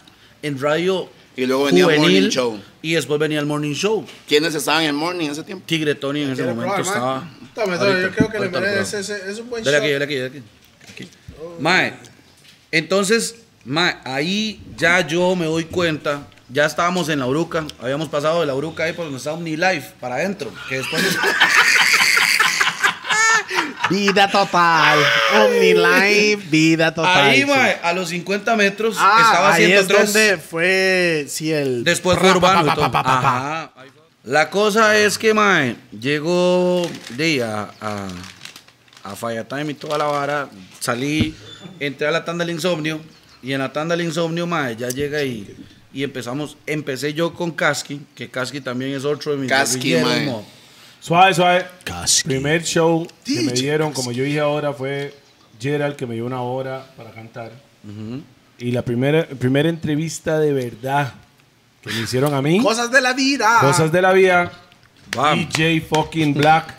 [0.41, 1.07] en radio
[1.37, 2.59] Y luego venía el juvenil, morning show.
[2.81, 4.03] Y después venía el morning show.
[4.27, 5.63] ¿Quiénes estaban en el morning en ese tiempo?
[5.67, 7.29] Tigre Tony en ese ¿Quiere momento probar, estaba.
[7.53, 9.29] Tome, tome, yo Ahorita, creo que le merece ese.
[9.29, 9.83] Es un buen Dale shot.
[9.83, 11.03] aquí, dale aquí, dale aquí.
[11.03, 11.09] aquí.
[11.59, 11.93] Mae,
[12.71, 18.41] entonces, mae, ahí ya yo me doy cuenta, ya estábamos en la Uruca, habíamos pasado
[18.41, 21.03] de la Uruca ahí por donde está OmniLife, para adentro, que después...
[23.89, 24.97] Vida total.
[25.35, 27.26] OmniLife, vida total.
[27.26, 27.45] ahí, sí.
[27.45, 30.13] mae, a los 50 metros, Ah, estaba ahí es 103.
[30.13, 31.84] donde fue, sí, el...
[31.84, 33.17] Después fue urbano pa, pa, pa.
[33.17, 33.72] Ajá.
[34.23, 38.07] La cosa es que, mae, llegó de a, a,
[39.03, 40.49] a Fire Time y toda la vara.
[40.80, 41.35] Salí,
[41.80, 42.99] entré a la tanda del insomnio.
[43.43, 45.55] Y en la tanda del insomnio, mae, ya llega y,
[45.95, 46.57] y empezamos.
[46.67, 50.45] Empecé yo con Kaski, que Kaski también es otro de mis mo.
[50.99, 51.65] Suave, suave.
[51.85, 52.27] Kasky.
[52.27, 55.15] Primer show que me dieron, como yo dije ahora, fue
[55.59, 57.53] Gerald que me dio una hora para cantar.
[58.59, 61.13] Y la primera, primera entrevista de verdad
[61.81, 63.59] que me hicieron a mí, Cosas de la vida.
[63.61, 64.51] Cosas de la Vida,
[65.15, 65.47] Bam.
[65.47, 66.76] DJ fucking Black.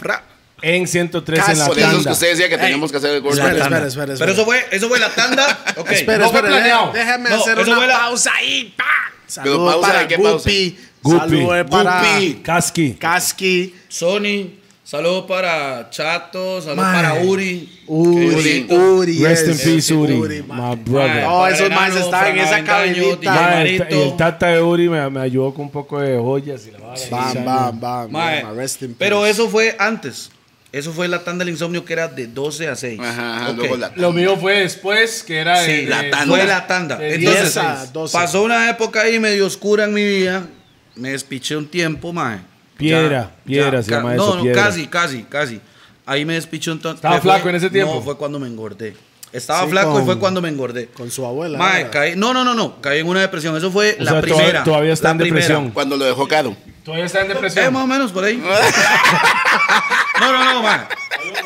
[0.74, 2.10] En 103 en la que tanda.
[2.12, 3.36] usted decía que teníamos que hacer el gordo.
[3.36, 5.59] La Espera, espera, espera, Pero eso fue, eso fue la tanda.
[5.76, 5.90] Ok.
[5.93, 6.93] Espera, No espera, planeado.
[6.93, 8.74] déjame No, hacer eso una fue la- pausa ahí.
[8.76, 8.84] ¡pa!
[8.84, 10.16] Pero Saludos pausa, para ¿de qué?
[10.16, 10.78] Guppy.
[11.02, 11.18] Guppy.
[11.18, 12.34] Saludos para Guppy.
[12.43, 12.94] Kaski.
[12.94, 13.74] Kaski.
[13.88, 14.51] Sony,
[14.82, 17.82] saludos para Chato, saludos para Uri.
[17.86, 18.66] Uri.
[18.70, 19.18] Uri.
[19.24, 21.22] Rest in peace, Uri, Uri, my brother.
[21.22, 22.97] No, Para esos más estaban en esa Ma, el,
[23.30, 23.84] Marito.
[23.90, 26.78] y el tata de Uri me, me ayudó con un poco de joyas y la.
[27.10, 28.56] Bam, bam, bam.
[28.56, 29.30] Rest in pero peace.
[29.30, 30.30] eso fue antes.
[30.77, 33.01] Eso fue la tanda del insomnio que era de 12 a 6.
[33.01, 33.57] Ajá, ajá, Ok.
[33.57, 36.27] luego la Lo mío fue después, que era Sí, de- la de- tanda.
[36.36, 36.97] Fue la tanda.
[36.97, 37.93] de Entonces, 10 a a 6.
[37.93, 38.12] 12.
[38.12, 40.47] pasó una época ahí medio oscura en mi vida.
[40.94, 42.40] Me despiché un tiempo, mae.
[42.77, 44.65] Piedra, piedra se ca- llama no, eso, No, piedra.
[44.65, 45.61] casi, casi, casi.
[46.05, 47.94] Ahí me despiché un ton- ¿Estaba flaco en ese tiempo?
[47.94, 48.94] No, fue cuando me engordé.
[49.36, 50.86] Estaba Sí, flaco y fue cuando me engordé.
[50.88, 51.58] Con su abuela.
[51.58, 53.56] Mae, caí, no, no, no, no, caí en una depresión.
[53.56, 54.64] Eso fue O la sea, primera.
[54.64, 55.42] todavía está en primera.
[55.46, 55.70] depresión.
[55.72, 56.56] Cuando lo dejó Caro.
[56.84, 57.72] Todavía está en Eh, depresión.
[57.72, 58.36] más o menos por ahí.
[60.20, 60.80] no, no, no, mae.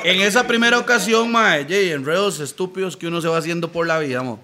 [0.05, 3.99] En esa primera ocasión, mae, Jay, enredos estúpidos que uno se va haciendo por la
[3.99, 4.39] vida, mo.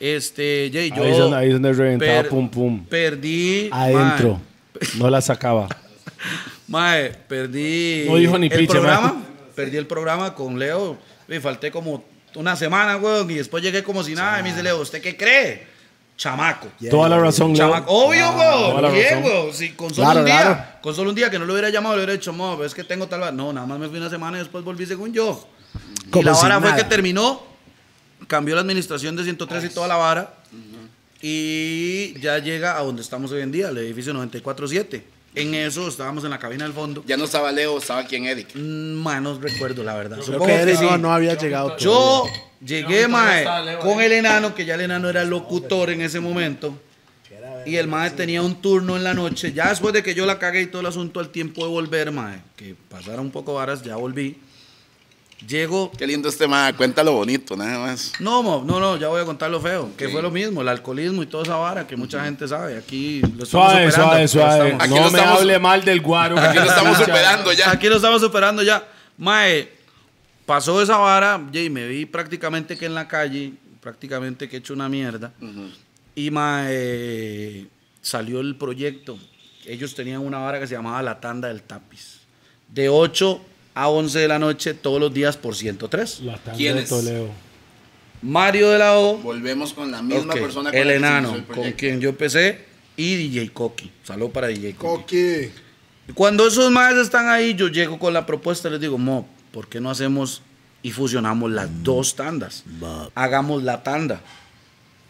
[0.00, 1.02] Este, Jay, yo.
[1.02, 2.84] Ahí es donde- ahí es donde reventaba pum, pum.
[2.86, 3.68] Perdí.
[3.72, 4.40] Adentro.
[4.96, 5.68] No la sacaba.
[6.68, 8.04] Mae, perdí.
[8.08, 9.12] No dijo ni el piche, programa.
[9.14, 9.22] mae.
[9.54, 10.96] Perdí el programa con Leo.
[11.28, 12.02] Me falté como
[12.36, 14.40] una semana, weón, y después llegué como si nada.
[14.40, 15.66] Y me dice Leo, ¿usted qué cree?
[16.16, 16.68] Chamaco.
[16.90, 17.68] Toda la razón, Leo.
[17.68, 17.92] Chamaco.
[17.92, 18.92] Obvio, weón.
[18.94, 19.52] Bien, weón.
[19.52, 20.40] Sí, con solo Claro, un día.
[20.40, 20.64] claro.
[20.82, 22.84] Con solo un día que no lo hubiera llamado, le hubiera dicho, pero es que
[22.84, 23.22] tengo tal.
[23.22, 23.32] va-".
[23.32, 25.48] No, nada más me fui una semana y después volví según yo.
[26.14, 26.76] Y la si vara fue nada.
[26.76, 27.42] que terminó.
[28.28, 30.34] Cambió la administración de 103 y toda la vara.
[31.20, 35.04] Y ya llega a donde estamos hoy en día, el edificio 947.
[35.34, 37.02] En eso estábamos en la cabina del fondo.
[37.06, 38.48] Ya no estaba Leo, estaba aquí en Eric.
[38.54, 40.16] Mm, Ma, no recuerdo la verdad.
[40.16, 40.84] Creo Supongo que que Eric sí.
[40.84, 41.76] no, no había llegado.
[41.78, 42.26] Yo
[42.64, 43.46] llegué, mae,
[43.80, 46.78] con el enano, que ya el enano era locutor en ese momento.
[47.64, 49.52] Y el mae tenía un turno en la noche.
[49.52, 52.10] Ya después de que yo la cagué y todo el asunto, al tiempo de volver,
[52.10, 54.38] mae, que pasara un poco varas, ya volví.
[55.48, 55.90] Llego.
[55.98, 58.12] Qué lindo este ma, cuéntalo bonito, nada más.
[58.20, 59.90] No, mo, no, no, ya voy a contar lo feo.
[59.96, 62.76] Que fue lo mismo, el alcoholismo y toda esa vara que mucha gente sabe.
[62.78, 64.70] Aquí lo estamos Suave, superando, suave, suave.
[64.70, 66.38] estamos- Aquí No lo me estamos- hable mal del guaro.
[66.38, 67.70] Aquí lo estamos superando ya.
[67.70, 68.86] Aquí lo estamos superando ya.
[69.18, 69.68] Mae,
[70.46, 74.74] pasó esa vara, y me vi prácticamente que en la calle, prácticamente que he hecho
[74.74, 75.32] una mierda.
[76.14, 77.66] Y mae,
[78.00, 79.18] salió el proyecto.
[79.66, 82.20] Ellos tenían una vara que se llamaba La Tanda del Tapiz.
[82.68, 83.40] De 8
[83.74, 86.20] a 11 de la noche, todos los días por 103.
[86.20, 86.88] La tanda ¿Quién de es?
[86.88, 87.30] Toledo.
[88.22, 91.72] Mario de la O, Volvemos con la misma ok, persona con el enano, el con
[91.72, 92.66] quien yo empecé,
[92.96, 93.90] y DJ Coqui.
[94.04, 95.02] Salud para DJ Coqui.
[95.02, 95.50] Coqui.
[96.14, 99.68] Cuando esos maestros están ahí, yo llego con la propuesta y les digo, Mo, ¿por
[99.68, 100.42] qué no hacemos
[100.82, 102.64] y fusionamos las dos tandas?
[103.14, 104.20] Hagamos la tanda.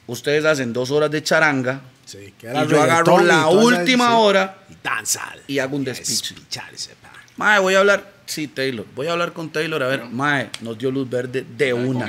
[0.07, 4.19] Ustedes hacen dos horas de charanga Sí, que y era yo agarro y la última
[4.19, 5.41] hora Y danzal.
[5.47, 6.35] y hago un despiche.
[7.37, 10.79] Mae, voy a hablar, sí, Taylor, voy a hablar con Taylor, a ver, Mae, nos
[10.79, 12.07] dio luz verde de una.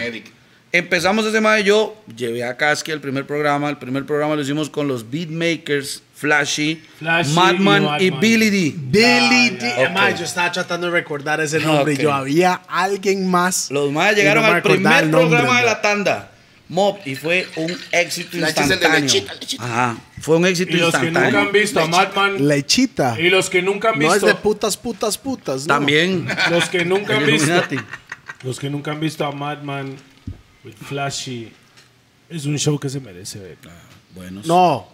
[0.71, 4.71] Empezamos ese Mae yo, llevé a Kasky el primer programa, el primer programa lo hicimos
[4.71, 8.09] con los beatmakers, Flashy, Flashy y Madman y.
[8.09, 8.73] Billy D.
[8.75, 9.73] Billy D.
[9.85, 9.91] Ok.
[9.91, 11.99] Ma, yo estaba tratando de recordar ese nombre Ok.
[11.99, 13.69] y yo había alguien más.
[13.69, 15.71] Los más llegaron no al primer el nombre, programa de ma.
[15.73, 16.31] la tanda.
[16.69, 18.99] Mob, y fue un éxito instantáneo.
[19.01, 19.63] lechita, lechita.
[19.65, 21.29] Ajá, fue un éxito Y los que instantáneo.
[21.31, 22.47] nunca han visto a Madman.
[22.47, 23.15] Lechita.
[23.19, 24.27] Y los que nunca han No es visto.
[24.27, 25.67] de putas, putas, putas.
[25.67, 25.73] ¿no?
[25.73, 26.27] También.
[26.49, 27.51] Los que nunca han visto.
[28.43, 29.95] Los que nunca han visto a Madman
[30.63, 31.51] with Flashy.
[32.29, 33.57] Es un show que se merece ver.
[34.15, 34.45] Buenos.
[34.45, 34.87] No,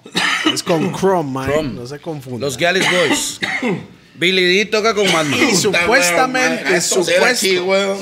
[0.52, 1.50] es con Chrome, man.
[1.50, 1.70] Chrome.
[1.74, 2.46] No se confunda.
[2.46, 3.40] Los Gallus Boys.
[4.16, 5.40] Billy D toca con Madman.
[5.50, 8.00] Y supuestamente, Puta, weón,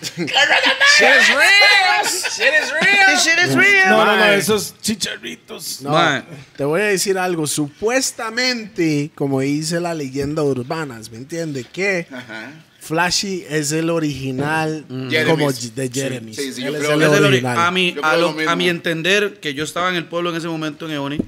[0.00, 2.04] Shit is real!
[2.04, 3.06] Shit is real!
[3.08, 3.88] This shit is real!
[3.90, 5.80] No, no, esos chicharritos.
[5.82, 6.22] No, Mae.
[6.56, 7.46] te voy a decir algo.
[7.46, 11.66] Supuestamente, como dice la leyenda urbana, ¿me entiendes?
[11.72, 12.50] Que Ajá.
[12.80, 15.24] Flashy es el original Jeremy's.
[15.26, 16.34] como de Jeremy.
[16.34, 17.58] sí, sí, yo es creo el Es el ori- original.
[17.58, 20.36] a, mi, a, lo- lo a mi entender, que yo estaba en el pueblo en
[20.36, 21.18] ese momento en Eoni,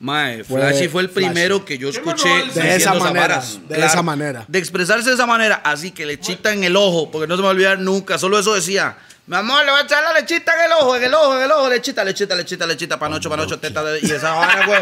[0.00, 1.26] mae, Fue Flashy fue el Flashy.
[1.30, 4.44] primero que yo escuché De esa manera, de esa manera.
[4.48, 7.44] De expresarse de esa manera, así que lechita en el ojo, porque no se me
[7.44, 8.96] va a olvidar nunca, solo eso decía.
[9.26, 11.44] Mi amor, le voy a echar la lechita en el ojo, en el ojo, en
[11.44, 14.80] el ojo, lechita, lechita, lechita, lechita, panocho, panocho, teta, de- y esa vara, güey.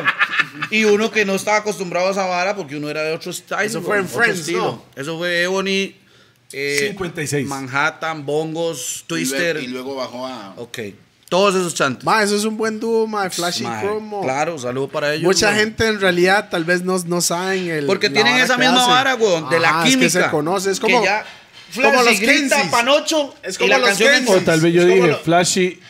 [0.71, 3.65] Y uno que no estaba acostumbrado a esa vara porque uno era de otro style.
[3.67, 4.49] Eso fue en Friends.
[4.53, 4.85] ¿no?
[4.95, 5.97] Eso fue Ebony,
[6.53, 7.45] eh, 56.
[7.49, 9.55] Manhattan, Bongos, Y Twister.
[9.57, 10.55] luego, y luego bajó a.
[10.59, 10.79] Ok.
[11.29, 12.05] Todos esos chantes.
[12.05, 14.23] Ma, eso es un buen dúo, ma, Flashy Mae, Chromo.
[14.23, 15.25] Claro, saludo para ellos.
[15.25, 17.87] Mucha gente en realidad tal vez no, no saben el.
[17.87, 18.91] Porque tienen esa misma hacen.
[18.91, 19.17] vara,
[19.51, 20.07] de la química.
[20.07, 21.01] Es que se conoce, es como.
[21.01, 21.25] Que ya,
[21.75, 24.25] como los grita panocho Es y como la los canción.
[24.29, 25.81] O tal vez yo dije lo- Flashy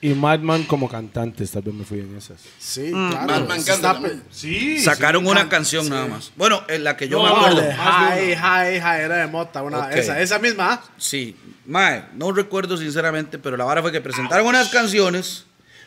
[0.00, 2.40] y Madman como cantantes, tal vez me fui en esas.
[2.58, 3.10] Sí, Mm.
[3.10, 3.26] claro.
[3.26, 4.00] Madman canta.
[4.30, 4.80] Sí.
[4.80, 5.90] Sacaron sí, una can- canción sí.
[5.90, 6.32] nada más.
[6.36, 7.62] Bueno, en la que yo No, me acuerdo.
[7.72, 10.72] Hi, hi, hi, era de Mota, una, esa, esa misma.
[10.74, 10.84] ¿ah?
[10.98, 11.36] Sí.
[11.66, 15.44] Mae, no recuerdo sinceramente, pero la vara fue que presentaron unas canciones.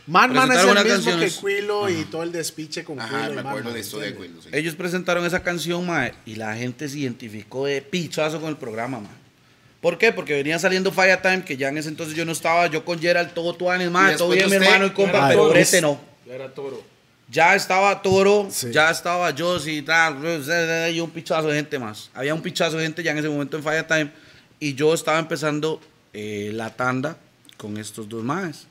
[0.07, 1.37] Madman es el mismo canciones.
[1.37, 3.35] que Quilo y todo el despiche con Ajá, Quilo.
[3.35, 4.13] me acuerdo Madman, de esto de.
[4.15, 4.41] Quilo.
[4.41, 4.49] sí.
[4.51, 8.99] Ellos presentaron esa canción, mae, y la gente se identificó de pichazo con el programa,
[8.99, 9.20] mae.
[9.81, 10.11] ¿Por qué?
[10.11, 12.99] Porque venía saliendo Fire Time, que ya en ese entonces yo no estaba, yo con
[12.99, 15.99] Gerald, todo tuanes, Y todo bien, mi hermano y compa, pero es- Brete no.
[16.27, 16.83] Ya era toro.
[17.29, 18.71] Ya estaba Toro, Sí.
[18.73, 20.17] ya estaba Josie y tal,
[20.93, 22.09] y un pichazo de gente más.
[22.13, 24.11] Había un pichazo de gente ya en ese momento en Fire Time.
[24.59, 25.79] Y yo estaba empezando
[26.13, 27.15] eh, la tanda
[27.55, 28.67] con estos dos maes.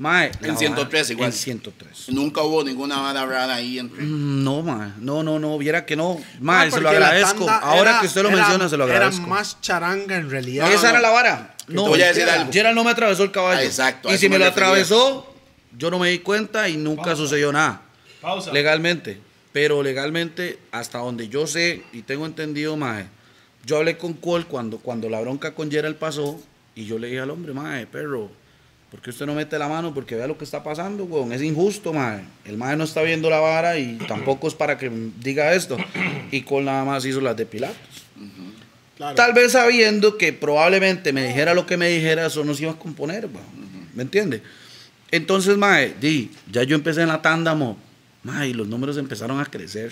[0.00, 1.26] Mae, En la 103 vara- igual.
[1.30, 2.08] En 103.
[2.08, 4.02] Nunca hubo ninguna vara rara ahí entre.
[4.02, 6.18] Mm, No, mae, no, no, no, viera que no.
[6.40, 7.48] Mae, Ah, se lo agradezco.
[7.50, 9.20] Ahora era- que usted lo era- menciona, se lo agradezco.
[9.20, 10.66] Era más charanga en realidad.
[10.66, 11.02] No, Esa no, era no.
[11.02, 11.54] la vara.
[11.68, 12.50] No, voy a decir algo.
[12.50, 13.60] Gerald no me atravesó el caballo.
[13.60, 14.68] Exacto, a Y si me me lo refería.
[14.68, 15.34] atravesó,
[15.76, 17.82] yo no me di cuenta y nunca sucedió nada.
[18.22, 18.52] Pausa.
[18.52, 19.20] Legalmente.
[19.52, 23.06] Pero legalmente, hasta donde yo sé y tengo entendido, mae,
[23.66, 26.40] yo hablé con Cole cuando, cuando la bronca con Gerald pasó
[26.74, 28.30] y yo le dije al hombre, mae, perro,
[28.90, 29.94] ¿por qué usted no mete la mano?
[29.94, 31.32] Porque vea lo que está pasando, weón.
[31.32, 32.22] Es injusto, mae.
[32.44, 34.90] El mae no está viendo la vara y tampoco es para que
[35.22, 35.76] diga esto.
[36.30, 37.76] Y Cole nada más hizo las de Pilatos.
[38.96, 39.14] Claro.
[39.14, 42.72] Tal vez sabiendo que probablemente me dijera lo que me dijera, eso no se iba
[42.72, 43.60] a componer, weón.
[43.94, 44.42] ¿me entiende?
[45.10, 47.76] Entonces, mae, di, ya yo empecé en la tanda, mo.
[48.22, 49.90] Mae, y los números empezaron a crecer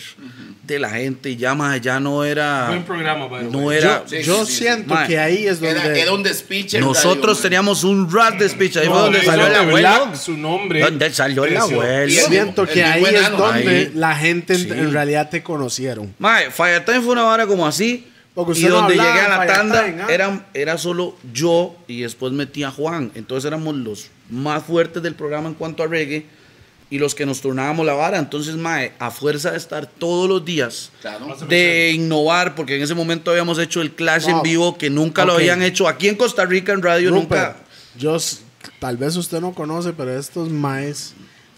[0.63, 2.67] de la gente y ya, mae, ya no era...
[2.69, 4.03] Buen programa, No era...
[4.07, 5.07] Sí, Yo sí, siento sí.
[5.07, 5.81] que ahí es donde.
[5.81, 6.79] Era, era un despiche.
[6.79, 10.11] Nosotros radio, teníamos un rap de speech, ahí fue No, donde eso salió el abuelo.
[10.15, 10.81] Su nombre.
[10.83, 12.13] Donde salió el abuelo.
[12.29, 13.93] Siento el que ahí es donde Ahí.
[13.95, 14.71] la gente en- Sí.
[14.73, 16.15] en realidad te conocieron.
[16.19, 18.09] Mae, Fire Time fue una vara como así.
[18.55, 20.07] Y no donde llegué a la tanda Time, ¿ah?
[20.11, 23.11] era, era solo yo y después metí a Juan.
[23.17, 26.27] Entonces éramos los más fuertes del programa en cuanto a reggae
[26.91, 28.19] y los que nos turnábamos la vara.
[28.19, 31.37] Entonces, Mae, a fuerza de estar todos los días, Claro.
[31.49, 35.35] de innovar, porque en ese momento habíamos hecho el Clash en vivo que nunca lo
[35.35, 37.57] habían hecho aquí en Costa Rica en radio, Rupert, nunca.
[37.99, 38.17] yo
[38.79, 41.13] tal vez usted no conoce, pero estos maes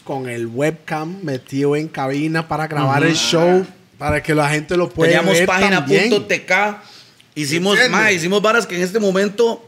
[0.05, 3.65] con el webcam metido en cabina para grabar el show
[3.98, 6.11] para que la gente lo pueda Teníamos ver página también.
[6.11, 6.52] punto .tk.
[7.36, 7.78] Hicimos,
[8.12, 9.65] hicimos varas que en este momento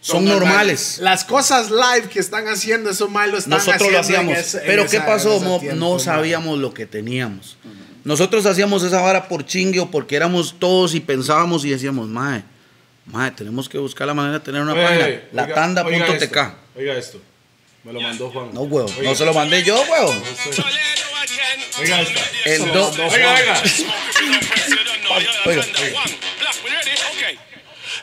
[0.00, 0.98] son, Son normales.
[1.00, 4.38] Las cosas live que están haciendo, esos maes lo están Nosotros lo haciendo en hacíamos.
[4.48, 5.30] ese- en Pero ¿qué esa- pasó?
[5.32, 5.60] en ese mo?
[5.60, 7.56] tiempo, no sabíamos lo que teníamos.
[8.04, 12.42] Nosotros hacíamos esa vara por chingue o porque éramos todos y pensábamos y decíamos, mae,
[13.06, 15.04] mae, tenemos que buscar la manera de tener una Oye, página.
[15.04, 16.22] oye, oiga- oiga Latanda.tk.
[16.22, 17.20] esto, Oiga esto.
[17.84, 18.50] Me lo mandó Juan.
[18.54, 18.88] No, huevo.
[18.98, 19.10] Oiga.
[19.10, 20.14] No se lo mandé yo, huevo.
[21.78, 22.20] Oiga esta.
[22.46, 23.62] El do- Oiga, oiga.
[25.46, 25.64] Oiga,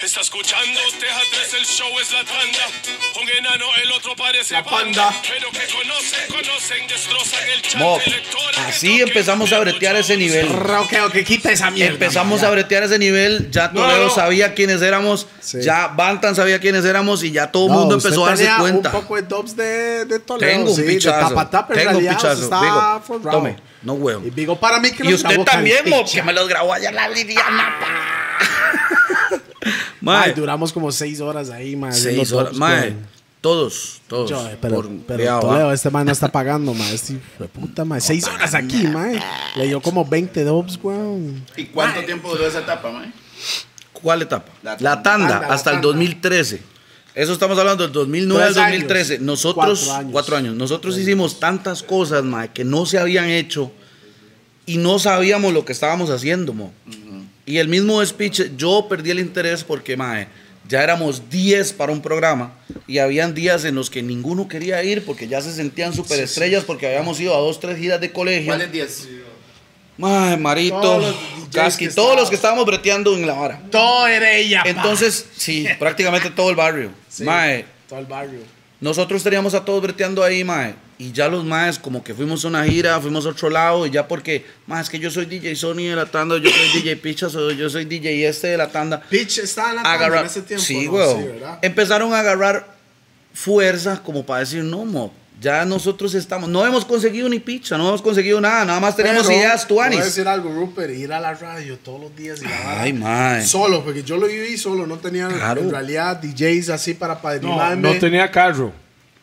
[0.02, 3.19] Está escuchando Teja 3, el show es la tanda.
[3.22, 5.11] Un enano, el otro parece La panda.
[5.24, 8.65] Pero que conocen, conocen, destrozan el chat Mo, electoral.
[8.69, 10.48] así empezamos a bretear ese nivel.
[10.48, 11.94] Ok, ok, quita esa mierda.
[11.94, 14.10] Empezamos a bretear ese nivel, ya Toledo no.
[14.14, 15.61] sabía quiénes éramos, Sí.
[15.61, 18.90] ya Bantan sabía quiénes éramos y ya todo el No, mundo empezó a darse cuenta.
[18.94, 20.52] Un poco de dubs de, de Toledo.
[20.52, 21.48] Tengo un sí, pichazo.
[21.74, 22.41] Tengo un pichazo.
[22.61, 24.26] Digo, tome, no huevo.
[24.26, 26.18] Y digo, para mí que Y usted también, mo, Calpicha.
[26.18, 28.26] que me los grabó allá la Liliana.
[30.08, 31.94] Mae, duramos como seis horas ahí, mae.
[31.94, 32.54] seis horas.
[32.56, 32.96] Mae,
[33.42, 34.30] todos, todos.
[34.30, 35.40] Yo, eh, pero, Por- pero.
[35.40, 36.94] Toledo, este man no está pagando, mae.
[36.94, 37.14] Este
[37.54, 38.02] puta, mae.
[38.02, 39.20] Seis horas aquí, mae.
[39.56, 41.44] Le dio como 20 dubs, weón.
[41.56, 43.12] ¿Y cuánto tiempo duró esa etapa, mae?
[43.94, 44.52] ¿Cuál etapa?
[44.64, 45.04] La La, tanda.
[45.04, 45.88] tanda, Tanda, la hasta el tanda.
[45.88, 46.62] 2013.
[47.16, 48.72] Eso estamos hablando del 2009 al Tres años.
[48.82, 49.20] 2013.
[49.20, 50.12] Nosotros, Cuatro años.
[50.12, 50.56] cuatro años.
[50.56, 53.72] Nosotros hicimos tantas cosas, mae, que no se habían hecho
[54.68, 56.72] y no sabíamos lo que estábamos haciendo, mo.
[57.48, 60.28] Y el mismo speech, yo perdí el interés porque, mae,
[60.68, 62.53] ya éramos 10 para un programa
[62.88, 66.88] y habían días en los que ninguno quería ir porque ya se sentían superestrellas porque
[66.88, 68.48] habíamos ido a dos, tres giras de colegio.
[68.48, 69.07] ¿Cuál es 10?
[69.98, 71.15] Mae, Marito, Todos los
[71.52, 73.61] Casqui, que todos los que estábamos breteando en la vara.
[73.72, 74.61] Todo era ella.
[74.64, 74.69] pa.
[74.69, 76.91] Entonces, sí, prácticamente todo el barrio.
[77.10, 78.41] Sí, Mae, Todo el barrio.
[78.82, 80.76] nosotros teníamos a todos breteando ahí, mae.
[80.99, 83.91] Y ya los maes, como que fuimos a una gira, fuimos a otro lado, y
[83.91, 87.30] ya porque, más que yo soy DJ Sony de la tanda, yo soy DJ Picha,
[87.30, 88.99] soy- yo soy DJ este de la tanda.
[89.02, 90.65] Pitch estaba en la tanda Agarrar, en ese tiempo.
[90.65, 90.91] sí, ¿no?
[90.94, 91.22] weón.
[91.22, 91.28] Sí.
[91.61, 92.65] Empezaron a agarrar
[93.34, 97.88] fuerza como para decir, no, mo, ya nosotros estamos, no hemos conseguido ni picha, no
[97.90, 100.03] hemos conseguido nada, nada más tenemos Pero, ideas Voy a tuanis.
[100.06, 102.82] decir algo, Rupert, ir a la radio todos los días y la.
[102.82, 103.45] Ay, mae.
[103.45, 105.61] Solo, porque yo lo viví solo, no tenía Claro.
[105.61, 107.94] en realidad DJs así para No, padrinarme.
[107.94, 108.74] no tenía carro.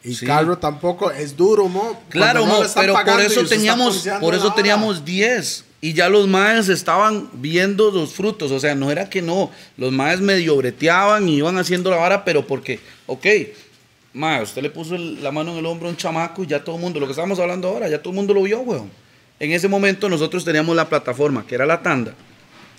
[0.05, 0.27] Y Sí.
[0.27, 2.01] carro tampoco, es duro, mo.
[2.11, 6.69] Claro, no mo, pero por eso teníamos, por eso teníamos 10 y ya los maes
[6.69, 11.37] estaban viendo los frutos, o sea, no era que no, los maes medio breteaban y
[11.37, 13.27] iban haciendo la vara, pero porque, ok,
[14.13, 16.63] mae, usted le puso el- la mano en el hombro a un chamaco y ya
[16.63, 18.91] todo el mundo, lo que estamos hablando ahora, ya todo el mundo lo vio, weón.
[19.41, 22.15] En ese momento nosotros teníamos la plataforma, que era la tanda,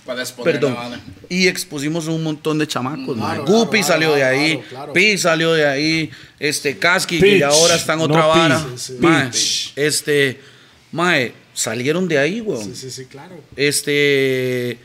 [0.06, 1.00] Para exponer perdón, la
[1.30, 3.18] y expusimos un montón de chamacos.
[3.18, 4.94] Claro, Guppy claro, salió de ahí, claro, claro.
[4.94, 8.60] Pi salió de ahí, este Kaski, que ya ahora está en otra no vara.
[8.60, 8.98] Sí, sí.
[9.00, 9.74] Mae, Pitch.
[9.76, 10.40] este,
[10.92, 12.64] mae, salieron de ahí, weón.
[12.64, 13.36] Sí, sí, sí, claro.
[13.56, 14.78] Este,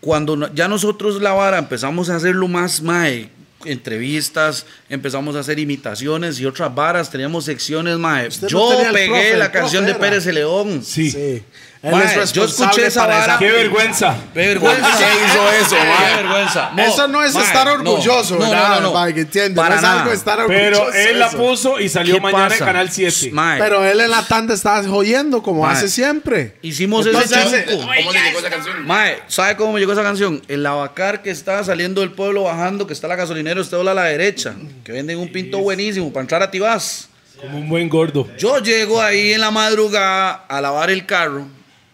[0.00, 3.28] cuando ya nosotros la vara empezamos a hacerlo más, mae,
[3.66, 8.28] entrevistas, empezamos a hacer imitaciones y otras varas, teníamos secciones, mae.
[8.40, 9.94] No Yo pegué profe, la canción de.
[9.94, 10.82] Pérez de León.
[10.82, 11.10] Sí.
[11.10, 11.42] Sí.
[11.82, 13.38] Él Mae, es yo escuché esa para vara.
[13.38, 14.16] Qué vergüenza.
[14.34, 14.80] Qué vergüenza.
[14.88, 16.16] ¿Por qué hizo eso, Qué mae?
[16.22, 16.70] vergüenza.
[16.78, 18.68] Eso no es mae, estar no, orgulloso, no, ¿verdad?
[18.68, 18.92] No, no, no.
[18.92, 20.00] Para que entienda, Para no es nada.
[20.02, 20.62] algo estar orgulloso.
[20.64, 22.56] Pero él la puso y salió ¿Qué mañana pasa?
[22.58, 23.30] en Canal 7.
[23.32, 25.74] Mae, Pero él en la tanda estaba jodiendo como Mae.
[25.76, 26.56] hace siempre.
[26.62, 27.64] hicimos Entonces, ese.
[27.76, 28.86] ¿Cómo le llegó esa canción?
[28.86, 30.42] Mae, ¿sabe cómo me llegó esa canción?
[30.48, 33.94] El lavacar que está saliendo del pueblo bajando, que está la gasolinera, usted dobla a
[33.94, 37.08] la derecha, que venden un pinto buenísimo para entrar a Tibás.
[37.40, 38.26] Como un buen gordo.
[38.38, 41.46] Yo llego ahí en la madrugada a lavar el carro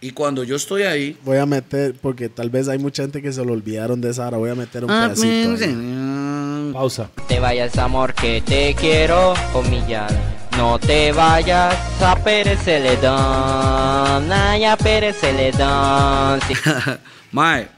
[0.02, 3.32] y cuando yo estoy ahí, Voy a meter, porque tal vez hay mucha gente que
[3.32, 4.36] se lo olvidaron de esa hora.
[4.36, 5.64] Voy a meter un Ah, pedacito.
[5.64, 6.70] ahí.
[6.74, 7.10] Pausa.
[7.28, 10.10] te vayas amor que te quiero humillar
[10.56, 16.54] No te vayas a Pérez Celedón Ay, a Pérez Celedón Sí.
[17.32, 17.68] mae,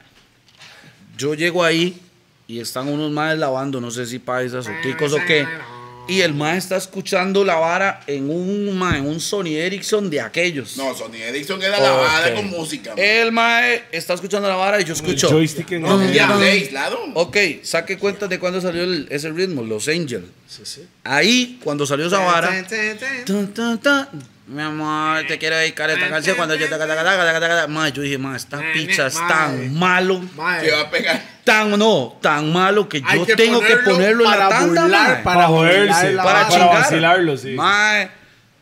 [1.17, 1.99] yo llego ahí
[2.47, 5.47] y están unos maes lavando, no sé si paisas o ticos o qué.
[6.07, 10.21] Y el mae está escuchando la vara en un, mae, en un Sony Ericsson de
[10.21, 10.77] aquellos.
[10.77, 12.35] No, Sony Ericsson era la Ok.
[12.35, 12.93] con música.
[12.95, 15.29] El mae está escuchando la vara y yo escucho.
[15.29, 16.99] joystick en No, el- Blaze, claro.
[17.15, 20.25] Ok, saque cuenta de cuándo salió el- ese ritmo, Los Angels.
[21.03, 22.51] Ahí, cuando salió esa vara.
[24.47, 26.69] Mi amor, te quiero dedicar esta canción cuando yo.
[26.69, 27.67] taca, taca, taca, taca, taca.
[27.67, 30.21] Ma, yo dije, ma, esta picha es tan malo.
[30.61, 31.21] Que va a pegar.
[31.43, 35.35] Tan, no, tan malo que yo tengo que ponerlo en la para tanda, burlar, para
[35.35, 36.69] Para joderse, para para chingar.
[36.73, 37.49] vacilarlo, sí.
[37.53, 38.09] Mae,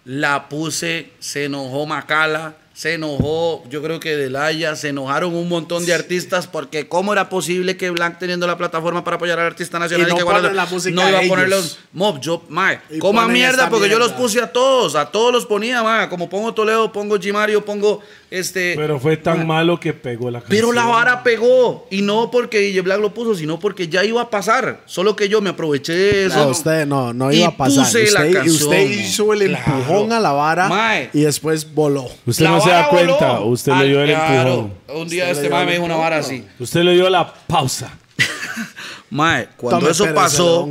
[0.06, 5.86] la puse, se enojó Macala, se enojó, yo creo que Delaya, se enojaron un montón
[5.86, 9.78] de artistas porque cómo era posible que Black teniendo la plataforma para apoyar al artista
[9.78, 12.80] nacional Y no que guarda- la música no iba a poner los mob, yo, mae,
[13.00, 16.52] coma mierda porque yo los puse a todos, a todos los ponía, mae, como pongo
[16.54, 18.02] Toledo, pongo Gimario, pongo
[18.40, 20.58] este Pero fue tan malo que pegó la canción.
[20.58, 24.22] pero la vara pegó y no porque DJ Black lo puso, sino porque ya iba
[24.22, 24.82] a pasar.
[24.86, 26.38] Solo que yo me aproveché de eso.
[26.38, 27.84] No, usted no, no iba a pasar.
[27.86, 29.74] puse la Usted, usted hizo el Claro.
[29.78, 31.10] empujón a la vara Mae.
[31.14, 32.08] y después voló.
[32.26, 33.34] Usted La no se da cuenta.
[33.40, 33.46] voló.
[33.52, 34.54] Usted Ah, le dio el claro.
[34.54, 35.02] empujón.
[35.02, 36.44] Un día Usted este mae me dijo una vara así.
[36.60, 37.98] Usted le dio la pausa.
[39.10, 40.70] Mae, cuando Tome eso pasó,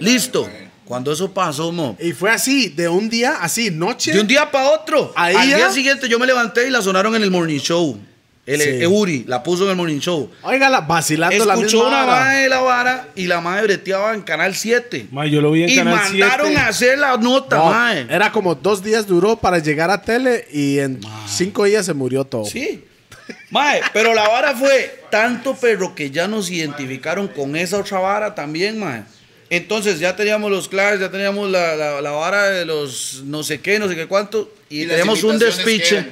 [0.00, 0.48] listo.
[0.86, 1.96] Cuando eso pasó, mo.
[2.00, 4.12] Y fue así, de un día, así, noche.
[4.12, 5.12] De un día para otro.
[5.16, 5.56] Ahí Al ya.
[5.56, 7.98] día siguiente yo me levanté y la sonaron en el morning show.
[8.46, 8.68] El Sí.
[8.82, 10.30] Euri la puso en el morning show.
[10.86, 12.30] Vacilando la Escuchó misma una vara.
[12.30, 15.08] de la vara y la madre breteaba en Canal 7.
[15.10, 16.60] Ma, yo lo vi en y Canal mandaron 7.
[16.62, 18.06] a hacer la nota, No, mae.
[18.08, 22.24] era como dos días duró para llegar a tele y en cinco días se murió
[22.24, 22.44] todo.
[22.44, 22.84] Sí.
[23.50, 28.36] Mae, pero la vara fue tanto perro que ya nos identificaron con esa otra vara
[28.36, 29.02] también, mae.
[29.50, 33.60] Entonces ya teníamos los claves, ya teníamos la, la- la vara de los no sé
[33.60, 36.06] qué, no sé qué cuánto, y, ¿Y teníamos un despiche.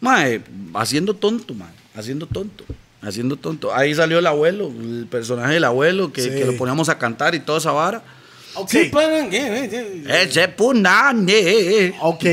[0.00, 0.40] Mae,
[0.74, 2.64] haciendo tonto, mae, haciendo tonto.
[3.02, 3.74] Haciendo tonto.
[3.74, 6.30] Ahí salió el abuelo, el personaje del abuelo, que, Sí.
[6.30, 8.02] que lo poníamos a cantar y toda esa vara.
[8.54, 9.68] Ok, Sí, para- eh,
[11.28, 12.24] eh, ok.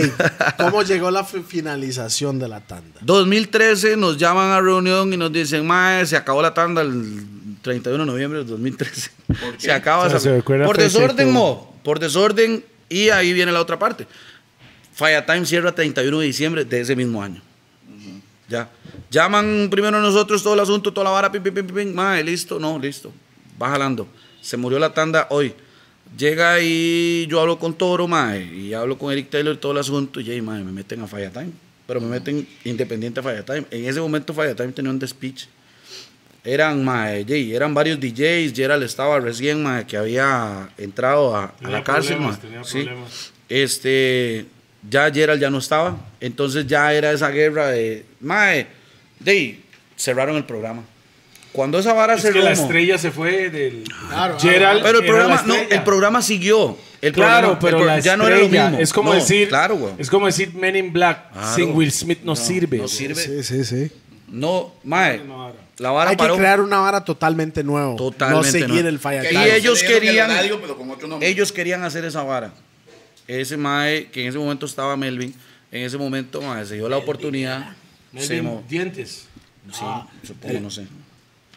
[0.57, 2.99] ¿Cómo llegó la fi- finalización de la tanda?
[3.01, 7.21] 2013 nos llaman a reunión y nos dicen, mae, se acabó la tanda el
[7.63, 9.11] 31 de noviembre del 2013.
[9.57, 11.75] Se acaba O sea, se Por desorden, mo.
[11.83, 12.63] Por desorden.
[12.89, 14.05] Y ahí viene la otra parte.
[14.93, 17.41] Fire Time cierra 31 de diciembre de ese mismo año.
[18.47, 18.69] Ya.
[19.09, 21.93] Llaman primero nosotros todo el asunto, toda la vara, pim, pim, pim, pim.
[21.93, 23.11] Mae, listo, no, listo.
[23.59, 24.07] Va jalando.
[24.41, 25.53] Se murió la tanda hoy.
[26.17, 30.19] Llega y yo hablo con Toro, mae, y hablo con Eric Taylor todo el asunto,
[30.19, 31.51] y, "Ey, mae, me meten a Fire Time.
[31.87, 33.65] pero me meten Independiente Fire Time.
[33.69, 35.47] En ese momento Fire Time tenía un despiche.
[36.45, 41.83] Eran, mae, yey, eran varios DJs, Gerald estaba recién, mae, que había entrado a, la
[41.83, 42.41] cárcel, problemas, mae.
[42.49, 42.81] tenía Sí.
[42.83, 43.31] problemas.
[43.47, 44.45] Este,
[44.89, 48.67] ya Gerald ya no estaba, entonces ya era esa guerra de, mae,
[49.19, 49.61] de
[49.95, 50.83] cerraron el programa.
[51.53, 53.83] Cuando esa vara Es se que la estrella se fue del.
[54.09, 54.81] Claro, Gerald.
[54.83, 56.75] pero el programa, no, el programa siguió.
[56.99, 58.79] El Claro, programa- pero el pro- la ya no era lo mismo.
[58.79, 59.49] Es como No, decir.
[59.49, 59.93] Claro, güey.
[59.99, 61.55] Es como decir Men in Black Claro.
[61.55, 62.77] sin Will Smith no, sirve.
[62.79, 63.15] No sirve.
[63.21, 63.91] Sí, sí, sí.
[64.29, 65.19] No, mae.
[65.19, 65.55] No, ahora.
[65.83, 66.37] La vara Hay que paró.
[66.37, 67.95] crear una vara totalmente nueva.
[67.97, 68.89] Totalmente No seguir nueva.
[68.89, 71.27] el Fire Y ellos querían- radio, pero con otro nombre.
[71.27, 72.53] Ellos querían hacer esa vara.
[73.27, 75.33] Ese mae, que en ese momento estaba Melvin,
[75.71, 77.75] en ese momento mae, se dio la oportunidad.
[78.17, 79.27] Se Melvin mo- Dientes.
[79.71, 79.85] sí,
[80.25, 80.87] supongo, no sé.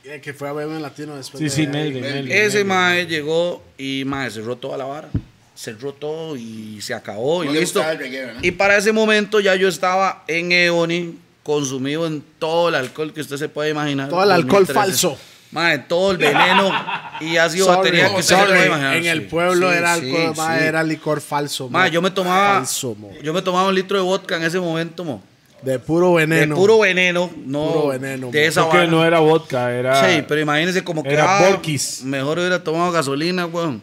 [0.05, 1.39] Eh, Que fue a verme en latino después.
[1.39, 1.67] Sí, de sí.
[1.69, 2.01] Melvin.
[2.03, 2.67] Melvin, Ese Melvin.
[2.69, 5.09] mae llegó y mae cerró toda la vara.
[5.55, 7.79] Cerró todo y se acabó y No le listo.
[7.81, 8.43] gustaba el reggae, ¿verdad?
[8.43, 13.21] Y para ese momento ya yo estaba en Eoni, consumido en todo el alcohol que
[13.21, 14.09] usted se puede imaginar.
[14.09, 14.73] Todo el alcohol 2013.
[14.75, 15.19] falso.
[15.53, 16.73] Mae, todo el veneno
[17.21, 18.97] y ha sido Sorry, batería que usted se puede imaginar.
[18.97, 21.69] En el pueblo sí, era sí, alcohol, era licor falso.
[21.69, 21.87] Ma, mo.
[21.87, 23.13] yo me tomaba Falso, mo.
[23.23, 25.23] yo me tomaba un litro de vodka en ese momento, mo.
[25.63, 26.57] De puro De veneno.
[26.57, 30.05] puro veneno, no Puro veneno, de esa Porque no era vodka, era.
[30.05, 31.59] Sí, pero imagínese como que era ah,
[32.03, 33.81] mejor hubiera tomado gasolina, weón.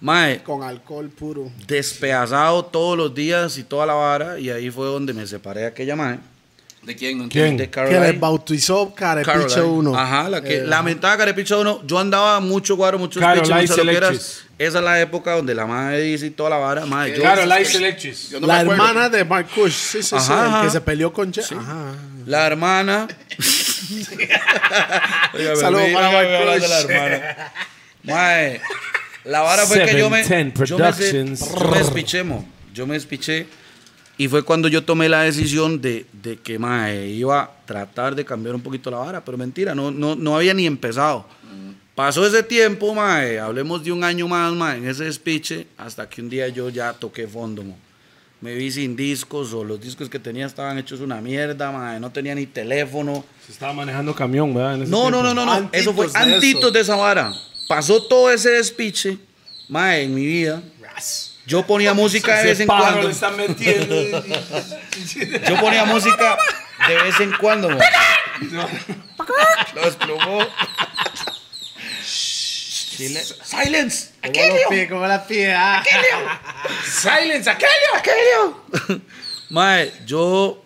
[0.00, 1.50] Mae, Con alcohol puro.
[1.66, 5.66] despedazado todos los días y toda la vara y ahí fue donde me separé de
[5.66, 6.31] aquella mae.
[6.82, 7.16] ¿De quién?
[7.18, 7.56] No ¿Quién?
[7.56, 8.00] De Que Caroline.
[8.00, 9.62] le bautizó Carepicho Caroline.
[9.90, 9.96] 1.
[9.98, 11.82] Ajá, la que Eh, lamentada Carepicho 1.
[11.86, 14.42] Yo andaba mucho guaro, mucho speech, Caroline muchas loqueras.
[14.58, 16.84] Esa es la época donde la madre dice y toda la vara.
[16.86, 19.72] Mae, yo, no la me hermana de Mark Kush.
[19.72, 20.14] Sí, sí, sí.
[20.16, 20.62] Ajá, el ajá.
[20.62, 21.42] que se peleó con Che.
[21.54, 21.94] Ajá.
[22.26, 23.06] La hermana.
[25.60, 26.28] Saludos para Mark
[26.68, 27.52] la hermana.
[28.04, 28.60] Mae,
[29.24, 30.24] la vara fue que yo me.
[30.24, 31.54] 710 Yo me, se- Productions.
[31.54, 32.48] yo me despiché, mo.
[32.74, 33.46] Yo me despiché.
[34.18, 38.24] Y fue cuando yo tomé la decisión de, de que mae, iba a tratar de
[38.24, 39.24] cambiar un poquito la vara.
[39.24, 41.26] Pero mentira, no, no, no había ni empezado.
[41.94, 46.22] Pasó ese tiempo, mae, hablemos de un año más, mae, en ese despiche, hasta que
[46.22, 47.76] un día yo ya toqué fondo, mo.
[48.40, 52.10] Me vi sin discos o los discos que tenía estaban hechos una mierda, mae, no
[52.10, 53.24] tenía ni teléfono.
[53.46, 54.76] Se estaba manejando camión, ¿verdad?
[54.76, 55.52] En ese No, no, no, no, no.
[55.52, 56.70] Antitos Eso fue de antitos eso.
[56.70, 57.32] de esa vara.
[57.68, 59.18] Pasó todo ese despiche,
[59.68, 60.62] mae, en mi vida.
[61.46, 63.10] Yo ponía música de vez en cuando.
[65.48, 66.36] Yo ponía música
[66.88, 67.70] de vez en cuando.
[67.70, 67.78] mo.
[70.06, 70.48] Lo.
[72.96, 74.10] Chile- Silence.
[74.22, 74.88] ¿Cómo lo pide?
[74.88, 75.54] ¿Cómo la pide?
[75.54, 75.82] Ah.
[76.84, 77.70] Silence, aquello.
[77.96, 78.64] Aquelio.
[79.50, 80.62] Mae, yo.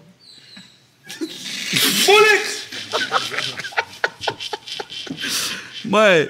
[5.85, 6.29] Mae,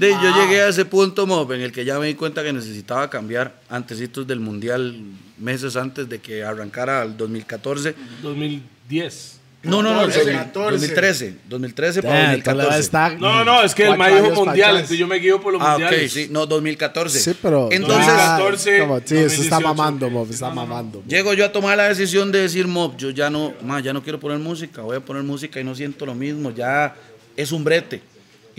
[0.00, 2.52] de, yo llegué a ese punto, mob, en el que ya me di cuenta que
[2.52, 4.96] necesitaba cambiar antecitos del mundial,
[5.38, 7.94] meses antes de que arrancara el 2014.
[8.22, 9.36] 2010.
[9.62, 11.36] No, no, no, 14, 2013.
[11.46, 12.80] 2013 para Damn, Toledo 2014.
[12.80, 15.60] está No, no, es que el dijo para mundial, entonces yo me guío por los
[15.60, 16.12] Ah, ok, mundiales.
[16.12, 17.20] sí, no, 2014.
[17.20, 17.68] Sí, pero.
[17.70, 19.60] Entonces, Ah, 2014, como- sí, eso está 2018.
[19.60, 20.30] mamando, Mob.
[20.30, 21.02] Está mamando.
[21.06, 24.02] Llego yo a tomar la decisión de decir, Mob, yo ya no, ma, ya no
[24.02, 26.94] quiero poner música, voy a poner música y no siento lo mismo, ya
[27.36, 28.00] es un brete.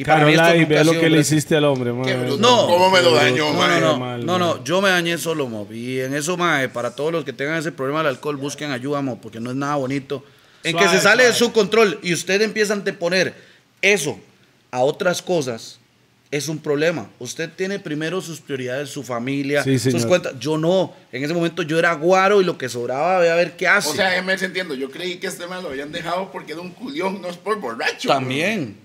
[0.02, 1.94] Y para mí esto Caroline, nunca ve ha lo sido que le hiciste al hombre,
[1.94, 2.06] man.
[2.06, 2.38] Qué bruto.
[2.38, 2.68] No.
[2.68, 3.80] ¿Cómo me lo dañó, No, mae?
[3.82, 4.40] no, no, mal, no, mal.
[4.40, 5.72] no, yo me dañé solo, Mob.
[5.72, 9.02] Y en eso, mae, para todos los que tengan ese problema del alcohol, busquen ayuda,
[9.02, 10.24] Mob, porque no es nada bonito.
[10.64, 11.46] En que se sale de suave.
[11.48, 13.34] su control y usted empieza a anteponer
[13.82, 14.20] eso
[14.72, 15.80] a otras cosas,
[16.30, 17.10] es un problema.
[17.20, 20.08] Usted tiene primero sus prioridades, su familia, Sí, sus señor.
[20.08, 20.34] cuentas.
[20.40, 20.94] Yo no.
[21.12, 23.90] En ese momento yo era guaro y lo que sobraba, ve a ver qué hace.
[23.90, 24.74] O sea, me entiendo.
[24.74, 27.60] Yo creí que este man lo habían dejado porque era un culión, no es por
[27.60, 28.08] borracho.
[28.08, 28.78] También.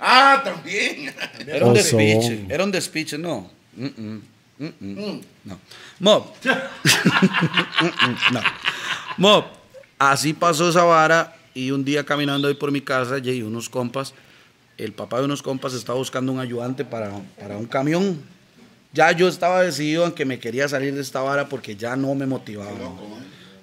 [0.00, 1.14] Ah, también.
[1.46, 1.96] Era un Oso.
[1.96, 2.46] despiche.
[2.48, 3.50] Era un despiche, no.
[3.76, 4.22] Mm, mm,
[4.58, 5.20] mm, mm.
[5.44, 5.58] No.
[6.00, 6.32] Mob.
[8.32, 8.40] No.
[9.18, 9.44] Mob.
[9.98, 14.14] Así pasó esa vara y un día caminando ahí por mi casa, y unos compas,
[14.78, 18.18] el papá de unos compas estaba buscando un ayudante para, para un camión.
[18.92, 22.14] Ya yo estaba decidido en que me quería salir de esta vara porque ya no
[22.14, 22.72] me motivaba.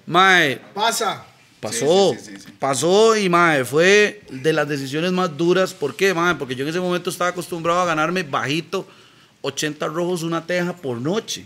[0.06, 1.24] Mae, Pasa.
[1.60, 2.52] Pasó, Sí, sí, sí, sí.
[2.58, 5.74] pasó y mae, fue de las decisiones más duras.
[5.74, 6.36] ¿Por qué, mae?
[6.36, 8.86] Porque yo en ese momento estaba acostumbrado a ganarme bajito
[9.42, 11.44] 80 rojos una teja por noche.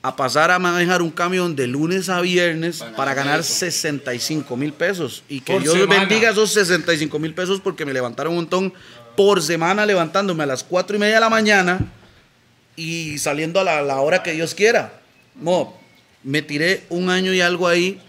[0.00, 3.52] A pasar a manejar un camión de lunes a viernes Para para, ganar eso.
[3.54, 5.22] 65 mil pesos.
[5.28, 6.00] Y que Por Dios semana.
[6.00, 8.72] bendiga esos 65 mil pesos porque me levantaron un montón
[9.16, 11.80] por semana levantándome a las 4 y media de la mañana
[12.76, 15.00] y saliendo a la, la hora que Dios quiera.
[15.34, 15.78] Mo,
[16.22, 18.00] me tiré un año y algo ahí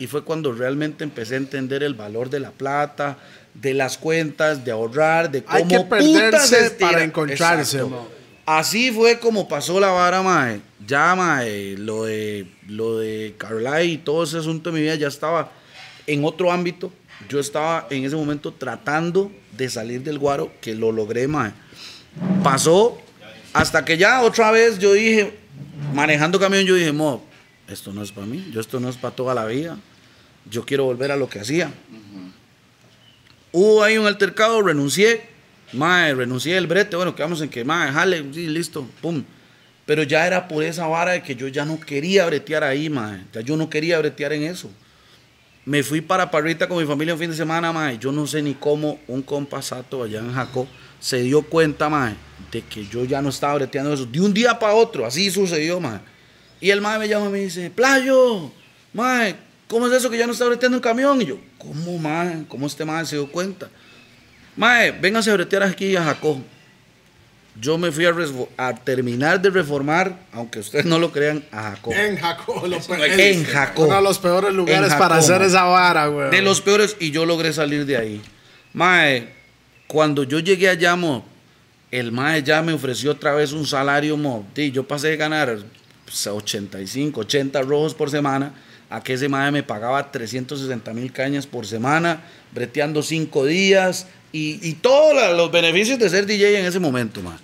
[0.00, 3.18] y fue cuando realmente empecé a entender el valor de la plata,
[3.52, 7.82] de las cuentas, de ahorrar, de cómo Hay que perderse para encontrarse.
[8.46, 10.62] Así fue como pasó la vara, mae.
[10.86, 15.08] Ya, mae, lo de, lo de Carly y todo ese asunto de mi vida ya
[15.08, 15.52] estaba
[16.06, 16.90] en otro ámbito,
[17.28, 21.52] yo estaba en ese momento tratando de salir del guaro, que lo logré, mae.
[22.42, 22.98] Pasó
[23.52, 25.36] hasta que ya otra vez yo dije,
[25.92, 27.22] manejando camión, yo dije, mo,
[27.68, 29.78] esto no es para mí, yo esto no es para toda la vida.
[30.50, 31.72] Yo quiero volver a lo que hacía.
[33.52, 35.22] Hubo ahí un altercado, renuncié.
[35.72, 36.96] Mae, renuncié del brete.
[36.96, 39.22] Bueno, quedamos en que, mae, jale, sí, listo, pum.
[39.86, 43.24] Pero ya era por esa vara de que yo ya no quería bretear ahí, mae.
[43.32, 44.70] Ya yo no quería bretear en eso.
[45.64, 47.98] Me fui para Parrita con mi familia un fin de semana, mae.
[47.98, 50.66] Yo no sé ni cómo un compasato allá en Jacó
[51.00, 52.14] se dio cuenta, mae,
[52.52, 54.06] de que yo ya no estaba breteando eso.
[54.06, 56.00] De un día para otro, así sucedió, mae.
[56.60, 58.52] Y el mae me llama y me dice, Playo,
[58.92, 59.34] mae,
[59.70, 61.22] ¿cómo es eso que ya no está breteando un camión?
[61.22, 62.44] Y yo, ¿cómo, mae?
[62.48, 63.70] ¿Cómo este mae se dio cuenta?
[64.56, 66.42] Mae, véngase a bretear aquí a Jacó.
[67.60, 68.14] Yo me fui a,
[68.56, 71.92] a terminar de reformar, aunque ustedes no lo crean, a Jacó.
[71.92, 72.66] En Jaco.
[72.66, 73.84] lo pe- En el- Jacó.
[73.86, 76.30] Uno de los peores lugares En para hacer esa vara, güey.
[76.30, 78.22] De los peores, y yo logré salir de ahí.
[78.72, 79.32] Mae,
[79.86, 81.24] cuando yo llegué allá, mo,
[81.90, 84.46] el Mae ya me ofreció otra vez un salario, mo.
[84.54, 85.58] Di, yo pasé de ganar
[86.04, 88.52] pues, 85, 80 rojos por semana,
[88.90, 92.22] a que ese Mae me pagaba 360 mil cañas por semana,
[92.52, 97.38] breteando cinco días, y, y todos los beneficios de ser DJ en ese momento, Mae.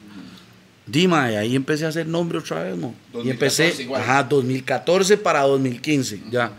[0.86, 2.94] Di, Mae, ahí empecé a hacer nombre otra vez, mo.
[3.12, 4.02] Y 2014 empecé, igual.
[4.02, 6.52] ajá, 2014 para 2015, ya.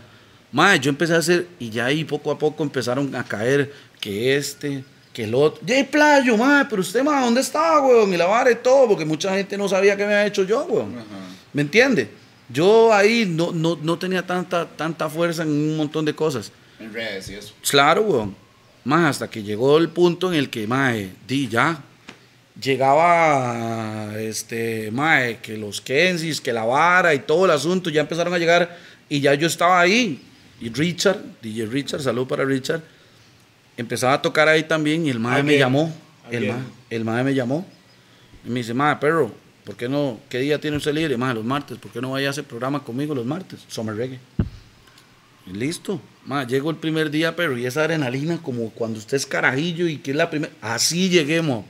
[0.52, 4.36] Mae, yo empecé a hacer, y ya ahí poco a poco empezaron a caer que
[4.36, 5.60] este, que el otro.
[5.66, 6.64] ¡Yay, playo, mae!
[6.68, 8.12] Pero usted, mae, ¿dónde estaba, weón?
[8.12, 10.64] Y la vara y todo, porque mucha gente no sabía qué me había hecho yo,
[10.64, 10.94] weón.
[11.52, 12.08] ¿Me entiende?
[12.50, 16.50] Yo ahí no, no, no tenía tanta, tanta fuerza en un montón de cosas.
[16.80, 17.54] En redes y eso.
[17.68, 18.36] Claro, weón.
[18.84, 21.82] Más hasta que llegó el punto en el que, mae, di ya.
[22.60, 28.32] Llegaba, este, mae, que los Kensis, que la vara y todo el asunto ya empezaron
[28.32, 28.76] a llegar
[29.08, 30.22] y ya yo estaba ahí.
[30.60, 32.82] Y Richard, DJ Richard, salud para Richard,
[33.76, 35.60] empezaba a tocar ahí también y el mae me Again.
[35.60, 35.94] llamó.
[36.30, 37.66] El mae, el mae me llamó
[38.44, 39.32] y me dice, mae, perro,
[39.68, 40.18] ¿por qué no?
[40.30, 41.18] ¿Qué día tiene usted libre?
[41.18, 43.60] Mae, los martes, ¿por qué no vaya a hacer programa conmigo los martes?
[43.68, 44.18] Summer Reggae.
[45.46, 46.00] Y listo.
[46.24, 49.98] Ma, llego el primer día, pero y esa adrenalina como cuando usted es carajillo y
[49.98, 50.50] que es la primera.
[50.62, 51.66] Así llegué, mo.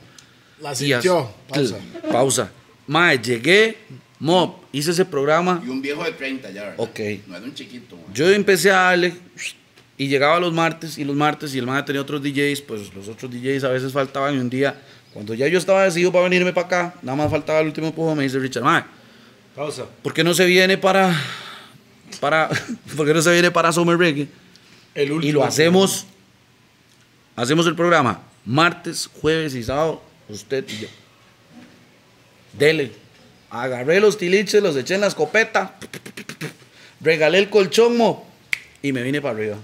[0.61, 1.29] La sintió.
[1.49, 1.77] Pausa.
[2.09, 2.51] Pausa.
[2.87, 3.75] Ma, llegué,
[4.19, 5.61] mo, hice ese programa.
[5.65, 6.75] Y un viejo de 30 ya, ¿verdad?
[6.77, 6.99] Ok.
[7.27, 8.13] No era un chiquito, man.
[8.13, 9.13] Yo empecé a darle
[9.97, 13.09] y llegaba los martes y los martes y el man tenía otros DJs, pues los
[13.09, 14.79] otros DJs a veces faltaban y un día,
[15.13, 18.17] cuando ya yo estaba decidido para venirme para acá, nada más faltaba el último empujón,
[18.17, 18.87] me dice Richard, ma,
[19.55, 19.85] Pausa.
[20.03, 21.15] ¿por qué no se viene para,
[22.19, 22.49] para,
[22.95, 24.27] por qué no se viene para Summer Reggae?
[24.95, 25.29] El último.
[25.29, 26.05] Y lo hacemos,
[27.35, 30.87] hacemos el programa martes, jueves y sábado, usted y yo.
[32.53, 32.91] Dele.
[33.51, 35.75] Agarré los tiliches, los eché en la escopeta,
[37.01, 38.27] regalé el colchón, mo,
[38.81, 39.57] y me vine para arriba.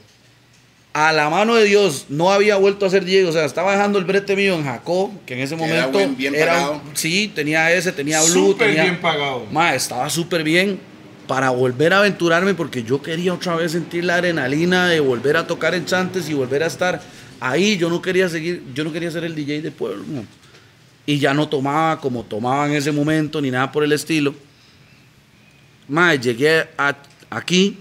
[0.97, 3.99] A la mano de Dios, no había vuelto a ser DJ, o sea, estaba dejando
[3.99, 6.81] el brete mío en Jacó, que en ese Que era momento buen- bien era, pagado.
[6.93, 9.45] sí, tenía ese, tenía Blue, Súper tenía, bien pagado.
[9.51, 10.79] Ma, estaba súper bien
[11.27, 15.45] para volver a aventurarme porque yo quería otra vez sentir la adrenalina de volver a
[15.45, 17.01] tocar en Chantes y volver a estar
[17.41, 17.75] ahí.
[17.75, 20.01] Yo no quería seguir, yo no quería ser el DJ del pueblo.
[20.07, 20.23] no.
[21.07, 24.33] Y ya no tomaba como tomaba en ese momento ni nada por el estilo.
[25.89, 26.95] Ma, llegué a-
[27.29, 27.77] aquí,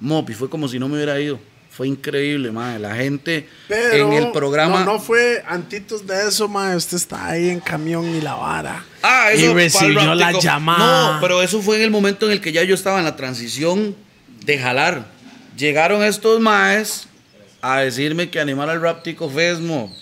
[0.00, 1.38] Mopi, fue como si no me hubiera ido.
[1.76, 2.78] Fue increíble, ma.
[2.78, 4.84] La gente Pero en el programa.
[4.84, 6.76] No, no fue antitos de eso, ma.
[6.76, 8.84] Usted está ahí en camión y la vara.
[9.02, 11.14] Ah, eso Y para el recibió la llamada.
[11.14, 13.16] No, pero eso fue en el momento en el que ya yo estaba en la
[13.16, 13.96] transición
[14.44, 15.06] de jalar.
[15.56, 17.08] Llegaron estos maes
[17.60, 19.92] a decirme que animar al Ráptico Fesmo.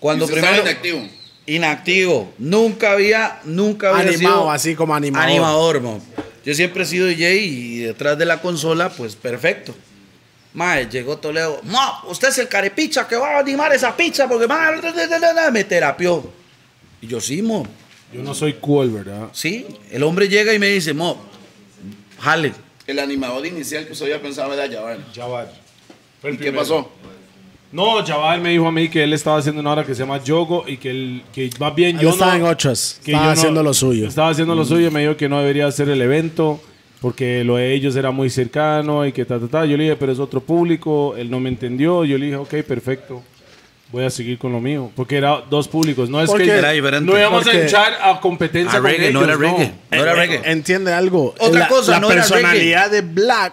[0.00, 0.46] Cuando primero.
[0.46, 1.08] estaba inactivo.
[1.46, 2.34] Inactivo.
[2.36, 5.30] Nunca había, nunca había Animado, sido así como animador.
[5.30, 6.02] Animador, mo.
[6.44, 9.74] Yo siempre he sido DJ y detrás de la consola, pues perfecto.
[10.54, 11.60] Mae, llegó Toledo.
[11.64, 14.80] No, usted es el carepicha que va a animar esa pizza porque mae,
[15.52, 16.30] me terapió.
[17.00, 17.66] Y yo, sí, mo.
[18.12, 19.28] Yo no soy cool, ¿verdad?
[19.32, 21.20] Sí, el hombre llega y me dice, Mo,
[22.20, 22.52] jale.
[22.86, 25.04] El animador inicial que usted había pensado era Jabal.
[25.14, 25.50] Jabal.
[26.22, 26.58] ¿Y qué primero.
[26.60, 26.90] pasó?
[27.72, 30.22] No, Jabal me dijo a mí que él estaba haciendo una hora que se llama
[30.22, 33.00] Yogo y que él, que más bien Él yo estaba no, en otras.
[33.04, 34.06] que Estaba yo no- haciendo lo suyo.
[34.06, 36.60] Estaba haciendo lo suyo y me dijo que no debería hacer el evento
[37.04, 39.64] porque lo de ellos era muy cercano y que ta, ta, ta.
[39.66, 41.14] Yo le dije, pero es otro público.
[41.18, 42.02] Él no me entendió.
[42.06, 43.22] Yo le dije, ok, perfecto.
[43.92, 44.90] Voy a seguir con lo mío.
[44.96, 46.08] Porque era dos públicos.
[46.08, 47.12] No es Porque que era diferente.
[47.12, 49.20] no íbamos Porque- a echar a competencia A con reggae, ellos.
[49.20, 49.74] no era reggae.
[49.90, 50.40] No era reggae.
[50.50, 51.34] Entiende algo.
[51.38, 53.52] Otra la, cosa, la no era personalidad de Black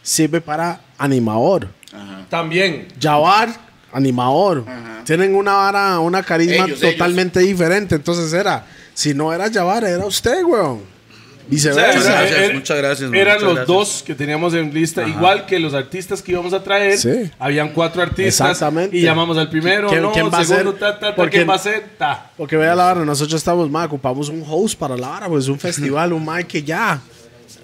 [0.00, 1.66] sirve para animador.
[2.28, 2.86] También.
[3.00, 3.48] Jawar,
[3.92, 4.64] animador.
[5.04, 7.96] Tienen una vara, una carisma Ellos, totalmente diferente.
[7.96, 10.91] Entonces era, si no era Jawar, era usted, weón.
[11.48, 11.86] Viceversa.
[11.98, 13.66] Muchas gracias, Era- muchas gracias, man, Eran muchas los gracias.
[13.76, 16.96] dos que teníamos en lista, igual que los artistas que íbamos a traer.
[16.98, 17.30] Sí.
[17.38, 18.50] Habían cuatro artistas.
[18.50, 18.96] Exactamente.
[18.96, 20.80] Y llamamos al primero, ¿Quién- no, quién va a segundo, ser?
[20.80, 21.84] ta, ta, ta, Porque- ¿quién va a ser?
[21.98, 22.30] Ta.
[22.36, 25.58] Porque vea la vara, nosotros estamos, ma, ocupamos un host para la vara, pues un
[25.98, 27.00] festival, un mic que ya.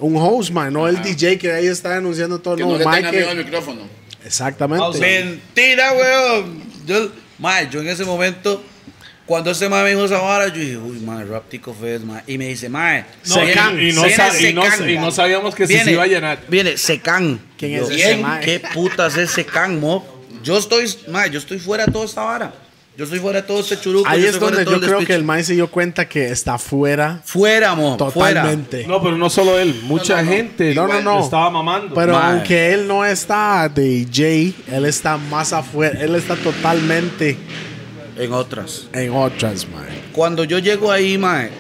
[0.01, 2.85] Un host, man, no el DJ que ahí está anunciando todo, Que no, no le
[2.85, 3.81] mic tenga que- miedo al micrófono.
[4.25, 4.99] Exactamente.
[5.01, 6.63] Mentira, weón.
[6.87, 7.09] Yo,
[7.39, 8.63] mae, yo en ese momento,
[9.29, 12.23] cuando este mae me dijo esa vara, yo dije, uy, mae, rap tico fest, mae.
[12.27, 14.91] Y me dice, mae, No, viene- y, y no viene sa- y no- Secan.
[14.91, 16.39] y no sabíamos que Viene- se iba a llenar.
[16.49, 17.39] Viene Secan.
[17.59, 18.41] ¿Quién Yo, es ese mae?
[18.43, 20.05] ¿Qué putas es Secan, mo?
[20.43, 22.55] Yo estoy, mae, yo estoy fuera de toda esta vara.
[22.97, 24.09] Yo estoy fuera de todo este churuco.
[24.09, 27.21] Ahí yo es donde yo creo que el Mae se dio cuenta que está fuera
[27.25, 28.41] Fuera, mo, fuera.
[28.43, 28.89] totalmente.
[28.89, 31.21] No, pero no solo él, mucha gente No, no, no.
[31.23, 31.95] estaba mamando.
[31.95, 32.33] Pero Mae.
[32.33, 37.37] aunque él no está de DJ, él está más afuera, él está totalmente
[38.19, 38.89] En otras.
[38.93, 40.03] en otras, mae.
[40.13, 41.51] Cuando yo llego ahí, mae,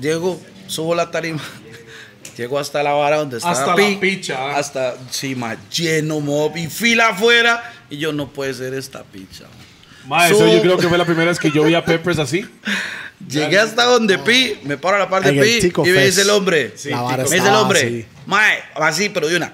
[0.00, 1.40] llego, subo la tarima,
[2.36, 4.56] llego hasta la vara donde está Hasta Pi, la picha, ¿ah?
[4.58, 9.44] Hasta, sí, mae, lleno, mob, y fila afuera, y yo no puede ser esta picha.
[9.44, 10.08] mae.
[10.08, 12.18] Ma, eso So- yo creo que fue la primera vez que yo vi a Peppers
[12.18, 12.44] así.
[13.28, 16.30] Llegué hasta donde Pi, me paro a la par de Pi, y me dice el
[16.30, 18.06] hombre, La vara me dice el estaba hombre, así.
[18.26, 19.52] mae, así, pero de una,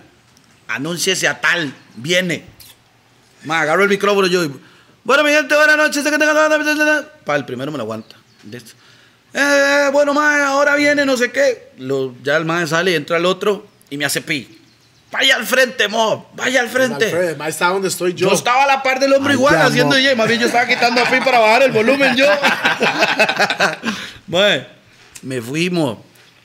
[0.69, 2.45] anúnciese a tal, viene.
[3.45, 4.53] Mae, agarro el micrófono yo, y,
[5.05, 7.07] bueno, mi gente, buenas noches, que tengan...
[7.25, 8.17] Pa, el primero me lo aguanta.
[8.51, 8.73] Listo.
[9.33, 11.73] Eh, bueno, mae, ahora viene no sé qué.
[11.79, 14.61] Lo- ya el mae sale y entra el otro y me hace pi.
[15.11, 17.05] Vaya al frente, mo, vaya al frente.
[17.07, 18.29] Alfredo, el mae está donde estoy yo.
[18.29, 19.95] Yo estaba a la par del hombre Ay, igual ya, haciendo.
[19.95, 20.17] DJ.
[20.17, 22.27] Más bien yo estaba quitando a Pi para bajar el volumen yo.
[24.27, 24.67] Mae,
[25.23, 25.99] me fuimos.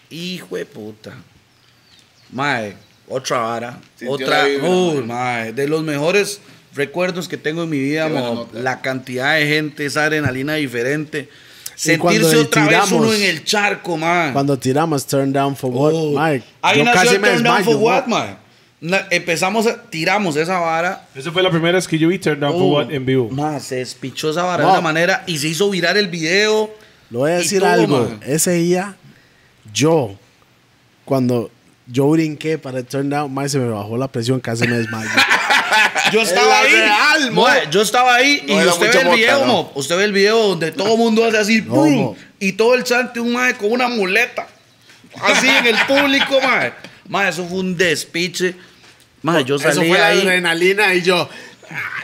[0.09, 1.13] Hijo de puta.
[2.31, 2.75] Mae,
[3.07, 3.79] otra vara.
[3.97, 4.45] Sintió otra.
[4.45, 6.39] Uy, mae, de los mejores
[6.75, 11.29] recuerdos que tengo en mi vida, mo, la cantidad de gente, esa adrenalina diferente.
[11.75, 14.33] Sentirse otra vez uno en el charco, mae.
[14.33, 16.11] Cuando tiramos Turn Down for What, Oh.
[16.11, 16.43] mae.
[16.61, 18.03] Ahí yo nació casi el me Turn Down desmayo, for What.
[18.81, 22.39] Na- Empezamos, a- tiramos esa vara Esa fue la primera vez que yo vi Turn
[22.39, 23.29] Down for Oh, What en vivo.
[23.29, 24.69] ma, se despichó esa vara No.
[24.69, 26.69] de una manera y se hizo virar el video.
[27.09, 27.99] Le voy a decir todo, algo.
[28.01, 28.19] man.
[28.25, 28.95] Ese día,
[29.73, 30.15] yo,
[31.05, 31.49] cuando
[31.87, 35.09] yo brinqué para el turn down, mae, se me bajó la presión, casi me desmayé.
[36.11, 36.71] Yo estaba ahí.
[36.73, 37.47] real, mo.
[37.71, 39.71] Yo estaba ahí No y usted ve el mota, video.
[39.75, 41.93] Usted ve el video donde todo el mundo hace así, No, ¡pum!
[41.95, 42.17] mo.
[42.39, 44.47] y todo el chante un mae con una muleta.
[45.21, 46.73] Así en el público, mae.
[47.07, 48.55] Mae, eso fue un despiche.
[49.21, 50.19] Mae, yo Eso salí fue de la ahí.
[50.21, 51.27] adrenalina y yo.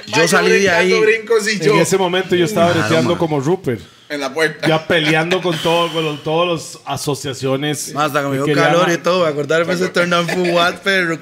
[0.08, 0.92] Yo salí de ahí.
[0.92, 1.82] y En yo.
[1.82, 3.82] ese momento yo estaba breteando como Rupert.
[4.08, 4.68] En la puerta.
[4.68, 7.92] Ya peleando con todo, con los- todas las asociaciones.
[7.94, 9.24] Más hasta que me dio calor y todo.
[9.24, 11.18] Me acordarme ese turn down for what, pero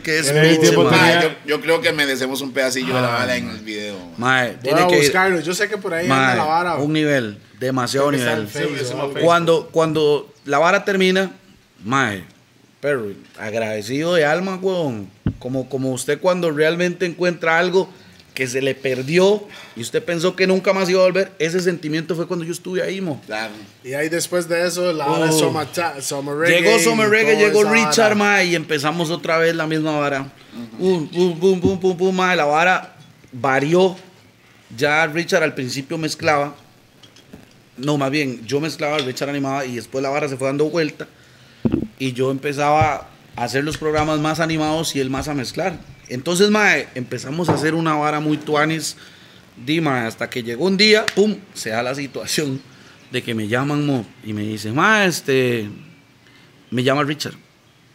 [0.59, 0.91] tiempo mae.
[0.99, 3.95] tenía- Ah, yo, yo creo que merecemos un pedacillo de la bala en el video.
[4.17, 5.01] Mae, tiene que ir.
[5.03, 5.39] buscarlo.
[5.39, 6.75] Yo sé que por ahí anda Mae, la vara.
[6.75, 8.47] un nivel, demasiado que nivel.
[9.21, 11.31] Cuando, cuando la vara termina,
[11.85, 12.23] mae,
[12.81, 13.07] pero
[13.39, 15.09] agradecido de alma, weón.
[15.39, 17.89] Como, como usted cuando realmente encuentra algo
[18.33, 22.15] que se le perdió y usted pensó que nunca más iba a volver, ese sentimiento
[22.15, 23.21] fue cuando yo estuve ahí, mo.
[23.25, 23.53] Claro.
[23.83, 25.63] Y ahí después de eso, la hora Oh.
[25.95, 26.61] de Summer, Reggae.
[26.61, 27.63] Llegó Summer Reggae, llegó.
[27.63, 30.31] Richard, mae, y empezamos otra vez la misma vara.
[30.79, 32.95] Pum, pum, pum, pum, pum, pum, mae, la vara
[33.31, 33.95] varió.
[34.75, 36.55] Ya Richard al principio mezclaba.
[37.77, 41.07] No, más bien, yo mezclaba, Richard animaba y después la vara se fue dando vuelta.
[41.99, 45.77] Y yo empezaba a hacer los programas más animados y él más a mezclar.
[46.13, 48.95] Entonces, mae, empezamos a hacer una vara muy tuanis.
[49.65, 52.61] Di, mae, hasta que llegó un día, pum, se da la situación
[53.11, 55.67] de que me llaman, mo, y me dicen, mae, este,
[56.69, 57.33] me llama Richard.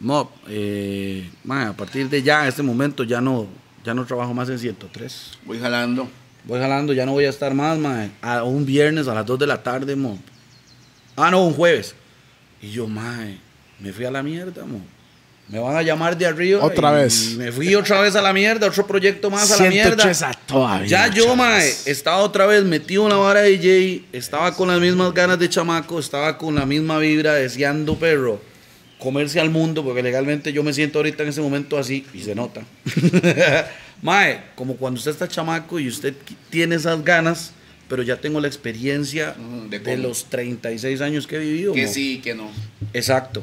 [0.01, 3.47] Mo, eh, mae, a partir de ya, este momento, ya no,
[3.85, 5.39] ya no trabajo más en 103.
[5.45, 6.09] Voy jalando.
[6.43, 8.11] Voy jalando, ya no voy a estar más, mae.
[8.21, 10.19] A un viernes a las 2 de la tarde, mo.
[11.15, 11.95] Ah, no, un jueves.
[12.61, 13.39] Y yo, mae,
[13.79, 14.81] me fui a la mierda, mo.
[15.49, 16.63] Me van a llamar de arriba.
[16.63, 17.35] Otra y vez.
[17.35, 20.39] Me fui otra vez a la mierda, otro proyecto más a la 103 mierda.
[20.45, 24.67] todavía, Ya yo, mae, estaba otra vez metido en la vara de DJ, estaba con
[24.67, 28.39] las mismas ganas de chamaco, estaba con la misma vibra, deseando, perro,
[28.99, 32.35] comerse al mundo, porque legalmente yo me siento ahorita en ese momento así, y se
[32.35, 32.61] nota.
[34.03, 36.13] mae, como cuando usted está chamaco y usted
[36.51, 37.53] tiene esas ganas,
[37.87, 41.73] pero ya tengo la experiencia Ujú, de de, los 36 años que he vivido.
[41.73, 41.91] Que mo.
[41.91, 42.51] sí, que no.
[42.93, 43.41] Exacto.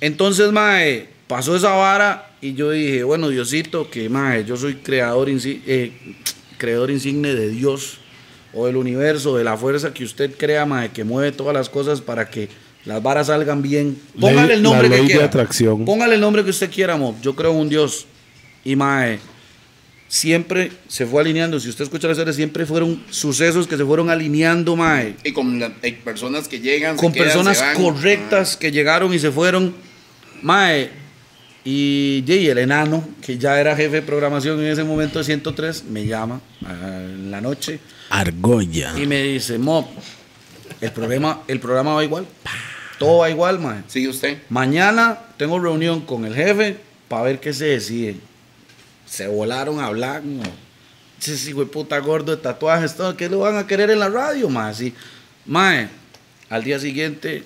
[0.00, 5.28] Entonces, mae, pasó esa vara y yo dije, bueno, Diosito, que mae, yo soy creador,
[5.28, 5.92] insi- eh,
[6.58, 7.98] creador insigne de Dios
[8.52, 12.00] o del universo, de la fuerza que usted crea, mae, que mueve todas las cosas
[12.00, 12.48] para que
[12.84, 13.96] las varas salgan bien.
[14.18, 15.24] Póngale Ley- el nombre la que quiera.
[15.26, 15.84] atracción.
[15.84, 17.16] Póngale el nombre que usted quiera, mo.
[17.22, 18.06] Yo creo en un Dios.
[18.64, 19.20] Y mae,
[20.08, 21.60] siempre se fue alineando.
[21.60, 25.60] Si usted escucha la historia, siempre fueron sucesos que se fueron alineando, mae Y con
[25.60, 25.70] la-
[26.04, 27.76] personas que llegan, se con quedan, personas se van.
[27.82, 29.74] correctas que llegaron y se fueron.
[30.42, 30.90] Mae,
[31.64, 35.84] y, y el enano, que ya era jefe de programación en ese momento de 103,
[35.84, 38.98] me llama en la noche Argolla.
[38.98, 39.86] y me dice, Mob,
[40.80, 42.26] el programa, el programa va igual.
[42.98, 43.82] Todo va igual, mae.
[43.88, 44.38] Sigue usted.
[44.48, 46.76] Mañana tengo reunión con el jefe
[47.08, 48.16] para ver qué se decide.
[49.06, 50.42] Se volaron a hablar, no.
[51.18, 54.08] Ese hijo de puta gordo de tatuajes, todo, ¿qué lo van a querer en la
[54.08, 54.70] radio, mae?
[54.70, 54.94] Así,
[55.44, 55.88] mae,
[56.48, 57.44] al día siguiente,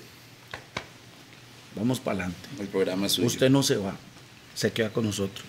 [1.74, 2.48] vamos para adelante.
[2.60, 3.26] El programa es suyo.
[3.26, 3.94] Usted no se va,
[4.54, 5.44] se queda con nosotros.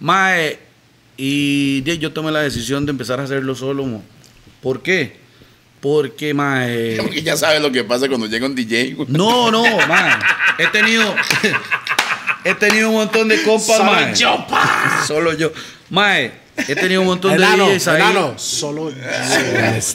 [0.00, 0.58] Mae,
[1.16, 4.02] y yo tomé la decisión de empezar a hacerlo solo, mo.
[4.60, 5.16] ¿Por qué?
[5.80, 6.96] Porque, mae...
[7.00, 8.94] Porque ya sabe lo que pasa cuando llega un DJ.
[8.94, 9.08] güey.
[9.10, 10.18] No, no, man.
[10.58, 11.14] He tenido.
[12.44, 14.46] he tenido un montón de compas, Solo yo,
[15.06, 15.52] Solo yo.
[15.90, 17.96] Mae, he tenido un montón Enano, de DJs ahí.
[18.00, 18.96] enano, solo yo.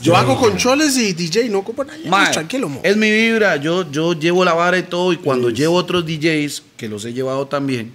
[0.02, 2.32] Yo hago controles y DJ, no ocupo nada.
[2.32, 2.82] Tranquilo, mo.
[2.84, 3.56] es mi vibra.
[3.58, 5.14] Yo, yo llevo la vara y todo.
[5.14, 7.92] Y cuando llevo otros DJs, que los he llevado también,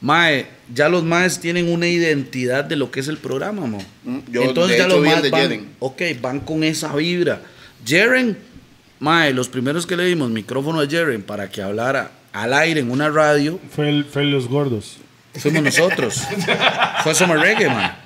[0.00, 3.82] Mae, ya los maes tienen una identidad de lo que es el programa, mo.
[4.04, 5.68] Mm, yo, Entonces ya los maes de van, Jeren.
[5.78, 7.40] ok, van con esa vibra.
[7.86, 8.36] Jeren,
[9.00, 12.90] Mae, los primeros que le dimos micrófono a Jeren para que hablara al aire en
[12.90, 14.96] una radio, Fue, el- fue los gordos.
[15.40, 16.22] Fuimos nosotros.
[17.02, 17.96] Fue Summer Reggae, man.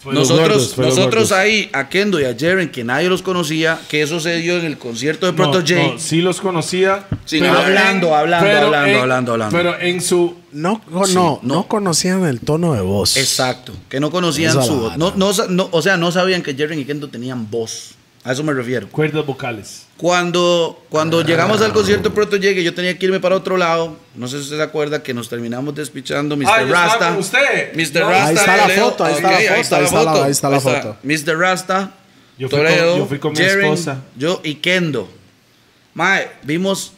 [0.00, 4.00] Fue Nosotros, gordos, nosotros ahí, a Kendo y a Jeren, que nadie los conocía, que
[4.00, 5.74] eso se dio en el concierto de Proto No, J.
[5.74, 7.08] no, sí los conocía.
[7.24, 9.56] Sí, pero no, hablando, hablando, pero hablando, en- hablando, hablando.
[9.56, 10.36] Pero en su.
[10.52, 11.66] No, no, Sí, no, no.
[11.66, 13.16] conocían el tono de voz.
[13.16, 14.96] Exacto, que no conocían Esa su voz.
[14.96, 17.96] No, no, o sea, no sabían que Jeren y Kendo tenían voz.
[18.24, 18.88] A eso me refiero.
[18.88, 19.86] Cuerdas vocales.
[19.96, 24.28] Cuando, cuando llegamos al concierto Proto que yo tenía que irme para otro lado, no
[24.28, 26.46] sé si usted se acuerda que nos terminamos despichando Mr.
[26.48, 27.08] Ah, Rasta.
[27.10, 27.72] con usted.
[27.74, 28.00] Mr.
[28.00, 28.10] No.
[28.10, 28.26] Rasta.
[28.28, 30.60] Ahí está la foto, ahí está Ok, la foto, ahí está la- ahí está la
[30.60, 30.96] foto.
[31.02, 31.38] Mr.
[31.38, 31.94] Rasta.
[32.38, 34.02] Yo fui Toledo, con- yo fui con mi esposa.
[34.16, 35.08] Yo y Kendo.
[35.94, 36.92] Mae, vimos.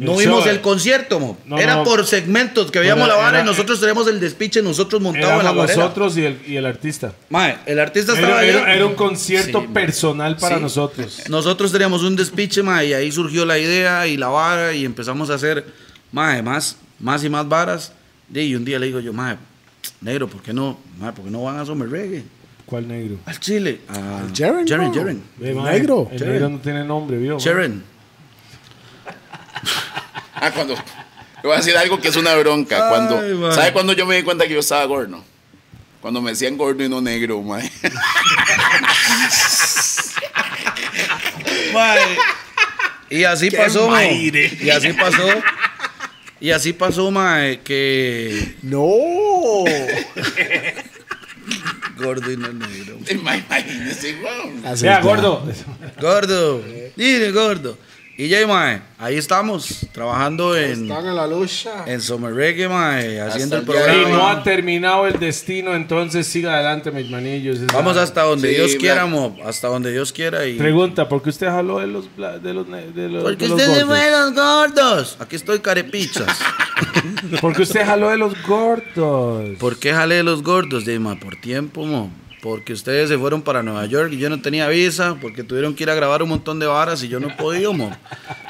[0.00, 1.38] No vimos el concierto, mo.
[1.46, 1.84] No, era no.
[1.84, 5.52] por segmentos que veíamos la vara y nosotros teníamos el despiche nosotros montados en la
[5.52, 5.82] barrera.
[5.82, 7.12] nosotros y el, y el artista.
[7.28, 10.62] Mae, el artista estaba Era, era- era un concierto Sí, personal para Sí.
[10.62, 11.22] nosotros.
[11.28, 15.30] Nosotros teníamos un despiche, mae, y ahí surgió la idea y la vara y empezamos
[15.30, 15.64] a hacer,
[16.12, 17.92] mae, más, más y más varas.
[18.32, 19.36] Y un día le digo yo, mae,
[20.00, 22.22] negro, ¿por qué no, mae, ¿por qué no van a Summer Reggae?
[22.64, 23.16] ¿Cuál negro?
[23.26, 23.80] Al Chile.
[23.88, 24.94] A Jeren, Jeren, no.
[24.94, 25.22] Jeren.
[25.40, 26.08] Negro.
[26.12, 27.34] El negro no tiene nombre, ¿vio?
[27.34, 27.70] mae?
[30.42, 30.74] Ah, cuando.
[30.74, 30.80] Le
[31.42, 32.76] voy a decir algo que es una bronca.
[32.84, 33.52] Ay, Cuando.
[33.52, 35.22] ¿Sabe cuándo yo me di cuenta que yo estaba gordo?
[36.00, 37.70] Cuando me decían gordo y no negro, mae.
[41.74, 42.00] Mae.
[43.10, 44.14] Y así pasó, mae.
[44.60, 45.28] Y así pasó.
[46.40, 48.80] Y así pasó, mae, que No.
[51.98, 52.98] gordo y no negro.
[53.10, 54.16] Imagínese,
[54.72, 55.00] está.
[55.02, 55.46] gordo.
[56.00, 56.62] Gordo.
[56.96, 57.76] Dile, gordo.
[58.22, 61.84] Y ya, mae, ahí estamos, trabajando en, Están en la lucha.
[61.86, 64.30] en Summer Reggae, mae, haciendo el de Y no programa.
[64.32, 67.64] ha terminado el destino, entonces siga adelante, mis manillos.
[67.72, 68.80] Vamos la- hasta donde Sí, Dios Black.
[68.80, 70.44] quiera, mo, hasta donde Dios quiera.
[70.46, 70.58] Y...
[70.58, 73.64] Pregunta, ¿por qué usted jaló de los, de los, de los, Porque de los usted
[73.72, 73.88] se gordos?
[73.88, 75.16] fue de los gordos.
[75.18, 76.26] Aquí estoy carepichas.
[77.40, 79.56] ¿Por qué usted jaló de los gordos?
[79.58, 80.84] ¿Por qué jale de los gordos?
[81.00, 82.12] Ma, por tiempo, mo.
[82.42, 85.82] Porque ustedes se fueron para Nueva York y yo no tenía visa, porque tuvieron que
[85.82, 87.94] ir a grabar un montón de varas y yo no he podido, mo.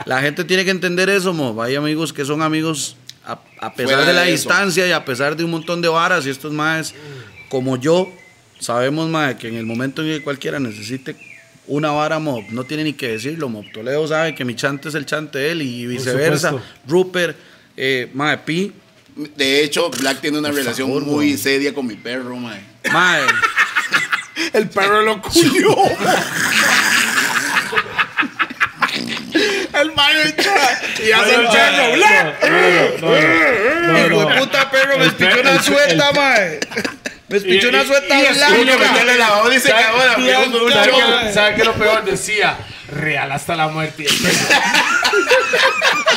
[0.06, 1.60] La gente tiene que entender eso, mo.
[1.60, 5.04] Hay amigos que son amigos a, a pesar Fuera de la de distancia y a
[5.04, 6.94] pesar de un montón de varas y estos más,
[7.48, 8.08] como yo,
[8.60, 11.16] sabemos, ma, que en el momento en que cualquiera necesite
[11.66, 13.64] una vara, mo, no tiene ni que decirlo, mo.
[13.72, 16.54] Toledo sabe que mi chante es el chante de él y viceversa.
[16.86, 17.36] Rupert,
[17.76, 18.72] eh, ma, Pi,
[19.36, 21.38] De hecho, Black tiene una relación favor, muy weón.
[21.38, 22.60] seria con mi perro, mae.
[22.92, 23.18] ma,
[24.52, 25.76] El perro lo culió.
[29.80, 30.18] el mayo
[31.04, 31.92] y hace el perro.
[31.94, 32.34] ¡bla!
[33.00, 36.60] No, no, Hijo de puta perro, me espichó una el- suelta, el- mae.
[37.28, 38.92] Me espichó Y- una y- suelta y blanca.
[38.92, 41.20] meterle la y se ¿Sabe- cagó la ¿sabe- pregunta, ¿sabe yo?
[41.26, 42.04] qué- ¿Sabe qué lo peor?
[42.04, 42.56] Decía,
[42.90, 44.06] real hasta la muerte.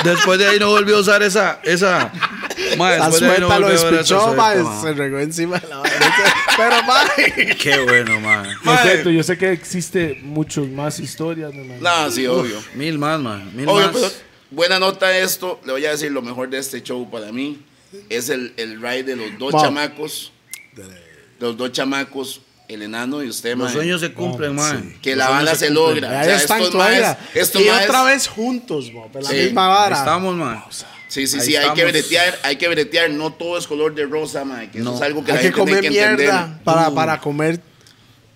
[0.04, 2.12] Después de ahí no volvió a usar esa, esa.
[2.58, 4.82] Después de ahí no suelta lo volvió a usar esa despichó, suelta, mae, mae.
[4.82, 6.14] se regó encima de la vaina.
[6.58, 7.56] Pero, mae.
[7.58, 8.50] Qué bueno, mae.
[8.84, 11.54] Siento, yo sé que existe muchos más historias.
[11.54, 12.62] No, sí, obvio.
[12.76, 13.44] Mil más, mae.
[13.54, 13.96] Mil Obvio, más.
[13.96, 14.12] pero
[14.52, 15.60] buena nota de esto.
[15.66, 17.62] Le voy a decir lo mejor de este show para mí.
[18.10, 20.32] Es el, el ride de los dos chamacos.
[21.40, 22.42] Los dos chamacos,
[22.74, 23.74] el enano y usted, Los mae.
[23.74, 24.98] sueños se cumplen, mae.
[25.02, 25.86] Que Los la sueños banda se cumplen.
[26.04, 26.08] logra.
[26.22, 27.00] O sea, están estos todavía.
[27.02, 29.98] maes- estos Y maes- otra vez juntos, mo, la Sí, misma Ahí vara.
[29.98, 30.60] estamos, mae.
[31.08, 31.92] Sí, sí, Ahí sí, hay que estamos.
[31.92, 33.10] bretear, hay que bretear.
[33.12, 34.70] No todo es color de rosa, mae.
[34.72, 34.92] Que No.
[34.92, 36.18] eso es algo que Hay la que gente tiene comer que entender.
[36.28, 37.60] mierda para, para comer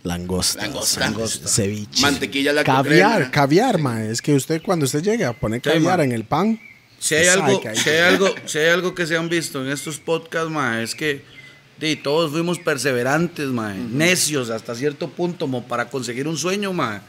[0.03, 0.61] langosta.
[0.61, 1.48] Langosta.
[1.48, 2.01] Ceviche.
[2.01, 3.32] Mantequilla, la Caviar, crema.
[3.32, 4.11] caviar, mae.
[4.11, 6.59] Es que usted cuando usted llega a poner Sí, caviar en el pan,
[6.99, 9.72] Si hay algo, Psych, si hay algo, si hay algo que se han visto en
[9.72, 11.24] estos podcasts, ma, es que
[11.80, 17.01] di, todos fuimos perseverantes, ma, necios hasta cierto punto, mo, para conseguir un sueño, ma.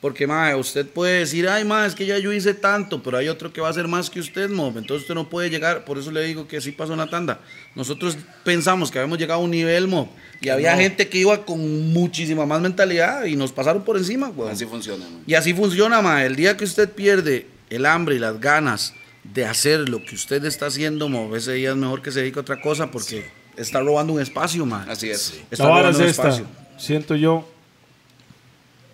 [0.00, 3.28] Porque, ma, usted puede decir, ay, ma, es que ya yo hice tanto, pero hay
[3.28, 4.68] otro que va a hacer más que usted, mo.
[4.68, 7.40] Entonces usted no puede llegar, por eso le digo que así pasó una tanda.
[7.74, 11.90] Nosotros pensamos que habíamos llegado a un nivel, mo, y había gente que iba con
[11.92, 14.50] muchísima más mentalidad y nos pasaron por encima, güey.
[14.50, 15.22] Así funciona, man.
[15.26, 16.22] Y así funciona, ma.
[16.22, 20.44] El día que usted pierde el hambre y las ganas de hacer lo que usted
[20.44, 23.24] está haciendo, mo, ese día es mejor que se dedique a otra cosa porque
[23.56, 24.86] está robando un espacio, ma.
[24.88, 25.40] Así es.
[25.50, 26.22] Está La vara es robando un esta.
[26.28, 26.46] espacio.
[26.78, 27.48] Siento yo.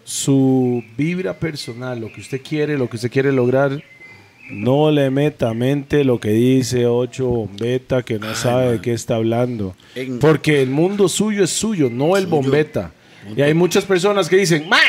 [0.04, 3.80] Su vibra personal, lo que usted quiere, lo que usted quiere lograr,
[4.50, 8.92] no le meta a mente lo que dice Ocho Bombeta, que no sabe de qué
[8.92, 9.76] está hablando.
[9.94, 12.92] En- Porque el mundo suyo es suyo, no el Bombeta.
[13.36, 14.80] Y hay muchas personas que dicen, ¡Mae!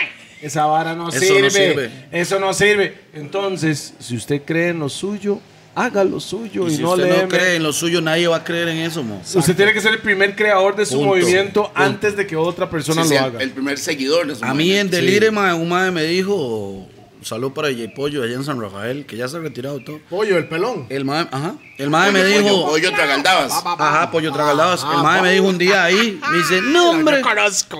[0.41, 1.91] Esa vara no Eso sirve, no sirve.
[2.11, 2.95] Eso no sirve.
[3.13, 5.39] Entonces, si usted cree en lo suyo,
[5.75, 8.27] haga lo suyo y, Y si no usted le no cree en lo suyo, nadie
[8.27, 9.21] va a creer en eso, mo.
[9.33, 11.07] Usted tiene que ser el primer creador de su Punto.
[11.09, 11.79] movimiento Punto.
[11.79, 13.39] antes de que otra persona Sí, lo sí, haga.
[13.41, 14.95] el primer seguidor de su A mí en movimiento.
[14.97, 16.87] Delire, ma, un madre me dijo,
[17.23, 19.99] salud para J Pollo allá en San Rafael, que ya se ha retirado todo.
[20.09, 20.87] Pollo, el pelón.
[20.89, 23.51] El madre, ajá, el madre me Pollo, dijo, pollo, pollo tragaldabas.
[23.65, 24.81] Ajá, pollo tragaldabas.
[24.83, 27.21] El madre me dijo un día ahí, me dice, no hombre,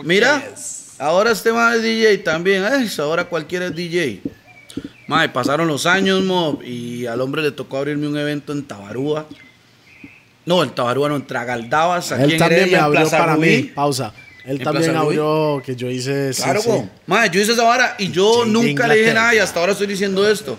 [0.04, 0.44] mira,
[1.00, 4.22] ahora este madre es DJ también, ay, ahora cualquiera es DJ.
[5.08, 9.28] Madre, pasaron los años, mo, y al hombre le tocó abrirme un evento en Tabarúa.
[10.46, 13.18] No, en Tabarúa no, en Tragaldabas, aquí Él en también me Heredia, en abrió Plaza
[13.18, 13.48] para Rubí.
[13.48, 13.64] mí.
[13.76, 14.14] Pausa.
[14.46, 15.16] Él En también Plaza Rubí.
[15.18, 16.34] abrió que yo hice.
[16.34, 16.70] sí, Claro, sí.
[17.08, 19.88] Mae, yo hice esa vara y yo nunca le dije nada y hasta ahora estoy
[19.88, 20.58] diciendo esto.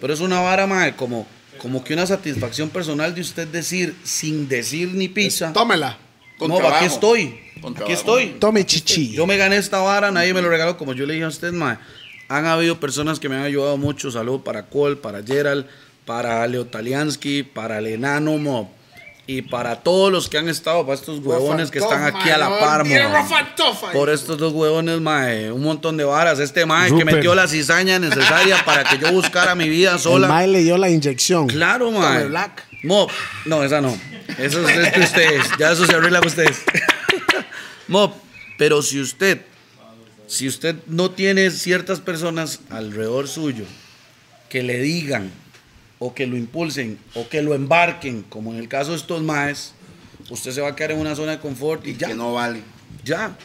[0.00, 1.26] Pero es una vara, mae, como,
[1.58, 5.52] como que una satisfacción personal de usted decir sin decir ni pizza.
[5.52, 5.96] Tómela.
[6.38, 6.76] Con no, trabajo.
[6.84, 7.38] aquí estoy.
[7.62, 7.92] Con aquí trabajo.
[7.92, 8.26] estoy.
[8.40, 9.12] Tome chichi.
[9.12, 11.52] Yo me gané esta vara, nadie me lo regaló como yo le dije a usted,
[11.52, 11.78] mae.
[12.28, 14.10] Han habido personas que me han ayudado mucho.
[14.10, 15.66] Salud para Cole, para Gerald,
[16.04, 18.72] para Leo Taliansky, para el enano, mo.
[19.26, 22.58] Y para todos los que han estado, para estos huevones que están aquí a la
[22.58, 22.84] par.
[23.92, 26.38] Por estos dos huevones, mae, un montón de varas.
[26.40, 30.28] Este mae que metió la cizaña necesaria para que yo buscara mi vida El sola.
[30.28, 31.46] mae le dio la inyección.
[31.46, 32.26] Claro, mae.
[32.26, 32.66] Black.
[32.82, 33.10] Mop,
[33.46, 33.96] no, esa no.
[34.36, 35.46] Eso es de ustedes.
[35.58, 36.62] Ya eso se arregla con ustedes.
[37.88, 38.14] Mop,
[38.58, 39.40] pero si usted,
[40.26, 43.64] si usted no tiene ciertas personas alrededor suyo
[44.48, 45.30] que le digan
[45.98, 49.72] o que lo impulsen o que lo embarquen, como en el caso de estos maes,
[50.30, 52.08] usted se va a quedar en una zona de confort y ya.
[52.08, 52.60] Que no vale.
[53.04, 53.36] Ya.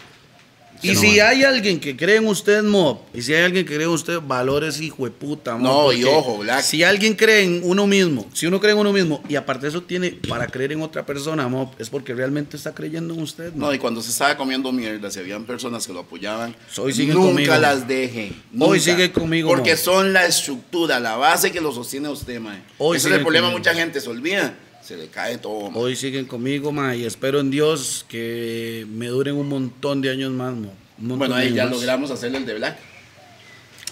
[0.82, 3.85] Y si hay alguien que cree en usted, Mob, y si hay alguien que cree
[3.85, 6.61] en usted, valores hijo de puta, Mob, No, y ojo, Black.
[6.64, 9.82] Si alguien cree en uno mismo, si uno cree en uno mismo, y aparte eso
[9.83, 13.66] tiene para creer en otra persona, Mob, es porque realmente está creyendo en usted, No,
[13.67, 13.74] Mob.
[13.74, 17.27] y cuando se estaba comiendo mierda, si habían personas que lo apoyaban, Hoy siguen nunca
[17.30, 17.56] conmigo.
[17.58, 18.27] las deje.
[18.30, 18.80] Hoy nunca.
[18.80, 19.77] sigue conmigo, Porque mo.
[19.77, 22.40] son la estructura, la base que lo sostiene usted.
[22.77, 23.59] Hoy Ese es el problema, conmigo.
[23.59, 24.53] mucha gente se olvida.
[24.90, 25.80] Se le cae todo, mae.
[25.84, 30.32] Hoy siguen conmigo, ma, y espero en Dios que me duren un montón de años
[30.32, 30.72] más, Mob.
[30.98, 31.74] Un montón Bueno, de ahí años ya más.
[31.74, 32.80] logramos hacer el de Black.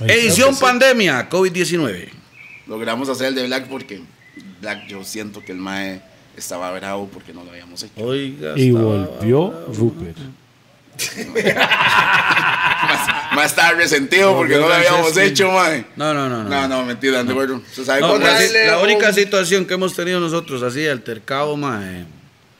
[0.07, 2.09] Edición pandemia, COVID-19.
[2.65, 4.01] Logramos hacer el de Black porque
[4.59, 6.01] Black, yo siento que el Mae
[6.35, 7.93] estaba bravo porque no lo habíamos hecho.
[8.03, 10.17] Oiga, Y volvió Rupert.
[12.87, 15.29] Más, más estaba resentido porque no lo habíamos Franceschi.
[15.43, 15.85] hecho, Mae.
[15.95, 16.49] No, no, no, no.
[16.49, 17.61] No, no, mentira, acuerdo.
[17.71, 22.05] ¿Se sabe No, la, la única situación que hemos tenido nosotros así, altercado, mae.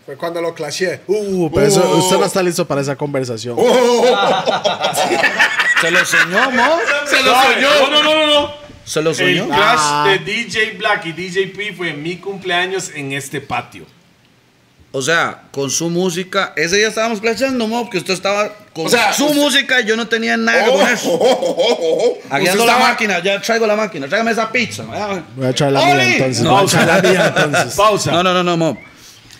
[0.05, 1.01] Fue cuando lo clashé.
[1.07, 1.97] Uh, pero eso- Uh.
[1.99, 3.57] usted no está listo para esa conversación.
[5.81, 6.79] Se lo soñó, mo.
[7.05, 7.69] Se lo soñó.
[7.81, 8.27] No, no, no, no.
[8.41, 8.53] no.
[8.85, 9.47] Se lo El soñó.
[9.47, 10.05] clash Ah.
[10.09, 13.85] de DJ Black y DJ P fue en mi cumpleaños en este patio.
[14.93, 16.53] O sea, con su música.
[16.55, 19.85] Ese día estábamos clashando, mo, porque usted estaba con O sea, su usted- música y
[19.85, 20.97] yo no tenía nada que Oh, poner.
[21.05, 22.17] oh, oh, oh, oh.
[22.33, 24.07] Aquí ando la estaba- máquina, ya traigo la máquina.
[24.07, 24.83] Tráigame esa pizza.
[25.35, 26.41] Voy a echar la mía entonces.
[26.43, 27.73] No, Voy a echar la mía entonces.
[27.75, 28.11] Pausa.
[28.11, 28.77] No, no, no, no, mo.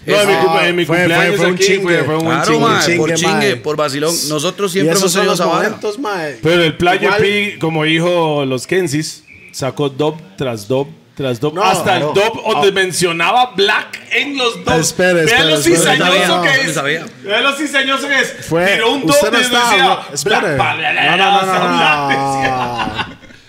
[0.06, 1.82] No, en mi, Ah, cum- en mi fue- fue- cumpleaños fue un aquí chingue.
[1.82, 2.60] fue, fue un Claro, chingue.
[2.60, 3.56] mae, chingue, por chingue, mae.
[3.58, 4.16] por vacilón.
[4.30, 5.98] Nosotros siempre hemos tenido esa momentos.
[6.42, 12.10] Pero el Igual- P, como dijo los Kensis, sacó dub tras dub No, hasta claro.
[12.10, 14.78] el dub donde mencionaba Black en los dubs.
[14.78, 16.76] Espere, Vean espere, lo cizañoso No que es.
[16.76, 16.84] no.
[17.24, 18.46] Vean lo cizañoso que es.
[18.48, 21.70] Fue, Tiró un usted no decía, la, No, no, no, no,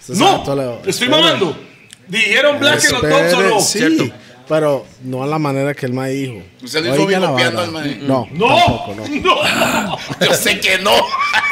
[0.09, 0.45] no.
[0.45, 1.57] No, estoy mamando.
[2.07, 3.61] Dijeron Black en los dubs o no.
[3.61, 4.15] Sí, Cierto.
[4.49, 6.43] Pero no a la manera que el mae dijo.
[6.63, 7.63] Usted lo hizo bigoteando vara.
[7.63, 7.97] al mae.
[8.03, 9.09] No, No, tampoco, no.
[9.09, 9.99] no.
[10.27, 10.93] Yo sé que no.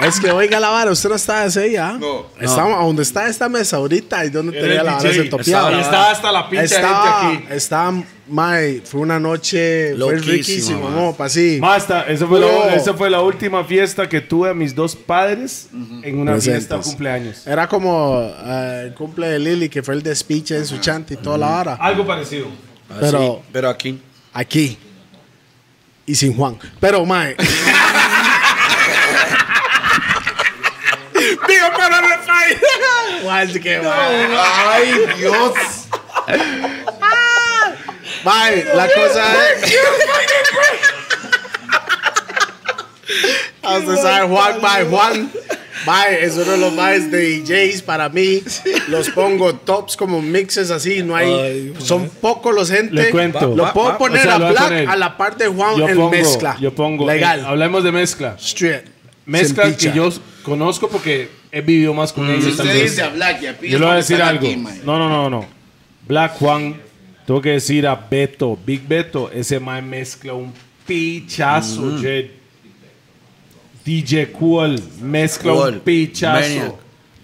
[0.03, 1.93] Es que oiga la vara, usted no está ese ya.
[1.93, 2.27] No.
[2.41, 5.69] Estamos a donde está esta mesa ahorita y donde tenía la vara se topeaba.
[5.69, 7.55] Ahí estaba hasta la pinche Estaba, gente aquí.
[7.57, 10.91] estaba mae, fue una noche, fue mae.
[10.91, 11.59] mo, pa' así.
[11.61, 12.47] Basta, esa fue, No.
[12.67, 16.43] la, esa fue la última fiesta que tuve a mis dos padres en una Presentes.
[16.67, 17.47] fiesta de cumpleaños.
[17.47, 21.17] Era como eh, el cumple de Lily, que fue el despiche en su chante y
[21.19, 21.75] toda la hora.
[21.75, 22.47] Algo parecido.
[22.89, 24.01] Así, Pero- pero aquí.
[24.33, 24.79] Aquí.
[26.07, 26.57] Y sin Juan.
[26.81, 27.35] Pero, mae.
[31.49, 31.97] Digo, para.
[33.23, 34.27] Juan, sí que mae.
[34.37, 35.53] Ay, Dios.
[38.27, 39.25] Mae, la cosa
[39.55, 39.73] es.
[43.63, 45.31] A usted sabe, Juan, mae, Juan.
[45.87, 48.43] Mae, es uno de los maes de DJs para mí.
[48.89, 51.03] Los pongo tops como mixes así.
[51.03, 51.73] No hay.
[51.79, 52.93] son pocos los gente.
[52.95, 53.55] Le cuento.
[53.55, 54.89] Lo puedo va, poner o sea, a Black poner.
[54.89, 56.57] a la parte de Juan Yo en pongo, mezcla.
[56.61, 57.41] yo pongo, Legal.
[57.41, 58.37] eh, hablemos de mezcla.
[58.41, 58.87] Straight.
[59.27, 60.09] Mezcla que yo
[60.43, 62.47] conozco porque he vivido más con Si ellos.
[62.47, 62.85] usted también.
[62.87, 64.45] dice a Black y a Pi, Yo le voy a decir algo.
[64.47, 64.57] aquí.
[64.85, 65.47] No, no, no, no.
[66.09, 66.81] Black Juan,
[67.27, 70.53] tengo que decir a Beto, Big Beto, ese man mezcla un
[70.87, 72.01] pichazo, Mm.
[73.85, 76.41] DJ Cool mezcla Cool, un pichazo.
[76.41, 76.75] Maniac.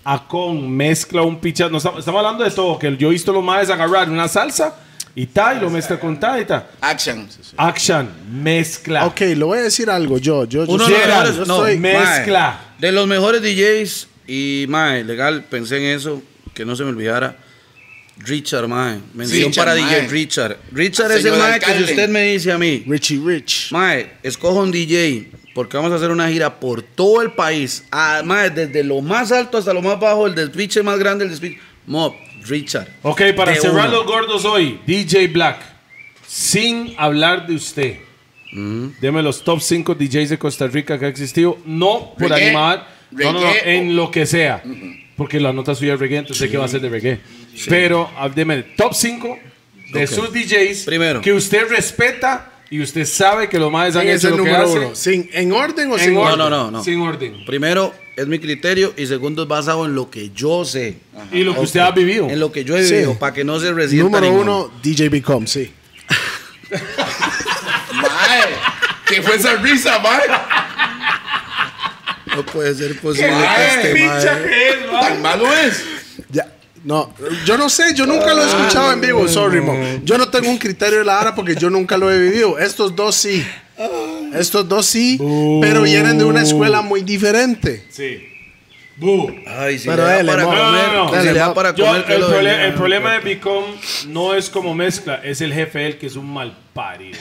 [0.05, 1.71] Acon mezcla un pichazo.
[1.71, 4.77] No, estamos, estamos hablando de todo, que yo he visto los maes agarrar una salsa
[5.15, 6.67] y tal, y lo mezcla con tal y tal.
[6.81, 7.29] Action.
[7.57, 9.07] Action, mezcla.
[9.07, 10.19] Ok, le voy a decir algo.
[10.19, 12.61] Yo, yo, yo Uno de los mejores, yo no, soy- mae, mezcla.
[12.79, 16.21] de los mejores DJs y mae, legal, pensé en eso,
[16.55, 17.37] que no se me olvidara.
[18.19, 19.01] Richard, mae.
[19.15, 20.01] Mención Richard, para mae.
[20.01, 20.59] DJ Richard.
[20.73, 23.73] Richard es el mae que si usted me dice a mí, Richie Rich.
[23.73, 27.85] mae, escoja un DJ porque vamos a hacer una gira por todo el país.
[27.91, 31.31] Ah, mae, desde lo más alto hasta lo más bajo, el despiche más grande, el
[31.31, 31.59] despiche.
[31.87, 32.15] Mob,
[32.47, 32.89] Richard.
[33.03, 35.61] Ok, para cerrar los gordos hoy, DJ Black,
[36.27, 37.97] sin hablar de usted,
[39.01, 42.89] deme los top 5 DJs de Costa Rica que ha existido, no por Reggae, animar,
[43.11, 44.63] no, no, en lo que sea,
[45.17, 47.21] porque la nota suya es reggae, entonces sé que va a ser de reggae.
[47.69, 49.39] Pero ah, deme top 5
[49.93, 50.11] de Ok.
[50.11, 51.21] sus DJs Primero.
[51.21, 54.45] que usted respeta y usted sabe que los más han ¿Quién es hecho el lo
[54.45, 54.83] que número hacen.
[54.85, 54.95] uno?
[54.95, 56.83] ¿Sin, ¿En orden o En sin orden, no, no, no.
[56.83, 57.45] Sin orden.
[57.45, 60.97] Primero, es mi criterio y segundo, es basado en lo que yo sé.
[61.33, 62.29] Y lo que usted ha vivido.
[62.31, 62.95] En lo que yo he Sí.
[62.95, 64.65] vivido, para que no se resienta Número ninguno.
[64.67, 65.71] uno, DJ Become, sí.
[67.93, 68.43] Mae,
[69.07, 70.21] ¿qué fue esa risa, mae?
[72.35, 75.85] No puede ser posible que Ay, este mae- ¿Tan malo es?
[76.85, 77.15] No,
[77.47, 79.75] yo no sé, yo nunca lo he escuchado en vivo, sorry, mo.
[80.05, 82.59] Yo no tengo un criterio de la hora porque yo nunca lo he vivido.
[82.59, 83.47] Estos dos sí.
[84.35, 85.19] Estos dos sí,
[85.61, 87.85] pero vienen de una escuela muy diferente.
[87.91, 88.29] Sí.
[88.97, 89.31] Bu.
[89.47, 90.51] Ay, si Pero le da dele, para mo.
[90.51, 91.21] comer, No, no, no.
[91.23, 92.67] si le da para Yo, comer, el, lo prole- dele.
[92.69, 93.65] el problema de Bicom
[94.09, 97.19] no es como mezcla, es el jefe él que es un mal parido.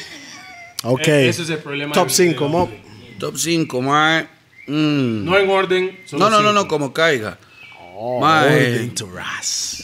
[0.84, 1.08] Ok.
[1.08, 2.64] E- ese es el problema Top del- 5, del mo.
[2.64, 2.82] hombre.
[3.20, 4.24] Top 5, mae.
[4.68, 5.26] Mm.
[5.26, 6.00] No en orden.
[6.06, 7.38] solo No, no, no, no, como caiga.
[8.04, 8.48] Oh, Mae.
[8.74, 9.84] Orden to Ras.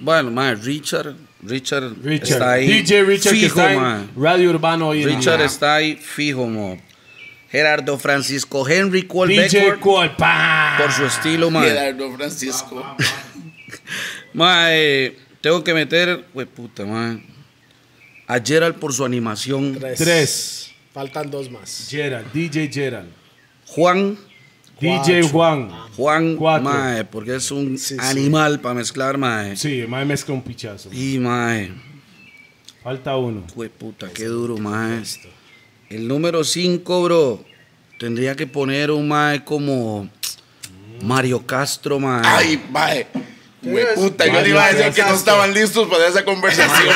[0.00, 1.14] Bueno, mae, Richard.
[1.42, 2.30] Richard, Richard.
[2.30, 2.66] está ahí.
[2.68, 4.06] DJ Richard que fijo, está en mae.
[4.16, 5.46] Radio Urbano hoy en Richard día.
[5.46, 6.78] está ahí fijo, mo.
[7.50, 10.76] Gerardo Francisco Henry Cole DJ Beckford, Cual, pa.
[10.78, 11.68] por su estilo, mae.
[11.68, 12.96] Gerardo Francisco.
[14.32, 16.24] Mae, tengo que meter,
[16.54, 17.22] puta, mae.
[18.26, 19.76] A Gerald por su animación.
[19.78, 19.98] Tres.
[19.98, 20.70] Tres.
[20.94, 21.88] Faltan dos más.
[21.90, 23.10] Gerald, DJ Gerald.
[23.66, 24.18] Juan,
[24.80, 25.70] DJ Juan.
[25.96, 26.70] Juan, Cuatro.
[26.70, 28.00] mae, porque es un Sí, sí.
[28.00, 29.56] animal para mezclar, mae.
[29.56, 30.88] Sí, más mezcla un pichazo.
[30.92, 31.70] Y mae,
[32.82, 33.42] Falta uno.
[33.56, 35.02] wey puta, qué duro, mae.
[35.90, 37.44] El número 5, bro,
[37.98, 40.08] tendría que poner un mae como
[41.02, 42.22] Mario Castro, mae.
[42.24, 43.06] Ay, mae.
[43.60, 46.94] Güey, puta, yo le iba a decir que no estaban listos para esa conversación.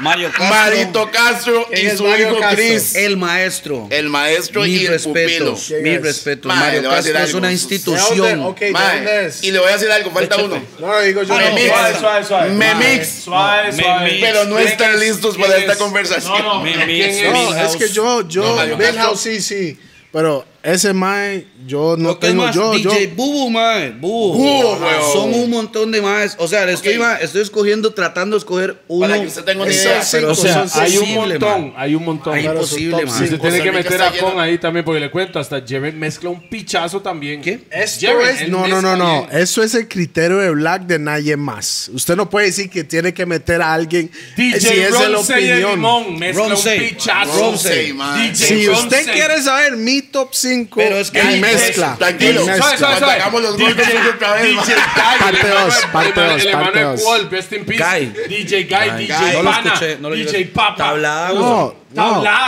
[0.00, 0.46] Mario Castro.
[0.48, 2.56] Marito Castro y ¿Quién es su Mario hijo Castro?
[2.56, 2.94] Chris.
[2.96, 3.86] El maestro.
[3.90, 5.56] El maestro y Mis el pupilo.
[6.02, 6.46] respetos.
[6.48, 8.18] Mae, Mario decir Castro es una ¿De institución.
[8.18, 8.44] dónde?
[8.46, 9.44] Ok, ¿de Mae, dónde es?
[9.44, 10.60] y le voy a decir algo, falta uno.
[10.80, 11.34] No, digo yo.
[11.36, 11.54] Me no.
[11.54, 11.68] mix.
[11.68, 12.50] Suave, suave, suave.
[12.50, 13.08] Me Suave, mix.
[13.24, 14.04] Suave, Me suave.
[14.10, 14.20] mix.
[14.26, 15.00] Pero no ¿Quién están es?
[15.00, 15.78] listos ¿Quién para esta es?
[15.78, 16.32] conversación.
[16.38, 17.06] No, no, Me ¿quién mix.
[17.16, 17.32] es?
[17.32, 17.74] No, Milhouse.
[17.74, 19.16] es que yo, yo, Castro.
[19.16, 19.78] sí, sí.
[20.12, 22.90] Pero ese Mae, yo no Lo que es tengo, más, yo, yo.
[22.90, 23.90] DJ Bubu, mae.
[23.90, 24.34] Bubu.
[24.38, 24.78] Bubu.
[25.12, 26.36] Son un montón de más.
[26.38, 27.00] O sea, le estoy, Ok.
[27.00, 29.06] ma- estoy escogiendo, tratando de escoger uno.
[29.08, 30.02] Para que usted tenga una idea.
[30.10, 32.34] pero O sea, hay un montón, hay un montón.
[32.34, 33.42] Ay, Pero imposible, se cinco.
[33.42, 37.00] tiene que meter a Con ahí también, porque le cuento, hasta Jerry mezcla un pichazo
[37.00, 37.40] también.
[37.42, 37.60] ¿Qué?
[37.70, 39.28] Esto es, no, no, no, no.
[39.30, 41.90] Eso es el criterio de Black de nadie más.
[41.92, 45.70] Usted no puede decir que tiene que meter a alguien DJ si la opinión.
[45.72, 47.52] Limón mezcla un pichazo.
[47.52, 51.96] DJ Si usted quiere saber mi top 5, Pero es que en mezcla.
[51.98, 52.46] Tranquilo.
[52.46, 54.66] Hagamos los DJ golpes otra vez, DJ man.
[54.66, 57.04] Guy, Parte el dos, hermano- parte el- dos, El hermano parte de.
[57.04, 57.84] Wall, Rest in Peace.
[57.84, 58.06] Guy.
[58.28, 58.90] DJ Guy.
[59.06, 60.44] DJ No lo Pana, escuché, no lo DJ.
[60.46, 60.76] Papa.
[60.76, 61.74] Tablada, No,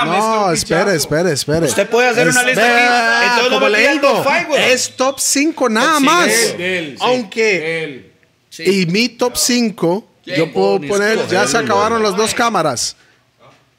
[0.05, 1.67] no, espere, espere, espere.
[1.67, 6.01] Usted puede hacer una lista aquí, entonces no como me digo, es top 5 nada
[6.01, 6.27] más.
[6.29, 8.13] Él, él, sí, Aunque, él.
[8.51, 8.63] Sí.
[8.83, 12.97] y mi top 5 Yo puedo poner, ya se acabaron las dos cámaras.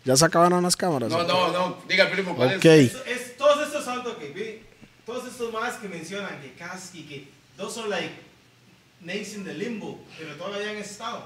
[0.07, 1.09] Ya se acabaron las cámaras.
[1.09, 1.77] No, no, no.
[1.85, 2.63] Diga, primo, ¿cuál Ok.
[2.63, 2.95] es?
[3.05, 4.61] Es, todos estos son que vi,
[5.05, 7.27] todos estos más que mencionan que Kaski, que
[7.57, 8.13] dos son like
[9.01, 11.25] Nation de Limbo, pero todavía han estado.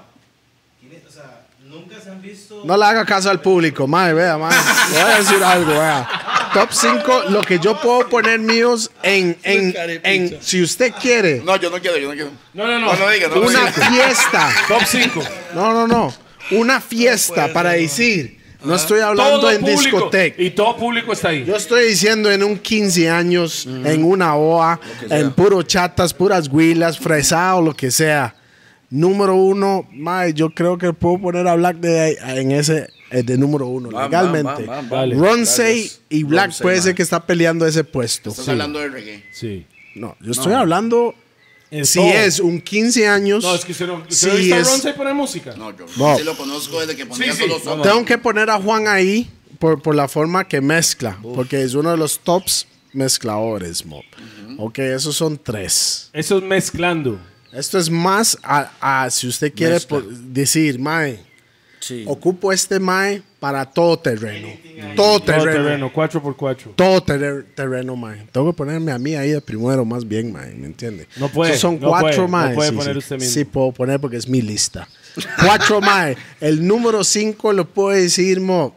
[1.06, 2.62] O sea, nunca se han visto.
[2.64, 4.50] No le haga caso al público, mae, vea, mae.
[4.92, 6.50] Le voy a decir algo, vea.
[6.52, 11.54] Top 5, lo que yo puedo poner míos en, en, en, si usted quiere, No,
[11.54, 12.30] yo no quiero, yo no quiero.
[12.52, 12.86] No, no, no.
[12.92, 13.72] No, no diga, no una diga.
[13.90, 14.50] fiesta.
[14.66, 15.22] Top 5.
[15.54, 16.12] No, no, no.
[16.50, 18.41] Una fiesta para decir.
[18.64, 19.80] No estoy hablando Todo en público.
[19.80, 20.42] discoteca.
[20.42, 21.44] Y todo público está ahí.
[21.44, 26.98] Yo estoy diciendo en un 15 años, en una OA, en puro chatas, puras huilas,
[26.98, 28.34] fresado, lo que sea.
[28.90, 33.38] Número uno, mae, yo creo que puedo poner a Black de, en ese eh, de
[33.38, 34.66] número uno, legalmente.
[34.90, 35.14] Dale.
[35.14, 36.84] Ronsey y Black Ronsey, puede man.
[36.84, 38.30] ser que está peleando ese puesto.
[38.30, 39.24] Estás hablando de reggae.
[39.32, 39.66] Sí.
[39.94, 41.14] No, yo estoy hablando
[41.72, 42.08] En si todo.
[42.12, 43.42] es un 15 años.
[43.42, 43.94] No, es que usted no.
[44.08, 45.54] ¿Usted si no ha visto a es- Ronce poner música?
[45.56, 46.16] No, yo No.
[46.18, 47.64] sí lo conozco desde que ponía Sí, solo sí.
[47.64, 47.82] sopa.
[47.82, 49.28] Tengo que poner a Juan ahí
[49.58, 54.04] por, por la forma que mezcla, porque es uno de los tops mezcladores, Mob.
[54.58, 56.10] Ok, esos son tres.
[56.12, 57.18] Eso es mezclando.
[57.52, 58.70] Esto es más a,
[59.04, 59.78] a- si usted quiere
[60.28, 61.20] decir, Mae,
[61.82, 62.04] Sí.
[62.06, 64.46] ocupo este Mae para todo terreno.
[64.94, 65.64] Todo Todo terreno.
[65.64, 66.74] terreno, 4x4.
[66.76, 68.24] Todo ter- terreno, Mae.
[68.30, 71.08] Tengo que ponerme a mí ahí de primero más bien, Mae, ¿me entiende?
[71.16, 72.54] No puede, son no cuatro, puede, no Mae.
[72.54, 72.98] puede sí, poner sí.
[72.98, 73.32] usted mismo.
[73.34, 74.86] Sí, puedo poner porque es mi lista.
[75.44, 76.16] Cuatro, Mae.
[76.40, 78.76] El número cinco lo puedo decir, Mo,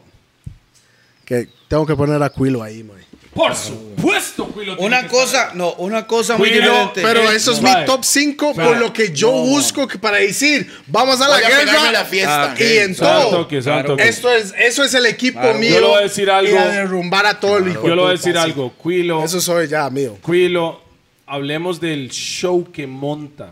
[1.24, 3.05] que tengo que poner a Quilo ahí, Mae.
[3.36, 4.76] Por supuesto, Quilo.
[4.78, 7.02] Una que cosa, no, una cosa muy diferente.
[7.02, 10.16] Pero Eh, eso es no, mi top 5 por lo que yo busco que para
[10.16, 12.52] decir, vamos a la Voy a guerra la fiesta.
[12.52, 13.30] Ah, y en Sabe todo.
[13.42, 13.88] toque, sabe Claro.
[13.96, 14.08] toque.
[14.08, 15.58] Esto es, eso es el equipo Claro.
[15.58, 15.70] mío.
[15.74, 16.52] Yo le voy a decir algo.
[16.54, 18.72] Y a derrumbar a todo el hijo Yo le voy a decir algo.
[18.82, 20.18] Quilo, Eso soy ya, mío.
[20.24, 20.80] Quilo,
[21.26, 23.50] hablemos del show que monta.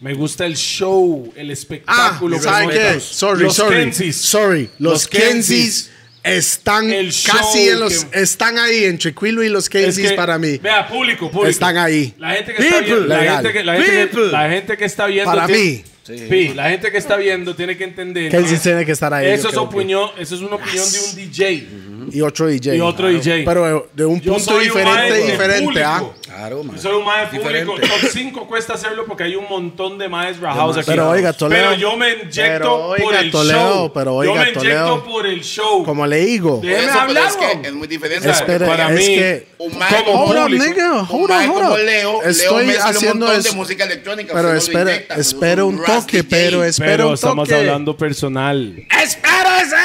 [0.00, 3.00] Me gusta el show, el Ah, espectáculo que ¿sabe qué?
[3.00, 3.76] Sorry, Los sorry.
[3.76, 4.16] Kensis.
[4.16, 4.70] Sorry.
[4.78, 5.90] Los, Los Kensis Kensis.
[6.24, 8.04] Están El casi en los.
[8.06, 10.56] que- Están ahí entre Quilo y los Es Kensis que, para mí.
[10.58, 11.48] Vea, público, público.
[11.48, 12.14] Están ahí.
[12.18, 12.94] La gente que está People.
[12.96, 14.32] viendo, la gente que, la gente que- People.
[14.32, 15.30] la gente que está viendo.
[15.32, 15.84] Para tiene- mí.
[16.06, 18.30] Sí, la gente que está viendo tiene que entender.
[18.30, 19.26] Kensis que tiene que estar ahí.
[19.28, 21.66] Eso es, opinión, eso es una opinión de un DJ.
[22.12, 22.76] Y otro DJ.
[22.76, 23.42] Y otro DJ.
[23.46, 25.82] Pero de un Yo punto diferente, diferente.
[25.82, 26.02] ¿ah?
[26.34, 26.74] Claro, man.
[26.74, 27.64] Yo soy un mae Diferente.
[27.66, 27.86] público.
[28.00, 30.86] Top 5 cuesta hacerlo porque hay un montón de maes rajados aquí.
[30.86, 31.62] Pero oiga, Toledo.
[31.68, 33.92] Pero yo me inyecto Pero por oiga, el Toledo, show.
[33.92, 35.84] pero yo oiga, me inyecto por el show.
[35.84, 36.58] Como le digo.
[36.60, 37.62] Déjeme Eso, pero hablar, es bro.
[37.62, 38.28] que es muy diferente.
[38.30, 40.92] Espere, para es mí, que- un mae como Hold público, nigga.
[41.02, 44.34] Un Hold hold Leo Estoy un haciendo montón de música electrónica.
[44.34, 46.28] Pero espere, espere un toque, DJ.
[46.28, 48.74] pero espere Pero un estamos hablando personal.
[48.90, 49.76] ¡Espérese!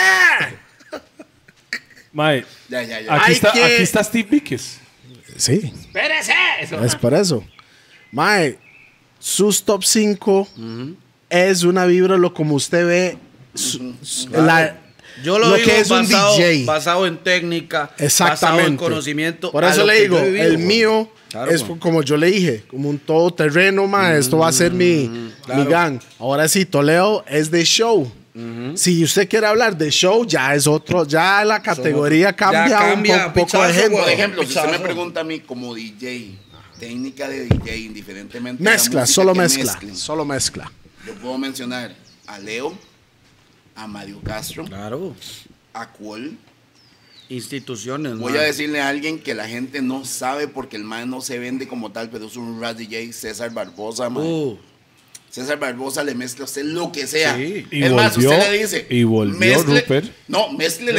[2.11, 3.15] Mae, Ya, ya, ya.
[3.15, 4.79] aquí, está, que- aquí está Steve Víquez.
[5.39, 5.73] Sí.
[6.81, 7.43] Es por eso.
[8.11, 8.57] Mae,
[9.19, 10.47] sus top 5
[11.29, 13.17] es una vibra lo como usted ve.
[13.55, 14.77] su- su- la-
[15.23, 16.65] Yo lo, lo digo que es un basado, DJ.
[16.65, 18.45] basado en técnica, Exactamente.
[18.45, 19.51] basado en conocimiento.
[19.51, 21.79] Por eso le digo, el mío Claro, es güey.
[21.79, 24.13] como yo le dije, como un todoterreno, ma.
[24.15, 25.69] Esto va a ser mi, mi claro.
[25.69, 25.99] gang.
[26.19, 28.09] Ahora sí, Toledo es de show.
[28.75, 33.33] Si usted quiere hablar de show, ya es otro, ya la categoría cambia, cambia, un
[33.33, 33.97] po- poco de gente.
[33.97, 36.37] Por ejemplo, si usted me pregunta a mí como DJ,
[36.79, 38.61] técnica de DJ, indiferentemente.
[38.63, 40.71] Mezcla, solo mezcla, mezclen, solo mezcla.
[41.05, 41.95] Yo puedo mencionar
[42.27, 42.73] a Leo,
[43.75, 45.15] a Mario Castro, Claro.
[45.73, 46.37] a Cuol.
[47.29, 48.17] Instituciones.
[48.17, 48.41] Voy man.
[48.41, 51.67] a decirle a alguien que la gente no sabe porque el man no se vende
[51.67, 54.23] como tal, pero es un rap DJ, César Barbosa, man.
[54.25, 54.57] Uh,
[55.31, 57.35] César Barbosa le mezcla a usted lo que sea.
[57.35, 57.67] Sí.
[57.69, 58.87] Y es más, volvió- usted le dice.
[58.89, 60.05] y volvió Rupert.
[60.27, 60.95] No, no, en serio.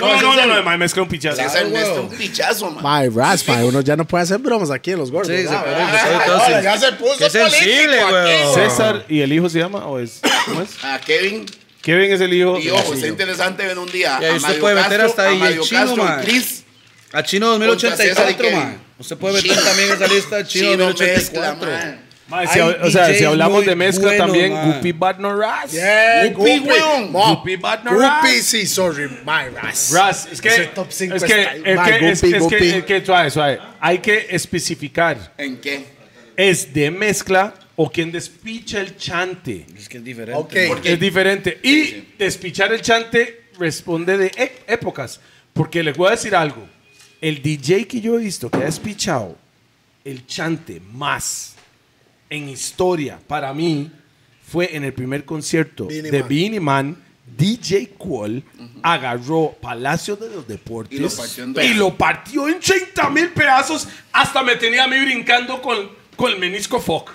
[0.00, 0.54] No, es no, no, serio.
[0.56, 1.36] no, mae, mezcla un pichazo.
[1.36, 3.02] César Claro, mezcla un pichazo, man.
[3.02, 5.34] My Ras, ma, uno ya no puede hacer bromas aquí en los gordos.
[5.34, 6.62] Sí, se Ah, ahora entonces.
[6.62, 8.54] ya se puso Qué sensible, güey.
[8.54, 10.70] César y el hijo se llama o es ¿cómo es?
[10.84, 11.46] A Kevin.
[11.82, 12.58] Kevin es el hijo.
[12.58, 15.42] Y ojo, está interesante ver un día Y ahí usted puede meter hasta a ahí
[15.42, 16.20] el chino, man.
[17.12, 18.78] A Chino Contra 2084, César y man.
[18.98, 22.07] Usted puede meter también esa lista Chino, Chino mezcla, 2084.
[22.28, 24.72] Mae, si, Hay o sea, si hablamos muy de mezcla buenos, también, man.
[24.74, 25.72] Guppy Bad No Ras.
[25.72, 27.12] Yeah, Guppy, Guppy, weón.
[27.12, 28.42] Guppy Bad No Guppy, Ras.
[28.44, 29.90] sí, sorry, my Ras.
[29.92, 32.34] Ras, es que, Ese top cinco es que, está- es Mae, que, es, Guppy, es
[32.34, 32.68] que, Guppy.
[32.70, 33.58] es que, suave, suave.
[33.80, 35.32] Hay que especificar.
[35.38, 35.84] ¿En qué?
[36.36, 39.64] ¿Es de mezcla o quien despicha el chante?
[39.76, 40.38] Es que es diferente.
[40.38, 40.54] Ok.
[40.68, 41.58] Porque- Es diferente.
[41.62, 42.14] Y sí.
[42.18, 44.30] despichar el chante responde de
[44.66, 45.18] épocas.
[45.54, 46.68] Porque les voy a decir algo.
[47.22, 49.36] El DJ que yo he visto que ha despichado
[50.04, 51.54] el chante más
[52.30, 53.90] en historia para mí
[54.46, 56.28] fue en el primer concierto Beanie de Man.
[56.28, 56.96] Beanie Man.
[57.36, 58.42] DJ Qual
[58.82, 61.76] agarró Palacio de los Deportes Y lo partió en y dos.
[61.76, 63.86] lo partió en 30 mil pedazos.
[64.12, 67.12] Hasta me tenía a mí brincando con, con el menisco Foc.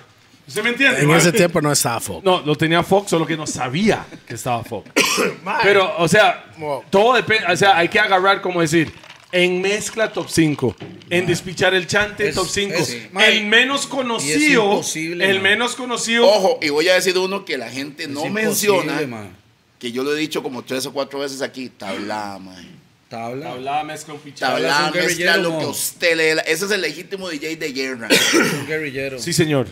[0.47, 1.01] ¿Usted me entiende?
[1.01, 2.23] En ese tiempo no estaba Fox.
[2.23, 4.91] No, lo tenía Fox, solo que no sabía que estaba Fox.
[5.63, 6.45] Pero, o sea,
[6.89, 7.45] todo depende.
[7.51, 8.93] O sea, hay que agarrar, como decir,
[9.33, 10.75] en mezcla top 5,
[11.09, 12.97] en despichar el chante Es- top 5, es-
[13.27, 15.41] el menos conocido, el man.
[15.41, 16.25] menos conocido.
[16.27, 19.35] Ojo, y voy a decir uno que la gente no menciona, man.
[19.79, 22.81] que yo lo he dicho como tres o cuatro veces aquí, tabla, man.
[23.09, 23.51] Tabla.
[23.51, 24.53] Hablaba mezcla un pichado.
[24.53, 24.69] Tabla.
[24.69, 28.07] Tabla mezcla lo que usted le Ese es el legítimo DJ de guerra.
[28.61, 29.19] Un guerrillero.
[29.19, 29.67] Sí, señor.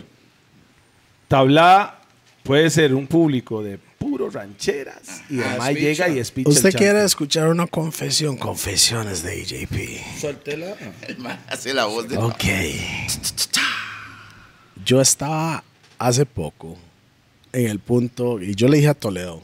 [1.28, 1.98] Tabla
[2.42, 3.78] puede ser un público de
[4.32, 6.72] rancheras y Ah, además llega y ¿Usted chante.
[6.72, 8.36] quiere escuchar una confesión?
[8.36, 10.18] Confesiones de EJP.
[10.20, 10.74] Suéltela.
[11.48, 12.16] Hace la voz de...
[12.16, 12.44] Ok.
[14.84, 15.62] Yo estaba
[15.98, 16.76] hace poco
[17.52, 19.42] en el punto, y yo le dije a Toledo,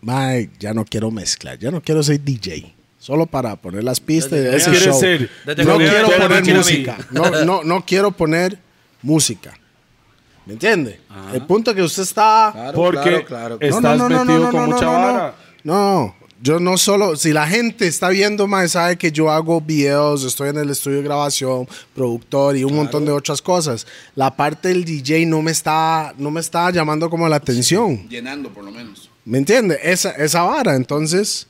[0.00, 2.74] Mike, ya no quiero mezclar, ya no quiero ser DJ.
[3.00, 5.00] Solo para poner las pistas de ese ¿Quieres show.
[5.00, 5.30] ser?
[5.64, 6.98] No quiero poner música.
[7.10, 8.58] No, no, no quiero poner
[9.02, 9.58] música.
[10.48, 10.98] ¿Me entiende?
[11.34, 12.50] El punto que usted está...
[12.54, 13.58] Claro, Porque claro, claro.
[13.60, 15.34] es- Estás metido con mucha vara.
[15.62, 20.24] No, yo no solo, si la gente está viendo más, sabe que yo hago videos,
[20.24, 23.86] estoy en el estudio de grabación, productor y un montón de otras cosas.
[24.14, 28.08] La parte del DJ no me está, no me está llamando como la atención.
[28.08, 29.10] Llenando, por lo menos.
[29.26, 29.78] ¿Me entiende?
[29.82, 30.76] Esa, esa vara.
[30.76, 31.46] Entonces,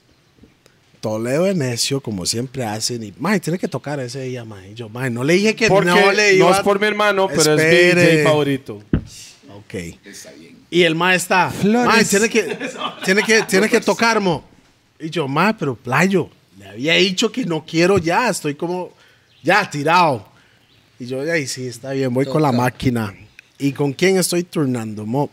[1.00, 4.72] Toledo de necio, como siempre hacen, y, mae, tiene que tocar ese día, mae.
[4.72, 6.86] Y yo, mae, no le dije que Porque no le no iba es por mi
[6.86, 8.00] hermano, pero es mi.
[8.00, 8.82] DJ favorito.
[9.56, 9.74] Ok.
[10.04, 10.56] Está bien.
[10.70, 12.58] Y el ma está, mae, tiene que,
[13.04, 14.44] tiene que, tiene que tocar, mo.
[15.00, 16.28] Y yo, ma, pero playo,
[16.58, 18.92] le había dicho que no quiero ya, estoy como,
[19.42, 20.28] ya, tirado.
[20.98, 23.14] Y yo, ay, sí, está bien, voy con la máquina.
[23.58, 25.30] ¿Y con quién estoy turnando, mo?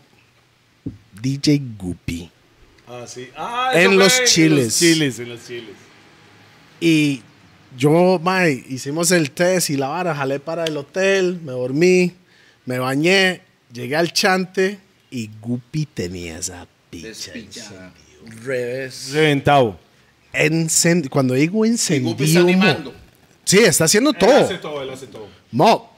[1.20, 2.30] DJ Guppy.
[2.88, 3.28] Ah, sí.
[3.36, 4.58] Ah, En los fue chiles.
[4.58, 5.74] En los chiles, en los chiles.
[6.80, 7.22] Y
[7.76, 12.12] yo, mae, hicimos el test y la vara, jalé para el hotel, me dormí,
[12.64, 13.42] me bañé,
[13.72, 14.78] llegué al chante
[15.10, 17.32] y Guppy tenía esa picha.
[18.44, 19.10] Revés.
[19.12, 19.78] Reventado.
[20.32, 22.94] Encend- Cuando digo Y encendido, Guppy está animando.
[23.44, 24.60] sí, está haciendo Él hace todo.
[24.60, 25.28] todo, él hace todo.
[25.52, 25.95] Mo,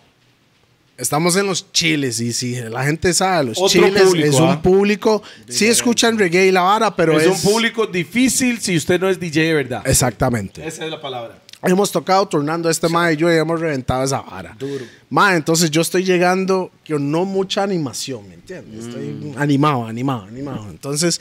[0.99, 4.45] estamos en los chiles y si la gente sabe, los Otro chiles público, es ¿ah?
[4.45, 8.77] un público, sí escuchan reggae y la vara, pero es, es, un público difícil si
[8.77, 9.83] usted no es DJ de verdad.
[9.87, 10.67] Exactamente.
[10.67, 11.39] Esa es la palabra.
[11.63, 14.55] Hemos tocado turnando este mae y yo y hemos reventado esa vara.
[14.59, 14.85] Duro.
[15.11, 18.87] Mae, entonces yo estoy llegando con no mucha animación, ¿me entiendes?
[18.87, 19.39] Estoy Mm.
[19.39, 20.69] animado, animado, animado.
[20.71, 21.21] Entonces,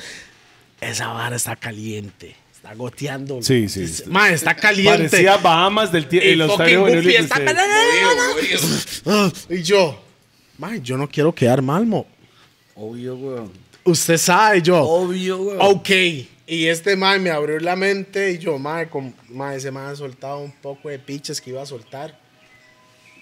[0.80, 2.36] esa vara está caliente.
[2.68, 3.42] Está goteando.
[3.42, 4.04] Sí, sí.
[4.08, 5.08] Mae, está caliente.
[5.08, 8.54] Parecía Bahamas del tie- Y en los fucking Estados Unidos Goofy de
[9.06, 9.98] está- y yo,
[10.58, 12.06] mae, yo no quiero quedar mal, mo.
[12.76, 13.52] Obvio, weón.
[13.86, 14.82] Usted sabe, yo.
[14.82, 15.58] Obvio, weón.
[15.62, 15.90] Ok.
[16.46, 19.96] Y este mae me abrió la mente y yo, mae, con, mae, ese mae ha
[19.96, 22.20] soltado un poco de piches que iba a soltar.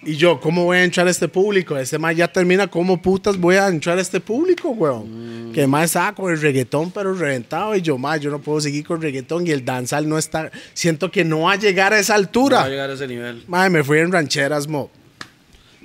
[0.04, 1.76] Y yo, ¿cómo voy a entrar a este público?
[1.78, 5.52] Este mae ya termina, ¿cómo putas voy a entrar a este público, weón?
[5.54, 7.76] Que mae estaba con el reggaetón, pero reventado.
[7.76, 10.52] Y yo, mae, yo no puedo seguir con reggaetón y el danzal no está.
[10.74, 12.68] Siento que no va a llegar a esa Va a altura.
[12.70, 13.44] llegar a ese nivel.
[13.48, 14.92] Mae, me fui en rancheras, mo.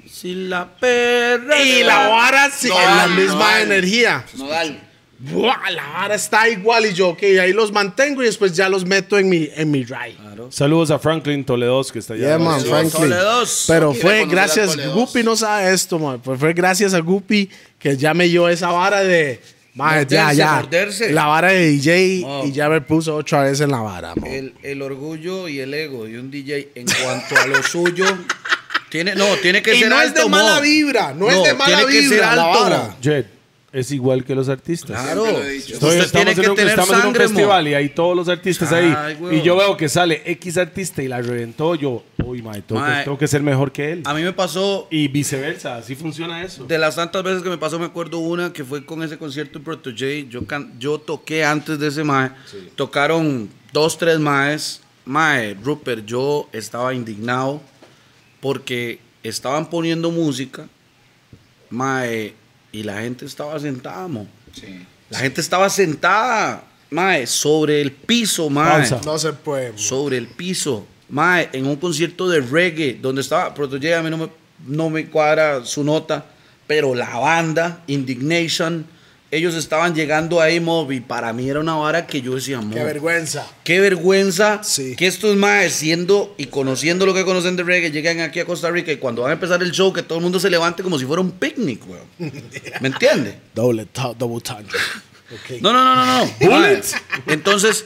[0.07, 1.63] Si la perra.
[1.63, 3.57] Y la vara sí, No, en la no, misma no.
[3.63, 4.25] energía.
[4.37, 4.81] Nodal.
[5.23, 8.87] Buah, la vara está igual y yo, ok, ahí los mantengo y después ya los
[8.87, 10.17] meto en mi, en mi ride.
[10.49, 12.27] Saludos a Franklin Toledos que está allá.
[12.27, 13.11] Yeah, man, Franklin.
[13.11, 13.65] Toledos.
[13.69, 14.77] Pero fue gracias.
[14.95, 16.21] Guppy no sabe esto, man.
[16.25, 19.41] Pues fue gracias a Guppy que ya me dio esa vara de,
[19.75, 20.53] man, ya, Morderse, ya.
[20.55, 21.13] morderse.
[21.13, 22.47] La vara de DJ Oh.
[22.47, 24.25] y ya me puso otra vez en la vara, man.
[24.31, 28.07] El, el orgullo y el ego de un DJ en cuanto a lo suyo.
[28.89, 31.55] Tiene, no, tiene que Y ser no es alto, de mala vibra, no es de
[31.55, 32.97] mala tiene que ser vibra la alto, vara.
[33.01, 33.27] Jet,
[33.73, 35.01] es igual que los artistas.
[35.01, 35.25] Claro.
[35.27, 38.29] Estoy- Usted estamos en que un, tener estamos en un festival y hay todos los
[38.29, 39.15] artistas Ay, ahí.
[39.15, 39.35] huevón.
[39.39, 41.77] Y yo veo que sale X artista y la reventó.
[41.77, 43.05] Yo, uy, mae, tengo, que, Mae.
[43.05, 44.03] tengo que ser mejor que él.
[44.07, 46.65] A mí me pasó Y viceversa, así funciona eso.
[46.65, 49.59] De las tantas veces que me pasó, me acuerdo una que fue con ese concierto
[49.59, 50.05] en Proto J.
[50.29, 52.31] Yo, can- yo toqué antes de ese mae.
[52.75, 54.81] Tocaron dos, tres maes.
[55.05, 57.61] Mae, Rupert, yo estaba indignado
[58.41, 60.69] porque estaban poniendo música.
[61.71, 62.35] Mae,
[62.73, 64.27] y la gente estaba sentada, mo.
[64.53, 64.87] Sí.
[65.09, 68.81] La gente estaba sentada, mae, sobre el piso, mae.
[68.89, 69.01] Pausa.
[69.05, 69.73] No se puede.
[69.73, 69.79] mo.
[69.79, 70.87] Sobre el piso.
[71.09, 74.29] Mae, en un concierto de reggae, donde estaba Proto J, a mí no me,
[74.67, 76.27] no me cuadra su nota,
[76.67, 78.87] pero la banda, Indignation,
[79.33, 82.83] ellos estaban llegando ahí, mo, y para mí era una vara que yo decía, Qué
[82.83, 83.47] vergüenza.
[83.65, 84.97] qué vergüenza Sí.
[84.97, 88.71] que estos maes, siendo y conociendo lo que conocen de reggae, llegan aquí a Costa
[88.71, 90.99] Rica y cuando van a empezar el show, que todo el mundo se levante como
[90.99, 92.07] si fuera un picnic, weón.
[92.81, 93.39] ¿Me entiende?
[93.55, 93.87] Doble,
[94.19, 94.65] double time.
[95.33, 95.61] Ok.
[95.61, 96.31] No, no, no, no, no.
[97.29, 97.85] Entonces,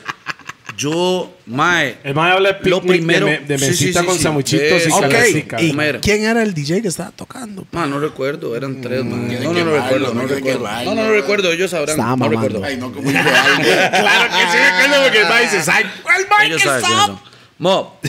[0.76, 4.06] yo, mae, El mae habla de Lo primero- de, me- de sí, sí, mesita sí,
[4.06, 4.22] con sí.
[4.22, 4.96] samuchitos y Eso.
[4.96, 5.62] Ok, canastica.
[5.62, 7.66] ¿y quién era el DJ que estaba tocando?
[7.72, 9.28] Ma, no recuerdo, eran tres, man.
[9.42, 10.68] No, no, no recuerdo, no recuerdo.
[10.84, 11.90] No, no, no recuerdo, ellos sabrán.
[11.90, 12.40] Estaba No mamando.
[12.42, 12.64] recuerdo.
[12.64, 13.20] Ay, no, como algo.
[13.24, 17.20] Claro que sí, recuerdo porque el mae dice, "Ay, ¿cuál mae que está?"
[17.58, 18.00] Mo,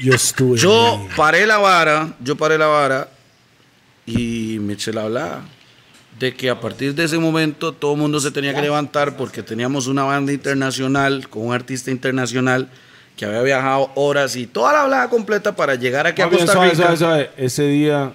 [0.00, 0.58] Yo estuve.
[0.58, 3.08] yo paré la vara, yo paré la vara
[4.04, 5.42] y me eché la hablada
[6.18, 9.42] de que a partir de ese momento todo el mundo se tenía que levantar porque
[9.42, 12.68] teníamos una banda internacional con un artista internacional
[13.16, 16.70] que había viajado horas y toda la hablada completa para llegar aquí a Costa suave,
[16.70, 16.76] Rica.
[16.82, 17.30] suave, suave.
[17.36, 18.12] Ese día.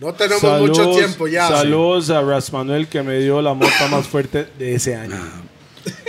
[0.00, 1.46] No tenemos saludos- mucho tiempo ya.
[1.48, 5.16] Saludos a Ras Manuel que me dio la mota más fuerte de ese año.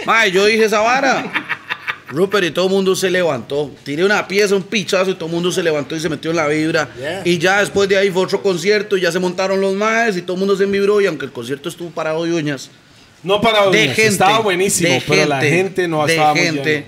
[0.06, 1.32] Mae, yo dije esa vara.
[2.14, 3.72] Rupert y todo el mundo se levantó.
[3.84, 6.38] Tiré una pieza, un pichazo y todo el mundo se levantó y se metió en
[6.38, 6.90] la vibra.
[6.98, 7.22] Yeah.
[7.26, 10.22] Y ya después de ahí fue otro concierto y ya se montaron los maes y
[10.22, 12.70] todo el mundo se vibró y aunque el concierto estuvo parado de uñas.
[13.24, 14.12] No para De uñas, gente.
[14.12, 16.86] estaba buenísimo, de pero la gente no de estaba muy gente.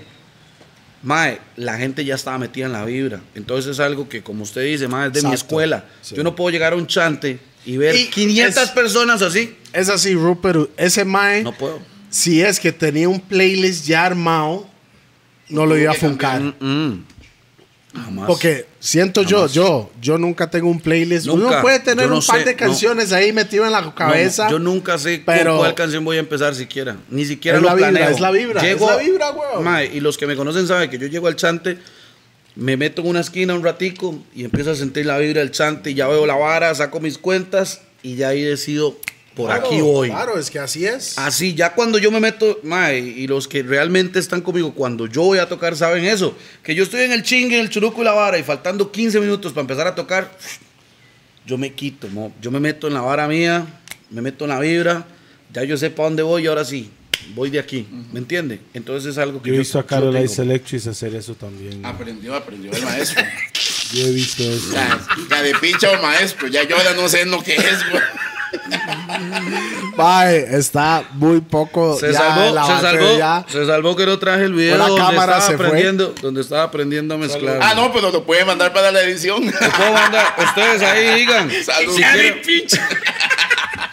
[1.02, 3.20] Mae, la gente ya estaba metida en la vibra.
[3.34, 5.84] Entonces es algo que, como usted dice, mae, es de mi escuela.
[6.12, 9.56] Yo no puedo llegar a un chante y ver Y 500 es- personas así.
[9.72, 10.70] Es así, Rupert.
[10.76, 11.78] Ese Mae, No puedo.
[12.10, 14.68] si es que tenía un playlist ya armado,
[15.48, 16.40] no lo iba a funcar.
[16.60, 17.04] Mm.
[17.94, 18.26] Jamás.
[18.26, 21.26] Porque siento yo, yo, yo nunca tengo un playlist.
[21.26, 21.46] Nunca.
[21.48, 22.58] Uno puede tener no un par sé, de no.
[22.58, 24.44] canciones ahí metido en la cabeza.
[24.44, 26.96] No, yo nunca sé pero- con cuál canción voy a empezar siquiera.
[27.08, 28.10] Ni siquiera Es lo la vibra, planeo.
[28.10, 29.64] es la vibra, Llego- es la vibra, weón.
[29.64, 31.78] Mae, y los que me conocen saben que yo llego al chante,
[32.54, 35.92] me meto en una esquina un ratico y empiezo a sentir la vibra del chante
[35.92, 38.98] y ya veo la vara, saco mis cuentas y ya ahí decido,
[39.36, 40.08] por Claro, aquí voy.
[40.08, 41.18] Claro, es que así es.
[41.18, 45.22] Así, ya cuando yo me meto, mae, y los que realmente están conmigo, cuando yo
[45.22, 46.34] voy a tocar, saben eso.
[46.62, 49.52] Que yo estoy en el chingue, el churuco y la vara, y faltando 15 minutos
[49.52, 50.36] para empezar a tocar,
[51.46, 52.32] yo me quito, mo.
[52.40, 53.66] yo me meto en la vara mía,
[54.10, 55.06] me meto en la vibra,
[55.52, 56.90] ya yo sé para dónde voy y ahora sí,
[57.34, 58.60] voy de aquí, ¿me entiende?
[58.72, 60.24] Entonces es algo que Yo he yo, visto a yo Carol tengo.
[60.24, 61.84] Ice Electric hacer eso también.
[61.84, 63.22] Aprendió, aprendió el maestro.
[63.92, 64.72] Yo he visto eso.
[64.72, 64.98] La,
[65.30, 66.48] la de pincha o maestro.
[66.48, 68.02] Ya yo ahora no sé lo que es, güey.
[69.96, 71.98] Mae, está muy poco.
[71.98, 73.44] Se ya salvó, la se salvó, ya.
[73.48, 75.66] se salvó que no traje el video la donde cámara, estaba se fue.
[75.66, 77.58] aprendiendo, donde estaba aprendiendo a mezclar.
[77.62, 79.44] Ah, no, pero lo puede mandar para la edición.
[79.44, 80.34] Lo puedo mandar.
[80.38, 81.50] Ustedes ahí digan.
[81.64, 81.94] Salud.
[81.96, 82.40] Si quieren,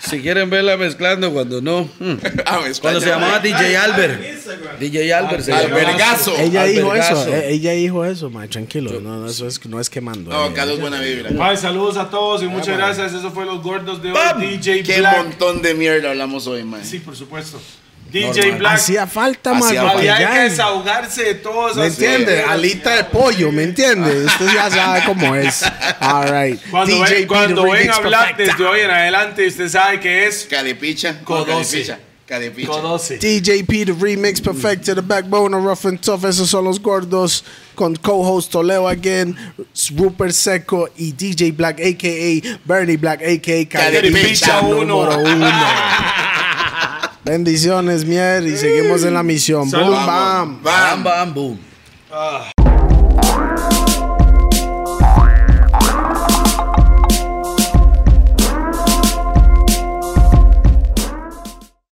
[0.09, 1.90] si quieren verla mezclando, cuando no.
[1.99, 2.14] hmm.
[2.45, 4.22] Ah, Cuando se llamaba DJ Albert.
[4.80, 5.53] DJ Albert se.
[5.53, 6.38] Albergazo.
[6.38, 8.99] Ella dijo eso, eh, ella dijo eso, mae, tranquilo.
[8.99, 10.30] No, no, eso es, no es quemando.
[10.32, 10.51] No, eh.
[10.53, 11.32] Carlos, buena vibra.
[11.40, 13.14] Ay, saludos a todos y muchas gracias.
[13.14, 14.17] Eso fue Los Gordos de hoy.
[14.57, 15.17] DJ Qué Black.
[15.17, 16.83] montón de mierda hablamos hoy, man.
[16.83, 17.59] Sí, por supuesto.
[18.14, 18.75] DJ Black.
[18.75, 21.75] Hacía falta, porque Había ya- que desahogarse de todos.
[21.75, 22.43] ¿Me entiende?
[22.43, 24.25] Alita de pollo, ¿me entiende?
[24.25, 25.64] Usted ya sabe cómo es.
[26.00, 26.59] All right.
[26.69, 28.51] Cuando DJ ven, P, cuando the ven remix hablar perfecta.
[28.53, 30.45] desde hoy en adelante, usted sabe que es.
[30.50, 31.19] Cadepicha.
[31.25, 31.98] Cadepicha.
[32.72, 33.17] Conoce.
[33.17, 36.24] DJ P, the remix perfecta, the backbone of Rough and Tough.
[36.24, 37.43] Esos son los gordos.
[37.75, 39.35] Con co-host Toledo again,
[39.95, 42.59] Rupert Seco y DJ Black, a.k.a.
[42.66, 43.67] Bernie Black, a.k.a.
[43.67, 44.85] Cadepicha uno.
[44.85, 45.48] número uno.
[47.26, 49.69] Bendiciones, mier, y seguimos en la misión.
[49.69, 49.93] Salud.
[49.93, 50.64] Boom, bam.
[50.64, 51.03] Bam.
[51.03, 52.73] Bam, bam, boom.